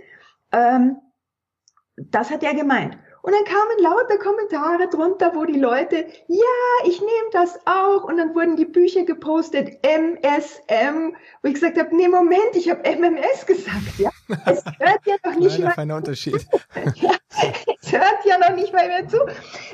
Ähm, 0.51 0.97
das 1.95 2.31
hat 2.31 2.43
er 2.43 2.53
gemeint. 2.53 2.97
Und 3.27 3.33
dann 3.33 3.43
kamen 3.43 3.79
lauter 3.79 4.17
Kommentare 4.19 4.87
drunter, 4.87 5.35
wo 5.35 5.43
die 5.43 5.59
Leute, 5.59 6.05
ja, 6.27 6.85
ich 6.85 7.01
nehme 7.01 7.29
das 7.33 7.59
auch. 7.65 8.05
Und 8.05 8.15
dann 8.15 8.33
wurden 8.33 8.55
die 8.55 8.63
Bücher 8.63 9.03
gepostet, 9.03 9.85
MSM, 9.85 11.13
wo 11.41 11.49
ich 11.49 11.55
gesagt 11.55 11.77
habe, 11.77 11.93
nee, 11.93 12.07
Moment, 12.07 12.55
ich 12.55 12.69
habe 12.69 12.89
MMS 12.89 13.45
gesagt. 13.45 13.99
Ja? 13.99 14.11
Es 14.45 14.63
hört 14.79 15.05
ja 15.05 15.15
noch 15.25 15.35
nicht 15.35 15.57
Kleiner, 15.57 15.85
mal 15.85 15.97
Unterschied. 15.97 16.47
ja, 16.95 17.11
es 17.81 17.91
hört 17.91 18.23
ja 18.23 18.37
noch 18.37 18.55
nicht 18.55 18.71
mal 18.71 18.87
mehr 18.87 19.05
zu. 19.09 19.17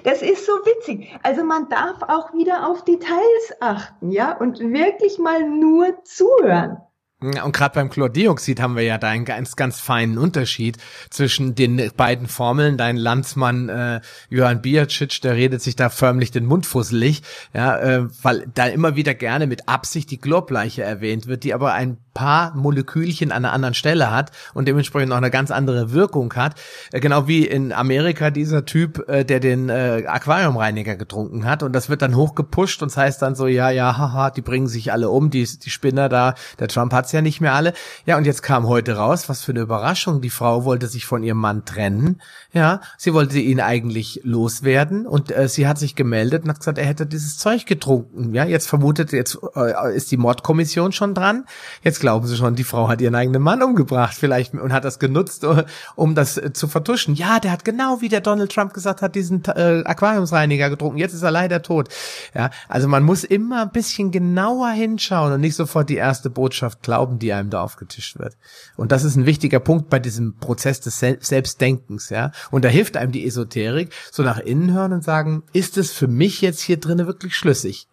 Das 0.04 0.24
ist 0.24 0.48
so 0.48 0.54
witzig. 0.54 1.16
Also 1.22 1.44
man 1.44 1.70
darf 1.70 2.02
auch 2.08 2.34
wieder 2.34 2.68
auf 2.68 2.84
Details 2.86 3.54
achten, 3.60 4.10
ja, 4.10 4.36
und 4.36 4.62
wirklich 4.62 5.20
mal 5.20 5.48
nur 5.48 6.04
zuhören. 6.06 6.82
Und 7.24 7.54
gerade 7.54 7.76
beim 7.76 7.90
Chlordioxid 7.90 8.60
haben 8.60 8.76
wir 8.76 8.84
ja 8.84 8.98
da 8.98 9.10
einen 9.10 9.26
ganz, 9.26 9.56
ganz 9.56 9.80
feinen 9.80 10.18
Unterschied 10.18 10.78
zwischen 11.10 11.56
den 11.56 11.92
beiden 11.96 12.28
Formeln. 12.28 12.78
Dein 12.78 12.98
Landsmann 12.98 13.70
äh, 13.70 14.02
Johann 14.30 14.62
Biacic, 14.62 15.22
der 15.22 15.36
redet 15.36 15.62
sich 15.62 15.76
da 15.76 15.90
förmlich 15.90 16.32
den 16.32 16.46
Mund 16.46 16.66
fusselig, 16.66 17.22
ja, 17.54 17.80
äh, 17.80 18.08
weil 18.22 18.48
da 18.54 18.68
immer 18.68 18.96
wieder 18.96 19.14
gerne 19.14 19.48
mit 19.48 19.70
Absicht 19.70 20.12
die 20.12 20.18
Chlorbleiche 20.18 20.84
erwähnt 20.84 21.28
wird, 21.28 21.44
die 21.44 21.54
aber 21.54 21.74
ein 21.74 21.98
paar 22.14 22.56
Molekülchen 22.56 23.32
an 23.32 23.46
einer 23.46 23.54
anderen 23.54 23.74
Stelle 23.74 24.12
hat 24.12 24.32
und 24.54 24.68
dementsprechend 24.68 25.10
noch 25.10 25.18
eine 25.18 25.32
ganz 25.32 25.52
andere 25.52 25.92
Wirkung 25.92 26.34
hat. 26.36 26.56
Äh, 26.92 27.00
genau 27.00 27.28
wie 27.28 27.46
in 27.46 27.74
Amerika 27.74 28.30
dieser 28.30 28.66
Typ, 28.66 29.08
äh, 29.10 29.24
der 29.24 29.40
den 29.40 29.70
äh, 29.70 30.04
Aquariumreiniger 30.08 30.96
getrunken 30.96 31.46
hat 31.46 31.64
und 31.64 31.74
das 31.74 31.90
wird 31.90 32.02
dann 32.02 32.16
hochgepusht 32.16 32.82
und 32.82 32.92
das 32.92 32.98
heißt 32.98 33.22
dann 33.22 33.36
so, 33.36 33.48
ja, 33.48 33.70
ja, 33.70 33.98
haha, 33.98 34.30
die 34.30 34.42
bringen 34.42 34.68
sich 34.68 34.92
alle 34.92 35.10
um, 35.10 35.30
die, 35.30 35.44
die 35.44 35.70
Spinner 35.70 36.10
da, 36.10 36.36
der 36.60 36.68
Trump 36.68 36.94
hat's 36.94 37.12
ja 37.12 37.22
nicht 37.22 37.42
mehr 37.42 37.54
alle. 37.54 37.74
Ja, 38.06 38.18
und 38.18 38.26
jetzt 38.26 38.44
kam 38.44 38.68
heute 38.68 38.98
raus, 38.98 39.30
was 39.30 39.44
für 39.44 39.52
eine 39.52 39.62
Überraschung, 39.62 40.22
die 40.22 40.30
Frau 40.30 40.66
wollte 40.66 40.88
sich 40.88 41.06
von 41.06 41.24
ihrem 41.24 41.40
Mann 41.40 41.66
trennen, 41.66 42.22
ja, 42.52 42.82
sie 42.98 43.14
wollte 43.14 43.40
ihn 43.40 43.60
eigentlich 43.60 44.22
loswerden 44.24 45.08
und 45.08 45.32
äh, 45.32 45.48
sie 45.48 45.68
hat 45.68 45.80
sich 45.80 45.96
gemeldet 45.96 46.44
und 46.44 46.50
hat 46.50 46.60
gesagt, 46.60 46.78
er 46.78 46.86
hätte 46.86 47.06
dieses 47.06 47.38
Zeug 47.38 47.66
getrunken, 47.66 48.34
ja, 48.34 48.46
jetzt 48.46 48.68
vermutet, 48.68 49.12
jetzt 49.12 49.40
äh, 49.56 49.96
ist 49.96 50.12
die 50.12 50.18
Mordkommission 50.18 50.92
schon 50.92 51.14
dran, 51.14 51.46
jetzt 51.82 52.00
glauben 52.04 52.28
sie 52.28 52.36
schon, 52.36 52.56
die 52.56 52.66
Frau 52.66 52.90
hat 52.90 53.00
ihren 53.00 53.16
eigenen 53.16 53.42
Mann 53.42 53.64
umgebracht 53.64 54.14
vielleicht 54.14 54.54
und 54.54 54.74
hat 54.74 54.84
das 54.84 55.00
genutzt, 55.00 55.48
um 55.96 56.16
das 56.16 56.38
äh, 56.38 56.52
zu 56.52 56.68
vertuschen. 56.68 57.16
Ja, 57.16 57.40
der 57.40 57.52
hat 57.52 57.64
genau 57.64 58.02
wie 58.02 58.10
der 58.10 58.20
Donald 58.20 58.52
Trump 58.52 58.74
gesagt 58.74 59.02
hat, 59.02 59.16
diesen 59.16 59.42
äh, 59.46 59.84
Aquariumsreiniger 59.86 60.70
getrunken. 60.70 60.98
Jetzt 60.98 61.14
ist 61.14 61.24
er 61.24 61.32
leider 61.32 61.62
tot. 61.62 61.88
Ja, 62.36 62.50
also 62.68 62.90
man 62.90 63.04
muss 63.04 63.24
immer 63.24 63.62
ein 63.62 63.72
bisschen 63.72 64.12
genauer 64.12 64.72
hinschauen 64.72 65.32
und 65.32 65.40
nicht 65.40 65.56
sofort 65.56 65.88
die 65.88 65.96
erste 65.96 66.30
Botschaft 66.30 66.84
glauben, 66.84 67.20
die 67.20 67.32
einem 67.32 67.50
da 67.50 67.62
aufgetischt 67.64 68.20
wird. 68.20 68.36
Und 68.76 68.92
das 68.92 69.06
ist 69.06 69.16
ein 69.16 69.26
wichtiger 69.26 69.62
Punkt 69.62 69.90
bei 69.90 70.00
diesem 70.00 70.36
Prozess 70.36 70.82
des 70.82 71.00
Sel 71.00 71.20
Selbstdenkens, 71.22 72.10
ja. 72.10 72.34
Und 72.52 72.66
da 72.66 72.70
hilft 72.70 72.98
einem 72.98 73.14
die 73.14 73.26
Esoterik, 73.26 73.94
so 74.12 74.24
nach 74.24 74.40
innen 74.40 74.74
hören 74.74 74.92
und 74.92 75.06
sagen, 75.06 75.44
ist 75.54 75.78
es 75.78 75.94
für 75.94 76.10
mich 76.10 76.42
jetzt 76.42 76.60
hier 76.60 76.82
drinnen 76.82 77.08
wirklich 77.08 77.34
schlüssig? 77.34 77.88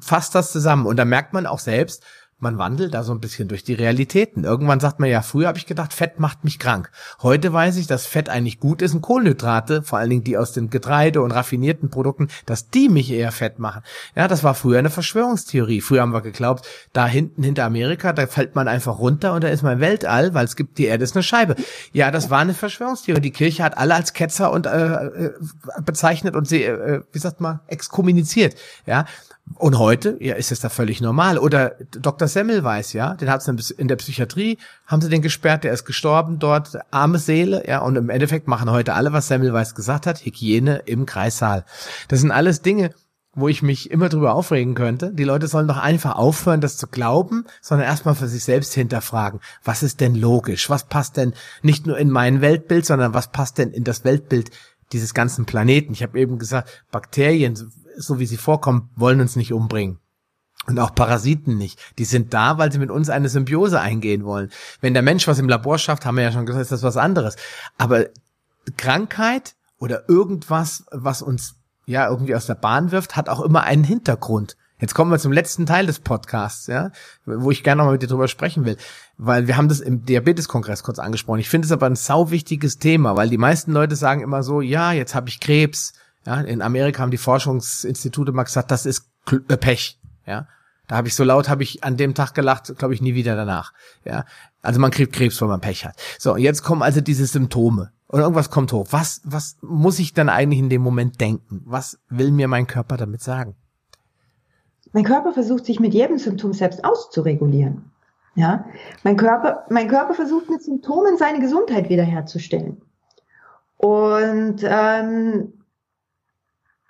Fasst 0.00 0.34
das 0.34 0.50
zusammen. 0.50 0.86
Und 0.86 0.96
da 0.96 1.04
merkt 1.04 1.34
man 1.34 1.46
auch 1.46 1.58
selbst, 1.58 2.02
man 2.42 2.58
wandelt 2.58 2.92
da 2.92 3.04
so 3.04 3.12
ein 3.12 3.20
bisschen 3.20 3.46
durch 3.46 3.62
die 3.62 3.74
Realitäten. 3.74 4.42
Irgendwann 4.42 4.80
sagt 4.80 4.98
man 4.98 5.08
ja, 5.08 5.22
früher 5.22 5.46
habe 5.46 5.58
ich 5.58 5.66
gedacht, 5.66 5.94
Fett 5.94 6.18
macht 6.18 6.42
mich 6.42 6.58
krank. 6.58 6.90
Heute 7.22 7.52
weiß 7.52 7.76
ich, 7.76 7.86
dass 7.86 8.04
Fett 8.06 8.28
eigentlich 8.28 8.58
gut 8.58 8.82
ist 8.82 8.94
und 8.94 9.00
Kohlenhydrate, 9.00 9.82
vor 9.82 10.00
allen 10.00 10.10
Dingen 10.10 10.24
die 10.24 10.36
aus 10.36 10.52
den 10.52 10.68
Getreide 10.68 11.22
und 11.22 11.30
raffinierten 11.30 11.88
Produkten, 11.88 12.28
dass 12.44 12.68
die 12.68 12.88
mich 12.88 13.12
eher 13.12 13.30
fett 13.30 13.60
machen. 13.60 13.82
Ja, 14.16 14.26
das 14.26 14.42
war 14.42 14.54
früher 14.54 14.80
eine 14.80 14.90
Verschwörungstheorie. 14.90 15.80
Früher 15.80 16.02
haben 16.02 16.12
wir 16.12 16.20
geglaubt, 16.20 16.66
da 16.92 17.06
hinten 17.06 17.44
hinter 17.44 17.64
Amerika, 17.64 18.12
da 18.12 18.26
fällt 18.26 18.56
man 18.56 18.66
einfach 18.66 18.98
runter 18.98 19.34
und 19.34 19.44
da 19.44 19.48
ist 19.48 19.62
man 19.62 19.78
Weltall, 19.78 20.34
weil 20.34 20.44
es 20.44 20.56
gibt, 20.56 20.78
die 20.78 20.86
Erde 20.86 21.04
ist 21.04 21.14
eine 21.14 21.22
Scheibe. 21.22 21.54
Ja, 21.92 22.10
das 22.10 22.28
war 22.28 22.40
eine 22.40 22.54
Verschwörungstheorie. 22.54 23.20
Die 23.20 23.30
Kirche 23.30 23.62
hat 23.62 23.78
alle 23.78 23.94
als 23.94 24.14
Ketzer 24.14 24.50
und 24.50 24.66
äh, 24.66 24.94
äh 24.94 25.32
bezeichnet 25.84 26.34
und 26.34 26.48
sie, 26.48 26.64
äh, 26.64 27.02
wie 27.12 27.18
sagt 27.18 27.40
man, 27.40 27.60
exkommuniziert. 27.68 28.56
Ja, 28.84 29.06
und 29.56 29.78
heute, 29.78 30.16
ja, 30.20 30.34
ist 30.34 30.52
es 30.52 30.60
da 30.60 30.68
völlig 30.68 31.00
normal. 31.00 31.38
Oder 31.38 31.76
Dr. 31.90 32.28
Semmelweis, 32.28 32.92
ja, 32.92 33.14
den 33.14 33.30
hat 33.30 33.46
es 33.46 33.70
in 33.70 33.88
der 33.88 33.96
Psychiatrie, 33.96 34.58
haben 34.86 35.02
sie 35.02 35.08
den 35.08 35.22
gesperrt, 35.22 35.64
der 35.64 35.72
ist 35.72 35.84
gestorben 35.84 36.38
dort, 36.38 36.78
arme 36.90 37.18
Seele, 37.18 37.66
ja, 37.68 37.80
und 37.80 37.96
im 37.96 38.08
Endeffekt 38.08 38.48
machen 38.48 38.70
heute 38.70 38.94
alle, 38.94 39.12
was 39.12 39.28
Semmelweis 39.28 39.74
gesagt 39.74 40.06
hat, 40.06 40.24
Hygiene 40.24 40.82
im 40.86 41.06
Kreissaal. 41.06 41.64
Das 42.08 42.20
sind 42.20 42.30
alles 42.30 42.62
Dinge, 42.62 42.90
wo 43.34 43.48
ich 43.48 43.62
mich 43.62 43.90
immer 43.90 44.08
drüber 44.08 44.34
aufregen 44.34 44.74
könnte. 44.74 45.12
Die 45.12 45.24
Leute 45.24 45.46
sollen 45.46 45.68
doch 45.68 45.78
einfach 45.78 46.16
aufhören, 46.16 46.60
das 46.60 46.76
zu 46.76 46.86
glauben, 46.86 47.44
sondern 47.60 47.88
erstmal 47.88 48.14
für 48.14 48.28
sich 48.28 48.44
selbst 48.44 48.74
hinterfragen. 48.74 49.40
Was 49.64 49.82
ist 49.82 50.00
denn 50.00 50.14
logisch? 50.14 50.68
Was 50.68 50.84
passt 50.84 51.16
denn 51.16 51.32
nicht 51.62 51.86
nur 51.86 51.98
in 51.98 52.10
mein 52.10 52.42
Weltbild, 52.42 52.84
sondern 52.84 53.14
was 53.14 53.32
passt 53.32 53.58
denn 53.58 53.70
in 53.70 53.84
das 53.84 54.04
Weltbild 54.04 54.50
dieses 54.92 55.14
ganzen 55.14 55.46
Planeten? 55.46 55.94
Ich 55.94 56.02
habe 56.02 56.20
eben 56.20 56.38
gesagt, 56.38 56.84
Bakterien 56.90 57.56
so 57.96 58.18
wie 58.18 58.26
sie 58.26 58.36
vorkommen, 58.36 58.90
wollen 58.96 59.20
uns 59.20 59.36
nicht 59.36 59.52
umbringen. 59.52 59.98
Und 60.66 60.78
auch 60.78 60.94
Parasiten 60.94 61.58
nicht. 61.58 61.80
Die 61.98 62.04
sind 62.04 62.34
da, 62.34 62.56
weil 62.56 62.70
sie 62.70 62.78
mit 62.78 62.90
uns 62.90 63.10
eine 63.10 63.28
Symbiose 63.28 63.80
eingehen 63.80 64.24
wollen. 64.24 64.50
Wenn 64.80 64.94
der 64.94 65.02
Mensch 65.02 65.26
was 65.26 65.40
im 65.40 65.48
Labor 65.48 65.76
schafft, 65.78 66.06
haben 66.06 66.16
wir 66.16 66.22
ja 66.22 66.32
schon 66.32 66.46
gesagt, 66.46 66.62
ist 66.62 66.72
das 66.72 66.84
was 66.84 66.96
anderes. 66.96 67.34
Aber 67.78 68.06
Krankheit 68.76 69.56
oder 69.78 70.08
irgendwas, 70.08 70.84
was 70.92 71.20
uns 71.20 71.56
ja 71.86 72.08
irgendwie 72.08 72.36
aus 72.36 72.46
der 72.46 72.54
Bahn 72.54 72.92
wirft, 72.92 73.16
hat 73.16 73.28
auch 73.28 73.40
immer 73.40 73.64
einen 73.64 73.82
Hintergrund. 73.82 74.56
Jetzt 74.82 74.94
kommen 74.94 75.12
wir 75.12 75.18
zum 75.20 75.30
letzten 75.30 75.64
Teil 75.64 75.86
des 75.86 76.00
Podcasts, 76.00 76.66
ja, 76.66 76.90
wo 77.24 77.52
ich 77.52 77.62
gerne 77.62 77.78
nochmal 77.78 77.94
mit 77.94 78.02
dir 78.02 78.08
drüber 78.08 78.26
sprechen 78.26 78.64
will, 78.64 78.76
weil 79.16 79.46
wir 79.46 79.56
haben 79.56 79.68
das 79.68 79.78
im 79.78 80.04
Diabeteskongress 80.04 80.82
kurz 80.82 80.98
angesprochen. 80.98 81.38
Ich 81.38 81.48
finde 81.48 81.66
es 81.66 81.72
aber 81.72 81.86
ein 81.86 81.94
sau 81.94 82.32
wichtiges 82.32 82.78
Thema, 82.78 83.16
weil 83.16 83.28
die 83.28 83.38
meisten 83.38 83.70
Leute 83.70 83.94
sagen 83.94 84.22
immer 84.22 84.42
so, 84.42 84.60
ja, 84.60 84.90
jetzt 84.90 85.14
habe 85.14 85.28
ich 85.28 85.38
Krebs, 85.38 85.92
ja, 86.26 86.40
in 86.40 86.62
Amerika 86.62 87.02
haben 87.02 87.10
die 87.10 87.18
Forschungsinstitute 87.18 88.32
mal 88.32 88.44
gesagt, 88.44 88.70
das 88.70 88.86
ist 88.86 89.10
äh, 89.30 89.56
Pech. 89.56 89.98
Ja, 90.26 90.46
da 90.88 90.96
habe 90.96 91.08
ich 91.08 91.14
so 91.14 91.24
laut, 91.24 91.48
habe 91.48 91.62
ich 91.62 91.84
an 91.84 91.96
dem 91.96 92.14
Tag 92.14 92.34
gelacht, 92.34 92.76
glaube 92.78 92.94
ich, 92.94 93.02
nie 93.02 93.14
wieder 93.14 93.34
danach. 93.36 93.72
Ja, 94.04 94.24
also 94.60 94.80
man 94.80 94.90
kriegt 94.90 95.12
Krebs, 95.12 95.40
wenn 95.40 95.48
man 95.48 95.60
Pech 95.60 95.84
hat. 95.84 95.96
So, 96.18 96.36
jetzt 96.36 96.62
kommen 96.62 96.82
also 96.82 97.00
diese 97.00 97.26
Symptome 97.26 97.92
und 98.08 98.20
irgendwas 98.20 98.50
kommt 98.50 98.72
hoch. 98.72 98.88
Was, 98.90 99.20
was 99.24 99.56
muss 99.62 99.98
ich 99.98 100.12
dann 100.12 100.28
eigentlich 100.28 100.60
in 100.60 100.68
dem 100.68 100.82
Moment 100.82 101.20
denken? 101.20 101.62
Was 101.64 101.98
will 102.08 102.30
mir 102.30 102.46
mein 102.46 102.66
Körper 102.66 102.96
damit 102.96 103.22
sagen? 103.22 103.56
Mein 104.92 105.04
Körper 105.04 105.32
versucht 105.32 105.64
sich 105.64 105.80
mit 105.80 105.94
jedem 105.94 106.18
Symptom 106.18 106.52
selbst 106.52 106.84
auszuregulieren. 106.84 107.90
Ja, 108.34 108.66
mein 109.02 109.16
Körper, 109.16 109.64
mein 109.70 109.88
Körper 109.88 110.14
versucht 110.14 110.48
mit 110.48 110.62
Symptomen 110.62 111.18
seine 111.18 111.40
Gesundheit 111.40 111.88
wiederherzustellen. 111.88 112.80
Und 113.76 114.60
ähm, 114.62 115.52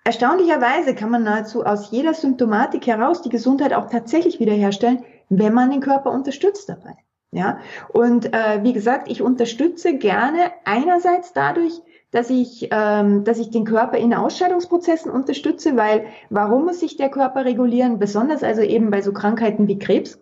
Erstaunlicherweise 0.05 0.95
kann 0.95 1.11
man 1.11 1.23
nahezu 1.23 1.65
aus 1.65 1.91
jeder 1.93 2.15
Symptomatik 2.15 2.87
heraus 2.87 3.23
die 3.23 3.29
Gesundheit 3.29 3.73
auch 3.73 3.89
tatsächlich 3.89 4.41
wiederherstellen, 4.41 5.05
wenn 5.29 5.55
man 5.55 5.71
den 5.71 5.81
Körper 5.81 6.11
unterstützt 6.11 6.69
dabei. 6.69 6.97
Ja, 7.31 7.61
und 7.89 8.35
äh, 8.35 8.63
wie 8.63 8.75
gesagt, 8.75 9.11
ich 9.11 9.23
unterstütze 9.23 9.97
gerne 9.97 10.51
einerseits 10.65 11.33
dadurch, 11.33 11.81
dass 12.11 12.29
ich, 12.29 12.69
ähm, 12.71 13.25
dass 13.25 13.39
ich 13.39 13.51
den 13.51 13.65
Körper 13.65 13.97
in 13.97 14.13
Ausscheidungsprozessen 14.13 15.11
unterstütze, 15.11 15.77
weil 15.77 16.05
warum 16.29 16.67
muss 16.67 16.81
sich 16.81 16.99
der 16.99 17.09
Körper 17.09 17.47
regulieren, 17.47 17.99
besonders 17.99 18.43
also 18.43 18.61
eben 18.61 18.91
bei 18.91 19.01
so 19.01 19.15
Krankheiten 19.15 19.67
wie 19.67 19.79
Krebs? 19.79 20.21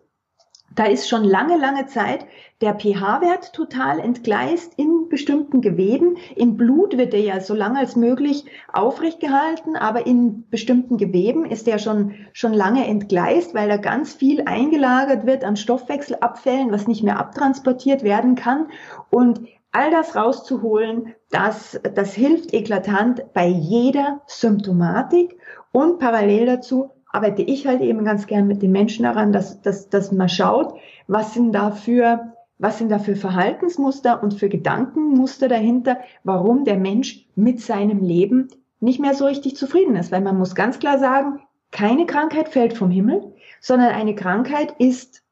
Da 0.72 0.84
ist 0.84 1.08
schon 1.08 1.24
lange, 1.24 1.56
lange 1.56 1.86
Zeit 1.86 2.26
der 2.60 2.74
pH-Wert 2.74 3.52
total 3.52 3.98
entgleist 3.98 4.74
in 4.76 5.08
bestimmten 5.08 5.62
Geweben. 5.62 6.16
Im 6.36 6.56
Blut 6.56 6.96
wird 6.96 7.12
er 7.12 7.20
ja 7.20 7.40
so 7.40 7.54
lange 7.54 7.80
als 7.80 7.96
möglich 7.96 8.44
aufrecht 8.72 9.18
gehalten, 9.18 9.74
aber 9.74 10.06
in 10.06 10.48
bestimmten 10.48 10.96
Geweben 10.96 11.44
ist 11.44 11.66
er 11.66 11.78
schon, 11.78 12.14
schon 12.32 12.52
lange 12.52 12.86
entgleist, 12.86 13.52
weil 13.52 13.68
da 13.68 13.78
ganz 13.78 14.14
viel 14.14 14.42
eingelagert 14.42 15.26
wird 15.26 15.42
an 15.44 15.56
Stoffwechselabfällen, 15.56 16.70
was 16.70 16.86
nicht 16.86 17.02
mehr 17.02 17.18
abtransportiert 17.18 18.04
werden 18.04 18.36
kann. 18.36 18.68
Und 19.10 19.40
all 19.72 19.90
das 19.90 20.14
rauszuholen, 20.14 21.14
das, 21.30 21.80
das 21.94 22.14
hilft 22.14 22.54
eklatant 22.54 23.32
bei 23.32 23.46
jeder 23.46 24.20
Symptomatik 24.26 25.36
und 25.72 25.98
parallel 25.98 26.46
dazu 26.46 26.90
arbeite 27.12 27.42
ich 27.42 27.66
halt 27.66 27.80
eben 27.80 28.04
ganz 28.04 28.26
gern 28.26 28.46
mit 28.46 28.62
den 28.62 28.72
Menschen 28.72 29.02
daran, 29.04 29.32
dass, 29.32 29.60
dass, 29.62 29.88
dass 29.88 30.12
man 30.12 30.28
schaut, 30.28 30.74
was 31.06 31.34
sind 31.34 31.52
da 31.52 31.70
für 31.70 32.32
was 32.60 32.76
sind 32.76 32.90
da 32.90 32.98
für 32.98 33.16
Verhaltensmuster 33.16 34.22
und 34.22 34.34
für 34.34 34.50
Gedankenmuster 34.50 35.48
dahinter, 35.48 35.96
warum 36.24 36.66
der 36.66 36.76
Mensch 36.76 37.26
mit 37.34 37.58
seinem 37.58 38.04
Leben 38.04 38.48
nicht 38.80 39.00
mehr 39.00 39.14
so 39.14 39.24
richtig 39.24 39.56
zufrieden 39.56 39.96
ist. 39.96 40.12
Weil 40.12 40.20
man 40.20 40.36
muss 40.36 40.54
ganz 40.54 40.78
klar 40.78 40.98
sagen, 40.98 41.40
keine 41.70 42.04
Krankheit 42.04 42.50
fällt 42.50 42.76
vom 42.76 42.90
Himmel, 42.90 43.32
sondern 43.60 43.94
eine 43.94 44.14
Krankheit 44.14 44.74
ist 44.78 45.22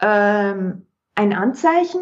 ähm, 0.00 0.86
ein 1.14 1.32
Anzeichen, 1.32 2.00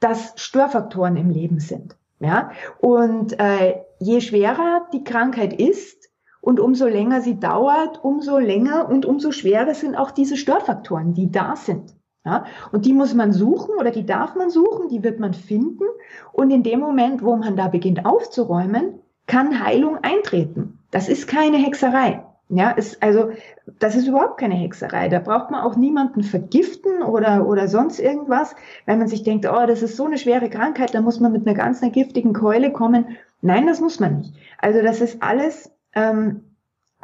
dass 0.00 0.32
Störfaktoren 0.36 1.16
im 1.16 1.28
Leben 1.28 1.60
sind. 1.60 1.96
Ja? 2.20 2.52
Und 2.78 3.38
äh, 3.38 3.82
je 3.98 4.22
schwerer 4.22 4.86
die 4.94 5.04
Krankheit 5.04 5.52
ist 5.52 5.99
und 6.40 6.60
umso 6.60 6.86
länger 6.86 7.20
sie 7.20 7.38
dauert, 7.38 8.02
umso 8.02 8.38
länger 8.38 8.88
und 8.88 9.06
umso 9.06 9.32
schwerer 9.32 9.74
sind 9.74 9.96
auch 9.96 10.10
diese 10.10 10.36
Störfaktoren, 10.36 11.14
die 11.14 11.30
da 11.30 11.56
sind. 11.56 11.94
Ja? 12.24 12.44
Und 12.72 12.86
die 12.86 12.92
muss 12.92 13.14
man 13.14 13.32
suchen 13.32 13.74
oder 13.78 13.90
die 13.90 14.06
darf 14.06 14.34
man 14.34 14.50
suchen, 14.50 14.88
die 14.88 15.02
wird 15.02 15.20
man 15.20 15.34
finden. 15.34 15.84
Und 16.32 16.50
in 16.50 16.62
dem 16.62 16.80
Moment, 16.80 17.22
wo 17.22 17.36
man 17.36 17.56
da 17.56 17.68
beginnt 17.68 18.06
aufzuräumen, 18.06 19.00
kann 19.26 19.64
Heilung 19.64 19.98
eintreten. 20.02 20.78
Das 20.90 21.08
ist 21.08 21.28
keine 21.28 21.58
Hexerei. 21.58 22.24
Ja, 22.52 22.70
ist, 22.70 23.00
also, 23.00 23.30
das 23.78 23.94
ist 23.94 24.08
überhaupt 24.08 24.40
keine 24.40 24.56
Hexerei. 24.56 25.08
Da 25.08 25.20
braucht 25.20 25.52
man 25.52 25.60
auch 25.60 25.76
niemanden 25.76 26.24
vergiften 26.24 27.00
oder, 27.00 27.46
oder 27.46 27.68
sonst 27.68 28.00
irgendwas, 28.00 28.56
weil 28.86 28.96
man 28.96 29.06
sich 29.06 29.22
denkt, 29.22 29.46
oh, 29.46 29.66
das 29.68 29.82
ist 29.82 29.96
so 29.96 30.06
eine 30.06 30.18
schwere 30.18 30.50
Krankheit, 30.50 30.92
da 30.92 31.00
muss 31.00 31.20
man 31.20 31.30
mit 31.30 31.46
einer 31.46 31.56
ganz 31.56 31.80
einer 31.80 31.92
giftigen 31.92 32.32
Keule 32.32 32.72
kommen. 32.72 33.16
Nein, 33.40 33.68
das 33.68 33.80
muss 33.80 34.00
man 34.00 34.16
nicht. 34.18 34.34
Also, 34.58 34.82
das 34.82 35.00
ist 35.00 35.22
alles, 35.22 35.70
ähm, 35.94 36.42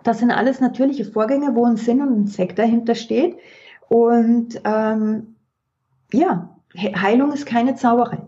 das 0.02 0.18
sind 0.18 0.30
alles 0.30 0.60
natürliche 0.60 1.04
Vorgänge, 1.04 1.54
wo 1.54 1.64
ein 1.64 1.76
Sinn 1.76 2.00
und 2.00 2.20
ein 2.20 2.26
Zweck 2.26 2.54
dahinter 2.56 2.94
steht. 2.94 3.36
Und, 3.88 4.60
ähm, 4.64 5.36
ja, 6.12 6.56
Heilung 6.76 7.32
ist 7.32 7.46
keine 7.46 7.74
Zauberei. 7.74 8.18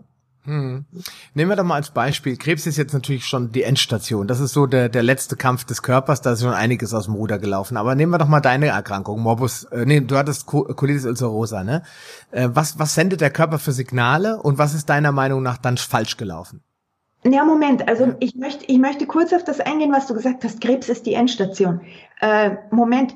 Hm. 0.43 0.85
Nehmen 1.33 1.51
wir 1.51 1.55
doch 1.55 1.63
mal 1.63 1.75
als 1.75 1.91
Beispiel. 1.91 2.35
Krebs 2.37 2.65
ist 2.65 2.77
jetzt 2.77 2.93
natürlich 2.93 3.25
schon 3.25 3.51
die 3.51 3.63
Endstation. 3.63 4.27
Das 4.27 4.39
ist 4.39 4.53
so 4.53 4.65
der, 4.65 4.89
der 4.89 5.03
letzte 5.03 5.35
Kampf 5.35 5.63
des 5.65 5.83
Körpers. 5.83 6.21
Da 6.21 6.31
ist 6.31 6.41
schon 6.41 6.53
einiges 6.53 6.93
aus 6.93 7.05
dem 7.05 7.13
Ruder 7.13 7.37
gelaufen. 7.37 7.77
Aber 7.77 7.93
nehmen 7.93 8.11
wir 8.11 8.17
doch 8.17 8.27
mal 8.27 8.39
deine 8.39 8.67
Erkrankung, 8.67 9.19
Morbus. 9.19 9.65
Äh, 9.65 9.85
nee, 9.85 9.99
du 9.99 10.17
hattest 10.17 10.47
Colitis 10.47 11.05
ulcerosa, 11.05 11.63
ne? 11.63 11.83
Äh, 12.31 12.49
was, 12.51 12.79
was 12.79 12.95
sendet 12.95 13.21
der 13.21 13.29
Körper 13.29 13.59
für 13.59 13.73
Signale 13.73 14.41
und 14.41 14.57
was 14.57 14.73
ist 14.73 14.89
deiner 14.89 15.11
Meinung 15.11 15.43
nach 15.43 15.57
dann 15.57 15.77
falsch 15.77 16.17
gelaufen? 16.17 16.61
Ja, 17.23 17.43
Moment. 17.43 17.87
Also 17.87 18.13
ich 18.19 18.35
möchte, 18.35 18.65
ich 18.65 18.77
möchte 18.77 19.05
kurz 19.05 19.33
auf 19.33 19.43
das 19.43 19.59
eingehen, 19.59 19.91
was 19.91 20.07
du 20.07 20.13
gesagt 20.13 20.43
hast. 20.43 20.61
Krebs 20.61 20.89
ist 20.89 21.05
die 21.05 21.13
Endstation. 21.13 21.81
Äh, 22.21 22.51
Moment. 22.71 23.15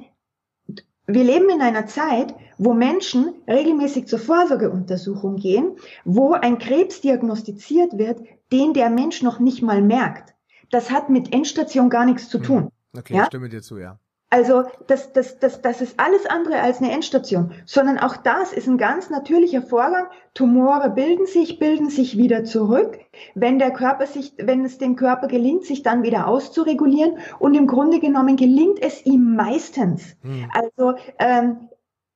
Wir 1.05 1.23
leben 1.23 1.49
in 1.49 1.61
einer 1.61 1.85
Zeit, 1.85 2.33
wo 2.57 2.73
Menschen 2.73 3.33
regelmäßig 3.47 4.07
zur 4.07 4.19
Vorsorgeuntersuchung 4.19 5.35
gehen, 5.35 5.75
wo 6.05 6.33
ein 6.33 6.59
Krebs 6.59 7.01
diagnostiziert 7.01 7.97
wird, 7.97 8.21
den 8.53 8.73
der 8.73 8.89
Mensch 8.89 9.21
noch 9.21 9.39
nicht 9.39 9.61
mal 9.61 9.81
merkt. 9.81 10.33
Das 10.71 10.91
hat 10.91 11.09
mit 11.09 11.33
Endstation 11.33 11.89
gar 11.89 12.05
nichts 12.05 12.29
zu 12.29 12.39
tun. 12.39 12.69
Okay, 12.97 13.15
ja? 13.15 13.25
stimme 13.25 13.49
dir 13.49 13.61
zu, 13.61 13.79
ja. 13.79 13.99
Also 14.33 14.63
das, 14.87 15.13
das, 15.13 15.37
das, 15.37 15.61
das 15.61 15.79
ist 15.79 15.99
alles 15.99 16.25
andere 16.25 16.59
als 16.59 16.79
eine 16.79 16.91
Endstation, 16.91 17.51
sondern 17.67 17.99
auch 17.99 18.17
das 18.17 18.51
ist 18.51 18.67
ein 18.67 18.79
ganz 18.79 19.11
natürlicher 19.11 19.61
Vorgang. 19.61 20.07
Tumore 20.33 20.89
bilden 20.89 21.27
sich, 21.27 21.59
bilden 21.59 21.91
sich 21.91 22.17
wieder 22.17 22.43
zurück, 22.43 22.97
wenn 23.35 23.59
der 23.59 23.69
Körper 23.69 24.07
sich, 24.07 24.33
wenn 24.39 24.65
es 24.65 24.79
dem 24.79 24.95
Körper 24.95 25.27
gelingt, 25.27 25.65
sich 25.65 25.83
dann 25.83 26.01
wieder 26.01 26.27
auszuregulieren. 26.27 27.19
Und 27.37 27.53
im 27.53 27.67
Grunde 27.67 27.99
genommen 27.99 28.35
gelingt 28.35 28.81
es 28.81 29.05
ihm 29.05 29.35
meistens. 29.35 30.15
Hm. 30.23 30.49
Also 30.51 30.97
ähm, 31.19 31.69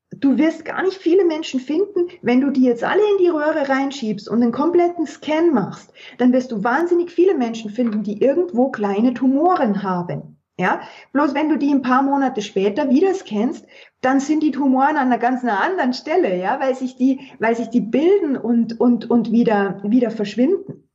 du 0.10 0.40
wirst 0.40 0.66
gar 0.66 0.82
nicht 0.82 0.98
viele 0.98 1.24
Menschen 1.24 1.60
finden, 1.60 2.08
wenn 2.24 2.42
du 2.42 2.50
die 2.50 2.64
jetzt 2.64 2.84
alle 2.84 3.04
in 3.12 3.20
die 3.20 3.30
Röhre 3.30 3.70
reinschiebst 3.70 4.28
und 4.28 4.42
einen 4.42 4.52
kompletten 4.52 5.06
Scan 5.06 5.52
machst, 5.52 5.94
dann 6.18 6.34
wirst 6.34 6.52
du 6.52 6.64
wahnsinnig 6.64 7.12
viele 7.12 7.36
Menschen 7.36 7.70
finden, 7.70 8.02
die 8.02 8.24
irgendwo 8.24 8.72
kleine 8.72 9.14
Tumoren 9.14 9.84
haben. 9.84 10.37
Ja, 10.60 10.82
bloß 11.14 11.36
wenn 11.36 11.50
du 11.50 11.58
die 11.58 11.72
ein 11.72 11.84
paar 11.84 12.02
Monate 12.02 12.42
später 12.42 12.90
wieder 12.90 13.14
scannst, 13.14 13.68
dann 14.02 14.20
sind 14.20 14.42
die 14.42 14.52
Tumoren 14.52 14.98
an 14.98 15.08
einer 15.08 15.20
ganz 15.20 15.44
anderen 15.44 15.94
Stelle, 15.94 16.36
ja, 16.36 16.60
weil 16.60 16.74
sich 16.74 16.96
die, 16.96 17.32
weil 17.38 17.56
sich 17.56 17.70
die 17.70 17.82
bilden 17.82 18.36
und, 18.36 18.80
und, 18.80 19.08
und 19.10 19.32
wieder, 19.32 19.80
wieder 19.84 20.10
verschwinden. 20.10 20.90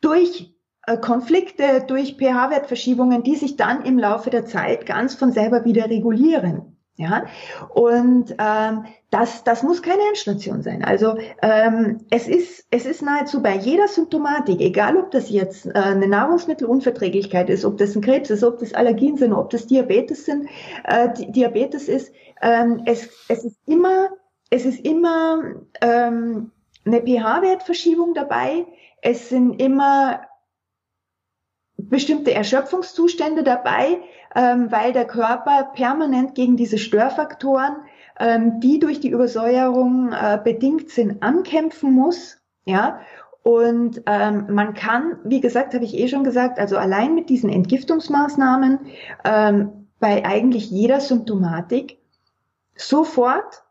Durch 0.00 0.54
äh, 0.86 0.96
Konflikte, 0.96 1.84
durch 1.86 2.16
pH-Wertverschiebungen, 2.16 3.22
die 3.22 3.36
sich 3.36 3.56
dann 3.56 3.84
im 3.84 3.98
Laufe 3.98 4.30
der 4.30 4.46
Zeit 4.46 4.86
ganz 4.86 5.14
von 5.14 5.30
selber 5.30 5.66
wieder 5.66 5.90
regulieren. 5.90 6.69
Ja, 7.00 7.24
und 7.70 8.34
ähm, 8.38 8.84
das, 9.08 9.42
das 9.42 9.62
muss 9.62 9.80
keine 9.80 10.02
Endstation 10.08 10.60
sein. 10.60 10.84
Also 10.84 11.16
ähm, 11.40 12.04
es, 12.10 12.28
ist, 12.28 12.66
es 12.70 12.84
ist 12.84 13.00
nahezu 13.00 13.42
bei 13.42 13.56
jeder 13.56 13.88
Symptomatik, 13.88 14.60
egal 14.60 14.98
ob 14.98 15.10
das 15.10 15.30
jetzt 15.30 15.64
äh, 15.64 15.70
eine 15.72 16.08
Nahrungsmittelunverträglichkeit 16.08 17.48
ist, 17.48 17.64
ob 17.64 17.78
das 17.78 17.96
ein 17.96 18.02
Krebs 18.02 18.28
ist, 18.28 18.44
ob 18.44 18.58
das 18.58 18.74
Allergien 18.74 19.16
sind, 19.16 19.32
ob 19.32 19.48
das 19.48 19.66
Diabetes 19.66 20.26
sind, 20.26 20.50
äh, 20.84 21.08
Diabetes 21.14 21.88
ist, 21.88 22.12
ähm, 22.42 22.82
es, 22.84 23.08
es 23.28 23.46
ist 23.46 23.56
immer, 23.64 24.10
es 24.50 24.66
ist 24.66 24.84
immer 24.84 25.54
ähm, 25.80 26.50
eine 26.84 27.00
pH-Wertverschiebung 27.00 28.12
dabei. 28.12 28.66
Es 29.00 29.30
sind 29.30 29.58
immer 29.58 30.20
bestimmte 31.78 32.34
Erschöpfungszustände 32.34 33.42
dabei, 33.42 34.02
ähm, 34.34 34.70
weil 34.70 34.92
der 34.92 35.06
Körper 35.06 35.70
permanent 35.74 36.34
gegen 36.34 36.56
diese 36.56 36.78
Störfaktoren, 36.78 37.76
ähm, 38.18 38.60
die 38.60 38.78
durch 38.78 39.00
die 39.00 39.10
Übersäuerung 39.10 40.12
äh, 40.12 40.38
bedingt 40.42 40.90
sind, 40.90 41.22
ankämpfen 41.22 41.92
muss. 41.92 42.38
Ja, 42.64 43.00
und 43.42 44.02
ähm, 44.06 44.46
man 44.50 44.74
kann, 44.74 45.18
wie 45.24 45.40
gesagt, 45.40 45.74
habe 45.74 45.84
ich 45.84 45.96
eh 45.96 46.08
schon 46.08 46.24
gesagt, 46.24 46.58
also 46.58 46.76
allein 46.76 47.14
mit 47.14 47.30
diesen 47.30 47.50
Entgiftungsmaßnahmen 47.50 48.80
ähm, 49.24 49.86
bei 49.98 50.24
eigentlich 50.24 50.70
jeder 50.70 51.00
Symptomatik 51.00 51.98
sofort, 52.76 53.62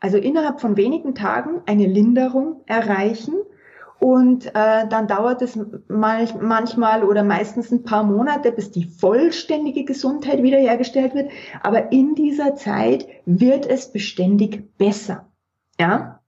also 0.00 0.18
innerhalb 0.18 0.60
von 0.60 0.76
wenigen 0.76 1.14
Tagen, 1.14 1.62
eine 1.66 1.86
Linderung 1.86 2.62
erreichen 2.66 3.34
und 4.02 4.46
äh, 4.46 4.88
dann 4.88 5.06
dauert 5.06 5.42
es 5.42 5.56
manch, 5.86 6.34
manchmal 6.34 7.04
oder 7.04 7.22
meistens 7.22 7.70
ein 7.70 7.84
paar 7.84 8.02
Monate, 8.02 8.50
bis 8.50 8.72
die 8.72 8.84
vollständige 8.84 9.84
Gesundheit 9.84 10.42
wiederhergestellt 10.42 11.14
wird. 11.14 11.30
Aber 11.62 11.92
in 11.92 12.16
dieser 12.16 12.56
Zeit 12.56 13.06
wird 13.26 13.64
es 13.64 13.92
beständig 13.92 14.76
besser. 14.76 15.28
Ja. 15.78 16.18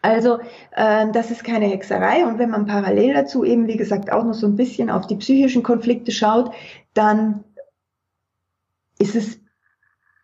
Also 0.00 0.38
äh, 0.70 1.10
das 1.10 1.32
ist 1.32 1.42
keine 1.42 1.66
Hexerei. 1.66 2.24
Und 2.24 2.38
wenn 2.38 2.50
man 2.50 2.66
parallel 2.66 3.14
dazu 3.14 3.42
eben, 3.42 3.66
wie 3.66 3.76
gesagt, 3.76 4.12
auch 4.12 4.22
noch 4.22 4.34
so 4.34 4.46
ein 4.46 4.54
bisschen 4.54 4.88
auf 4.88 5.08
die 5.08 5.16
psychischen 5.16 5.64
Konflikte 5.64 6.12
schaut, 6.12 6.52
dann 6.94 7.42
ist 9.00 9.16
es, 9.16 9.40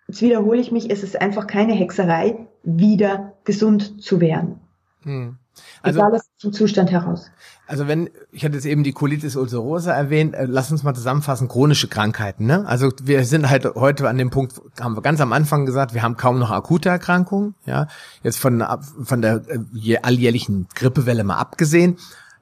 jetzt 0.07 0.23
wiederhole 0.23 0.61
ich 0.61 0.71
mich, 0.71 0.91
ist 0.91 1.03
es 1.03 1.16
einfach 1.16 1.49
keine 1.49 1.73
Hexerei, 1.73 2.47
wieder 2.62 3.33
gesund 3.43 4.01
zu 4.01 4.21
werden. 4.21 4.61
Hm. 5.03 5.39
Also, 5.82 6.01
Egal 6.01 6.14
aus 6.14 6.22
dem 6.43 6.52
Zustand 6.52 6.90
heraus. 6.90 7.31
Also 7.66 7.89
wenn, 7.89 8.10
ich 8.31 8.44
hatte 8.44 8.56
jetzt 8.56 8.66
eben 8.66 8.85
die 8.85 8.93
Colitis 8.93 9.36
ulcerosa 9.36 9.93
erwähnt, 9.93 10.35
äh, 10.35 10.44
lass 10.47 10.70
uns 10.70 10.82
mal 10.82 10.94
zusammenfassen, 10.94 11.48
chronische 11.48 11.89
Krankheiten. 11.89 12.44
Ne? 12.44 12.66
Also 12.66 12.90
wir 13.02 13.24
sind 13.24 13.48
halt 13.48 13.64
heute 13.74 14.09
an 14.09 14.18
dem 14.18 14.31
Punkt, 14.31 14.60
haben 14.78 14.97
wir 14.97 15.02
ganz 15.02 15.20
am 15.20 15.32
Anfang 15.32 15.64
gesagt, 15.64 15.94
wir 15.94 16.02
haben 16.02 16.16
kaum 16.16 16.39
noch 16.39 16.51
akute 16.51 16.90
Erkrankungen. 16.90 17.55
Ja, 17.64 17.86
Jetzt 18.22 18.39
von, 18.39 18.62
von 19.02 19.22
der 19.22 19.43
äh, 19.48 19.97
alljährlichen 20.02 20.68
Grippewelle 20.74 21.24
mal 21.24 21.36
abgesehen 21.36 21.97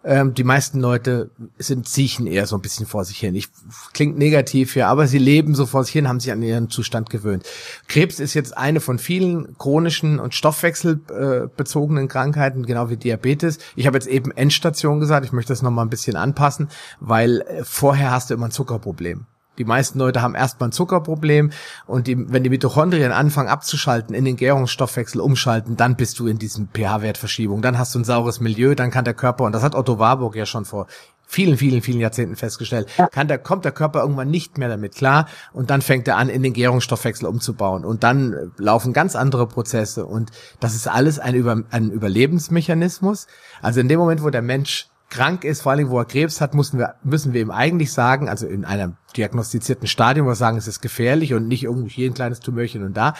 ähm, 0.04 0.34
die 0.34 0.44
meisten 0.44 0.80
Leute 0.80 1.30
sind 1.58 1.88
Ziechen 1.88 2.26
eher 2.26 2.46
so 2.46 2.56
ein 2.56 2.62
bisschen 2.62 2.86
vor 2.86 3.04
sich 3.04 3.18
hin. 3.18 3.34
Ich, 3.34 3.48
klingt 3.92 4.18
negativ 4.18 4.74
hier, 4.74 4.88
aber 4.88 5.06
sie 5.06 5.18
leben 5.18 5.54
so 5.54 5.66
vor 5.66 5.84
sich 5.84 5.92
hin, 5.92 6.08
haben 6.08 6.20
sich 6.20 6.32
an 6.32 6.42
ihren 6.42 6.70
Zustand 6.70 7.10
gewöhnt. 7.10 7.44
Krebs 7.88 8.18
ist 8.20 8.34
jetzt 8.34 8.56
eine 8.56 8.80
von 8.80 8.98
vielen 8.98 9.56
chronischen 9.58 10.18
und 10.18 10.34
stoffwechselbezogenen 10.34 12.08
Krankheiten, 12.08 12.66
genau 12.66 12.90
wie 12.90 12.96
Diabetes. 12.96 13.58
Ich 13.76 13.86
habe 13.86 13.96
jetzt 13.96 14.08
eben 14.08 14.30
Endstation 14.32 15.00
gesagt, 15.00 15.24
ich 15.24 15.32
möchte 15.32 15.52
das 15.52 15.62
nochmal 15.62 15.86
ein 15.86 15.90
bisschen 15.90 16.16
anpassen, 16.16 16.68
weil 17.00 17.42
äh, 17.42 17.64
vorher 17.64 18.10
hast 18.10 18.30
du 18.30 18.34
immer 18.34 18.46
ein 18.46 18.52
Zuckerproblem. 18.52 19.26
Die 19.58 19.64
meisten 19.64 19.98
Leute 19.98 20.22
haben 20.22 20.34
erstmal 20.34 20.70
ein 20.70 20.72
Zuckerproblem 20.72 21.50
und 21.86 22.06
die, 22.06 22.32
wenn 22.32 22.42
die 22.42 22.50
Mitochondrien 22.50 23.12
anfangen 23.12 23.48
abzuschalten, 23.48 24.14
in 24.14 24.24
den 24.24 24.36
Gärungsstoffwechsel 24.36 25.20
umschalten, 25.20 25.76
dann 25.76 25.96
bist 25.96 26.18
du 26.18 26.26
in 26.26 26.38
diesem 26.38 26.68
pH-Wertverschiebung. 26.72 27.60
Dann 27.60 27.78
hast 27.78 27.94
du 27.94 27.98
ein 27.98 28.04
saures 28.04 28.40
Milieu, 28.40 28.74
dann 28.74 28.90
kann 28.90 29.04
der 29.04 29.14
Körper, 29.14 29.44
und 29.44 29.52
das 29.52 29.62
hat 29.62 29.74
Otto 29.74 29.98
Warburg 29.98 30.36
ja 30.36 30.46
schon 30.46 30.64
vor 30.64 30.86
vielen, 31.32 31.56
vielen, 31.56 31.80
vielen 31.80 32.00
Jahrzehnten 32.00 32.36
festgestellt, 32.36 32.88
kann 33.10 33.26
der, 33.26 33.38
kommt 33.38 33.64
der 33.64 33.72
Körper 33.72 34.00
irgendwann 34.00 34.30
nicht 34.30 34.58
mehr 34.58 34.68
damit 34.68 34.94
klar 34.94 35.26
und 35.52 35.70
dann 35.70 35.80
fängt 35.80 36.06
er 36.06 36.18
an, 36.18 36.28
in 36.28 36.42
den 36.42 36.52
Gärungsstoffwechsel 36.52 37.26
umzubauen 37.26 37.86
und 37.86 38.04
dann 38.04 38.34
äh, 38.34 38.46
laufen 38.58 38.92
ganz 38.92 39.16
andere 39.16 39.46
Prozesse 39.46 40.04
und 40.04 40.30
das 40.60 40.74
ist 40.74 40.88
alles 40.88 41.18
ein, 41.18 41.34
Über, 41.34 41.62
ein 41.70 41.90
Überlebensmechanismus. 41.90 43.26
Also 43.62 43.80
in 43.80 43.88
dem 43.88 43.98
Moment, 43.98 44.22
wo 44.22 44.28
der 44.28 44.42
Mensch 44.42 44.88
krank 45.12 45.44
ist, 45.44 45.62
vor 45.62 45.72
allem 45.72 45.90
wo 45.90 45.98
er 45.98 46.06
Krebs 46.06 46.40
hat, 46.40 46.54
müssen 46.54 46.78
wir, 46.78 46.94
müssen 47.04 47.34
wir 47.34 47.42
ihm 47.42 47.50
eigentlich 47.50 47.92
sagen, 47.92 48.28
also 48.28 48.46
in 48.46 48.64
einem 48.64 48.96
diagnostizierten 49.16 49.86
Stadium, 49.86 50.26
wo 50.26 50.30
wir 50.30 50.36
sagen, 50.36 50.56
es 50.56 50.66
ist 50.66 50.80
gefährlich 50.80 51.34
und 51.34 51.46
nicht 51.46 51.64
irgendwie 51.64 51.90
hier 51.90 52.10
ein 52.10 52.14
kleines 52.14 52.40
Tumörchen 52.40 52.82
und 52.82 52.96
da, 52.96 53.14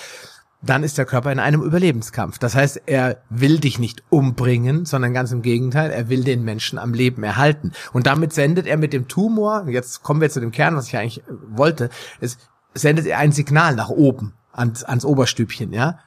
dann 0.63 0.85
ist 0.85 0.97
der 0.97 1.05
Körper 1.05 1.31
in 1.33 1.39
einem 1.39 1.61
Überlebenskampf. 1.63 2.39
Das 2.39 2.55
heißt, 2.55 2.83
er 2.87 3.19
will 3.29 3.59
dich 3.59 3.79
nicht 3.79 4.03
umbringen, 4.09 4.87
sondern 4.87 5.13
ganz 5.13 5.33
im 5.33 5.43
Gegenteil, 5.43 5.91
er 5.91 6.09
will 6.09 6.25
den 6.25 6.45
Menschen 6.45 6.79
am 6.79 6.95
Leben 6.95 7.23
erhalten. 7.25 7.73
Und 7.93 8.07
damit 8.07 8.33
sendet 8.33 8.67
er 8.67 8.79
mit 8.79 8.93
dem 8.93 9.07
Tumor, 9.07 9.69
jetzt 9.69 10.03
kommen 10.03 10.21
wir 10.21 10.31
zu 10.31 10.41
dem 10.41 10.53
Kern, 10.53 10.77
was 10.77 10.89
ich 10.89 10.97
eigentlich 10.97 11.23
wollte, 11.49 11.91
es 12.21 12.39
sendet 12.75 13.07
er 13.07 13.19
ein 13.19 13.33
Signal 13.33 13.75
nach 13.75 13.91
oben 13.91 14.35
ans, 14.53 14.83
ans 14.83 15.05
Oberstübchen, 15.05 15.73
ja. 15.73 15.99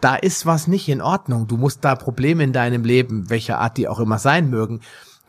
Da 0.00 0.16
ist 0.16 0.44
was 0.46 0.66
nicht 0.66 0.88
in 0.88 1.02
Ordnung. 1.02 1.46
Du 1.46 1.56
musst 1.56 1.84
da 1.84 1.94
Probleme 1.94 2.42
in 2.42 2.52
deinem 2.52 2.84
Leben, 2.84 3.28
welcher 3.30 3.58
Art 3.58 3.76
die 3.76 3.86
auch 3.86 4.00
immer 4.00 4.18
sein 4.18 4.48
mögen, 4.50 4.80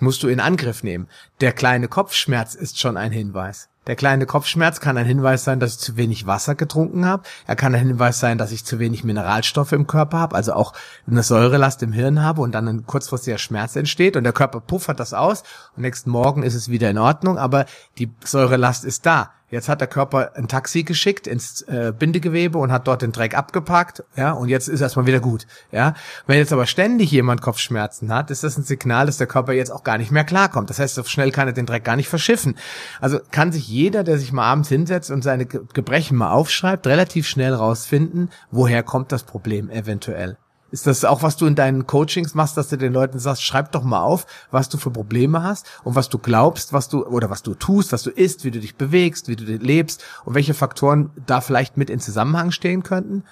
musst 0.01 0.23
du 0.23 0.27
in 0.27 0.39
Angriff 0.39 0.83
nehmen. 0.83 1.07
Der 1.39 1.53
kleine 1.53 1.87
Kopfschmerz 1.87 2.55
ist 2.55 2.79
schon 2.79 2.97
ein 2.97 3.11
Hinweis. 3.11 3.69
Der 3.87 3.95
kleine 3.95 4.27
Kopfschmerz 4.27 4.79
kann 4.79 4.97
ein 4.97 5.07
Hinweis 5.07 5.43
sein, 5.43 5.59
dass 5.59 5.71
ich 5.71 5.79
zu 5.79 5.97
wenig 5.97 6.27
Wasser 6.27 6.53
getrunken 6.53 7.05
habe. 7.05 7.23
Er 7.47 7.55
kann 7.55 7.73
ein 7.73 7.87
Hinweis 7.87 8.19
sein, 8.19 8.37
dass 8.37 8.51
ich 8.51 8.63
zu 8.63 8.77
wenig 8.77 9.03
Mineralstoffe 9.03 9.71
im 9.71 9.87
Körper 9.87 10.19
habe, 10.19 10.35
also 10.35 10.53
auch 10.53 10.73
eine 11.07 11.23
Säurelast 11.23 11.81
im 11.81 11.91
Hirn 11.91 12.21
habe 12.21 12.41
und 12.41 12.51
dann 12.51 12.67
ein 12.67 12.85
kurzfristiger 12.85 13.39
Schmerz 13.39 13.75
entsteht 13.75 14.15
und 14.15 14.23
der 14.23 14.33
Körper 14.33 14.59
puffert 14.59 14.99
das 14.99 15.15
aus 15.15 15.41
und 15.75 15.81
nächsten 15.81 16.11
Morgen 16.11 16.43
ist 16.43 16.53
es 16.53 16.69
wieder 16.69 16.91
in 16.91 16.99
Ordnung, 16.99 17.39
aber 17.39 17.65
die 17.97 18.11
Säurelast 18.23 18.85
ist 18.85 19.07
da. 19.07 19.31
Jetzt 19.51 19.67
hat 19.69 19.81
der 19.81 19.87
Körper 19.87 20.31
ein 20.35 20.47
Taxi 20.47 20.83
geschickt 20.83 21.27
ins 21.27 21.61
äh, 21.63 21.93
Bindegewebe 21.97 22.57
und 22.57 22.71
hat 22.71 22.87
dort 22.87 23.01
den 23.01 23.11
Dreck 23.11 23.37
abgepackt, 23.37 24.03
ja, 24.15 24.31
und 24.31 24.47
jetzt 24.47 24.69
ist 24.69 24.79
erstmal 24.79 25.05
wieder 25.05 25.19
gut, 25.19 25.45
ja. 25.71 25.93
Wenn 26.25 26.37
jetzt 26.37 26.53
aber 26.53 26.65
ständig 26.65 27.11
jemand 27.11 27.41
Kopfschmerzen 27.41 28.13
hat, 28.13 28.31
ist 28.31 28.43
das 28.43 28.57
ein 28.57 28.63
Signal, 28.63 29.05
dass 29.05 29.17
der 29.17 29.27
Körper 29.27 29.51
jetzt 29.51 29.71
auch 29.71 29.83
gar 29.83 29.97
nicht 29.97 30.11
mehr 30.11 30.23
klarkommt. 30.23 30.69
Das 30.69 30.79
heißt, 30.79 30.95
so 30.95 31.03
schnell 31.03 31.31
kann 31.31 31.47
er 31.47 31.53
den 31.53 31.65
Dreck 31.65 31.83
gar 31.83 31.97
nicht 31.97 32.07
verschiffen. 32.09 32.55
Also 33.01 33.19
kann 33.31 33.51
sich 33.51 33.67
jeder, 33.67 34.03
der 34.03 34.17
sich 34.17 34.31
mal 34.31 34.49
abends 34.49 34.69
hinsetzt 34.69 35.11
und 35.11 35.21
seine 35.21 35.45
Gebrechen 35.45 36.17
mal 36.17 36.31
aufschreibt, 36.31 36.87
relativ 36.87 37.27
schnell 37.27 37.53
rausfinden, 37.53 38.29
woher 38.51 38.83
kommt 38.83 39.11
das 39.11 39.23
Problem 39.23 39.69
eventuell. 39.69 40.37
Ist 40.71 40.87
das 40.87 41.03
auch, 41.03 41.21
was 41.21 41.35
du 41.35 41.45
in 41.45 41.55
deinen 41.55 41.85
Coachings 41.85 42.33
machst, 42.33 42.55
dass 42.55 42.69
du 42.69 42.77
den 42.77 42.93
Leuten 42.93 43.19
sagst, 43.19 43.43
schreib 43.43 43.73
doch 43.73 43.83
mal 43.83 44.01
auf, 44.01 44.25
was 44.51 44.69
du 44.69 44.77
für 44.77 44.89
Probleme 44.89 45.43
hast 45.43 45.69
und 45.83 45.95
was 45.95 46.07
du 46.07 46.17
glaubst, 46.17 46.71
was 46.71 46.87
du 46.87 47.05
oder 47.05 47.29
was 47.29 47.43
du 47.43 47.53
tust, 47.55 47.91
was 47.91 48.03
du 48.03 48.09
isst, 48.09 48.45
wie 48.45 48.51
du 48.51 48.59
dich 48.59 48.77
bewegst, 48.77 49.27
wie 49.27 49.35
du 49.35 49.43
lebst 49.43 50.03
und 50.23 50.33
welche 50.33 50.53
Faktoren 50.53 51.11
da 51.25 51.41
vielleicht 51.41 51.75
mit 51.75 51.89
in 51.89 51.99
Zusammenhang 51.99 52.51
stehen 52.51 52.83
könnten? 52.83 53.25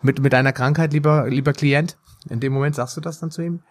Mit, 0.00 0.20
mit 0.20 0.32
deiner 0.32 0.52
Krankheit, 0.52 0.92
lieber, 0.92 1.28
lieber 1.28 1.52
Klient? 1.52 1.98
In 2.28 2.38
dem 2.38 2.52
Moment 2.52 2.76
sagst 2.76 2.96
du 2.96 3.00
das 3.00 3.18
dann 3.18 3.32
zu 3.32 3.42
ihm? 3.42 3.62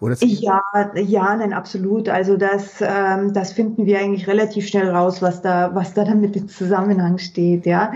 Oder 0.00 0.16
ja, 0.20 0.62
ja, 0.94 1.36
nein, 1.36 1.52
absolut. 1.52 2.08
Also 2.08 2.36
das, 2.36 2.80
ähm, 2.80 3.34
das 3.34 3.52
finden 3.52 3.84
wir 3.84 3.98
eigentlich 3.98 4.26
relativ 4.26 4.66
schnell 4.66 4.90
raus, 4.90 5.20
was 5.20 5.42
da, 5.42 5.74
was 5.74 5.92
da 5.92 6.04
dann 6.04 6.20
mit 6.20 6.34
dem 6.34 6.48
Zusammenhang 6.48 7.18
steht, 7.18 7.66
ja. 7.66 7.92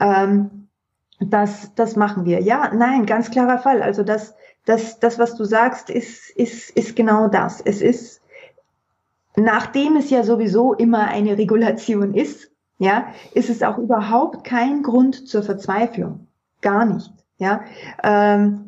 Ähm, 0.00 0.55
das, 1.20 1.74
das 1.74 1.96
machen 1.96 2.24
wir. 2.24 2.40
Ja, 2.42 2.70
nein, 2.74 3.06
ganz 3.06 3.30
klarer 3.30 3.58
Fall. 3.58 3.82
Also 3.82 4.02
das, 4.02 4.34
das, 4.64 4.98
das, 5.00 5.18
was 5.18 5.36
du 5.36 5.44
sagst, 5.44 5.90
ist, 5.90 6.30
ist, 6.30 6.70
ist 6.70 6.96
genau 6.96 7.28
das. 7.28 7.60
Es 7.60 7.80
ist, 7.80 8.20
nachdem 9.36 9.96
es 9.96 10.10
ja 10.10 10.22
sowieso 10.22 10.74
immer 10.74 11.08
eine 11.08 11.38
Regulation 11.38 12.14
ist, 12.14 12.50
ja, 12.78 13.06
ist 13.32 13.48
es 13.48 13.62
auch 13.62 13.78
überhaupt 13.78 14.44
kein 14.44 14.82
Grund 14.82 15.28
zur 15.28 15.42
Verzweiflung. 15.42 16.26
Gar 16.60 16.84
nicht. 16.86 17.10
Ja, 17.38 17.62
ähm, 18.02 18.65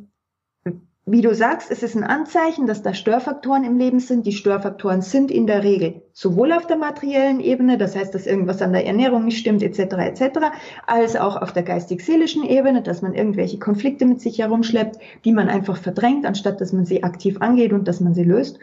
wie 1.11 1.23
du 1.23 1.35
sagst, 1.35 1.71
es 1.71 1.83
ist 1.83 1.97
ein 1.97 2.05
Anzeichen, 2.05 2.67
dass 2.67 2.83
da 2.83 2.93
Störfaktoren 2.93 3.65
im 3.65 3.79
Leben 3.79 4.01
sind. 4.01 4.27
Die 4.27 4.33
Störfaktoren 4.33 5.03
sind 5.03 5.31
in 5.31 5.47
der 5.47 5.63
Regel 5.63 6.03
sowohl 6.13 6.53
auf 6.53 6.67
der 6.67 6.77
materiellen 6.77 7.41
Ebene, 7.41 7.79
das 7.79 7.97
heißt, 7.97 8.15
dass 8.15 8.27
irgendwas 8.27 8.61
an 8.61 8.73
der 8.73 8.87
Ernährung 8.87 9.25
nicht 9.25 9.39
stimmt, 9.39 9.63
etc., 9.63 9.79
etc., 9.79 10.39
als 10.87 11.17
auch 11.17 11.41
auf 11.41 11.53
der 11.53 11.63
geistig-seelischen 11.63 12.45
Ebene, 12.45 12.83
dass 12.83 13.03
man 13.03 13.15
irgendwelche 13.15 13.59
Konflikte 13.59 14.05
mit 14.05 14.21
sich 14.21 14.39
herumschleppt, 14.39 14.99
die 15.25 15.33
man 15.33 15.49
einfach 15.49 15.77
verdrängt, 15.77 16.27
anstatt 16.27 16.61
dass 16.61 16.73
man 16.73 16.85
sie 16.85 17.05
aktiv 17.05 17.37
angeht 17.41 17.73
und 17.73 17.87
dass 17.89 18.01
man 18.01 18.15
sie 18.15 18.25
löst. 18.25 18.59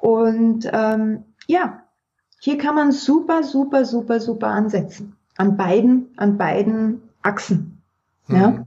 Und 0.00 0.68
ähm, 0.72 1.24
ja, 1.46 1.82
hier 2.40 2.58
kann 2.58 2.74
man 2.74 2.92
super, 2.92 3.42
super, 3.42 3.84
super, 3.84 4.20
super 4.20 4.48
ansetzen. 4.48 5.16
An 5.36 5.56
beiden, 5.56 6.08
an 6.16 6.36
beiden 6.36 7.02
Achsen. 7.22 7.82
Ja. 8.28 8.48
Hm. 8.48 8.64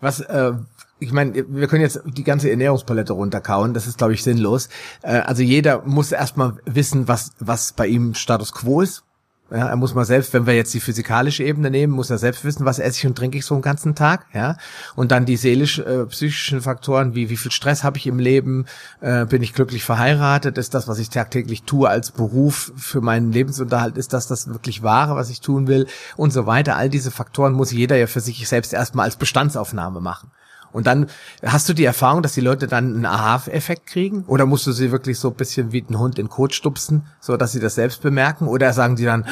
Was, 0.00 0.20
äh, 0.20 0.52
ich 1.00 1.12
meine, 1.12 1.44
wir 1.48 1.68
können 1.68 1.82
jetzt 1.82 2.00
die 2.04 2.24
ganze 2.24 2.50
Ernährungspalette 2.50 3.12
runterkauen, 3.12 3.74
das 3.74 3.86
ist, 3.86 3.98
glaube 3.98 4.14
ich, 4.14 4.22
sinnlos. 4.22 4.68
Äh, 5.02 5.18
also 5.20 5.42
jeder 5.42 5.82
muss 5.84 6.12
erstmal 6.12 6.54
wissen, 6.64 7.08
was, 7.08 7.32
was 7.38 7.72
bei 7.72 7.86
ihm 7.86 8.14
Status 8.14 8.52
quo 8.52 8.80
ist. 8.80 9.04
Ja, 9.50 9.68
er 9.68 9.76
muss 9.76 9.94
mal 9.94 10.04
selbst, 10.04 10.34
wenn 10.34 10.46
wir 10.46 10.54
jetzt 10.54 10.74
die 10.74 10.80
physikalische 10.80 11.42
Ebene 11.42 11.70
nehmen, 11.70 11.94
muss 11.94 12.10
er 12.10 12.18
selbst 12.18 12.44
wissen, 12.44 12.66
was 12.66 12.78
esse 12.78 12.98
ich 12.98 13.06
und 13.06 13.16
trinke 13.16 13.38
ich 13.38 13.46
so 13.46 13.54
einen 13.54 13.62
ganzen 13.62 13.94
Tag, 13.94 14.26
ja. 14.34 14.58
Und 14.94 15.10
dann 15.10 15.24
die 15.24 15.38
seelisch-psychischen 15.38 16.58
äh, 16.58 16.60
Faktoren, 16.60 17.14
wie 17.14 17.30
wie 17.30 17.38
viel 17.38 17.50
Stress 17.50 17.82
habe 17.82 17.96
ich 17.96 18.06
im 18.06 18.18
Leben, 18.18 18.66
äh, 19.00 19.24
bin 19.24 19.42
ich 19.42 19.54
glücklich 19.54 19.84
verheiratet, 19.84 20.58
ist 20.58 20.74
das, 20.74 20.86
was 20.86 20.98
ich 20.98 21.08
tagtäglich 21.08 21.62
tue 21.62 21.88
als 21.88 22.10
Beruf 22.10 22.72
für 22.76 23.00
meinen 23.00 23.32
Lebensunterhalt, 23.32 23.96
ist 23.96 24.12
das 24.12 24.26
das 24.26 24.48
wirklich 24.48 24.82
wahre, 24.82 25.16
was 25.16 25.30
ich 25.30 25.40
tun 25.40 25.66
will 25.66 25.86
und 26.18 26.30
so 26.30 26.44
weiter. 26.44 26.76
All 26.76 26.90
diese 26.90 27.10
Faktoren 27.10 27.54
muss 27.54 27.72
jeder 27.72 27.96
ja 27.96 28.06
für 28.06 28.20
sich 28.20 28.46
selbst 28.46 28.74
erstmal 28.74 29.06
als 29.06 29.16
Bestandsaufnahme 29.16 30.02
machen. 30.02 30.30
Und 30.72 30.86
dann 30.86 31.06
hast 31.42 31.68
du 31.68 31.72
die 31.72 31.84
Erfahrung, 31.84 32.22
dass 32.22 32.34
die 32.34 32.40
Leute 32.40 32.66
dann 32.66 32.94
einen 32.94 33.06
Aha-Effekt 33.06 33.86
kriegen? 33.86 34.24
Oder 34.26 34.46
musst 34.46 34.66
du 34.66 34.72
sie 34.72 34.92
wirklich 34.92 35.18
so 35.18 35.28
ein 35.28 35.34
bisschen 35.34 35.72
wie 35.72 35.84
ein 35.88 35.98
Hund 35.98 36.18
in 36.18 36.28
Kot 36.28 36.54
stupsen, 36.54 37.06
so 37.20 37.36
dass 37.36 37.52
sie 37.52 37.60
das 37.60 37.74
selbst 37.74 38.02
bemerken? 38.02 38.48
Oder 38.48 38.72
sagen 38.72 38.96
die 38.96 39.04
dann, 39.04 39.26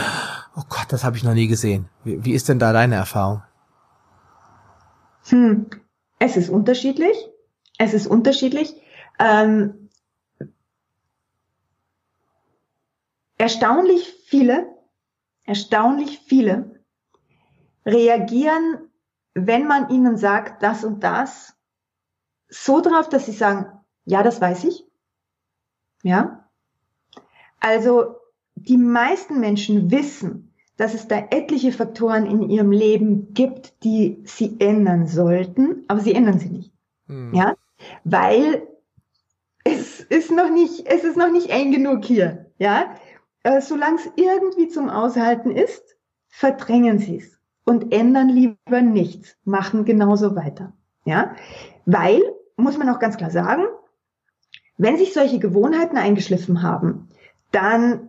oh 0.57 0.63
Gott, 0.69 0.87
das 0.89 1.05
habe 1.05 1.17
ich 1.17 1.25
noch 1.25 1.35
nie 1.35 1.47
gesehen. 1.47 1.89
Wie, 2.05 2.25
wie 2.25 2.33
ist 2.33 2.49
denn 2.49 2.59
da 2.59 2.73
deine 2.73 2.97
Erfahrung? 2.97 3.43
Hm. 5.29 5.67
Es 6.19 6.37
ist 6.37 6.49
unterschiedlich. 6.49 7.17
Es 7.79 7.93
ist 7.93 8.07
unterschiedlich. 8.07 8.75
Ähm, 9.19 9.91
erstaunlich 13.37 14.15
viele, 14.27 14.67
erstaunlich 15.45 16.21
viele 16.27 16.81
reagieren 17.85 18.86
wenn 19.37 19.67
man 19.67 19.91
ihnen 19.91 20.17
sagt, 20.17 20.63
das 20.63 20.83
und 20.83 21.05
das, 21.05 21.55
so 22.49 22.81
drauf, 22.81 23.09
dass 23.11 23.27
sie 23.27 23.33
sagen, 23.33 23.67
ja, 24.07 24.23
das 24.23 24.41
weiß 24.41 24.65
ich. 24.65 24.85
Ja. 26.03 26.49
Also, 27.61 28.17
die 28.55 28.79
meisten 28.79 29.39
Menschen 29.39 29.91
wissen, 29.91 30.55
dass 30.79 30.95
es 30.95 31.07
da 31.07 31.19
etliche 31.31 31.73
Faktoren 31.73 32.25
in 32.25 32.49
ihrem 32.49 32.73
Leben 32.73 33.35
gibt, 33.35 33.85
die 33.85 34.23
sie 34.25 34.57
ändern 34.59 35.07
sollten, 35.07 35.85
aber 35.89 36.01
sie 36.01 36.15
ändern 36.15 36.39
sie 36.39 36.49
nicht. 36.49 36.73
Hm. 37.07 37.35
Ja. 37.35 37.57
Weil 38.05 38.67
es 39.65 40.01
ist 40.01 40.31
noch 40.31 40.51
nicht, 40.51 40.87
es 40.87 41.05
ist 41.05 41.17
noch 41.17 41.31
nicht 41.31 41.51
eng 41.51 41.73
genug 41.73 42.05
hier. 42.07 42.51
Ja. 42.59 42.95
Äh, 43.43 43.61
Solange 43.61 43.97
es 43.97 44.09
irgendwie 44.17 44.69
zum 44.69 44.89
Aushalten 44.89 45.51
ist, 45.51 45.97
verdrängen 46.29 46.99
sie 46.99 47.19
es 47.19 47.36
und 47.67 47.93
ändern 47.93 48.29
lieber 48.29 48.81
nichts, 48.81 49.37
machen 49.45 49.85
genauso 49.85 50.35
weiter. 50.35 50.73
Ja, 51.05 51.37
weil, 51.85 52.23
muss 52.57 52.79
man 52.79 52.89
auch 52.89 52.99
ganz 52.99 53.17
klar 53.17 53.31
sagen, 53.31 53.65
wenn 54.79 54.97
sich 54.97 55.13
solche 55.13 55.39
Gewohnheiten 55.39 55.99
eingeschliffen 55.99 56.63
haben, 56.63 57.09
dann 57.51 58.09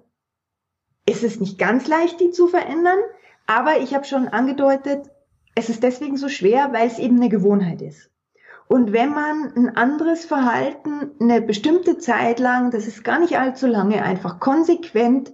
ist 1.06 1.24
es 1.24 1.40
nicht 1.40 1.58
ganz 1.58 1.88
leicht, 1.88 2.20
die 2.20 2.32
zu 2.32 2.48
verändern. 2.48 3.00
Aber 3.46 3.80
ich 3.80 3.94
habe 3.94 4.06
schon 4.06 4.28
angedeutet, 4.28 5.10
es 5.56 5.70
ist 5.70 5.84
deswegen 5.84 6.18
so 6.18 6.30
schwer, 6.30 6.72
weil 6.74 6.88
es 6.88 7.00
eben 7.00 7.18
eine 7.18 7.30
Gewohnheit 7.30 7.82
ist. 7.82 8.12
Und 8.68 8.92
wenn 8.92 9.12
man 9.12 9.54
ein 9.56 9.78
anderes 9.78 10.26
Verhalten 10.26 11.12
eine 11.22 11.42
bestimmte 11.42 11.98
Zeit 11.98 12.40
lang, 12.40 12.70
das 12.72 12.86
ist 12.86 13.04
gar 13.04 13.20
nicht 13.20 13.40
allzu 13.40 13.66
lange, 13.66 14.04
einfach 14.04 14.40
konsequent 14.40 15.34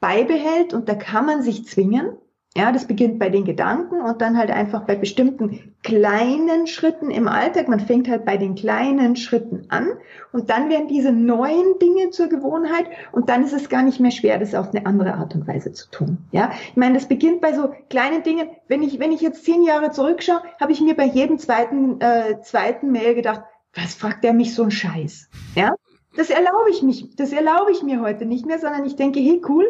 beibehält 0.00 0.72
und 0.72 0.88
da 0.88 0.94
kann 0.94 1.26
man 1.26 1.42
sich 1.42 1.66
zwingen, 1.66 2.16
ja, 2.54 2.70
das 2.70 2.86
beginnt 2.86 3.18
bei 3.18 3.30
den 3.30 3.46
Gedanken 3.46 4.02
und 4.02 4.20
dann 4.20 4.36
halt 4.36 4.50
einfach 4.50 4.82
bei 4.84 4.94
bestimmten 4.94 5.74
kleinen 5.82 6.66
Schritten 6.66 7.10
im 7.10 7.26
Alltag. 7.26 7.68
Man 7.68 7.80
fängt 7.80 8.08
halt 8.08 8.26
bei 8.26 8.36
den 8.36 8.54
kleinen 8.54 9.16
Schritten 9.16 9.64
an 9.70 9.88
und 10.32 10.50
dann 10.50 10.68
werden 10.68 10.86
diese 10.86 11.12
neuen 11.12 11.78
Dinge 11.80 12.10
zur 12.10 12.28
Gewohnheit 12.28 12.86
und 13.10 13.30
dann 13.30 13.42
ist 13.42 13.54
es 13.54 13.70
gar 13.70 13.82
nicht 13.82 14.00
mehr 14.00 14.10
schwer, 14.10 14.38
das 14.38 14.54
auf 14.54 14.74
eine 14.74 14.84
andere 14.84 15.14
Art 15.14 15.34
und 15.34 15.48
Weise 15.48 15.72
zu 15.72 15.90
tun. 15.90 16.18
Ja, 16.30 16.52
ich 16.68 16.76
meine, 16.76 16.94
das 16.94 17.08
beginnt 17.08 17.40
bei 17.40 17.54
so 17.54 17.72
kleinen 17.88 18.22
Dingen. 18.22 18.48
Wenn 18.68 18.82
ich, 18.82 18.98
wenn 18.98 19.12
ich 19.12 19.22
jetzt 19.22 19.44
zehn 19.44 19.62
Jahre 19.62 19.90
zurückschaue, 19.90 20.42
habe 20.60 20.72
ich 20.72 20.82
mir 20.82 20.94
bei 20.94 21.06
jedem 21.06 21.38
zweiten, 21.38 22.00
äh, 22.02 22.42
zweiten 22.42 22.92
Mail 22.92 23.14
gedacht, 23.14 23.42
was 23.74 23.94
fragt 23.94 24.24
der 24.24 24.34
mich 24.34 24.54
so 24.54 24.64
ein 24.64 24.70
Scheiß? 24.70 25.30
Ja, 25.54 25.74
das 26.16 26.28
erlaube 26.28 26.70
ich 26.70 26.82
mich, 26.82 27.16
das 27.16 27.32
erlaube 27.32 27.72
ich 27.72 27.82
mir 27.82 28.02
heute 28.02 28.26
nicht 28.26 28.44
mehr, 28.44 28.58
sondern 28.58 28.84
ich 28.84 28.96
denke, 28.96 29.20
hey 29.20 29.40
cool, 29.48 29.64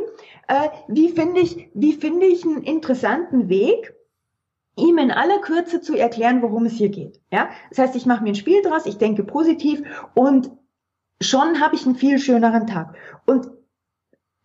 äh, 0.49 0.69
wie 0.89 1.11
finde 1.11 1.41
ich, 1.41 1.71
wie 1.75 1.93
finde 1.93 2.27
ich 2.27 2.45
einen 2.45 2.63
interessanten 2.63 3.49
Weg, 3.49 3.95
ihm 4.77 4.99
in 4.99 5.11
aller 5.11 5.39
Kürze 5.41 5.81
zu 5.81 5.95
erklären, 5.95 6.43
worum 6.43 6.65
es 6.65 6.75
hier 6.75 6.89
geht. 6.89 7.21
Ja, 7.31 7.51
das 7.71 7.79
heißt, 7.79 7.97
ich 7.97 8.07
mache 8.07 8.23
mir 8.23 8.31
ein 8.31 8.37
Spiel 8.37 8.63
draus, 8.63 8.87
ich 8.87 8.99
denke 8.99 9.25
positiv 9.25 9.83
und 10.15 10.51
schon 11.21 11.61
habe 11.61 11.75
ich 11.75 11.87
einen 11.87 11.95
viel 11.95 12.19
schöneren 12.19 12.67
Tag. 12.67 12.95
Und 13.27 13.51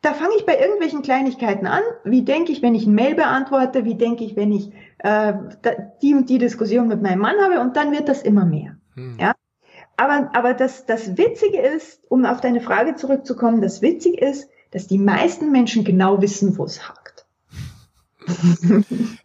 da 0.01 0.13
fange 0.13 0.35
ich 0.37 0.45
bei 0.45 0.59
irgendwelchen 0.59 1.01
Kleinigkeiten 1.01 1.65
an. 1.65 1.81
Wie 2.03 2.21
denke 2.21 2.51
ich, 2.51 2.61
wenn 2.61 2.75
ich 2.75 2.85
ein 2.85 2.93
Mail 2.93 3.15
beantworte? 3.15 3.83
Wie 3.83 3.95
denke 3.95 4.23
ich, 4.23 4.35
wenn 4.35 4.51
ich 4.51 4.71
äh, 4.99 5.33
die 6.01 6.13
und 6.13 6.29
die 6.29 6.37
Diskussion 6.37 6.87
mit 6.87 7.01
meinem 7.01 7.19
Mann 7.19 7.37
habe? 7.41 7.59
Und 7.59 7.75
dann 7.75 7.91
wird 7.91 8.07
das 8.07 8.21
immer 8.21 8.45
mehr. 8.45 8.77
Hm. 8.93 9.17
Ja. 9.19 9.33
Aber, 9.97 10.29
aber 10.33 10.53
das, 10.53 10.85
das 10.85 11.17
Witzige 11.17 11.59
ist, 11.59 12.03
um 12.09 12.25
auf 12.25 12.39
deine 12.39 12.61
Frage 12.61 12.95
zurückzukommen, 12.95 13.61
das 13.61 13.81
Witzige 13.81 14.23
ist, 14.23 14.47
dass 14.71 14.87
die 14.87 14.97
meisten 14.97 15.51
Menschen 15.51 15.83
genau 15.83 16.21
wissen, 16.21 16.57
wo 16.57 16.65
es 16.65 16.87
hakt. 16.87 17.25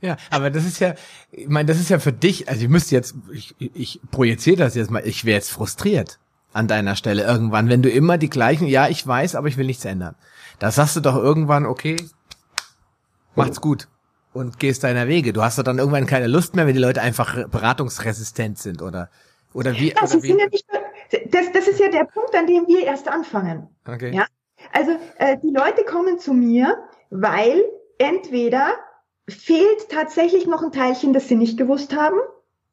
ja, 0.01 0.17
aber 0.31 0.51
das 0.51 0.65
ist 0.65 0.79
ja, 0.79 0.95
ich 1.33 1.49
meine, 1.49 1.67
das 1.67 1.81
ist 1.81 1.91
ja 1.91 1.99
für 1.99 2.13
dich, 2.13 2.49
also 2.49 2.63
ich 2.63 2.69
müsste 2.69 2.95
jetzt, 2.95 3.15
ich, 3.33 3.55
ich 3.59 4.01
projiziere 4.11 4.57
das 4.57 4.75
jetzt 4.75 4.91
mal, 4.91 5.05
ich 5.05 5.25
wäre 5.25 5.37
jetzt 5.37 5.51
frustriert 5.51 6.19
an 6.53 6.69
deiner 6.69 6.95
Stelle 6.95 7.25
irgendwann, 7.25 7.69
wenn 7.69 7.83
du 7.83 7.91
immer 7.91 8.19
die 8.19 8.31
gleichen, 8.31 8.67
ja, 8.67 8.89
ich 8.89 9.05
weiß, 9.05 9.35
aber 9.35 9.49
ich 9.49 9.57
will 9.57 9.67
nichts 9.67 9.85
ändern. 9.85 10.15
Da 10.59 10.71
sagst 10.71 10.95
du 10.95 11.01
doch 11.01 11.17
irgendwann, 11.17 11.67
okay, 11.67 11.97
macht's 13.35 13.61
gut 13.61 13.89
und 14.33 14.59
gehst 14.59 14.85
deiner 14.85 15.09
Wege. 15.09 15.33
Du 15.33 15.43
hast 15.43 15.59
doch 15.59 15.65
dann 15.65 15.79
irgendwann 15.79 16.07
keine 16.07 16.29
Lust 16.29 16.55
mehr, 16.55 16.67
wenn 16.67 16.75
die 16.75 16.81
Leute 16.81 17.03
einfach 17.03 17.49
beratungsresistent 17.49 18.59
sind 18.59 18.83
oder 18.83 19.11
oder 19.55 19.75
wie? 19.75 19.91
Ja, 19.91 20.03
oder 20.03 20.23
wie? 20.23 20.29
Ja 20.31 20.47
nicht, 20.47 20.65
das, 21.31 21.53
das 21.53 21.69
ist 21.69 21.81
ja 21.81 21.89
der 21.89 22.05
Punkt, 22.05 22.35
an 22.35 22.47
dem 22.47 22.67
wir 22.67 22.85
erst 22.85 23.09
anfangen. 23.09 23.69
Okay. 23.87 24.15
Ja? 24.15 24.27
Also 24.73 24.93
äh, 25.19 25.39
die 25.43 25.51
Leute 25.51 25.85
kommen 25.85 26.19
zu 26.19 26.35
mir, 26.35 26.79
weil 27.11 27.63
entweder 27.99 28.73
fehlt 29.29 29.89
tatsächlich 29.91 30.47
noch 30.47 30.63
ein 30.63 30.73
Teilchen, 30.73 31.13
das 31.13 31.29
sie 31.29 31.37
nicht 31.37 31.59
gewusst 31.59 31.95
haben, 31.95 32.19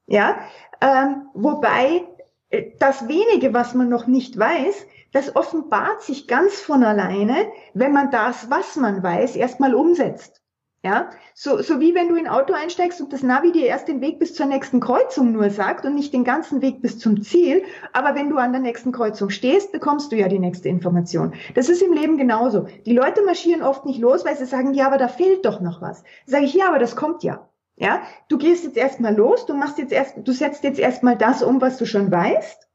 ja, 0.07 0.39
ähm, 0.81 1.30
wobei 1.34 2.07
äh, 2.49 2.71
das 2.80 3.07
wenige, 3.07 3.53
was 3.53 3.73
man 3.73 3.89
noch 3.89 4.07
nicht 4.07 4.38
weiß, 4.38 4.88
das 5.11 5.35
offenbart 5.35 6.01
sich 6.01 6.27
ganz 6.27 6.59
von 6.61 6.84
alleine, 6.84 7.51
wenn 7.73 7.91
man 7.91 8.11
das, 8.11 8.49
was 8.49 8.76
man 8.76 9.03
weiß, 9.03 9.35
erstmal 9.35 9.76
umsetzt. 9.76 10.41
Ja, 10.81 11.10
so, 11.34 11.61
so 11.61 11.81
wie 11.81 11.93
wenn 11.93 12.07
du 12.07 12.15
in 12.15 12.26
ein 12.26 12.31
Auto 12.31 12.53
einsteigst 12.53 13.01
und 13.01 13.11
das 13.11 13.22
Navi 13.22 13.51
dir 13.51 13.65
erst 13.65 13.89
den 13.89 13.99
Weg 13.99 14.18
bis 14.18 14.34
zur 14.34 14.45
nächsten 14.45 14.80
Kreuzung 14.80 15.34
nur 15.34 15.49
sagt 15.49 15.85
und 15.85 15.93
nicht 15.93 16.14
den 16.14 16.23
ganzen 16.23 16.61
Weg 16.61 16.81
bis 16.81 16.99
zum 16.99 17.22
Ziel. 17.22 17.64
Aber 17.91 18.15
wenn 18.15 18.30
du 18.30 18.38
an 18.38 18.53
der 18.53 18.61
nächsten 18.61 18.93
Kreuzung 18.93 19.30
stehst, 19.30 19.73
bekommst 19.73 20.14
du 20.14 20.15
ja 20.15 20.30
die 20.30 20.39
nächste 20.39 20.69
Information. 20.69 21.34
Das 21.53 21.68
ist 21.68 21.81
im 21.81 21.91
Leben 21.91 22.18
genauso. 22.18 22.68
Die 22.85 22.93
Leute 22.93 23.26
marschieren 23.26 23.61
oft 23.61 23.85
nicht 23.85 23.99
los, 23.99 24.23
weil 24.23 24.38
sie 24.38 24.45
sagen, 24.45 24.73
ja, 24.73 24.88
aber 24.88 24.97
da 24.97 25.10
fehlt 25.10 25.45
doch 25.45 25.60
noch 25.60 25.81
was. 25.81 26.06
Sage 26.26 26.45
ich, 26.45 26.53
ja, 26.53 26.69
aber 26.69 26.80
das 26.80 26.95
kommt 26.95 27.23
ja. 27.23 27.49
Ja, 27.76 28.01
du 28.30 28.38
gehst 28.38 28.64
jetzt 28.64 28.77
erstmal 28.77 29.14
los, 29.14 29.45
du 29.45 29.56
machst 29.56 29.80
jetzt 29.80 29.91
erst, 29.91 30.15
du 30.18 30.31
setzt 30.31 30.64
jetzt 30.64 30.80
erstmal 30.80 31.18
das 31.18 31.43
um, 31.43 31.60
was 31.60 31.77
du 31.77 31.85
schon 31.85 32.10
weißt 32.10 32.69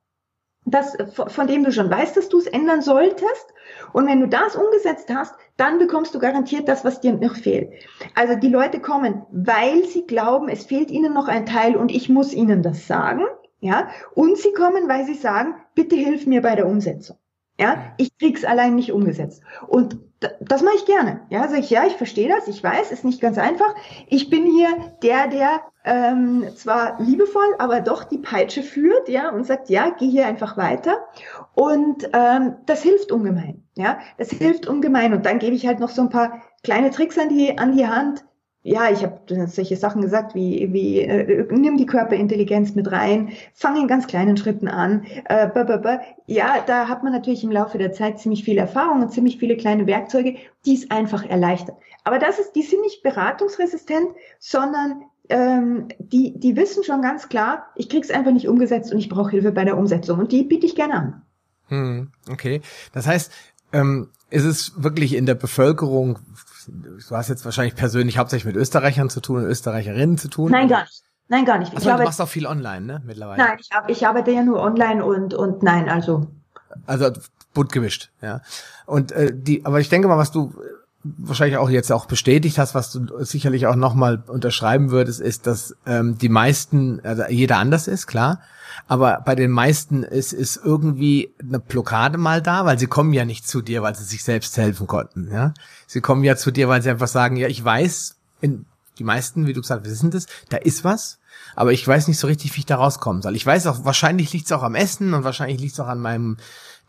das, 0.64 0.96
von 1.28 1.46
dem 1.46 1.64
du 1.64 1.72
schon 1.72 1.90
weißt, 1.90 2.16
dass 2.16 2.28
du 2.28 2.38
es 2.38 2.46
ändern 2.46 2.82
solltest. 2.82 3.54
Und 3.92 4.06
wenn 4.06 4.20
du 4.20 4.28
das 4.28 4.56
umgesetzt 4.56 5.12
hast, 5.14 5.34
dann 5.56 5.78
bekommst 5.78 6.14
du 6.14 6.18
garantiert 6.18 6.68
das, 6.68 6.84
was 6.84 7.00
dir 7.00 7.12
noch 7.12 7.36
fehlt. 7.36 7.72
Also 8.14 8.34
die 8.36 8.48
Leute 8.48 8.80
kommen, 8.80 9.22
weil 9.30 9.84
sie 9.84 10.06
glauben, 10.06 10.48
es 10.48 10.64
fehlt 10.64 10.90
ihnen 10.90 11.12
noch 11.12 11.28
ein 11.28 11.46
Teil 11.46 11.76
und 11.76 11.90
ich 11.90 12.08
muss 12.08 12.32
ihnen 12.32 12.62
das 12.62 12.86
sagen. 12.86 13.24
Ja, 13.60 13.88
und 14.14 14.36
sie 14.36 14.52
kommen, 14.52 14.88
weil 14.88 15.06
sie 15.06 15.14
sagen, 15.14 15.54
bitte 15.74 15.96
hilf 15.96 16.26
mir 16.26 16.42
bei 16.42 16.54
der 16.54 16.66
Umsetzung. 16.66 17.16
Ja, 17.58 17.94
ich 17.96 18.16
krieg's 18.18 18.44
allein 18.44 18.74
nicht 18.74 18.92
umgesetzt. 18.92 19.42
Und 19.68 19.98
das 20.40 20.62
mache 20.62 20.76
ich 20.76 20.86
gerne. 20.86 21.20
Ja, 21.30 21.46
sage 21.48 21.60
ich, 21.60 21.70
ja, 21.70 21.86
ich 21.86 21.94
verstehe 21.94 22.28
das, 22.28 22.48
ich 22.48 22.62
weiß, 22.62 22.92
ist 22.92 23.04
nicht 23.04 23.20
ganz 23.20 23.38
einfach. 23.38 23.74
Ich 24.08 24.30
bin 24.30 24.44
hier 24.46 24.68
der, 25.02 25.28
der 25.28 25.60
ähm, 25.84 26.46
zwar 26.56 27.00
liebevoll, 27.00 27.54
aber 27.58 27.80
doch 27.80 28.04
die 28.04 28.18
Peitsche 28.18 28.62
führt, 28.62 29.08
ja, 29.08 29.30
und 29.30 29.44
sagt, 29.44 29.68
ja, 29.68 29.90
geh 29.90 30.08
hier 30.08 30.26
einfach 30.26 30.56
weiter. 30.56 30.98
Und 31.54 32.08
ähm, 32.12 32.56
das 32.66 32.82
hilft 32.82 33.12
ungemein. 33.12 33.64
Ja, 33.76 33.98
das 34.18 34.30
hilft 34.30 34.66
ungemein. 34.66 35.12
Und 35.12 35.26
dann 35.26 35.38
gebe 35.38 35.54
ich 35.54 35.66
halt 35.66 35.80
noch 35.80 35.90
so 35.90 36.02
ein 36.02 36.10
paar 36.10 36.42
kleine 36.62 36.90
Tricks 36.90 37.18
an 37.18 37.28
die 37.28 37.58
an 37.58 37.76
die 37.76 37.86
Hand, 37.86 38.24
ja, 38.66 38.90
ich 38.90 39.02
habe 39.02 39.20
solche 39.46 39.76
Sachen 39.76 40.00
gesagt 40.00 40.34
wie, 40.34 40.72
wie 40.72 41.00
äh, 41.00 41.46
nimm 41.50 41.76
die 41.76 41.84
Körperintelligenz 41.84 42.74
mit 42.74 42.90
rein, 42.90 43.32
fang 43.52 43.76
in 43.76 43.86
ganz 43.86 44.06
kleinen 44.06 44.38
Schritten 44.38 44.68
an. 44.68 45.04
Äh, 45.26 45.48
b 45.48 45.60
-b 45.60 45.82
-b. 45.82 46.00
Ja, 46.26 46.64
da 46.66 46.88
hat 46.88 47.02
man 47.04 47.12
natürlich 47.12 47.44
im 47.44 47.52
Laufe 47.52 47.76
der 47.76 47.92
Zeit 47.92 48.18
ziemlich 48.18 48.42
viel 48.42 48.56
Erfahrung 48.56 49.02
und 49.02 49.12
ziemlich 49.12 49.36
viele 49.36 49.58
kleine 49.58 49.86
Werkzeuge, 49.86 50.36
die 50.64 50.74
es 50.74 50.90
einfach 50.90 51.28
erleichtern. 51.28 51.76
Aber 52.04 52.18
das 52.18 52.38
ist, 52.38 52.52
die 52.52 52.62
sind 52.62 52.80
nicht 52.80 53.02
beratungsresistent, 53.02 54.08
sondern 54.38 55.02
ähm, 55.28 55.88
die, 55.98 56.32
die 56.40 56.56
wissen 56.56 56.84
schon 56.84 57.02
ganz 57.02 57.28
klar, 57.28 57.66
ich 57.76 57.90
krieg's 57.90 58.10
einfach 58.10 58.32
nicht 58.32 58.48
umgesetzt 58.48 58.90
und 58.90 58.98
ich 58.98 59.10
brauche 59.10 59.32
Hilfe 59.32 59.52
bei 59.52 59.66
der 59.66 59.76
Umsetzung. 59.76 60.18
Und 60.18 60.32
die 60.32 60.42
biete 60.42 60.64
ich 60.64 60.74
gerne 60.74 60.94
an. 60.94 61.22
Hm, 61.68 62.12
okay. 62.30 62.62
Das 62.94 63.06
heißt, 63.06 63.30
ähm, 63.74 64.08
ist 64.30 64.44
es 64.44 64.82
wirklich 64.82 65.14
in 65.14 65.26
der 65.26 65.34
Bevölkerung 65.34 66.18
du 66.68 67.16
hast 67.16 67.28
jetzt 67.28 67.44
wahrscheinlich 67.44 67.74
persönlich 67.74 68.18
hauptsächlich 68.18 68.54
mit 68.54 68.56
Österreichern 68.56 69.10
zu 69.10 69.20
tun 69.20 69.38
und 69.38 69.44
Österreicherinnen 69.44 70.18
zu 70.18 70.28
tun. 70.28 70.50
Nein, 70.50 70.68
gar 70.68 70.82
nicht. 70.82 71.02
Nein, 71.28 71.44
gar 71.44 71.58
nicht. 71.58 71.74
Achso, 71.74 71.90
ich 71.90 71.96
du 71.96 72.02
machst 72.02 72.20
auch 72.20 72.28
viel 72.28 72.46
online, 72.46 72.84
ne, 72.84 73.02
mittlerweile. 73.04 73.42
Nein, 73.42 73.58
ich, 73.58 73.68
ich 73.88 74.06
arbeite 74.06 74.30
ja 74.30 74.42
nur 74.42 74.60
online 74.60 75.04
und, 75.04 75.34
und 75.34 75.62
nein, 75.62 75.88
also. 75.88 76.26
Also 76.86 77.10
bunt 77.54 77.72
gemischt, 77.72 78.10
ja. 78.20 78.40
Und 78.84 79.12
äh, 79.12 79.32
die, 79.34 79.64
aber 79.64 79.80
ich 79.80 79.88
denke 79.88 80.08
mal, 80.08 80.18
was 80.18 80.32
du 80.32 80.52
wahrscheinlich 81.04 81.58
auch 81.58 81.70
jetzt 81.70 81.92
auch 81.92 82.06
bestätigt 82.06 82.58
hast, 82.58 82.74
was 82.74 82.90
du 82.90 83.24
sicherlich 83.24 83.66
auch 83.66 83.76
nochmal 83.76 84.22
unterschreiben 84.26 84.90
würdest, 84.90 85.20
ist, 85.20 85.46
dass 85.46 85.76
ähm, 85.86 86.16
die 86.18 86.30
meisten, 86.30 87.00
also 87.04 87.24
jeder 87.28 87.58
anders 87.58 87.88
ist, 87.88 88.06
klar, 88.06 88.40
aber 88.88 89.22
bei 89.24 89.34
den 89.34 89.50
meisten 89.50 90.02
ist, 90.02 90.32
ist 90.32 90.60
irgendwie 90.62 91.34
eine 91.40 91.58
Blockade 91.58 92.18
mal 92.18 92.42
da, 92.42 92.64
weil 92.64 92.78
sie 92.78 92.86
kommen 92.86 93.12
ja 93.12 93.24
nicht 93.24 93.46
zu 93.46 93.60
dir, 93.60 93.82
weil 93.82 93.94
sie 93.94 94.04
sich 94.04 94.24
selbst 94.24 94.56
helfen 94.56 94.86
konnten, 94.86 95.30
ja. 95.30 95.52
Sie 95.94 96.00
kommen 96.00 96.24
ja 96.24 96.34
zu 96.34 96.50
dir, 96.50 96.68
weil 96.68 96.82
sie 96.82 96.90
einfach 96.90 97.06
sagen, 97.06 97.36
ja, 97.36 97.46
ich 97.46 97.64
weiß, 97.64 98.16
in, 98.40 98.66
die 98.98 99.04
meisten, 99.04 99.46
wie 99.46 99.52
du 99.52 99.60
gesagt 99.60 99.84
hast, 99.84 99.92
wissen 99.92 100.10
das, 100.10 100.26
da 100.48 100.56
ist 100.56 100.82
was, 100.82 101.20
aber 101.54 101.72
ich 101.72 101.86
weiß 101.86 102.08
nicht 102.08 102.18
so 102.18 102.26
richtig, 102.26 102.52
wie 102.56 102.58
ich 102.58 102.66
da 102.66 102.78
rauskommen 102.78 103.22
soll. 103.22 103.36
Ich 103.36 103.46
weiß 103.46 103.68
auch, 103.68 103.84
wahrscheinlich 103.84 104.32
liegt 104.32 104.46
es 104.46 104.50
auch 104.50 104.64
am 104.64 104.74
Essen 104.74 105.14
und 105.14 105.22
wahrscheinlich 105.22 105.60
liegt 105.60 105.74
es 105.74 105.78
auch 105.78 105.86
an 105.86 106.00
meinem 106.00 106.36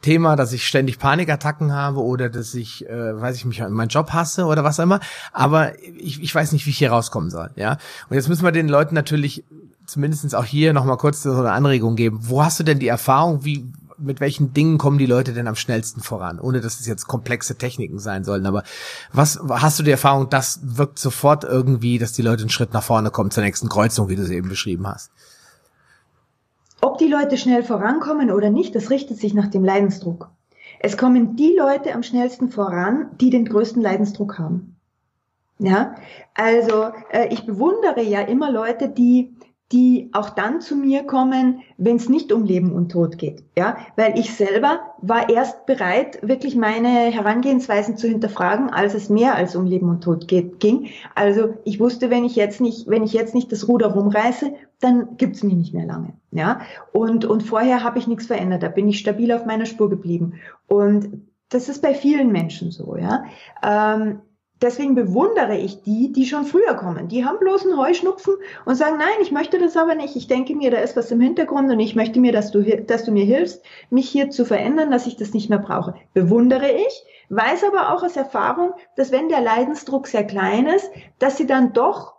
Thema, 0.02 0.36
dass 0.36 0.54
ich 0.54 0.66
ständig 0.66 0.98
Panikattacken 0.98 1.72
habe 1.72 2.02
oder 2.02 2.30
dass 2.30 2.56
ich, 2.56 2.90
äh, 2.90 3.22
weiß 3.22 3.36
ich 3.36 3.46
mich, 3.46 3.60
meinen 3.60 3.90
Job 3.90 4.12
hasse 4.12 4.46
oder 4.46 4.64
was 4.64 4.80
auch 4.80 4.84
immer. 4.86 5.00
Aber 5.34 5.74
ich, 5.84 6.24
ich 6.24 6.34
weiß 6.34 6.52
nicht, 6.52 6.66
wie 6.66 6.72
ich 6.72 6.80
hier 6.80 6.90
rauskommen 6.90 7.30
soll. 7.30 7.52
Ja. 7.58 7.78
Und 8.10 8.16
jetzt 8.16 8.28
müssen 8.28 8.44
wir 8.44 8.52
den 8.52 8.68
Leuten 8.68 8.96
natürlich 8.96 9.44
zumindestens 9.86 10.34
auch 10.34 10.46
hier 10.46 10.74
nochmal 10.74 10.98
kurz 10.98 11.22
so 11.22 11.32
eine 11.32 11.52
Anregung 11.52 11.96
geben. 11.96 12.22
Wo 12.24 12.44
hast 12.44 12.60
du 12.60 12.64
denn 12.64 12.80
die 12.80 12.88
Erfahrung, 12.88 13.46
wie, 13.46 13.72
mit 13.98 14.20
welchen 14.20 14.54
Dingen 14.54 14.78
kommen 14.78 14.98
die 14.98 15.06
Leute 15.06 15.34
denn 15.34 15.48
am 15.48 15.56
schnellsten 15.56 16.02
voran? 16.02 16.40
Ohne 16.40 16.62
dass 16.62 16.80
es 16.80 16.88
jetzt 16.88 17.08
komplexe 17.08 17.58
Techniken 17.58 18.00
sein 18.00 18.24
sollen. 18.24 18.46
Aber 18.46 18.64
was 19.14 19.40
hast 19.50 19.80
du 19.80 19.84
die 19.84 19.92
Erfahrung, 19.92 20.30
das 20.30 20.60
wirkt 20.64 21.00
sofort 21.00 21.44
irgendwie, 21.44 21.98
dass 21.98 22.14
die 22.14 22.22
Leute 22.22 22.42
einen 22.42 22.50
Schritt 22.50 22.74
nach 22.74 22.84
vorne 22.84 23.12
kommen 23.12 23.32
zur 23.32 23.44
nächsten 23.44 23.70
Kreuzung, 23.70 24.10
wie 24.10 24.16
du 24.16 24.26
sie 24.26 24.36
eben 24.36 24.50
beschrieben 24.50 24.88
hast? 24.88 25.12
Ob 26.82 26.98
die 26.98 27.08
Leute 27.08 27.38
schnell 27.38 27.64
vorankommen 27.64 28.32
oder 28.32 28.50
nicht, 28.50 28.76
das 28.76 28.90
richtet 28.90 29.18
sich 29.18 29.34
nach 29.34 29.48
dem 29.48 29.64
Leidensdruck. 29.64 30.30
Es 30.80 30.98
kommen 30.98 31.36
die 31.36 31.56
Leute 31.58 31.94
am 31.94 32.04
schnellsten 32.04 32.50
voran, 32.50 33.10
die 33.20 33.30
den 33.30 33.46
größten 33.46 33.82
Leidensdruck 33.82 34.38
haben. 34.38 34.76
Ja, 35.58 35.96
also 36.34 36.92
äh, 37.12 37.30
ich 37.30 37.46
bewundere 37.46 38.02
ja 38.02 38.22
immer 38.22 38.52
Leute, 38.52 38.90
die 38.90 39.35
die 39.72 40.12
auch 40.14 40.30
dann 40.30 40.62
zu 40.62 40.76
mir 40.76 41.04
kommen, 41.04 41.62
wenn 41.78 41.96
es 41.96 42.08
nicht 42.08 42.32
um 42.32 42.44
Leben 42.44 42.72
und 42.72 42.92
Tod 42.92 43.18
geht. 43.18 43.44
Ja, 43.58 43.78
weil 43.96 44.18
ich 44.20 44.36
selber 44.36 44.80
war 45.02 45.28
erst 45.30 45.66
bereit, 45.66 46.20
wirklich 46.22 46.56
meine 46.56 46.88
Herangehensweisen 46.88 47.98
zu 47.98 48.08
hinterfragen, 48.08 48.70
als 48.70 48.94
es 48.94 49.10
mehr 49.10 49.36
als 49.36 49.56
um 49.56 49.66
Leben 49.66 49.90
und 49.90 50.04
Tod 50.04 50.28
geht, 50.28 50.60
ging. 50.60 50.90
Also 51.16 51.56
ich 51.64 51.80
wusste, 51.80 52.12
wenn 52.12 52.26
ich 52.26 52.36
jetzt 52.36 52.62
nicht, 52.62 52.88
wenn 52.88 53.04
ich 53.04 53.14
jetzt 53.14 53.34
nicht 53.34 53.52
das 53.52 53.68
Ruder 53.68 53.88
rumreiße, 53.88 54.54
dann 54.82 55.18
gibt's 55.18 55.42
mich 55.42 55.56
nicht 55.56 55.74
mehr 55.74 55.88
lange. 55.88 56.14
Ja, 56.32 56.62
und 56.94 57.26
und 57.26 57.42
vorher 57.42 57.84
habe 57.84 57.98
ich 57.98 58.08
nichts 58.08 58.28
verändert. 58.28 58.62
Da 58.62 58.68
bin 58.68 58.88
ich 58.88 59.00
stabil 59.00 59.32
auf 59.32 59.46
meiner 59.46 59.66
Spur 59.66 59.90
geblieben. 59.90 60.36
Und 60.68 61.24
das 61.50 61.70
ist 61.70 61.82
bei 61.82 61.96
vielen 61.96 62.32
Menschen 62.32 62.70
so. 62.70 62.98
Ja. 62.98 63.24
Ähm, 63.64 64.20
deswegen 64.62 64.96
bewundere 64.96 65.58
ich 65.58 65.82
die, 65.84 66.12
die 66.12 66.26
schon 66.26 66.46
früher 66.46 66.76
kommen. 66.76 67.08
Die 67.08 67.26
haben 67.26 67.40
bloß 67.40 67.66
einen 67.66 67.78
Heuschnupfen 67.78 68.36
und 68.66 68.76
sagen, 68.76 68.98
nein, 68.98 69.18
ich 69.22 69.32
möchte 69.32 69.60
das 69.60 69.78
aber 69.78 69.96
nicht. 69.96 70.16
Ich 70.16 70.28
denke 70.28 70.56
mir, 70.56 70.72
da 70.72 70.78
ist 70.78 70.96
was 70.96 71.12
im 71.12 71.22
Hintergrund 71.22 71.72
und 71.72 71.80
ich 71.80 71.96
möchte 71.96 72.20
mir, 72.20 72.32
dass 72.32 72.52
du, 72.52 72.64
dass 72.64 73.04
du 73.04 73.12
mir 73.12 73.26
hilfst, 73.26 73.64
mich 73.90 74.10
hier 74.10 74.30
zu 74.30 74.46
verändern, 74.46 74.92
dass 74.92 75.08
ich 75.08 75.18
das 75.18 75.34
nicht 75.34 75.50
mehr 75.50 75.60
brauche. 75.60 75.96
Bewundere 76.14 76.72
ich, 76.72 77.06
weiß 77.30 77.64
aber 77.64 77.94
auch 77.94 78.04
aus 78.04 78.16
Erfahrung, 78.16 78.74
dass 78.96 79.12
wenn 79.12 79.30
der 79.30 79.42
Leidensdruck 79.42 80.08
sehr 80.08 80.26
klein 80.26 80.68
ist, 80.68 80.90
dass 81.20 81.38
sie 81.38 81.48
dann 81.48 81.74
doch 81.74 82.16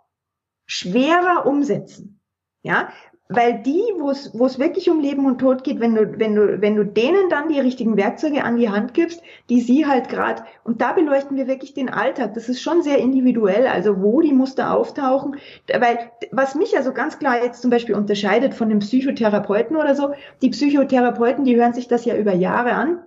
schwerer 0.65 1.45
umsetzen. 1.45 2.19
Ja, 2.63 2.89
weil 3.29 3.61
die, 3.61 3.81
wo 3.97 4.09
es 4.09 4.59
wirklich 4.59 4.89
um 4.89 4.99
Leben 5.01 5.25
und 5.25 5.39
Tod 5.39 5.63
geht, 5.63 5.79
wenn 5.79 5.95
du 5.95 6.19
wenn 6.19 6.35
du 6.35 6.61
wenn 6.61 6.75
du 6.75 6.85
denen 6.85 7.29
dann 7.29 7.49
die 7.49 7.59
richtigen 7.59 7.97
Werkzeuge 7.97 8.43
an 8.43 8.57
die 8.57 8.69
Hand 8.69 8.93
gibst, 8.93 9.21
die 9.49 9.61
sie 9.61 9.85
halt 9.85 10.07
gerade 10.09 10.43
und 10.63 10.81
da 10.81 10.93
beleuchten 10.93 11.35
wir 11.35 11.47
wirklich 11.47 11.73
den 11.73 11.89
Alltag. 11.89 12.33
Das 12.33 12.47
ist 12.49 12.61
schon 12.61 12.83
sehr 12.83 12.99
individuell, 12.99 13.67
also 13.67 14.01
wo 14.01 14.21
die 14.21 14.33
Muster 14.33 14.73
auftauchen, 14.73 15.35
weil 15.67 16.11
was 16.31 16.55
mich 16.55 16.77
also 16.77 16.93
ganz 16.93 17.19
klar 17.19 17.43
jetzt 17.43 17.61
zum 17.61 17.71
Beispiel 17.71 17.95
unterscheidet 17.95 18.53
von 18.53 18.69
dem 18.69 18.79
Psychotherapeuten 18.79 19.75
oder 19.75 19.95
so, 19.95 20.13
die 20.41 20.49
Psychotherapeuten, 20.49 21.43
die 21.43 21.55
hören 21.55 21.73
sich 21.73 21.87
das 21.87 22.05
ja 22.05 22.15
über 22.15 22.33
Jahre 22.33 22.73
an 22.73 22.99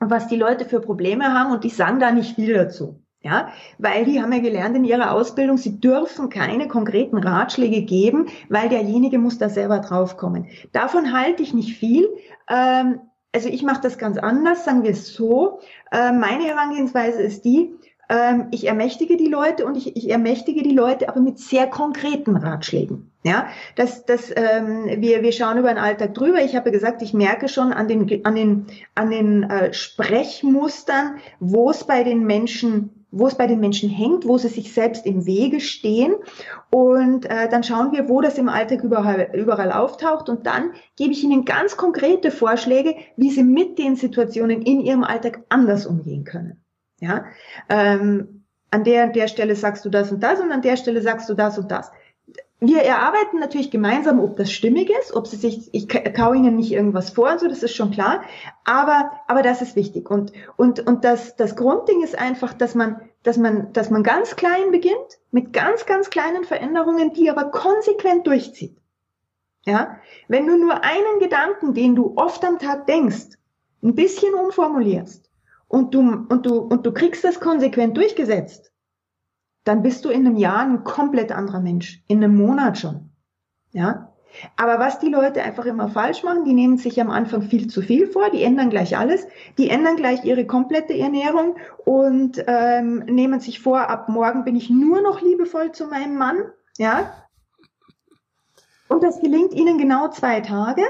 was 0.00 0.26
die 0.26 0.36
Leute 0.36 0.64
für 0.64 0.80
Probleme 0.80 1.32
haben 1.32 1.52
und 1.52 1.64
die 1.64 1.70
sagen 1.70 2.00
da 2.00 2.10
nicht 2.10 2.34
viel 2.34 2.54
dazu. 2.54 3.03
Ja, 3.24 3.48
weil 3.78 4.04
die 4.04 4.20
haben 4.20 4.34
ja 4.34 4.38
gelernt 4.38 4.76
in 4.76 4.84
ihrer 4.84 5.12
Ausbildung, 5.12 5.56
sie 5.56 5.80
dürfen 5.80 6.28
keine 6.28 6.68
konkreten 6.68 7.16
Ratschläge 7.16 7.80
geben, 7.80 8.26
weil 8.50 8.68
derjenige 8.68 9.18
muss 9.18 9.38
da 9.38 9.48
selber 9.48 9.78
draufkommen. 9.78 10.48
Davon 10.72 11.10
halte 11.10 11.42
ich 11.42 11.54
nicht 11.54 11.78
viel. 11.78 12.06
Ähm, 12.50 13.00
also 13.32 13.48
ich 13.48 13.62
mache 13.62 13.80
das 13.80 13.96
ganz 13.96 14.18
anders, 14.18 14.66
sagen 14.66 14.82
wir 14.82 14.90
es 14.90 15.14
so. 15.14 15.60
Äh, 15.90 16.12
meine 16.12 16.44
Herangehensweise 16.44 17.22
ist 17.22 17.46
die, 17.46 17.74
ähm, 18.10 18.48
ich 18.50 18.66
ermächtige 18.66 19.16
die 19.16 19.28
Leute 19.28 19.64
und 19.64 19.76
ich, 19.76 19.96
ich 19.96 20.10
ermächtige 20.10 20.62
die 20.62 20.74
Leute 20.74 21.08
aber 21.08 21.20
mit 21.20 21.38
sehr 21.38 21.66
konkreten 21.66 22.36
Ratschlägen. 22.36 23.10
Ja, 23.22 23.48
das, 23.76 24.04
das, 24.04 24.30
ähm, 24.36 25.00
wir, 25.00 25.22
wir 25.22 25.32
schauen 25.32 25.56
über 25.56 25.68
den 25.68 25.78
Alltag 25.78 26.12
drüber. 26.12 26.42
Ich 26.42 26.54
habe 26.54 26.70
gesagt, 26.70 27.00
ich 27.00 27.14
merke 27.14 27.48
schon 27.48 27.72
an 27.72 27.88
den, 27.88 28.24
an 28.26 28.34
den, 28.34 28.66
an 28.94 29.10
den 29.10 29.44
äh, 29.44 29.72
Sprechmustern, 29.72 31.16
wo 31.40 31.70
es 31.70 31.84
bei 31.84 32.04
den 32.04 32.26
Menschen 32.26 33.03
wo 33.16 33.26
es 33.26 33.36
bei 33.36 33.46
den 33.46 33.60
Menschen 33.60 33.88
hängt, 33.88 34.26
wo 34.26 34.38
sie 34.38 34.48
sich 34.48 34.72
selbst 34.72 35.06
im 35.06 35.24
Wege 35.24 35.60
stehen. 35.60 36.14
Und 36.70 37.26
äh, 37.26 37.48
dann 37.48 37.62
schauen 37.62 37.92
wir, 37.92 38.08
wo 38.08 38.20
das 38.20 38.38
im 38.38 38.48
Alltag 38.48 38.82
überall, 38.82 39.30
überall 39.34 39.72
auftaucht. 39.72 40.28
Und 40.28 40.46
dann 40.46 40.72
gebe 40.96 41.12
ich 41.12 41.22
ihnen 41.22 41.44
ganz 41.44 41.76
konkrete 41.76 42.30
Vorschläge, 42.30 42.96
wie 43.16 43.30
sie 43.30 43.44
mit 43.44 43.78
den 43.78 43.96
Situationen 43.96 44.62
in 44.62 44.80
ihrem 44.80 45.04
Alltag 45.04 45.44
anders 45.48 45.86
umgehen 45.86 46.24
können. 46.24 46.64
Ja, 47.00 47.26
ähm, 47.68 48.44
an 48.70 48.82
der, 48.82 49.08
der 49.08 49.28
Stelle 49.28 49.54
sagst 49.54 49.84
du 49.84 49.90
das 49.90 50.10
und 50.10 50.20
das 50.22 50.40
und 50.40 50.50
an 50.50 50.62
der 50.62 50.76
Stelle 50.76 51.00
sagst 51.00 51.28
du 51.28 51.34
das 51.34 51.58
und 51.58 51.70
das 51.70 51.92
wir 52.66 52.82
erarbeiten 52.82 53.38
natürlich 53.40 53.70
gemeinsam, 53.70 54.20
ob 54.20 54.36
das 54.36 54.52
stimmig 54.52 54.90
ist, 55.00 55.14
ob 55.14 55.26
sie 55.26 55.36
sich, 55.36 55.72
ich 55.72 55.88
kau 55.88 56.32
ihnen 56.32 56.56
nicht 56.56 56.72
irgendwas 56.72 57.10
vor 57.10 57.30
und 57.30 57.40
so, 57.40 57.48
das 57.48 57.62
ist 57.62 57.74
schon 57.74 57.90
klar. 57.90 58.22
Aber, 58.64 59.12
aber 59.26 59.42
das 59.42 59.62
ist 59.62 59.76
wichtig. 59.76 60.10
Und, 60.10 60.32
und, 60.56 60.86
und 60.86 61.04
das, 61.04 61.36
das 61.36 61.56
Grundding 61.56 62.02
ist 62.02 62.18
einfach, 62.18 62.52
dass 62.52 62.74
man, 62.74 63.00
dass 63.22 63.38
man, 63.38 63.72
dass 63.72 63.90
man 63.90 64.02
ganz 64.02 64.36
klein 64.36 64.70
beginnt, 64.70 65.18
mit 65.30 65.52
ganz, 65.52 65.86
ganz 65.86 66.10
kleinen 66.10 66.44
Veränderungen, 66.44 67.12
die 67.12 67.30
aber 67.30 67.50
konsequent 67.50 68.26
durchzieht. 68.26 68.76
Ja? 69.64 69.98
Wenn 70.28 70.46
du 70.46 70.56
nur 70.56 70.84
einen 70.84 71.20
Gedanken, 71.20 71.74
den 71.74 71.96
du 71.96 72.12
oft 72.16 72.44
am 72.44 72.58
Tag 72.58 72.86
denkst, 72.86 73.38
ein 73.82 73.94
bisschen 73.94 74.34
umformulierst 74.34 75.30
und 75.68 75.94
du, 75.94 76.00
und 76.28 76.46
du, 76.46 76.58
und 76.58 76.86
du 76.86 76.92
kriegst 76.92 77.24
das 77.24 77.40
konsequent 77.40 77.96
durchgesetzt, 77.96 78.72
dann 79.64 79.82
bist 79.82 80.04
du 80.04 80.10
in 80.10 80.26
einem 80.26 80.36
Jahr 80.36 80.60
ein 80.60 80.84
komplett 80.84 81.32
anderer 81.32 81.60
Mensch. 81.60 82.02
In 82.06 82.22
einem 82.22 82.36
Monat 82.36 82.78
schon. 82.78 83.10
Ja. 83.72 84.14
Aber 84.56 84.78
was 84.78 84.98
die 84.98 85.08
Leute 85.08 85.42
einfach 85.42 85.64
immer 85.64 85.88
falsch 85.88 86.22
machen, 86.22 86.44
die 86.44 86.54
nehmen 86.54 86.76
sich 86.76 87.00
am 87.00 87.10
Anfang 87.10 87.42
viel 87.42 87.68
zu 87.68 87.82
viel 87.82 88.06
vor, 88.06 88.30
die 88.30 88.42
ändern 88.42 88.68
gleich 88.68 88.96
alles, 88.96 89.26
die 89.58 89.70
ändern 89.70 89.96
gleich 89.96 90.24
ihre 90.24 90.46
komplette 90.46 90.98
Ernährung 90.98 91.56
und 91.84 92.42
ähm, 92.46 93.04
nehmen 93.06 93.38
sich 93.38 93.60
vor, 93.60 93.88
ab 93.88 94.08
morgen 94.08 94.44
bin 94.44 94.56
ich 94.56 94.70
nur 94.70 95.02
noch 95.02 95.22
liebevoll 95.22 95.70
zu 95.72 95.86
meinem 95.86 96.16
Mann, 96.16 96.36
ja. 96.78 97.12
Und 98.88 99.04
das 99.04 99.20
gelingt 99.20 99.54
ihnen 99.54 99.78
genau 99.78 100.08
zwei 100.08 100.40
Tage 100.40 100.82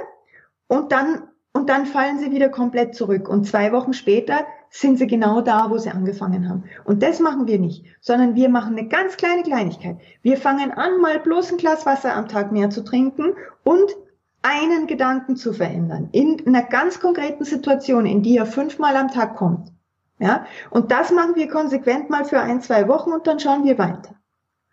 und 0.66 0.90
dann 0.92 1.28
und 1.56 1.70
dann 1.70 1.86
fallen 1.86 2.18
sie 2.18 2.32
wieder 2.32 2.48
komplett 2.48 2.96
zurück. 2.96 3.28
Und 3.28 3.46
zwei 3.46 3.72
Wochen 3.72 3.92
später 3.92 4.44
sind 4.74 4.98
sie 4.98 5.06
genau 5.06 5.40
da, 5.40 5.70
wo 5.70 5.78
sie 5.78 5.90
angefangen 5.90 6.48
haben. 6.48 6.64
Und 6.82 7.00
das 7.04 7.20
machen 7.20 7.46
wir 7.46 7.60
nicht, 7.60 7.84
sondern 8.00 8.34
wir 8.34 8.48
machen 8.48 8.76
eine 8.76 8.88
ganz 8.88 9.16
kleine 9.16 9.44
Kleinigkeit. 9.44 9.98
Wir 10.22 10.36
fangen 10.36 10.72
an, 10.72 11.00
mal 11.00 11.20
bloß 11.20 11.52
ein 11.52 11.58
Glas 11.58 11.86
Wasser 11.86 12.16
am 12.16 12.26
Tag 12.26 12.50
mehr 12.50 12.70
zu 12.70 12.82
trinken 12.82 13.34
und 13.62 13.94
einen 14.42 14.88
Gedanken 14.88 15.36
zu 15.36 15.52
verändern. 15.52 16.08
In 16.10 16.44
einer 16.44 16.64
ganz 16.64 16.98
konkreten 16.98 17.44
Situation, 17.44 18.04
in 18.04 18.24
die 18.24 18.36
er 18.36 18.46
fünfmal 18.46 18.96
am 18.96 19.12
Tag 19.12 19.36
kommt. 19.36 19.70
Ja, 20.18 20.44
und 20.70 20.90
das 20.90 21.12
machen 21.12 21.36
wir 21.36 21.48
konsequent 21.48 22.10
mal 22.10 22.24
für 22.24 22.40
ein, 22.40 22.60
zwei 22.60 22.88
Wochen 22.88 23.12
und 23.12 23.28
dann 23.28 23.38
schauen 23.38 23.64
wir 23.64 23.78
weiter. 23.78 24.16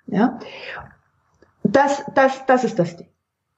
Ja, 0.07 0.39
das, 1.61 2.03
das, 2.15 2.43
das 2.47 2.63
ist 2.63 2.79
das 2.79 2.97
Ding. 2.97 3.09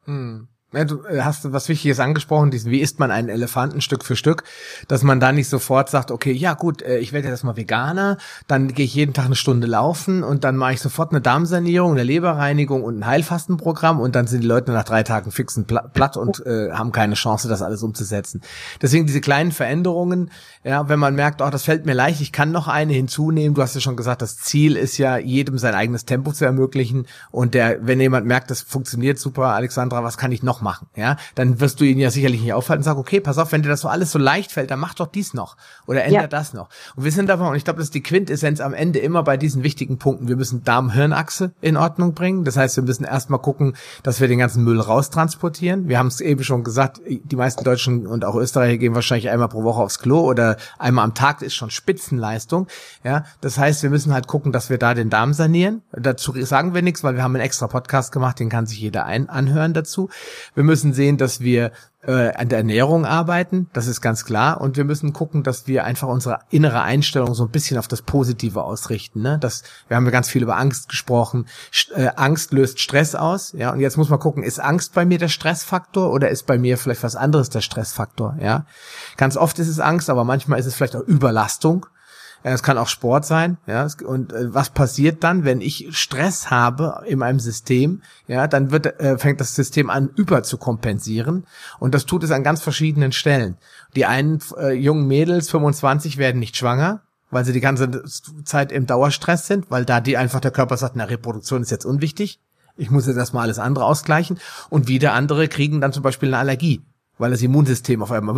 Hm. 0.03 0.49
Ja, 0.73 0.85
du 0.85 1.03
äh, 1.05 1.21
hast 1.21 1.51
was 1.53 1.69
Wichtiges 1.69 1.99
angesprochen, 1.99 2.49
diesen, 2.49 2.71
wie 2.71 2.79
isst 2.79 2.99
man 2.99 3.11
einen 3.11 3.29
Elefanten 3.29 3.79
Stück 3.81 4.03
für 4.03 4.15
Stück, 4.15 4.43
dass 4.87 5.03
man 5.03 5.19
da 5.19 5.31
nicht 5.31 5.47
sofort 5.47 5.89
sagt, 5.89 6.09
okay, 6.09 6.31
ja 6.31 6.53
gut, 6.55 6.81
äh, 6.81 6.97
ich 6.97 7.13
werde 7.13 7.27
jetzt 7.27 7.43
mal 7.43 7.55
Veganer, 7.55 8.17
dann 8.47 8.73
gehe 8.73 8.85
ich 8.85 8.95
jeden 8.95 9.13
Tag 9.13 9.25
eine 9.25 9.35
Stunde 9.35 9.67
laufen 9.67 10.23
und 10.23 10.43
dann 10.43 10.57
mache 10.57 10.73
ich 10.73 10.81
sofort 10.81 11.11
eine 11.11 11.21
Darmsanierung, 11.21 11.91
eine 11.91 12.03
Leberreinigung 12.03 12.83
und 12.83 12.99
ein 12.99 13.05
Heilfastenprogramm 13.05 13.99
und 13.99 14.15
dann 14.15 14.25
sind 14.25 14.41
die 14.41 14.47
Leute 14.47 14.71
nach 14.71 14.83
drei 14.83 15.03
Tagen 15.03 15.31
fixen 15.31 15.65
platt 15.65 16.17
und 16.17 16.43
äh, 16.45 16.71
haben 16.71 16.91
keine 16.91 17.13
Chance, 17.13 17.47
das 17.47 17.61
alles 17.61 17.83
umzusetzen. 17.83 18.41
Deswegen 18.81 19.05
diese 19.05 19.21
kleinen 19.21 19.51
Veränderungen, 19.51 20.31
ja, 20.63 20.87
wenn 20.89 20.99
man 20.99 21.15
merkt, 21.15 21.41
oh, 21.41 21.49
das 21.49 21.63
fällt 21.63 21.85
mir 21.85 21.93
leicht, 21.93 22.21
ich 22.21 22.31
kann 22.31 22.51
noch 22.51 22.67
eine 22.67 22.93
hinzunehmen. 22.93 23.53
Du 23.53 23.61
hast 23.61 23.75
ja 23.75 23.81
schon 23.81 23.95
gesagt, 23.95 24.21
das 24.21 24.37
Ziel 24.37 24.75
ist 24.75 24.97
ja, 24.97 25.17
jedem 25.17 25.57
sein 25.57 25.75
eigenes 25.75 26.05
Tempo 26.05 26.31
zu 26.31 26.45
ermöglichen 26.45 27.05
und 27.31 27.53
der, 27.53 27.85
wenn 27.85 27.99
jemand 27.99 28.25
merkt, 28.25 28.51
das 28.51 28.61
funktioniert 28.61 29.19
super, 29.19 29.47
Alexandra, 29.47 30.03
was 30.03 30.17
kann 30.17 30.31
ich 30.31 30.43
noch 30.43 30.61
machen, 30.61 30.87
ja, 30.95 31.17
dann 31.35 31.59
wirst 31.59 31.79
du 31.79 31.85
ihn 31.85 31.99
ja 31.99 32.11
sicherlich 32.11 32.41
nicht 32.41 32.53
aufhalten 32.53 32.81
und 32.81 32.85
sagen, 32.85 32.99
okay, 32.99 33.19
pass 33.19 33.37
auf, 33.37 33.51
wenn 33.51 33.61
dir 33.61 33.69
das 33.69 33.81
so 33.81 33.87
alles 33.87 34.11
so 34.11 34.19
leicht 34.19 34.51
fällt, 34.51 34.71
dann 34.71 34.79
mach 34.79 34.93
doch 34.93 35.07
dies 35.07 35.33
noch 35.33 35.57
oder 35.85 36.03
ändere 36.03 36.23
ja. 36.23 36.27
das 36.27 36.53
noch. 36.53 36.69
Und 36.95 37.03
wir 37.03 37.11
sind 37.11 37.27
davon, 37.29 37.47
und 37.47 37.55
ich 37.55 37.63
glaube, 37.63 37.77
das 37.77 37.87
ist 37.87 37.95
die 37.95 38.03
Quintessenz 38.03 38.59
am 38.59 38.73
Ende 38.73 38.99
immer 38.99 39.23
bei 39.23 39.37
diesen 39.37 39.63
wichtigen 39.63 39.97
Punkten. 39.97 40.27
Wir 40.27 40.35
müssen 40.35 40.63
Darm-Hirnachse 40.63 41.51
in 41.61 41.77
Ordnung 41.77 42.13
bringen. 42.13 42.43
Das 42.43 42.57
heißt, 42.57 42.75
wir 42.77 42.83
müssen 42.83 43.03
erstmal 43.03 43.39
gucken, 43.39 43.75
dass 44.03 44.21
wir 44.21 44.27
den 44.27 44.39
ganzen 44.39 44.63
Müll 44.63 44.79
raustransportieren. 44.79 45.87
Wir 45.87 45.99
haben 45.99 46.07
es 46.07 46.21
eben 46.21 46.43
schon 46.43 46.63
gesagt, 46.63 47.01
die 47.05 47.35
meisten 47.35 47.63
Deutschen 47.63 48.07
und 48.07 48.25
auch 48.25 48.35
Österreicher 48.35 48.77
gehen 48.77 48.95
wahrscheinlich 48.95 49.29
einmal 49.29 49.49
pro 49.49 49.63
Woche 49.63 49.81
aufs 49.81 49.99
Klo 49.99 50.21
oder 50.21 50.52
einmal 50.77 51.05
am 51.05 51.13
Tag 51.13 51.41
ist 51.41 51.55
schon 51.55 51.69
Spitzenleistung. 51.69 52.67
Ja, 53.03 53.25
das 53.41 53.57
heißt, 53.57 53.83
wir 53.83 53.89
müssen 53.89 54.13
halt 54.13 54.27
gucken, 54.27 54.51
dass 54.51 54.69
wir 54.69 54.77
da 54.77 54.93
den 54.93 55.09
Darm 55.09 55.33
sanieren. 55.33 55.81
Dazu 55.91 56.33
sagen 56.43 56.73
wir 56.73 56.81
nichts, 56.81 57.03
weil 57.03 57.15
wir 57.15 57.23
haben 57.23 57.35
einen 57.35 57.43
extra 57.43 57.67
Podcast 57.67 58.11
gemacht, 58.11 58.39
den 58.39 58.49
kann 58.49 58.65
sich 58.65 58.79
jeder 58.79 59.05
ein 59.05 59.29
anhören 59.29 59.73
dazu. 59.73 60.09
Wir 60.55 60.63
müssen 60.63 60.93
sehen, 60.93 61.17
dass 61.17 61.39
wir 61.39 61.71
äh, 62.05 62.33
an 62.33 62.49
der 62.49 62.59
Ernährung 62.59 63.05
arbeiten, 63.05 63.69
das 63.73 63.87
ist 63.87 64.01
ganz 64.01 64.25
klar. 64.25 64.61
Und 64.61 64.77
wir 64.77 64.83
müssen 64.83 65.13
gucken, 65.13 65.43
dass 65.43 65.67
wir 65.67 65.83
einfach 65.85 66.07
unsere 66.07 66.39
innere 66.49 66.81
Einstellung 66.81 67.33
so 67.33 67.43
ein 67.43 67.49
bisschen 67.49 67.77
auf 67.77 67.87
das 67.87 68.01
Positive 68.01 68.63
ausrichten. 68.63 69.21
Ne? 69.21 69.37
Das, 69.39 69.63
wir 69.87 69.97
haben 69.97 70.05
ja 70.05 70.11
ganz 70.11 70.29
viel 70.29 70.43
über 70.43 70.57
Angst 70.57 70.89
gesprochen. 70.89 71.47
St 71.73 71.91
äh, 71.95 72.11
Angst 72.15 72.53
löst 72.53 72.79
Stress 72.79 73.15
aus. 73.15 73.53
Ja, 73.53 73.71
und 73.71 73.79
jetzt 73.79 73.97
muss 73.97 74.09
man 74.09 74.19
gucken, 74.19 74.43
ist 74.43 74.59
Angst 74.59 74.93
bei 74.93 75.05
mir 75.05 75.17
der 75.17 75.29
Stressfaktor 75.29 76.11
oder 76.11 76.29
ist 76.29 76.45
bei 76.45 76.57
mir 76.57 76.77
vielleicht 76.77 77.03
was 77.03 77.15
anderes 77.15 77.49
der 77.49 77.61
Stressfaktor? 77.61 78.37
Ja, 78.41 78.65
ganz 79.17 79.37
oft 79.37 79.57
ist 79.59 79.67
es 79.67 79.79
Angst, 79.79 80.09
aber 80.09 80.23
manchmal 80.23 80.59
ist 80.59 80.65
es 80.65 80.75
vielleicht 80.75 80.95
auch 80.95 81.01
Überlastung. 81.01 81.85
Es 82.43 82.61
kann 82.61 82.77
auch 82.77 82.89
Sport 82.89 83.25
sein, 83.25 83.57
ja. 83.67 83.87
Und 84.05 84.33
äh, 84.33 84.53
was 84.53 84.69
passiert 84.69 85.23
dann, 85.23 85.45
wenn 85.45 85.61
ich 85.61 85.87
Stress 85.91 86.51
habe 86.51 87.01
in 87.07 87.19
meinem 87.19 87.39
System? 87.39 88.01
Ja, 88.27 88.47
dann 88.47 88.71
wird 88.71 88.99
äh, 88.99 89.17
fängt 89.17 89.39
das 89.39 89.55
System 89.55 89.89
an 89.89 90.09
über 90.15 90.43
zu 90.43 90.57
kompensieren 90.57 91.45
und 91.79 91.95
das 91.95 92.05
tut 92.05 92.23
es 92.23 92.31
an 92.31 92.43
ganz 92.43 92.61
verschiedenen 92.61 93.13
Stellen. 93.13 93.57
Die 93.95 94.05
einen 94.05 94.39
äh, 94.57 94.73
jungen 94.73 95.07
Mädels 95.07 95.49
25 95.49 96.17
werden 96.17 96.39
nicht 96.39 96.57
schwanger, 96.57 97.01
weil 97.31 97.45
sie 97.45 97.53
die 97.53 97.61
ganze 97.61 98.03
Zeit 98.43 98.73
im 98.73 98.87
Dauerstress 98.87 99.47
sind, 99.47 99.71
weil 99.71 99.85
da 99.85 100.01
die 100.01 100.17
einfach 100.17 100.41
der 100.41 100.51
Körper 100.51 100.75
sagt, 100.75 100.97
na 100.97 101.05
Reproduktion 101.05 101.61
ist 101.61 101.71
jetzt 101.71 101.85
unwichtig. 101.85 102.41
Ich 102.75 102.91
muss 102.91 103.07
jetzt 103.07 103.17
erstmal 103.17 103.43
alles 103.43 103.59
andere 103.59 103.85
ausgleichen. 103.85 104.39
Und 104.69 104.87
wieder 104.87 105.13
andere 105.13 105.47
kriegen 105.47 105.79
dann 105.79 105.93
zum 105.93 106.03
Beispiel 106.03 106.29
eine 106.29 106.39
Allergie 106.39 106.81
weil 107.17 107.31
das 107.31 107.41
Immunsystem 107.41 108.01
auf 108.01 108.11
einmal 108.11 108.35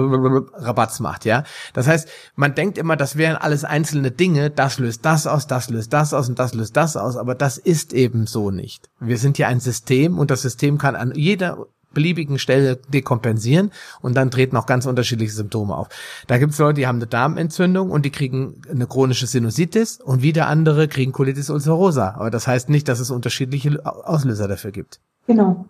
Rabatz 0.54 1.00
macht, 1.00 1.26
ja. 1.26 1.44
Das 1.74 1.88
heißt, 1.88 2.08
man 2.36 2.56
denkt 2.56 2.78
immer, 2.78 2.96
das 2.96 3.16
wären 3.16 3.38
alles 3.38 3.64
einzelne 3.64 4.12
Dinge, 4.12 4.50
das 4.50 4.80
löst 4.80 5.06
das 5.06 5.28
aus, 5.28 5.48
das 5.48 5.70
löst 5.70 5.94
das 5.94 6.14
aus 6.14 6.30
und 6.30 6.40
das 6.40 6.54
löst 6.54 6.76
das 6.76 6.98
aus, 6.98 7.18
aber 7.18 7.36
das 7.36 7.58
ist 7.58 7.94
eben 7.94 8.28
so 8.28 8.52
nicht. 8.52 8.90
Wir 9.00 9.18
sind 9.18 9.38
ja 9.38 9.48
ein 9.48 9.60
System 9.60 10.20
und 10.20 10.32
das 10.32 10.42
System 10.42 10.78
kann 10.78 10.96
an 10.96 11.14
jeder 11.16 11.68
beliebigen 11.96 12.38
Stelle 12.38 12.76
dekompensieren 12.76 13.72
und 14.02 14.16
dann 14.16 14.30
treten 14.30 14.56
auch 14.58 14.68
ganz 14.68 14.86
unterschiedliche 14.86 15.34
Symptome 15.34 15.76
auf. 15.76 15.88
Da 16.28 16.38
gibt 16.38 16.54
es 16.54 16.60
Leute, 16.60 16.76
die 16.76 16.86
haben 16.86 16.98
eine 16.98 17.08
Darmentzündung 17.08 17.90
und 17.90 18.06
die 18.06 18.12
kriegen 18.12 18.62
eine 18.70 18.86
chronische 18.86 19.26
Sinusitis 19.26 20.00
und 20.00 20.22
wieder 20.22 20.48
andere 20.48 20.88
kriegen 20.88 21.12
Colitis 21.12 21.50
ulcerosa. 21.50 22.14
Aber 22.16 22.30
das 22.30 22.46
heißt 22.46 22.70
nicht, 22.70 22.88
dass 22.88 23.00
es 23.00 23.10
unterschiedliche 23.10 23.84
Auslöser 23.86 24.48
dafür 24.48 24.72
gibt. 24.72 25.00
Genau. 25.26 25.66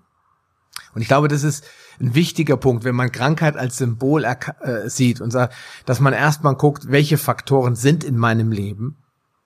Und 0.94 1.02
ich 1.02 1.07
glaube, 1.07 1.30
das 1.30 1.44
ist 1.44 1.64
ein 1.99 2.15
wichtiger 2.15 2.57
Punkt, 2.57 2.84
wenn 2.84 2.95
man 2.95 3.11
Krankheit 3.11 3.57
als 3.57 3.77
Symbol 3.77 4.23
äh, 4.23 4.89
sieht 4.89 5.22
und 5.22 5.31
sagt, 5.31 5.53
dass 5.85 5.99
man 5.99 6.13
erstmal 6.13 6.55
guckt, 6.55 6.91
welche 6.91 7.17
Faktoren 7.17 7.76
sind 7.76 8.03
in 8.03 8.17
meinem 8.17 8.51
Leben, 8.51 8.97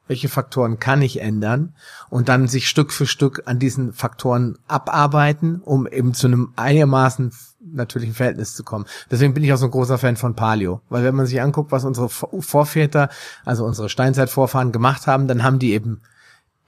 welche 0.08 0.28
Faktoren 0.28 0.80
kann 0.80 1.02
ich 1.02 1.22
ändern 1.22 1.76
und 2.10 2.30
dann 2.30 2.48
sich 2.48 2.68
Stück 2.68 2.92
für 2.92 3.06
Stück 3.06 3.44
an 3.46 3.60
diesen 3.60 3.94
Faktoren 3.94 4.58
abarbeiten, 4.68 5.62
um 5.62 5.88
eben 5.88 6.14
zu 6.14 6.28
einem 6.28 6.54
einigermaßen 6.56 7.32
natürlichen 7.62 8.16
Verhältnis 8.16 8.56
zu 8.56 8.64
kommen. 8.64 8.86
Deswegen 9.12 9.34
bin 9.34 9.44
ich 9.44 9.54
auch 9.54 9.58
so 9.58 9.66
ein 9.66 9.72
großer 9.72 9.98
Fan 9.98 10.18
von 10.18 10.36
Paleo, 10.36 10.82
weil 10.90 11.04
wenn 11.04 11.16
man 11.16 11.28
sich 11.28 11.42
anguckt, 11.42 11.72
was 11.72 11.86
unsere 11.86 12.10
Vorväter, 12.10 13.10
also 13.46 13.66
unsere 13.66 13.90
Steinzeitvorfahren 13.90 14.72
gemacht 14.72 15.08
haben, 15.08 15.28
dann 15.28 15.44
haben 15.44 15.60
die 15.60 15.74
eben 15.74 16.02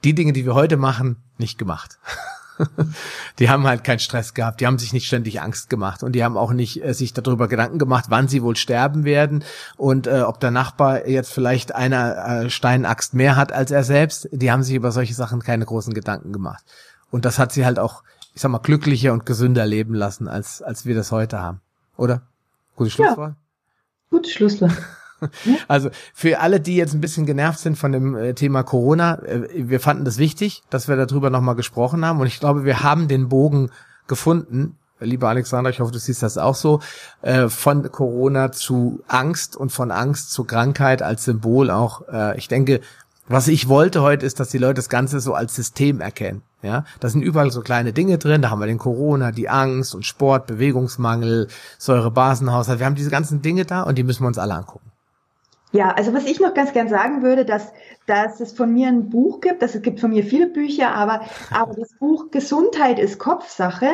die 0.04 0.14
Dinge, 0.14 0.32
die 0.32 0.44
wir 0.44 0.54
heute 0.54 0.76
machen, 0.76 1.16
nicht 1.38 1.58
gemacht. 1.58 1.98
die 3.38 3.48
haben 3.48 3.66
halt 3.66 3.84
keinen 3.84 3.98
Stress 3.98 4.34
gehabt, 4.34 4.60
die 4.60 4.66
haben 4.66 4.78
sich 4.78 4.92
nicht 4.92 5.06
ständig 5.06 5.40
Angst 5.40 5.70
gemacht 5.70 6.02
und 6.02 6.12
die 6.12 6.24
haben 6.24 6.36
auch 6.36 6.52
nicht 6.52 6.84
äh, 6.84 6.94
sich 6.94 7.12
darüber 7.12 7.48
Gedanken 7.48 7.78
gemacht, 7.78 8.06
wann 8.08 8.28
sie 8.28 8.42
wohl 8.42 8.56
sterben 8.56 9.04
werden 9.04 9.44
und 9.76 10.06
äh, 10.06 10.22
ob 10.22 10.40
der 10.40 10.50
Nachbar 10.50 11.06
jetzt 11.08 11.32
vielleicht 11.32 11.74
eine 11.74 12.44
äh, 12.44 12.50
Steinaxt 12.50 13.14
mehr 13.14 13.36
hat 13.36 13.52
als 13.52 13.70
er 13.70 13.84
selbst. 13.84 14.28
Die 14.32 14.50
haben 14.50 14.62
sich 14.62 14.74
über 14.74 14.92
solche 14.92 15.14
Sachen 15.14 15.42
keine 15.42 15.64
großen 15.64 15.94
Gedanken 15.94 16.32
gemacht. 16.32 16.64
Und 17.10 17.24
das 17.24 17.38
hat 17.38 17.52
sie 17.52 17.64
halt 17.64 17.78
auch, 17.78 18.02
ich 18.34 18.40
sag 18.40 18.50
mal, 18.50 18.58
glücklicher 18.58 19.12
und 19.12 19.26
gesünder 19.26 19.66
leben 19.66 19.94
lassen, 19.94 20.28
als, 20.28 20.62
als 20.62 20.86
wir 20.86 20.94
das 20.94 21.12
heute 21.12 21.40
haben. 21.40 21.60
Oder? 21.96 22.22
Gutes 22.76 22.94
Schlusswort? 22.94 23.30
Ja. 23.30 23.36
Gutes 24.10 24.32
Schlusswort. 24.32 24.72
Also 25.68 25.90
für 26.14 26.40
alle, 26.40 26.60
die 26.60 26.76
jetzt 26.76 26.94
ein 26.94 27.00
bisschen 27.00 27.26
genervt 27.26 27.60
sind 27.60 27.76
von 27.76 27.92
dem 27.92 28.16
äh, 28.16 28.34
Thema 28.34 28.62
Corona, 28.62 29.22
äh, 29.22 29.48
wir 29.52 29.80
fanden 29.80 30.04
das 30.04 30.18
wichtig, 30.18 30.62
dass 30.70 30.88
wir 30.88 30.96
darüber 30.96 31.30
nochmal 31.30 31.54
gesprochen 31.54 32.04
haben 32.04 32.20
und 32.20 32.26
ich 32.26 32.40
glaube, 32.40 32.64
wir 32.64 32.82
haben 32.82 33.08
den 33.08 33.28
Bogen 33.28 33.70
gefunden. 34.06 34.76
Lieber 35.00 35.28
Alexander, 35.28 35.70
ich 35.70 35.80
hoffe, 35.80 35.90
du 35.90 35.98
siehst 35.98 36.22
das 36.22 36.38
auch 36.38 36.54
so, 36.54 36.80
äh, 37.22 37.48
von 37.48 37.90
Corona 37.90 38.52
zu 38.52 39.00
Angst 39.08 39.56
und 39.56 39.72
von 39.72 39.90
Angst 39.90 40.30
zu 40.30 40.44
Krankheit 40.44 41.02
als 41.02 41.24
Symbol 41.24 41.70
auch. 41.70 42.02
Ich 42.36 42.46
denke, 42.46 42.80
was 43.26 43.48
ich 43.48 43.68
wollte 43.68 44.02
heute 44.02 44.26
ist, 44.26 44.38
dass 44.38 44.50
die 44.50 44.58
Leute 44.58 44.74
das 44.74 44.88
Ganze 44.88 45.18
so 45.18 45.34
als 45.34 45.56
System 45.56 46.00
erkennen. 46.00 46.42
Ja, 46.62 46.84
da 47.00 47.08
sind 47.08 47.22
überall 47.22 47.50
so 47.50 47.60
kleine 47.60 47.92
Dinge 47.92 48.18
drin. 48.18 48.42
Da 48.42 48.50
haben 48.50 48.60
wir 48.60 48.66
den 48.66 48.78
Corona, 48.78 49.32
die 49.32 49.48
Angst 49.48 49.96
und 49.96 50.06
Sport, 50.06 50.46
Bewegungsmangel, 50.46 51.48
Säurebasenhaushalt. 51.78 52.78
Wir 52.78 52.86
haben 52.86 52.94
diese 52.94 53.10
ganzen 53.10 53.42
Dinge 53.42 53.64
da 53.64 53.82
und 53.82 53.98
die 53.98 54.04
müssen 54.04 54.22
wir 54.22 54.28
uns 54.28 54.38
alle 54.38 54.54
angucken. 54.54 54.91
Ja, 55.72 55.90
also 55.90 56.12
was 56.12 56.26
ich 56.26 56.38
noch 56.38 56.52
ganz 56.52 56.74
gern 56.74 56.88
sagen 56.88 57.22
würde, 57.22 57.46
dass, 57.46 57.72
dass 58.06 58.40
es 58.40 58.52
von 58.52 58.72
mir 58.72 58.88
ein 58.88 59.08
Buch 59.08 59.40
gibt, 59.40 59.62
dass 59.62 59.74
es 59.74 59.80
gibt 59.80 60.00
von 60.00 60.10
mir 60.10 60.22
viele 60.22 60.46
Bücher, 60.46 60.94
aber, 60.94 61.22
aber 61.50 61.74
das 61.74 61.94
Buch 61.98 62.30
Gesundheit 62.30 62.98
ist 62.98 63.18
Kopfsache, 63.18 63.86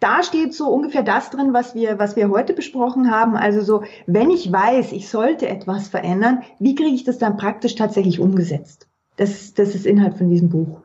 da 0.00 0.22
steht 0.22 0.54
so 0.54 0.68
ungefähr 0.68 1.02
das 1.02 1.28
drin, 1.28 1.52
was 1.52 1.74
wir, 1.74 1.98
was 1.98 2.16
wir 2.16 2.30
heute 2.30 2.54
besprochen 2.54 3.10
haben. 3.10 3.36
Also 3.36 3.60
so, 3.60 3.84
wenn 4.06 4.30
ich 4.30 4.50
weiß, 4.50 4.92
ich 4.92 5.10
sollte 5.10 5.46
etwas 5.46 5.88
verändern, 5.88 6.42
wie 6.58 6.74
kriege 6.74 6.94
ich 6.94 7.04
das 7.04 7.18
dann 7.18 7.36
praktisch 7.36 7.74
tatsächlich 7.74 8.18
umgesetzt? 8.18 8.88
Das, 9.16 9.52
das 9.52 9.74
ist 9.74 9.84
Inhalt 9.84 10.16
von 10.16 10.30
diesem 10.30 10.48
Buch. 10.48 10.80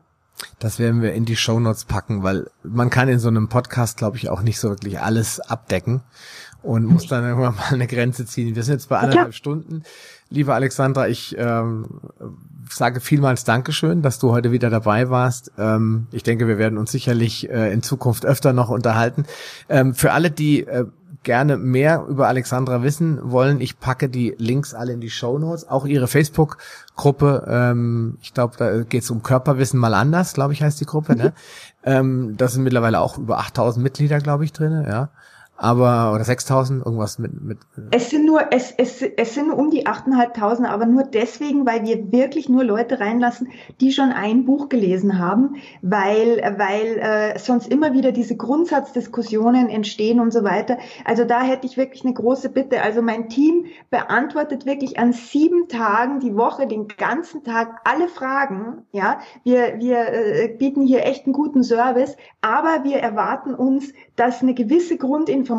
Das 0.59 0.79
werden 0.79 1.01
wir 1.01 1.13
in 1.13 1.25
die 1.25 1.35
Shownotes 1.35 1.85
packen, 1.85 2.23
weil 2.23 2.47
man 2.63 2.89
kann 2.89 3.07
in 3.07 3.19
so 3.19 3.29
einem 3.29 3.47
Podcast, 3.47 3.97
glaube 3.97 4.17
ich, 4.17 4.29
auch 4.29 4.41
nicht 4.41 4.59
so 4.59 4.69
wirklich 4.69 4.99
alles 4.99 5.39
abdecken 5.39 6.01
und 6.63 6.85
muss 6.85 7.07
dann 7.07 7.23
irgendwann 7.23 7.55
mal 7.55 7.73
eine 7.73 7.87
Grenze 7.87 8.25
ziehen. 8.25 8.55
Wir 8.55 8.63
sind 8.63 8.75
jetzt 8.75 8.89
bei 8.89 8.99
anderthalb 8.99 9.29
ja. 9.29 9.33
Stunden. 9.33 9.83
Liebe 10.31 10.53
Alexandra, 10.53 11.09
ich 11.09 11.35
ähm, 11.37 11.99
sage 12.69 13.01
vielmals 13.01 13.43
Dankeschön, 13.43 14.01
dass 14.01 14.17
du 14.17 14.31
heute 14.31 14.53
wieder 14.53 14.69
dabei 14.69 15.09
warst. 15.09 15.51
Ähm, 15.57 16.07
ich 16.13 16.23
denke, 16.23 16.47
wir 16.47 16.57
werden 16.57 16.77
uns 16.77 16.89
sicherlich 16.89 17.49
äh, 17.49 17.73
in 17.73 17.83
Zukunft 17.83 18.25
öfter 18.25 18.53
noch 18.53 18.69
unterhalten. 18.69 19.25
Ähm, 19.67 19.93
für 19.93 20.13
alle, 20.13 20.31
die 20.31 20.65
äh, 20.65 20.85
gerne 21.23 21.57
mehr 21.57 22.05
über 22.07 22.29
Alexandra 22.29 22.81
wissen 22.81 23.19
wollen, 23.29 23.59
ich 23.59 23.77
packe 23.77 24.07
die 24.07 24.33
Links 24.37 24.73
alle 24.73 24.93
in 24.93 25.01
die 25.01 25.09
Show 25.09 25.37
Notes, 25.37 25.67
auch 25.67 25.85
ihre 25.85 26.07
Facebook-Gruppe. 26.07 27.45
Ähm, 27.49 28.17
ich 28.21 28.33
glaube, 28.33 28.55
da 28.57 28.83
geht 28.83 29.03
es 29.03 29.11
um 29.11 29.23
Körperwissen 29.23 29.81
mal 29.81 29.93
anders, 29.93 30.33
glaube 30.33 30.53
ich, 30.53 30.63
heißt 30.63 30.79
die 30.79 30.85
Gruppe. 30.85 31.17
Ne? 31.17 31.25
Mhm. 31.25 31.31
Ähm, 31.83 32.37
da 32.37 32.47
sind 32.47 32.63
mittlerweile 32.63 33.01
auch 33.01 33.17
über 33.17 33.39
8000 33.39 33.83
Mitglieder, 33.83 34.19
glaube 34.19 34.45
ich, 34.45 34.53
drin. 34.53 34.85
Ja 34.87 35.09
aber 35.61 36.13
oder 36.13 36.23
6000 36.23 36.85
irgendwas 36.85 37.19
mit 37.19 37.39
mit 37.41 37.59
es 37.91 38.09
sind 38.09 38.25
nur 38.25 38.51
es, 38.51 38.71
es, 38.71 39.01
es 39.01 39.35
sind 39.35 39.51
um 39.51 39.69
die 39.69 39.85
8.500 39.85 40.65
aber 40.65 40.87
nur 40.87 41.03
deswegen 41.03 41.65
weil 41.67 41.85
wir 41.85 42.11
wirklich 42.11 42.49
nur 42.49 42.63
Leute 42.63 42.99
reinlassen 42.99 43.49
die 43.79 43.91
schon 43.91 44.09
ein 44.09 44.45
Buch 44.45 44.69
gelesen 44.69 45.19
haben 45.19 45.57
weil 45.83 46.41
weil 46.57 46.97
äh, 46.97 47.39
sonst 47.39 47.67
immer 47.71 47.93
wieder 47.93 48.11
diese 48.11 48.35
Grundsatzdiskussionen 48.35 49.69
entstehen 49.69 50.19
und 50.19 50.33
so 50.33 50.43
weiter. 50.43 50.77
Also 51.05 51.25
da 51.25 51.41
hätte 51.41 51.67
ich 51.67 51.77
wirklich 51.77 52.03
eine 52.03 52.13
große 52.13 52.49
Bitte. 52.49 52.81
Also 52.81 53.01
mein 53.01 53.29
Team 53.29 53.65
beantwortet 53.89 54.65
wirklich 54.65 54.97
an 54.97 55.13
sieben 55.13 55.67
Tagen 55.67 56.19
die 56.19 56.35
Woche 56.35 56.67
den 56.67 56.87
ganzen 56.87 57.43
Tag 57.43 57.81
alle 57.83 58.07
Fragen 58.07 58.83
ja. 58.91 59.19
Wir 59.43 59.75
wir 59.77 60.07
äh, 60.07 60.47
bieten 60.57 60.81
hier 60.81 61.05
echt 61.05 61.25
einen 61.25 61.33
guten 61.33 61.63
Service 61.63 62.17
aber 62.41 62.83
wir 62.83 62.97
erwarten 62.97 63.53
uns 63.53 63.93
dass 64.15 64.41
eine 64.41 64.53
gewisse 64.53 64.97
Grundinformation 64.97 65.50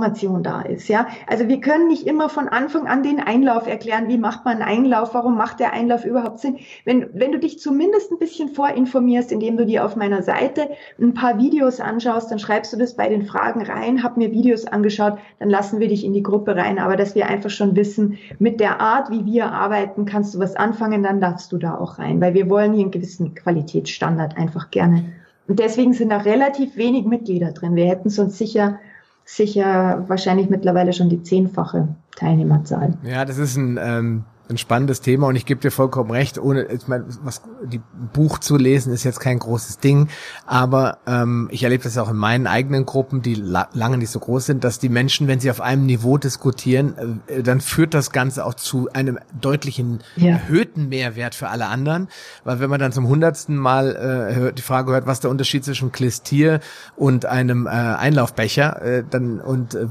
da 0.43 0.63
ist. 0.63 0.89
Ja, 0.89 1.07
also 1.27 1.49
wir 1.49 1.61
können 1.61 1.89
nicht 1.89 2.07
immer 2.07 2.29
von 2.29 2.49
Anfang 2.49 2.87
an 2.87 3.03
den 3.03 3.21
Einlauf 3.21 3.67
erklären. 3.67 4.09
Wie 4.09 4.19
macht 4.19 4.45
man 4.45 4.63
einen 4.63 4.85
Einlauf? 4.85 5.15
Warum 5.15 5.37
macht 5.37 5.61
der 5.61 5.73
Einlauf 5.73 6.05
überhaupt 6.05 6.41
Sinn? 6.41 6.59
Wenn, 6.85 7.09
wenn 7.13 7.33
du 7.33 7.39
dich 7.39 7.59
zumindest 7.59 8.11
ein 8.11 8.19
bisschen 8.19 8.49
vorinformierst, 8.49 9.33
indem 9.33 9.57
du 9.57 9.67
dir 9.67 9.85
auf 9.85 9.97
meiner 9.97 10.23
Seite 10.23 10.71
ein 11.01 11.15
paar 11.15 11.39
Videos 11.39 11.81
anschaust, 11.81 12.31
dann 12.31 12.39
schreibst 12.39 12.73
du 12.73 12.77
das 12.77 12.95
bei 12.95 13.09
den 13.09 13.25
Fragen 13.25 13.63
rein, 13.63 14.03
hab 14.03 14.17
mir 14.17 14.33
Videos 14.33 14.67
angeschaut, 14.67 15.19
dann 15.39 15.51
lassen 15.51 15.81
wir 15.81 15.89
dich 15.89 16.05
in 16.05 16.13
die 16.13 16.23
Gruppe 16.23 16.57
rein. 16.57 16.79
Aber 16.79 16.97
dass 16.97 17.15
wir 17.15 17.27
einfach 17.27 17.51
schon 17.51 17.77
wissen, 17.77 18.19
mit 18.39 18.61
der 18.61 18.81
Art, 18.81 19.11
wie 19.11 19.27
wir 19.27 19.53
arbeiten, 19.53 20.05
kannst 20.05 20.35
du 20.35 20.39
was 20.39 20.57
anfangen, 20.57 21.03
dann 21.03 21.21
darfst 21.21 21.53
du 21.53 21.59
da 21.59 21.77
auch 21.77 21.99
rein, 21.99 22.21
weil 22.21 22.35
wir 22.35 22.49
wollen 22.49 22.73
hier 22.73 22.83
einen 22.83 22.91
gewissen 22.91 23.35
Qualitätsstandard 23.35 24.37
einfach 24.37 24.71
gerne 24.71 25.05
und 25.49 25.59
deswegen 25.59 25.93
sind 25.93 26.13
auch 26.13 26.25
relativ 26.25 26.77
wenig 26.77 27.05
Mitglieder 27.05 27.53
drin. 27.53 27.77
Wir 27.77 27.87
hätten 27.87 28.09
sonst 28.11 28.39
sicher, 28.39 28.79
sicher 29.25 30.05
wahrscheinlich 30.09 30.51
mittlerweile 30.51 30.93
schon 30.93 31.09
die 31.09 31.23
zehnfache 31.23 31.89
Teilnehmerzahl. 32.17 32.95
Ja, 33.03 33.25
das 33.25 33.39
ist 33.39 33.57
ein 33.57 33.79
ähm, 33.83 34.25
ein 34.49 34.59
spannendes 34.59 35.01
Thema 35.01 35.29
und 35.29 35.37
ich 35.37 35.47
gebe 35.47 35.61
dir 35.61 35.71
vollkommen 35.71 36.11
recht, 36.11 36.39
ohne 36.39 36.65
ich 36.65 36.89
mein, 36.89 37.05
was 37.23 37.43
die 37.65 37.81
Buch 38.13 38.39
zu 38.39 38.57
lesen 38.57 38.93
ist 38.93 39.05
jetzt 39.05 39.21
kein 39.21 39.39
großes 39.39 39.79
Ding, 39.79 40.09
aber 40.47 40.99
ähm, 41.07 41.49
ich 41.51 41.63
erlebe 41.63 41.85
das 41.85 41.97
auch 41.99 42.11
in 42.11 42.17
meinen 42.17 42.47
eigenen 42.47 42.85
Gruppen, 42.85 43.23
die 43.23 43.35
la 43.35 43.69
lange 43.73 43.99
nicht 43.99 44.11
so 44.11 44.19
groß 44.19 44.47
sind, 44.47 44.65
dass 44.65 44.79
die 44.79 44.89
Menschen, 44.89 45.29
wenn 45.29 45.41
sie 45.41 45.51
auf 45.51 45.61
einem 45.61 45.87
Niveau 45.87 46.19
diskutieren, 46.19 47.21
äh, 47.27 47.43
dann 47.43 47.61
führt 47.61 47.95
das 47.95 48.13
Ganze 48.13 48.45
auch 48.45 48.55
zu 48.55 48.89
einem 48.93 49.19
deutlichen 49.41 50.01
ja. 50.17 50.33
erhöhten 50.33 50.89
Mehrwert 50.89 51.35
für 51.35 51.49
alle 51.49 51.67
anderen, 51.67 52.09
weil 52.45 52.61
wenn 52.61 52.69
man 52.69 52.81
dann 52.81 52.93
zum 52.93 53.09
hundertsten 53.09 53.57
Mal 53.57 54.51
äh, 54.51 54.53
die 54.53 54.63
Frage 54.63 54.93
hört, 54.93 55.07
was 55.07 55.21
der 55.21 55.31
Unterschied 55.31 55.65
zwischen 55.65 55.93
Klistier 55.93 56.61
und 56.97 57.27
einem 57.27 57.67
äh, 57.67 57.71
Einlaufbecher, 57.71 58.83
äh, 58.83 59.05
dann 59.09 59.41
und 59.41 59.75
äh, 59.75 59.87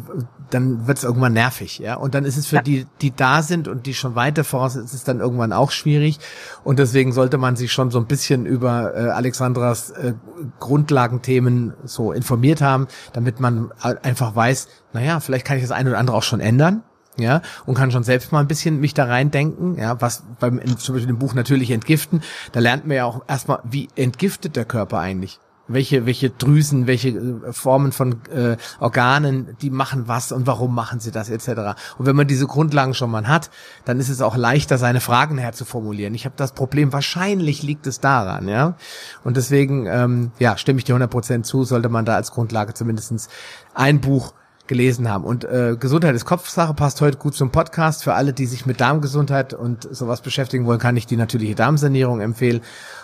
dann 0.49 0.87
wird 0.87 0.97
es 0.97 1.03
irgendwann 1.03 1.33
nervig, 1.33 1.79
ja. 1.79 1.95
Und 1.95 2.13
dann 2.13 2.25
ist 2.25 2.37
es 2.37 2.47
für 2.47 2.57
ja. 2.57 2.61
die, 2.61 2.85
die 3.01 3.15
da 3.15 3.41
sind 3.41 3.67
und 3.67 3.85
die 3.85 3.93
schon 3.93 4.15
weiter 4.15 4.43
voraus 4.51 4.75
ist 4.75 4.93
es 4.93 5.03
dann 5.03 5.19
irgendwann 5.19 5.53
auch 5.53 5.71
schwierig. 5.71 6.19
Und 6.63 6.79
deswegen 6.79 7.11
sollte 7.11 7.37
man 7.37 7.55
sich 7.55 7.71
schon 7.71 7.91
so 7.91 7.99
ein 7.99 8.05
bisschen 8.05 8.45
über 8.45 8.95
äh, 8.95 9.09
Alexandras 9.09 9.89
äh, 9.91 10.13
Grundlagenthemen 10.59 11.73
so 11.83 12.11
informiert 12.11 12.61
haben, 12.61 12.87
damit 13.13 13.39
man 13.39 13.71
einfach 13.81 14.35
weiß, 14.35 14.67
naja, 14.93 15.19
vielleicht 15.19 15.45
kann 15.45 15.57
ich 15.57 15.63
das 15.63 15.71
eine 15.71 15.89
oder 15.89 15.99
andere 15.99 16.17
auch 16.17 16.23
schon 16.23 16.39
ändern. 16.39 16.83
Ja, 17.17 17.41
und 17.65 17.75
kann 17.75 17.91
schon 17.91 18.03
selbst 18.03 18.31
mal 18.31 18.39
ein 18.39 18.47
bisschen 18.47 18.79
mich 18.79 18.93
da 18.93 19.03
reindenken, 19.03 19.77
ja, 19.77 19.99
was 19.99 20.23
beim, 20.39 20.61
zum 20.77 20.95
Beispiel 20.95 21.09
im 21.09 21.19
Buch 21.19 21.33
natürlich 21.33 21.69
entgiften, 21.69 22.23
da 22.53 22.61
lernt 22.61 22.87
man 22.87 22.95
ja 22.95 23.05
auch 23.05 23.21
erstmal, 23.27 23.59
wie 23.65 23.89
entgiftet 23.97 24.55
der 24.55 24.63
Körper 24.63 24.99
eigentlich? 24.99 25.39
Welche, 25.73 26.05
welche 26.05 26.29
Drüsen, 26.29 26.87
welche 26.87 27.09
äh, 27.09 27.53
Formen 27.53 27.91
von 27.91 28.17
äh, 28.33 28.57
Organen, 28.79 29.55
die 29.61 29.69
machen 29.69 30.07
was 30.07 30.31
und 30.31 30.47
warum 30.47 30.73
machen 30.75 30.99
sie 30.99 31.11
das 31.11 31.29
etc. 31.29 31.77
Und 31.97 32.05
wenn 32.05 32.15
man 32.15 32.27
diese 32.27 32.47
Grundlagen 32.47 32.93
schon 32.93 33.11
mal 33.11 33.27
hat, 33.27 33.49
dann 33.85 33.99
ist 33.99 34.09
es 34.09 34.21
auch 34.21 34.35
leichter, 34.35 34.77
seine 34.77 35.01
Fragen 35.01 35.37
herzuformulieren. 35.37 36.13
Ich 36.15 36.25
habe 36.25 36.35
das 36.37 36.53
Problem, 36.53 36.93
wahrscheinlich 36.93 37.63
liegt 37.63 37.87
es 37.87 37.99
daran, 37.99 38.47
ja. 38.47 38.75
Und 39.23 39.37
deswegen, 39.37 39.85
ähm, 39.87 40.31
ja, 40.39 40.57
stimme 40.57 40.79
ich 40.79 40.85
dir 40.85 40.95
100% 40.95 41.43
zu, 41.43 41.63
sollte 41.63 41.89
man 41.89 42.05
da 42.05 42.15
als 42.15 42.31
Grundlage 42.31 42.73
zumindestens 42.73 43.29
ein 43.73 44.01
Buch 44.01 44.33
gelesen 44.71 45.09
haben. 45.09 45.25
Und 45.25 45.43
äh, 45.43 45.75
Gesundheit 45.77 46.15
ist 46.15 46.23
Kopfsache 46.23 46.73
passt 46.73 47.01
heute 47.01 47.17
gut 47.17 47.35
zum 47.35 47.51
Podcast. 47.51 48.05
Für 48.05 48.13
alle, 48.13 48.31
die 48.31 48.45
sich 48.45 48.65
mit 48.65 48.79
Darmgesundheit 48.79 49.53
und 49.53 49.83
sowas 49.93 50.21
beschäftigen 50.21 50.65
wollen, 50.65 50.79
kann 50.79 50.95
ich 50.95 51.05
die 51.05 51.17
natürliche 51.17 51.55
Darmsanierung 51.55 52.21
empfehlen. 52.21 52.61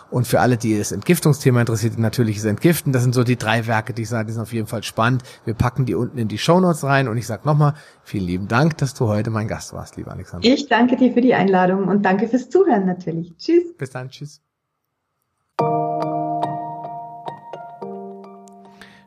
Und 0.10 0.26
für 0.27 0.39
alle, 0.39 0.56
die 0.56 0.77
das 0.77 0.94
Entgiftungsthema 0.94 1.60
interessiert, 1.60 1.99
natürliches 1.99 2.45
Entgiften. 2.45 2.94
Das 2.94 3.03
sind 3.03 3.14
so 3.14 3.26
die 3.26 3.35
drei 3.35 3.68
Werke, 3.68 3.94
die 3.94 4.03
ich 4.03 4.10
sage, 4.10 4.27
die 4.27 4.31
sind 4.31 4.41
auf 4.41 4.53
jeden 4.53 4.68
Fall 4.68 4.81
spannend. 4.84 5.23
Wir 5.44 5.56
packen 5.56 5.85
die 5.85 5.94
unten 5.94 6.18
in 6.18 6.30
die 6.30 6.38
Shownotes 6.38 6.85
rein. 6.85 7.10
Und 7.10 7.18
ich 7.18 7.27
sage 7.27 7.41
nochmal, 7.45 7.73
vielen 8.02 8.26
lieben 8.26 8.48
Dank, 8.48 8.77
dass 8.77 8.94
du 8.94 9.10
heute 9.10 9.30
mein 9.30 9.49
Gast 9.49 9.73
warst, 9.73 9.98
lieber 9.98 10.14
Alexander. 10.14 10.48
Ich 10.48 10.69
danke 10.69 10.95
dir 10.95 11.11
für 11.11 11.22
die 11.22 11.34
Einladung 11.34 11.89
und 11.89 12.06
danke 12.06 12.30
fürs 12.30 12.49
Zuhören 12.49 12.85
natürlich. 12.85 13.35
Tschüss. 13.38 13.76
Bis 13.77 13.89
dann, 13.89 14.10
tschüss. 14.10 14.41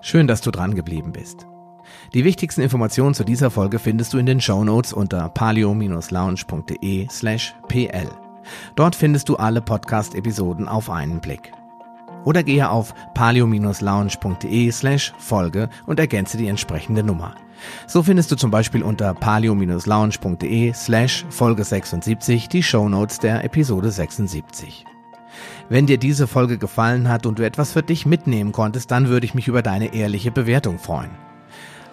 Schön, 0.03 0.27
dass 0.27 0.43
du 0.43 0.51
dran 0.51 0.75
geblieben 0.75 1.13
bist. 1.13 1.47
Die 2.13 2.25
wichtigsten 2.25 2.63
Informationen 2.63 3.15
zu 3.15 3.23
dieser 3.23 3.51
Folge 3.53 3.79
findest 3.79 4.13
du 4.13 4.19
in 4.19 4.27
den 4.27 4.41
Show 4.41 4.65
Notes 4.65 4.93
unter 4.93 5.29
palio-lounge.de 5.29 7.07
slash 7.09 7.55
pl. 7.69 8.09
Dort 8.75 8.97
findest 8.97 9.29
du 9.29 9.37
alle 9.37 9.61
Podcast-Episoden 9.61 10.67
auf 10.67 10.91
einen 10.91 11.21
Blick. 11.21 11.53
Oder 12.25 12.43
gehe 12.43 12.69
auf 12.69 12.95
palio-lounge.de 13.15 14.73
slash 14.73 15.13
Folge 15.19 15.69
und 15.87 16.01
ergänze 16.01 16.37
die 16.37 16.49
entsprechende 16.49 17.05
Nummer. 17.05 17.37
So 17.87 18.03
findest 18.03 18.33
du 18.33 18.37
zum 18.37 18.51
Beispiel 18.51 18.83
unter 18.83 19.15
palio-lounge.de 19.15 20.73
slash 20.73 21.25
Folge 21.31 21.63
76 21.63 22.49
die 22.49 22.65
Show 22.65 22.89
Notes 22.89 23.21
der 23.21 23.45
Episode 23.45 23.93
76. 23.93 24.85
Wenn 25.69 25.87
dir 25.87 25.99
diese 25.99 26.27
Folge 26.27 26.59
gefallen 26.59 27.09
hat 27.09 27.25
und 27.25 27.39
du 27.39 27.47
etwas 27.47 27.73
für 27.73 27.85
dich 27.85 28.05
mitnehmen 28.05 28.51
konntest, 28.51 28.91
dann 28.91 29.07
würde 29.07 29.27
ich 29.27 29.35
mich 29.35 29.47
über 29.47 29.63
deine 29.63 29.95
ehrliche 29.95 30.33
Bewertung 30.33 30.81
freuen. 30.81 31.30